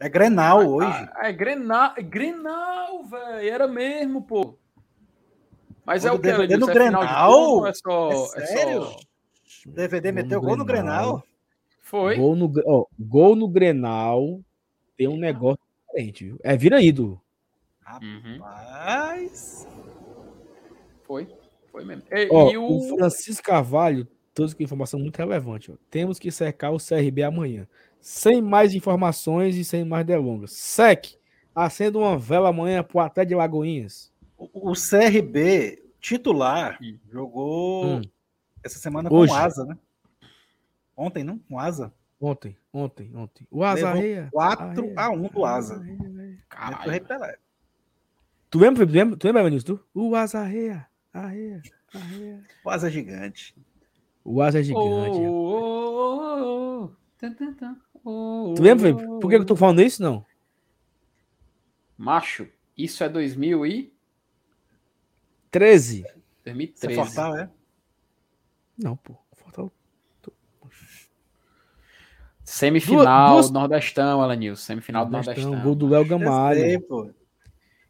É 0.00 0.08
Grenal 0.08 0.66
hoje. 0.66 0.88
Ah, 1.14 1.28
é 1.28 1.32
Grenal, 1.32 1.92
é 1.96 2.02
Grenal, 2.02 3.04
velho. 3.04 3.48
Era 3.48 3.68
mesmo, 3.68 4.22
pô. 4.22 4.56
Mas 5.84 6.04
é 6.04 6.08
Quando 6.08 6.18
o 6.18 6.22
que, 6.22 6.28
DVD 6.30 6.56
no 6.56 6.70
É 6.70 6.74
Grenal? 6.74 7.66
É 7.66 7.72
só, 7.74 8.10
É 8.10 8.42
é 8.42 8.46
sério? 8.46 8.82
só- 8.84 8.96
O 9.66 9.70
DVD 9.72 10.10
Gol 10.10 10.14
meteu 10.22 10.40
no 10.40 10.46
gol 10.46 10.56
no 10.56 10.64
Grenal. 10.64 11.22
Foi. 11.82 12.16
Gol 12.16 12.34
no, 12.36 12.50
ó, 12.66 12.86
gol 12.98 13.36
no 13.36 13.46
Grenal 13.48 14.40
tem 14.96 15.06
um 15.08 15.18
negócio 15.18 15.58
diferente, 15.86 16.24
viu? 16.24 16.38
É 16.42 16.56
vira 16.56 16.80
ídolo. 16.80 17.20
Uhum. 18.00 18.38
Mas. 18.38 19.66
Foi. 21.02 21.28
Foi 21.70 21.84
mesmo. 21.84 22.04
E, 22.10 22.28
Ó, 22.30 22.50
e 22.50 22.56
o... 22.56 22.64
o. 22.66 22.96
Francisco 22.96 23.42
Carvalho 23.44 24.06
trouxe 24.32 24.54
com 24.56 24.62
informação 24.62 24.98
muito 25.00 25.16
relevante. 25.18 25.70
Ó. 25.72 25.74
Temos 25.90 26.18
que 26.18 26.30
secar 26.30 26.70
o 26.70 26.78
CRB 26.78 27.22
amanhã. 27.22 27.66
Sem 28.00 28.40
mais 28.42 28.74
informações 28.74 29.56
e 29.56 29.64
sem 29.64 29.84
mais 29.84 30.06
delongas. 30.06 30.52
Sec, 30.52 31.16
acenda 31.54 31.98
uma 31.98 32.18
vela 32.18 32.48
amanhã 32.48 32.82
pro 32.82 33.00
Até 33.00 33.24
de 33.24 33.34
Lagoinhas. 33.34 34.10
O, 34.38 34.70
o 34.70 34.72
CRB 34.74 35.82
titular 36.00 36.78
Hum. 36.82 36.98
jogou 37.12 37.84
Hum, 37.84 38.02
essa 38.64 38.78
semana 38.78 39.12
Hoje. 39.12 39.32
com 39.32 39.38
asa, 39.38 39.64
né? 39.66 39.76
Ontem, 40.96 41.24
não? 41.24 41.38
Com 41.38 41.58
asa. 41.58 41.92
ontem, 42.20 42.56
ontem, 42.72 43.10
ontem. 43.16 43.46
O 43.50 43.64
Asa 43.64 43.88
Arreia, 43.90 44.28
4 44.32 44.64
Arreia, 44.66 44.94
a 44.96 45.10
1 45.10 45.22
do 45.28 45.44
Asa. 45.46 45.82
Caralho. 46.48 47.06
Tu 48.50 48.58
lembra, 48.58 48.86
tu 48.86 48.92
lembra, 48.92 49.16
tu 49.16 49.26
lembra 49.26 49.44
Vinícius, 49.44 49.64
tu? 49.78 49.84
O 49.94 50.14
Asa 50.14 50.40
Arreia, 50.40 50.86
Arreia, 51.12 51.62
Arreia. 51.94 52.42
O 52.64 52.68
Asa 52.70 52.88
é 52.88 52.90
gigante. 52.90 53.54
O 54.24 54.42
Asa 54.42 54.58
é 54.58 54.60
Oh, 54.60 54.64
gigante. 54.64 55.18
oh, 55.20 55.32
oh, 55.32 56.84
oh. 56.84 56.90
Tan, 57.18 57.32
tan, 57.34 57.54
tan. 57.54 57.76
Oh, 58.04 58.54
Tu 58.56 58.62
lembra, 58.62 58.86
Felipe? 58.94 59.20
Por 59.20 59.28
que 59.28 59.36
eu 59.36 59.44
tô 59.44 59.54
falando 59.56 59.82
isso, 59.82 60.02
não? 60.02 60.24
Macho, 61.98 62.48
isso 62.76 63.04
é 63.04 63.08
2000 63.08 63.66
e 63.66 63.92
13. 65.50 66.04
2013. 66.44 66.74
Você 66.74 66.86
é 66.86 66.94
Fortal, 67.04 67.36
é? 67.36 67.50
Não, 68.78 68.96
pô. 68.96 69.14
Falta 69.36 69.70
Semifinal 72.44 73.34
Duas- 73.34 73.50
do 73.50 73.54
Nordestão, 73.54 74.20
Alanilson. 74.22 74.62
Semifinal 74.64 75.04
do 75.06 75.12
Nordestão, 75.12 75.44
Nordestão. 75.44 75.64
Gol 75.64 75.74
do 75.74 75.86
Léo 75.88 76.04
Gamalho. 76.04 76.60
sei, 76.60 76.78
pô. 76.80 77.10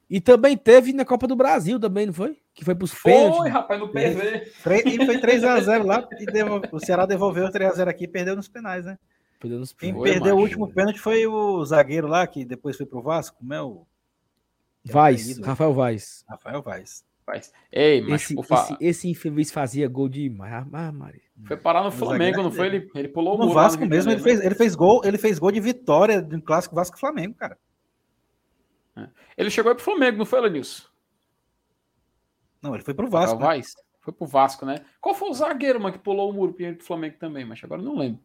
E 0.08 0.20
também 0.20 0.56
teve 0.56 0.92
na 0.92 1.04
Copa 1.04 1.26
do 1.28 1.36
Brasil, 1.36 1.78
também, 1.78 2.04
não 2.06 2.12
foi? 2.12 2.36
Que 2.52 2.64
foi 2.64 2.74
pros 2.74 2.92
Foi, 2.92 3.12
pênaltis. 3.12 3.52
rapaz, 3.52 3.78
no 3.80 3.88
PV. 3.88 4.52
E 4.86 5.06
foi 5.06 5.18
3x0 5.20 5.84
lá. 5.86 6.06
E 6.18 6.26
devo- 6.26 6.60
O 6.72 6.80
Ceará 6.80 7.06
devolveu 7.06 7.48
3x0 7.50 7.88
aqui 7.88 8.04
e 8.04 8.08
perdeu 8.08 8.34
nos 8.34 8.48
penais, 8.48 8.84
né? 8.84 8.98
Perdeu 9.40 9.58
nos 9.58 9.72
Quem 9.72 9.92
perdeu 10.00 10.34
o 10.34 10.36
macho. 10.36 10.42
último 10.42 10.72
pênalti 10.72 11.00
foi 11.00 11.26
o 11.26 11.64
zagueiro 11.64 12.06
lá, 12.06 12.26
que 12.26 12.44
depois 12.44 12.76
foi 12.76 12.86
pro 12.86 13.02
Vasco. 13.02 13.38
Como 13.38 13.52
é 13.54 13.62
o 13.62 13.86
Vaz. 14.84 15.38
Rafael 15.38 15.74
Vaz. 15.74 16.24
Rafael 16.28 16.62
Vaz. 16.62 17.04
Rapaz. 17.30 17.52
Ei, 17.70 18.00
mas 18.02 18.22
Esse, 18.22 18.34
esse, 18.38 18.76
esse 18.80 19.08
infeliz 19.08 19.50
fazia 19.50 19.88
gol 19.88 20.08
demais. 20.08 20.66
Ah, 20.72 20.92
Maria. 20.92 21.20
foi 21.46 21.56
parar 21.56 21.82
no 21.82 21.88
O 21.88 21.92
Flamengo, 21.92 22.42
não 22.42 22.50
foi? 22.50 22.66
Ele, 22.66 22.90
ele 22.94 23.08
pulou 23.08 23.34
o 23.34 23.38
No 23.38 23.44
muro 23.44 23.56
lá 23.56 23.62
Vasco 23.62 23.82
de 23.82 23.88
mesmo, 23.88 24.10
ele 24.10 24.20
fez, 24.20 24.40
ele 24.40 24.54
fez 24.54 24.74
gol, 24.74 25.02
ele 25.04 25.16
fez 25.18 25.38
gol 25.38 25.52
de 25.52 25.60
vitória 25.60 26.20
no 26.20 26.42
clássico 26.42 26.74
Vasco 26.74 26.98
Flamengo, 26.98 27.34
cara. 27.34 27.56
né? 28.96 29.10
Ele 29.36 29.50
chegou 29.50 29.70
aí 29.70 29.76
pro 29.76 29.84
Flamengo, 29.84 30.18
não 30.18 30.26
foi, 30.26 30.40
Alanilson? 30.40 30.88
Não, 32.60 32.74
ele 32.74 32.84
foi 32.84 32.94
pro 32.94 33.08
Vasco, 33.08 33.38
né? 33.38 33.46
Vaz? 33.46 33.74
Foi 34.00 34.12
pro 34.12 34.26
Vasco, 34.26 34.66
né? 34.66 34.84
Qual 35.00 35.14
foi 35.14 35.30
o 35.30 35.34
zagueiro, 35.34 35.80
mano, 35.80 35.92
que 35.92 36.02
pulou 36.02 36.30
o 36.30 36.32
muro 36.32 36.52
pro 36.52 36.84
Flamengo 36.84 37.16
também, 37.18 37.44
mas 37.44 37.62
agora 37.62 37.80
eu 37.80 37.84
não 37.84 37.96
lembro. 37.96 38.20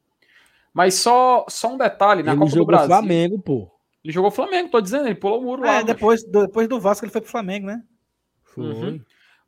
Mas 0.75 0.95
só, 0.95 1.45
só 1.47 1.73
um 1.73 1.77
detalhe, 1.77 2.21
na 2.21 2.33
ele 2.33 2.39
Copa 2.39 2.51
do 2.51 2.53
jogou 2.53 2.67
Brasil. 2.67 2.87
Flamengo, 2.87 3.39
pô. 3.39 3.71
Ele 4.03 4.11
jogou 4.11 4.29
Flamengo, 4.29 4.69
tô 4.69 4.81
dizendo, 4.81 5.05
ele 5.05 5.15
pulou 5.15 5.39
o 5.39 5.41
muro 5.41 5.61
lá. 5.61 5.75
É, 5.75 5.83
depois 5.85 6.21
do, 6.25 6.45
depois 6.45 6.67
do 6.67 6.81
Vasco 6.81 7.05
ele 7.05 7.13
foi 7.13 7.21
pro 7.21 7.31
Flamengo, 7.31 7.67
né? 7.67 7.81
Foi. 8.43 8.65
Uhum. 8.65 9.01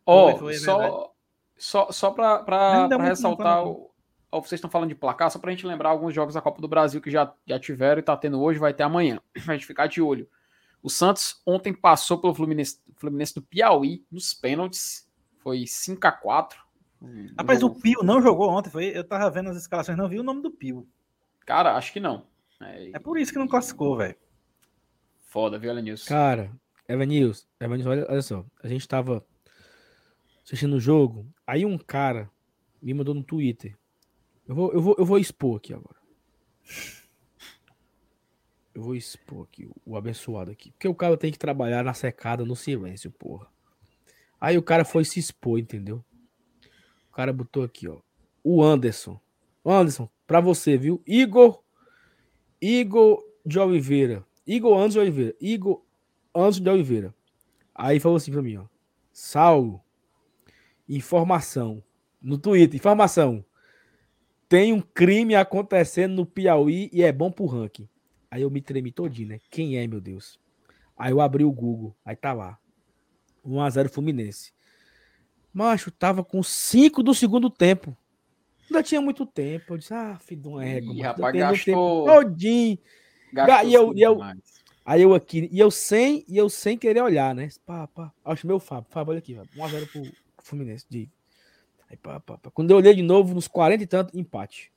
Ó, 0.05 0.49
é 0.49 0.53
só, 0.53 1.13
só, 1.57 1.91
só 1.91 2.11
pra, 2.11 2.39
pra, 2.39 2.87
pra 2.87 3.03
ressaltar, 3.03 3.57
tempo, 3.57 3.71
o, 3.71 3.91
ó, 4.31 4.39
vocês 4.39 4.53
estão 4.53 4.69
falando 4.69 4.87
de 4.87 4.95
placar, 4.95 5.29
só 5.29 5.37
pra 5.37 5.51
gente 5.51 5.67
lembrar 5.67 5.89
alguns 5.89 6.15
jogos 6.15 6.33
da 6.33 6.39
Copa 6.39 6.61
do 6.61 6.67
Brasil 6.67 7.01
que 7.01 7.11
já, 7.11 7.29
já 7.45 7.59
tiveram 7.59 7.99
e 7.99 8.03
tá 8.03 8.15
tendo 8.15 8.41
hoje, 8.41 8.57
vai 8.57 8.73
ter 8.73 8.83
amanhã. 8.83 9.19
Pra 9.43 9.53
gente 9.53 9.65
ficar 9.65 9.87
de 9.87 10.01
olho. 10.01 10.29
O 10.81 10.89
Santos 10.89 11.41
ontem 11.45 11.73
passou 11.73 12.19
pelo 12.19 12.33
Fluminense, 12.33 12.79
Fluminense 12.95 13.35
do 13.35 13.41
Piauí 13.41 14.05
nos 14.09 14.33
pênaltis. 14.33 15.05
Foi 15.39 15.67
5 15.67 16.07
a 16.07 16.11
4 16.13 16.57
Um 17.01 17.27
Rapaz, 17.37 17.61
o 17.63 17.69
Pio 17.69 18.01
não 18.01 18.21
jogou 18.21 18.49
ontem. 18.49 18.69
Foi, 18.69 18.85
eu 18.85 19.03
tava 19.03 19.29
vendo 19.29 19.49
as 19.49 19.57
escalações, 19.57 19.97
não 19.97 20.07
vi 20.07 20.19
o 20.19 20.23
nome 20.23 20.41
do 20.41 20.51
Pio. 20.51 20.87
Cara, 21.47 21.77
acho 21.77 21.93
que 21.93 21.99
não. 22.01 22.27
É, 22.61 22.91
É 22.93 22.99
por 22.99 23.17
isso 23.17 23.31
que 23.31 23.39
não 23.39 23.47
classificou, 23.47 23.95
velho. 23.95 24.15
Foda, 25.27 25.57
viu, 25.57 25.71
Elenilson? 25.71 26.05
Cara, 26.05 26.51
Evanilson, 26.87 27.47
Evanilson, 27.59 27.89
olha, 27.89 28.05
olha 28.09 28.21
só. 28.21 28.45
A 28.61 28.67
gente 28.67 28.85
tava 28.85 29.25
assistindo 30.43 30.75
o 30.75 30.79
jogo. 30.79 31.25
Aí 31.47 31.65
um 31.65 31.77
cara 31.77 32.29
me 32.81 32.93
mandou 32.93 33.15
no 33.15 33.23
Twitter. 33.23 33.77
Eu 34.45 34.55
vou, 34.55 34.73
eu 34.73 34.81
vou, 34.81 34.95
eu 34.97 35.05
vou 35.05 35.17
expor 35.17 35.55
aqui 35.57 35.73
agora. 35.73 35.95
Eu 38.75 38.83
vou 38.83 38.93
expor 38.93 39.45
aqui 39.45 39.69
o, 39.85 39.95
abençoado 39.95 40.51
aqui. 40.51 40.71
Porque 40.71 40.87
o 40.87 40.95
cara 40.95 41.17
tem 41.17 41.31
que 41.31 41.39
trabalhar 41.39 41.83
na 41.83 41.93
secada, 41.93 42.43
no 42.43 42.57
silêncio, 42.57 43.09
porra. 43.09 43.47
Aí 44.39 44.57
o 44.57 44.63
cara 44.63 44.83
foi 44.83 45.05
se 45.05 45.17
expor, 45.17 45.59
entendeu? 45.59 46.03
O 47.09 47.13
cara 47.13 47.31
botou 47.31 47.63
aqui, 47.63 47.87
ó. 47.87 48.01
O 48.43 48.61
Anderson. 48.61 49.19
Anderson, 49.65 50.09
pra 50.27 50.41
você, 50.41 50.77
viu? 50.77 51.01
Igor. 51.07 51.63
Igor 52.61 53.23
de 53.45 53.57
Oliveira. 53.57 54.25
Igor 54.45 54.77
Anderson 54.77 54.99
de 54.99 54.99
Oliveira. 54.99 55.35
Igor 55.39 55.81
Anderson 56.35 56.63
de 56.63 56.69
Oliveira. 56.69 57.15
Aí 57.73 57.99
falou 57.99 58.17
assim 58.17 58.31
pra 58.31 58.41
mim, 58.41 58.57
ó. 58.57 58.65
Saulo. 59.11 59.81
Informação. 60.87 61.81
No 62.21 62.37
Twitter, 62.37 62.75
informação. 62.75 63.45
Tem 64.49 64.73
um 64.73 64.81
crime 64.81 65.35
acontecendo 65.35 66.15
no 66.15 66.25
Piauí 66.25 66.89
e 66.91 67.03
é 67.03 67.11
bom 67.11 67.31
pro 67.31 67.45
ranking. 67.45 67.87
Aí 68.29 68.41
eu 68.41 68.49
me 68.49 68.61
tremi 68.61 68.91
todinho, 68.91 69.29
né? 69.29 69.39
Quem 69.49 69.77
é, 69.77 69.87
meu 69.87 70.01
Deus? 70.01 70.39
Aí 70.97 71.11
eu 71.11 71.21
abri 71.21 71.43
o 71.43 71.51
Google. 71.51 71.95
Aí 72.03 72.15
tá 72.15 72.33
lá. 72.33 72.57
1x0 73.45 73.89
Fluminense. 73.89 74.51
Macho, 75.53 75.91
tava 75.91 76.23
com 76.23 76.43
5 76.43 77.01
do 77.03 77.13
segundo 77.13 77.49
tempo. 77.49 77.95
Ainda 78.69 78.83
tinha 78.83 79.01
muito 79.01 79.25
tempo. 79.25 79.73
Eu 79.73 79.77
disse, 79.77 79.93
ah, 79.93 80.17
filho 80.19 80.41
de 80.41 80.47
uma 80.47 80.65
égua. 80.65 80.93
Ih, 80.93 81.01
rapaz, 81.01 81.33
gastou- 81.35 82.05
tempo 82.05 82.23
todinho. 82.23 82.77
Gastou 83.33 83.69
e 83.69 83.73
eu- 83.73 83.93
e 83.95 84.01
eu- 84.01 84.13
demais. 84.15 84.57
Aí 84.85 85.01
eu 85.01 85.13
aqui, 85.13 85.49
e 85.51 85.59
eu 85.59 85.69
sem, 85.69 86.23
e 86.29 86.37
eu 86.37 86.49
sem 86.49 86.77
querer 86.77 87.01
olhar, 87.01 87.35
né? 87.35 87.49
Pá, 87.65 87.87
pá. 87.87 88.11
Acho 88.23 88.47
meu 88.47 88.57
Fábio. 88.59 88.89
Fábio, 88.89 89.11
olha 89.11 89.19
aqui, 89.19 89.33
1x0 89.55 89.85
pro 89.87 90.01
Fluminense. 90.41 90.85
De... 90.89 91.09
Aí, 91.89 91.97
pá, 91.97 92.19
pá, 92.21 92.37
pá. 92.37 92.49
Quando 92.51 92.71
eu 92.71 92.77
olhei 92.77 92.93
de 92.95 93.01
novo, 93.01 93.33
nos 93.33 93.47
40 93.49 93.83
e 93.83 93.87
tanto, 93.87 94.17
empate. 94.17 94.71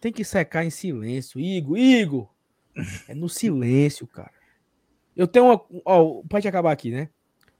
Tem 0.00 0.12
que 0.12 0.24
secar 0.24 0.64
em 0.64 0.70
silêncio. 0.70 1.38
Igor, 1.40 1.76
Igor! 1.78 2.28
É 3.08 3.14
no 3.14 3.28
silêncio, 3.28 4.06
cara. 4.06 4.32
Eu 5.16 5.26
tenho 5.26 5.46
uma. 5.46 5.60
Ó, 5.84 6.22
gente 6.34 6.48
acabar 6.48 6.70
aqui, 6.72 6.90
né? 6.90 7.08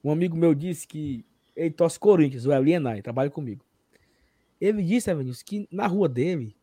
Um 0.03 0.11
amigo 0.13 0.37
meu 0.37 0.55
disse 0.55 0.87
que 0.87 1.25
ele 1.57 1.71
torce 1.71 1.99
Corinthians, 1.99 2.47
o 2.47 2.53
Elienay, 2.53 3.03
trabalha 3.03 3.31
comigo. 3.31 3.65
Ele 4.61 4.83
disse, 4.83 5.11
Evanilson, 5.11 5.43
que 5.45 5.69
na 5.71 5.87
rua 5.87 6.09
dele, 6.09 6.57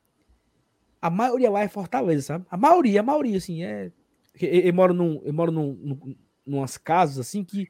a 1.01 1.09
maioria 1.09 1.49
lá 1.49 1.61
é 1.61 1.67
Fortaleza, 1.67 2.21
sabe? 2.21 2.45
A 2.49 2.57
maioria, 2.57 2.99
a 2.99 3.03
maioria, 3.03 3.37
assim, 3.37 3.63
é. 3.63 3.91
Ele, 4.39 4.57
ele 4.57 4.71
mora 4.71 4.93
num. 4.93 5.21
Ele 5.23 5.31
mora 5.31 5.51
num, 5.51 5.73
num, 5.73 6.15
numas 6.45 6.77
casas 6.77 7.19
assim 7.19 7.43
que. 7.43 7.69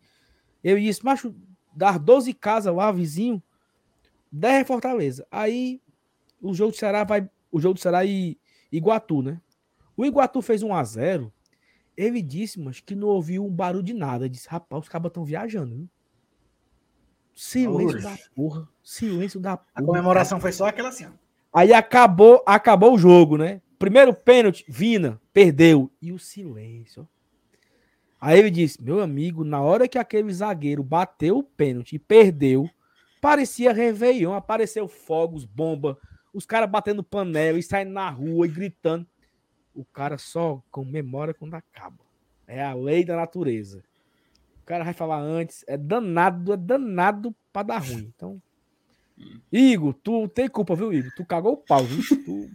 Eu 0.63 0.79
disse, 0.79 1.03
macho, 1.03 1.35
dar 1.75 1.99
12 1.99 2.33
casas 2.33 2.73
lá, 2.73 2.91
vizinho, 2.91 3.41
10 4.31 4.61
é 4.61 4.65
Fortaleza. 4.65 5.27
Aí 5.29 5.81
o 6.41 6.53
jogo 6.53 6.71
do 6.71 6.77
Ceará 6.77 7.03
vai. 7.03 7.29
O 7.51 7.59
jogo 7.59 7.75
do 7.75 7.79
Ceará 7.79 8.03
e 8.03 8.37
Iguatu, 8.71 9.21
né? 9.21 9.39
O 9.95 10.05
Iguatu 10.05 10.41
fez 10.41 10.61
1 10.61 10.73
a 10.73 10.83
0 10.83 11.33
Ele 11.95 12.21
disse, 12.21 12.59
mas 12.59 12.81
que 12.81 12.95
não 12.95 13.07
ouviu 13.07 13.45
um 13.45 13.51
barulho 13.51 13.83
de 13.83 13.93
nada. 13.93 14.25
Ele 14.25 14.33
disse, 14.33 14.49
rapaz, 14.49 14.83
os 14.83 14.89
cabas 14.89 15.09
estão 15.09 15.23
viajando, 15.23 15.75
viu? 15.75 15.89
Silêncio 17.33 18.01
da 18.01 18.17
porra. 18.33 18.67
Silêncio 18.85 19.39
da 19.39 19.53
A 19.53 19.57
porra. 19.57 19.83
comemoração 19.87 20.39
foi 20.39 20.51
só 20.51 20.67
aquela 20.67 20.89
assim, 20.89 21.07
ó. 21.07 21.09
Aí 21.51 21.73
acabou, 21.73 22.43
acabou 22.45 22.93
o 22.93 22.97
jogo, 22.99 23.35
né? 23.35 23.59
Primeiro 23.79 24.13
pênalti, 24.13 24.63
Vina, 24.67 25.19
perdeu. 25.33 25.91
E 25.99 26.11
o 26.11 26.19
silêncio. 26.19 27.07
Aí 28.21 28.37
ele 28.37 28.51
disse: 28.51 28.81
Meu 28.81 29.01
amigo, 29.01 29.43
na 29.43 29.59
hora 29.59 29.87
que 29.87 29.97
aquele 29.97 30.31
zagueiro 30.31 30.83
bateu 30.83 31.39
o 31.39 31.43
pênalti 31.43 31.95
e 31.95 31.99
perdeu, 31.99 32.69
parecia 33.19 33.73
Réveillon, 33.73 34.33
apareceu 34.33 34.87
fogos, 34.87 35.45
bomba, 35.45 35.97
os 36.31 36.45
caras 36.45 36.69
batendo 36.69 37.03
panela 37.03 37.57
e 37.57 37.63
saindo 37.63 37.91
na 37.91 38.07
rua 38.09 38.45
e 38.45 38.49
gritando. 38.49 39.07
O 39.73 39.83
cara 39.83 40.17
só 40.19 40.61
comemora 40.69 41.33
quando 41.33 41.55
acaba. 41.55 42.05
É 42.47 42.63
a 42.63 42.75
lei 42.75 43.03
da 43.03 43.15
natureza. 43.15 43.83
O 44.61 44.65
cara 44.65 44.83
vai 44.83 44.93
falar 44.93 45.19
antes. 45.19 45.65
É 45.67 45.75
danado, 45.75 46.53
é 46.53 46.57
danado 46.57 47.35
pra 47.51 47.63
dar 47.63 47.79
ruim. 47.79 48.11
Então. 48.15 48.41
Igor, 49.51 49.93
tu 49.93 50.27
tem 50.27 50.47
culpa, 50.47 50.75
viu, 50.75 50.91
Igor? 50.91 51.11
Tu 51.15 51.25
cagou 51.25 51.53
o 51.53 51.57
pau, 51.57 51.83
viu? 51.83 52.03
Tu... 52.25 52.49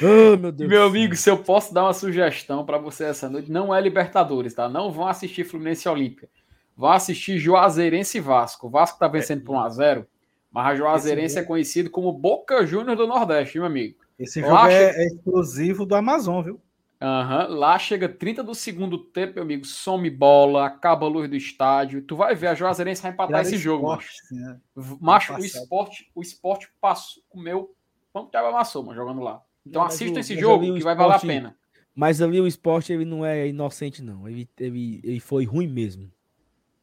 Oh, 0.00 0.36
meu 0.36 0.52
Deus. 0.52 0.70
Meu 0.70 0.84
amigo, 0.84 1.16
se 1.16 1.28
eu 1.28 1.38
posso 1.38 1.74
dar 1.74 1.84
uma 1.84 1.92
sugestão 1.92 2.64
para 2.64 2.78
você 2.78 3.04
essa 3.04 3.28
noite, 3.28 3.50
não 3.50 3.74
é 3.74 3.80
Libertadores, 3.80 4.54
tá? 4.54 4.68
Não 4.68 4.92
vão 4.92 5.08
assistir 5.08 5.44
Fluminense 5.44 5.88
Olímpia. 5.88 6.28
Vão 6.76 6.90
assistir 6.90 7.38
Juazeirense 7.38 8.18
e 8.18 8.20
Vasco. 8.20 8.68
O 8.68 8.70
Vasco 8.70 8.98
tá 8.98 9.08
vencendo 9.08 9.42
por 9.42 9.56
1x0, 9.56 10.06
mas 10.52 10.66
a 10.66 10.74
Juazeirense 10.76 11.38
é 11.38 11.42
conhecido 11.42 11.90
como 11.90 12.12
Boca 12.12 12.64
Júnior 12.64 12.96
do 12.96 13.08
Nordeste, 13.08 13.58
meu 13.58 13.66
amigo. 13.66 13.96
Esse 14.16 14.40
jogo 14.40 14.66
é, 14.66 14.92
chega... 14.92 15.02
é, 15.02 15.06
exclusivo 15.06 15.84
do 15.84 15.96
Amazon, 15.96 16.42
viu? 16.42 16.60
Uhum. 17.00 17.58
Lá 17.58 17.78
chega 17.78 18.08
30 18.08 18.42
do 18.42 18.54
segundo 18.54 18.98
tempo, 18.98 19.34
meu 19.34 19.44
amigo. 19.44 19.64
Some 19.64 20.10
bola, 20.10 20.66
acaba 20.66 21.06
a 21.06 21.08
luz 21.08 21.30
do 21.30 21.36
estádio. 21.36 22.02
Tu 22.02 22.16
vai 22.16 22.34
ver, 22.34 22.48
a 22.48 22.54
Juazeirense 22.54 23.02
vai 23.02 23.12
empatar 23.12 23.42
esse 23.42 23.56
jogo, 23.56 23.86
macho. 23.86 24.10
Né? 24.32 24.60
Macho, 25.00 25.34
o 25.34 25.38
esporte, 25.38 26.10
o 26.14 26.20
esporte 26.20 26.68
passou, 26.80 27.22
comeu. 27.28 27.74
Quanto 28.12 28.30
tempo 28.30 28.46
amassou, 28.46 28.82
mano, 28.82 28.96
jogando 28.98 29.20
lá. 29.20 29.40
Então 29.64 29.82
não, 29.82 29.88
assista 29.88 30.20
esse 30.20 30.36
jogo 30.36 30.74
que 30.74 30.82
vai 30.82 30.96
valer 30.96 31.14
a 31.14 31.20
pena. 31.20 31.56
Mas 31.94 32.20
ali 32.22 32.40
o 32.40 32.46
esporte 32.46 32.92
ele 32.92 33.04
não 33.04 33.24
é 33.24 33.48
inocente, 33.48 34.02
não. 34.02 34.28
Ele, 34.28 34.48
ele, 34.58 35.00
ele 35.04 35.20
foi 35.20 35.44
ruim 35.44 35.68
mesmo. 35.68 36.10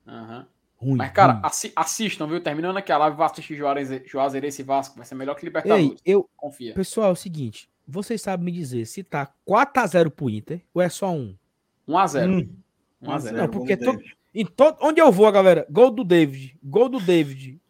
Uhum. 0.07 0.45
Ruim, 0.77 0.97
Mas, 0.97 1.11
cara, 1.11 1.39
assi 1.41 1.71
assistam, 1.75 2.27
viu? 2.27 2.41
Terminando 2.41 2.77
aqui 2.77 2.91
a 2.91 2.97
live, 2.97 3.17
vai 3.17 3.25
assistir 3.25 3.55
Juazeirense 4.05 4.61
e 4.61 4.65
Vasco. 4.65 4.97
Vai 4.97 5.05
ser 5.05 5.15
melhor 5.15 5.35
que 5.35 5.45
Libertadores. 5.45 6.01
Ei, 6.05 6.13
eu... 6.13 6.29
Confia. 6.35 6.73
Pessoal, 6.73 7.09
é 7.09 7.13
o 7.13 7.15
seguinte. 7.15 7.69
Vocês 7.87 8.21
sabem 8.21 8.45
me 8.45 8.51
dizer 8.51 8.85
se 8.85 9.03
tá 9.03 9.31
4x0 9.47 10.09
pro 10.09 10.29
Inter 10.29 10.61
ou 10.73 10.81
é 10.81 10.89
só 10.89 11.11
1? 11.11 11.35
1x0. 11.87 12.29
Hum. 12.29 12.55
1x0. 13.03 13.31
Não, 13.31 13.49
porque 13.49 13.77
to... 13.77 13.99
em 14.33 14.45
to... 14.45 14.77
onde 14.81 14.99
eu 14.99 15.11
vou, 15.11 15.31
galera? 15.31 15.65
Gol 15.69 15.91
do 15.91 16.03
David. 16.03 16.57
Gol 16.63 16.89
do 16.89 16.99
David. 16.99 17.61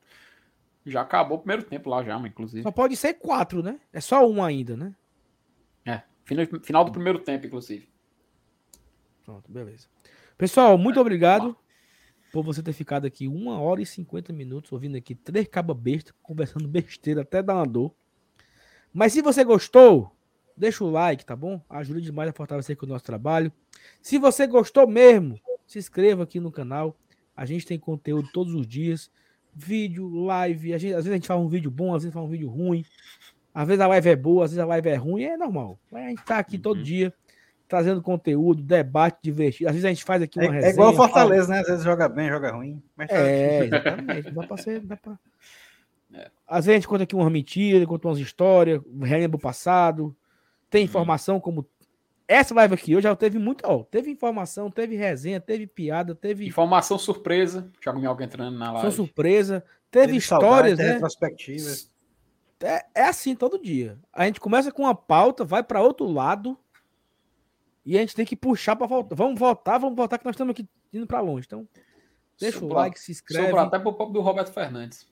Já 0.86 1.02
acabou 1.02 1.38
o 1.38 1.42
primeiro 1.42 1.64
tempo 1.64 1.90
lá, 1.90 2.04
já, 2.04 2.18
inclusive. 2.20 2.64
Só 2.64 2.72
pode 2.72 2.96
ser 2.96 3.16
4, 3.16 3.64
né? 3.64 3.80
É 3.92 4.00
só 4.00 4.28
1 4.28 4.44
ainda, 4.44 4.78
né? 4.78 4.96
É. 5.86 6.02
Final 6.62 6.86
do 6.86 6.92
primeiro 6.92 7.20
tempo, 7.20 7.46
inclusive. 7.48 7.90
Pronto, 9.26 9.52
beleza. 9.52 9.88
Pessoal, 10.38 10.78
muito 10.78 11.00
obrigado 11.00 11.58
por 12.32 12.44
você 12.44 12.62
ter 12.62 12.74
ficado 12.74 13.08
aqui 13.08 13.28
uma 13.28 13.60
hora 13.60 13.82
e 13.82 13.86
50 13.86 14.32
minutos 14.32 14.72
ouvindo 14.72 14.98
aqui 14.98 15.16
três 15.16 15.48
cabas 15.48 15.78
besta, 15.78 16.14
conversando 16.22 16.68
besteira 16.68 17.22
até 17.22 17.42
dar 17.42 17.56
uma 17.56 17.66
dor. 17.66 17.94
Mas 18.96 19.12
se 19.12 19.22
você 19.22 19.44
gostou, 19.44 20.10
deixa 20.56 20.82
o 20.82 20.90
like, 20.90 21.26
tá 21.26 21.36
bom? 21.36 21.60
Ajuda 21.70 22.00
demais 22.00 22.30
a 22.30 22.34
fortalecer 22.34 22.78
com 22.78 22.86
o 22.86 22.90
nosso 22.90 23.04
trabalho. 23.04 23.52
Se 24.02 24.18
você 24.18 24.48
gostou 24.48 24.88
mesmo, 24.88 25.38
se 25.68 25.78
inscreva 25.78 26.24
aqui 26.24 26.40
no 26.40 26.50
canal. 26.50 26.96
A 27.36 27.46
gente 27.46 27.66
tem 27.66 27.78
conteúdo 27.78 28.30
todos 28.32 28.56
os 28.56 28.66
dias. 28.66 29.12
Vídeo, 29.54 30.08
live. 30.08 30.80
Gente, 30.80 30.94
às 30.94 31.04
vezes 31.04 31.12
a 31.12 31.16
gente 31.16 31.28
faz 31.28 31.38
um 31.38 31.50
vídeo 31.50 31.70
bom, 31.70 31.94
às 31.94 32.04
vezes 32.04 32.14
faz 32.14 32.26
um 32.26 32.30
vídeo 32.30 32.48
ruim. 32.48 32.86
Às 33.54 33.68
vezes 33.68 33.82
a 33.82 33.88
live 33.88 34.10
é 34.10 34.16
boa, 34.16 34.46
às 34.46 34.52
vezes 34.52 34.64
a 34.64 34.66
live 34.66 34.88
é 34.88 34.96
ruim. 34.96 35.24
É 35.24 35.36
normal. 35.36 35.78
A 35.92 36.00
gente 36.08 36.24
tá 36.24 36.40
aqui 36.40 36.58
todo 36.58 36.78
uhum. 36.78 36.84
dia 36.84 37.14
trazendo 37.68 38.02
conteúdo, 38.02 38.64
debate 38.64 39.20
divertido. 39.22 39.68
Às 39.68 39.76
vezes 39.76 39.86
a 39.86 39.90
gente 39.90 40.06
faz 40.06 40.22
aqui 40.22 40.40
uma 40.40 40.46
é, 40.46 40.52
resenha. 40.52 40.72
É 40.72 40.74
igual 40.74 40.94
o 40.94 40.96
Fortaleza, 40.96 41.48
fala... 41.48 41.56
né? 41.56 41.62
Às 41.64 41.68
vezes 41.68 41.84
joga 41.84 42.08
bem, 42.08 42.30
joga 42.30 42.52
ruim. 42.54 42.82
Mas 42.96 43.10
é, 43.10 43.66
exatamente. 43.66 44.32
Dá 44.32 44.48
pra 44.48 44.56
ser. 44.56 44.80
Dá 44.80 44.96
pra... 44.96 45.20
Às 46.48 46.66
vezes 46.66 46.70
a 46.70 46.80
gente 46.80 46.88
conta 46.88 47.04
aqui 47.04 47.16
uma 47.16 47.30
mentira, 47.30 47.86
conta 47.86 48.08
umas 48.08 48.20
histórias, 48.20 48.82
relembra 49.02 49.38
o 49.38 49.42
passado. 49.42 50.16
Tem 50.70 50.82
uhum. 50.82 50.86
informação 50.86 51.40
como. 51.40 51.66
Essa 52.28 52.56
live 52.56 52.74
aqui, 52.74 52.92
eu 52.92 53.02
já 53.02 53.16
teve 53.16 53.38
muito. 53.38 53.64
Ó, 53.66 53.84
teve 53.84 54.10
informação, 54.10 54.72
teve 54.72 54.96
resenha, 54.96 55.40
teve 55.40 55.68
piada, 55.68 56.16
teve. 56.16 56.48
Informação 56.48 56.98
surpresa. 56.98 57.72
Joga 57.80 58.08
alguém 58.08 58.26
entrando 58.26 58.58
na 58.58 58.72
live. 58.74 58.82
São 58.82 59.06
surpresa. 59.06 59.64
Teve, 59.92 60.08
teve 60.08 60.18
histórias, 60.18 60.78
saudade, 60.78 60.84
né? 60.84 60.94
Retrospectivas. 60.94 61.92
É, 62.62 62.86
é 62.96 63.04
assim 63.04 63.36
todo 63.36 63.62
dia. 63.62 63.98
A 64.12 64.26
gente 64.26 64.40
começa 64.40 64.72
com 64.72 64.84
uma 64.84 64.96
pauta, 64.96 65.44
vai 65.44 65.64
para 65.64 65.82
outro 65.82 66.08
lado. 66.08 66.58
E 67.86 67.96
a 67.98 68.02
gente 68.02 68.16
tem 68.16 68.26
que 68.26 68.36
puxar 68.36 68.76
para 68.76 68.88
voltar. 68.88 69.16
Vamos 69.16 69.40
voltar, 69.40 69.78
vamos 69.78 69.96
voltar 69.96 70.18
que 70.18 70.26
nós 70.26 70.34
estamos 70.34 70.52
aqui 70.52 70.68
indo 70.92 71.06
para 71.06 71.22
longe. 71.22 71.46
Então, 71.46 71.68
deixa 72.40 72.60
Sobra, 72.60 72.74
o 72.74 72.78
like, 72.80 73.00
se 73.00 73.12
inscreve. 73.12 73.46
Sobrou 73.46 73.64
até 73.64 73.78
pro 73.78 73.94
papo 73.94 74.12
do 74.12 74.22
Roberto 74.22 74.52
Fernandes. 74.52 75.08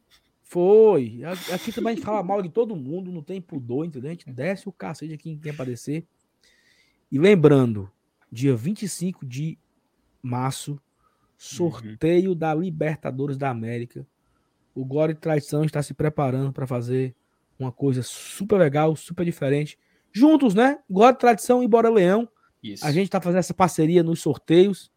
Foi. 0.53 1.19
Aqui 1.51 1.71
também 1.71 1.93
a 1.93 1.95
gente 1.95 2.05
fala 2.05 2.21
mal 2.21 2.39
de 2.39 2.47
todo 2.47 2.75
mundo, 2.75 3.11
não 3.11 3.23
tem 3.23 3.41
pudor, 3.41 3.87
entendeu? 3.87 4.11
A 4.11 4.13
gente 4.13 4.31
desce 4.31 4.69
o 4.69 4.71
cacete 4.71 5.11
aqui 5.11 5.31
em 5.31 5.39
quem 5.39 5.51
aparecer. 5.51 6.05
E 7.11 7.17
lembrando, 7.17 7.89
dia 8.31 8.55
25 8.55 9.25
de 9.25 9.57
março, 10.21 10.79
sorteio 11.35 12.29
uhum. 12.29 12.37
da 12.37 12.53
Libertadores 12.53 13.35
da 13.35 13.49
América. 13.49 14.05
O 14.75 14.85
Glória 14.85 15.13
e 15.13 15.15
Traição 15.15 15.63
está 15.65 15.81
se 15.81 15.95
preparando 15.95 16.53
para 16.53 16.67
fazer 16.67 17.15
uma 17.57 17.71
coisa 17.71 18.03
super 18.03 18.59
legal, 18.59 18.95
super 18.95 19.25
diferente. 19.25 19.75
Juntos, 20.11 20.53
né? 20.53 20.77
Glória 20.87 21.15
e 21.15 21.19
Tradição 21.19 21.63
e 21.63 21.67
Bora 21.67 21.89
Leão. 21.89 22.29
Isso. 22.61 22.85
A 22.85 22.91
gente 22.91 23.05
está 23.05 23.19
fazendo 23.19 23.39
essa 23.39 23.55
parceria 23.55 24.03
nos 24.03 24.21
sorteios. 24.21 24.91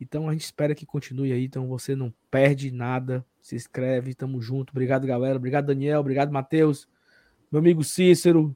Então 0.00 0.28
a 0.28 0.32
gente 0.32 0.44
espera 0.44 0.76
que 0.76 0.86
continue 0.86 1.32
aí. 1.32 1.44
Então 1.44 1.66
você 1.66 1.96
não 1.96 2.14
perde 2.30 2.70
nada 2.70 3.26
se 3.40 3.56
inscreve, 3.56 4.14
tamo 4.14 4.40
junto. 4.40 4.70
Obrigado, 4.70 5.06
galera. 5.06 5.36
Obrigado, 5.36 5.66
Daniel. 5.66 6.00
Obrigado, 6.00 6.32
Matheus. 6.32 6.88
Meu 7.50 7.60
amigo 7.60 7.82
Cícero. 7.82 8.54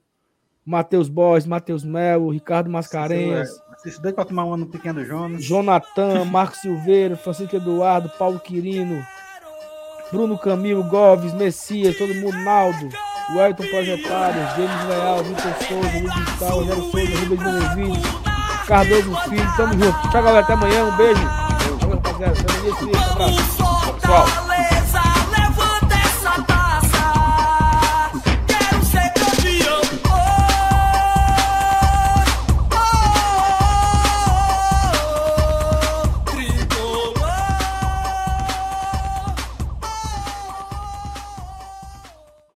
Matheus 0.65 1.11
Borges, 1.11 1.47
Matheus 1.47 1.85
Melo, 1.85 2.31
Ricardo 2.31 2.71
Mascarenhas. 2.71 3.51
Assiste 3.73 4.01
dois 4.01 4.15
para 4.15 4.25
tomar 4.25 4.45
uma 4.45 4.57
no 4.57 4.67
Pequeno 4.67 5.05
Jonas. 5.05 5.45
Jonathan, 5.45 6.25
Marcos 6.31 6.61
Silveira, 6.61 7.17
Francisco 7.17 7.57
Eduardo, 7.57 8.09
Paulo 8.19 8.41
Quirino, 8.41 9.05
Bruno 10.11 10.39
Camilo, 10.39 10.83
Goves, 10.85 11.35
Messias, 11.35 11.99
todo 11.99 12.15
mundo, 12.15 12.39
Naldo, 12.39 12.89
Wellington 13.35 13.67
Projetário, 13.69 14.41
James 14.57 14.89
Leal, 14.89 15.25
Vitor 15.25 15.53
Souza, 15.69 15.99
Luiz 15.99 16.25
Gustavo, 16.25 16.61
Rogério 16.61 16.83
Souza, 16.85 17.19
Rubens 17.19 17.75
Benevides, 17.75 18.25
Cardoso 18.67 19.15
Filho. 19.29 19.57
Tamo 19.57 19.73
junto. 19.75 20.11
Tchau, 20.11 20.23
galera. 20.23 20.41
Até 20.41 20.53
amanhã. 20.55 20.85
Um 20.85 20.97
beijo. 20.97 21.21
Valeu, 21.21 21.89
rapaziada. 21.91 22.41
Até 22.41 22.53
amanhã. 22.55 22.97
Um 22.97 23.13
abraço. 23.13 23.95
Pessoal. 24.01 24.44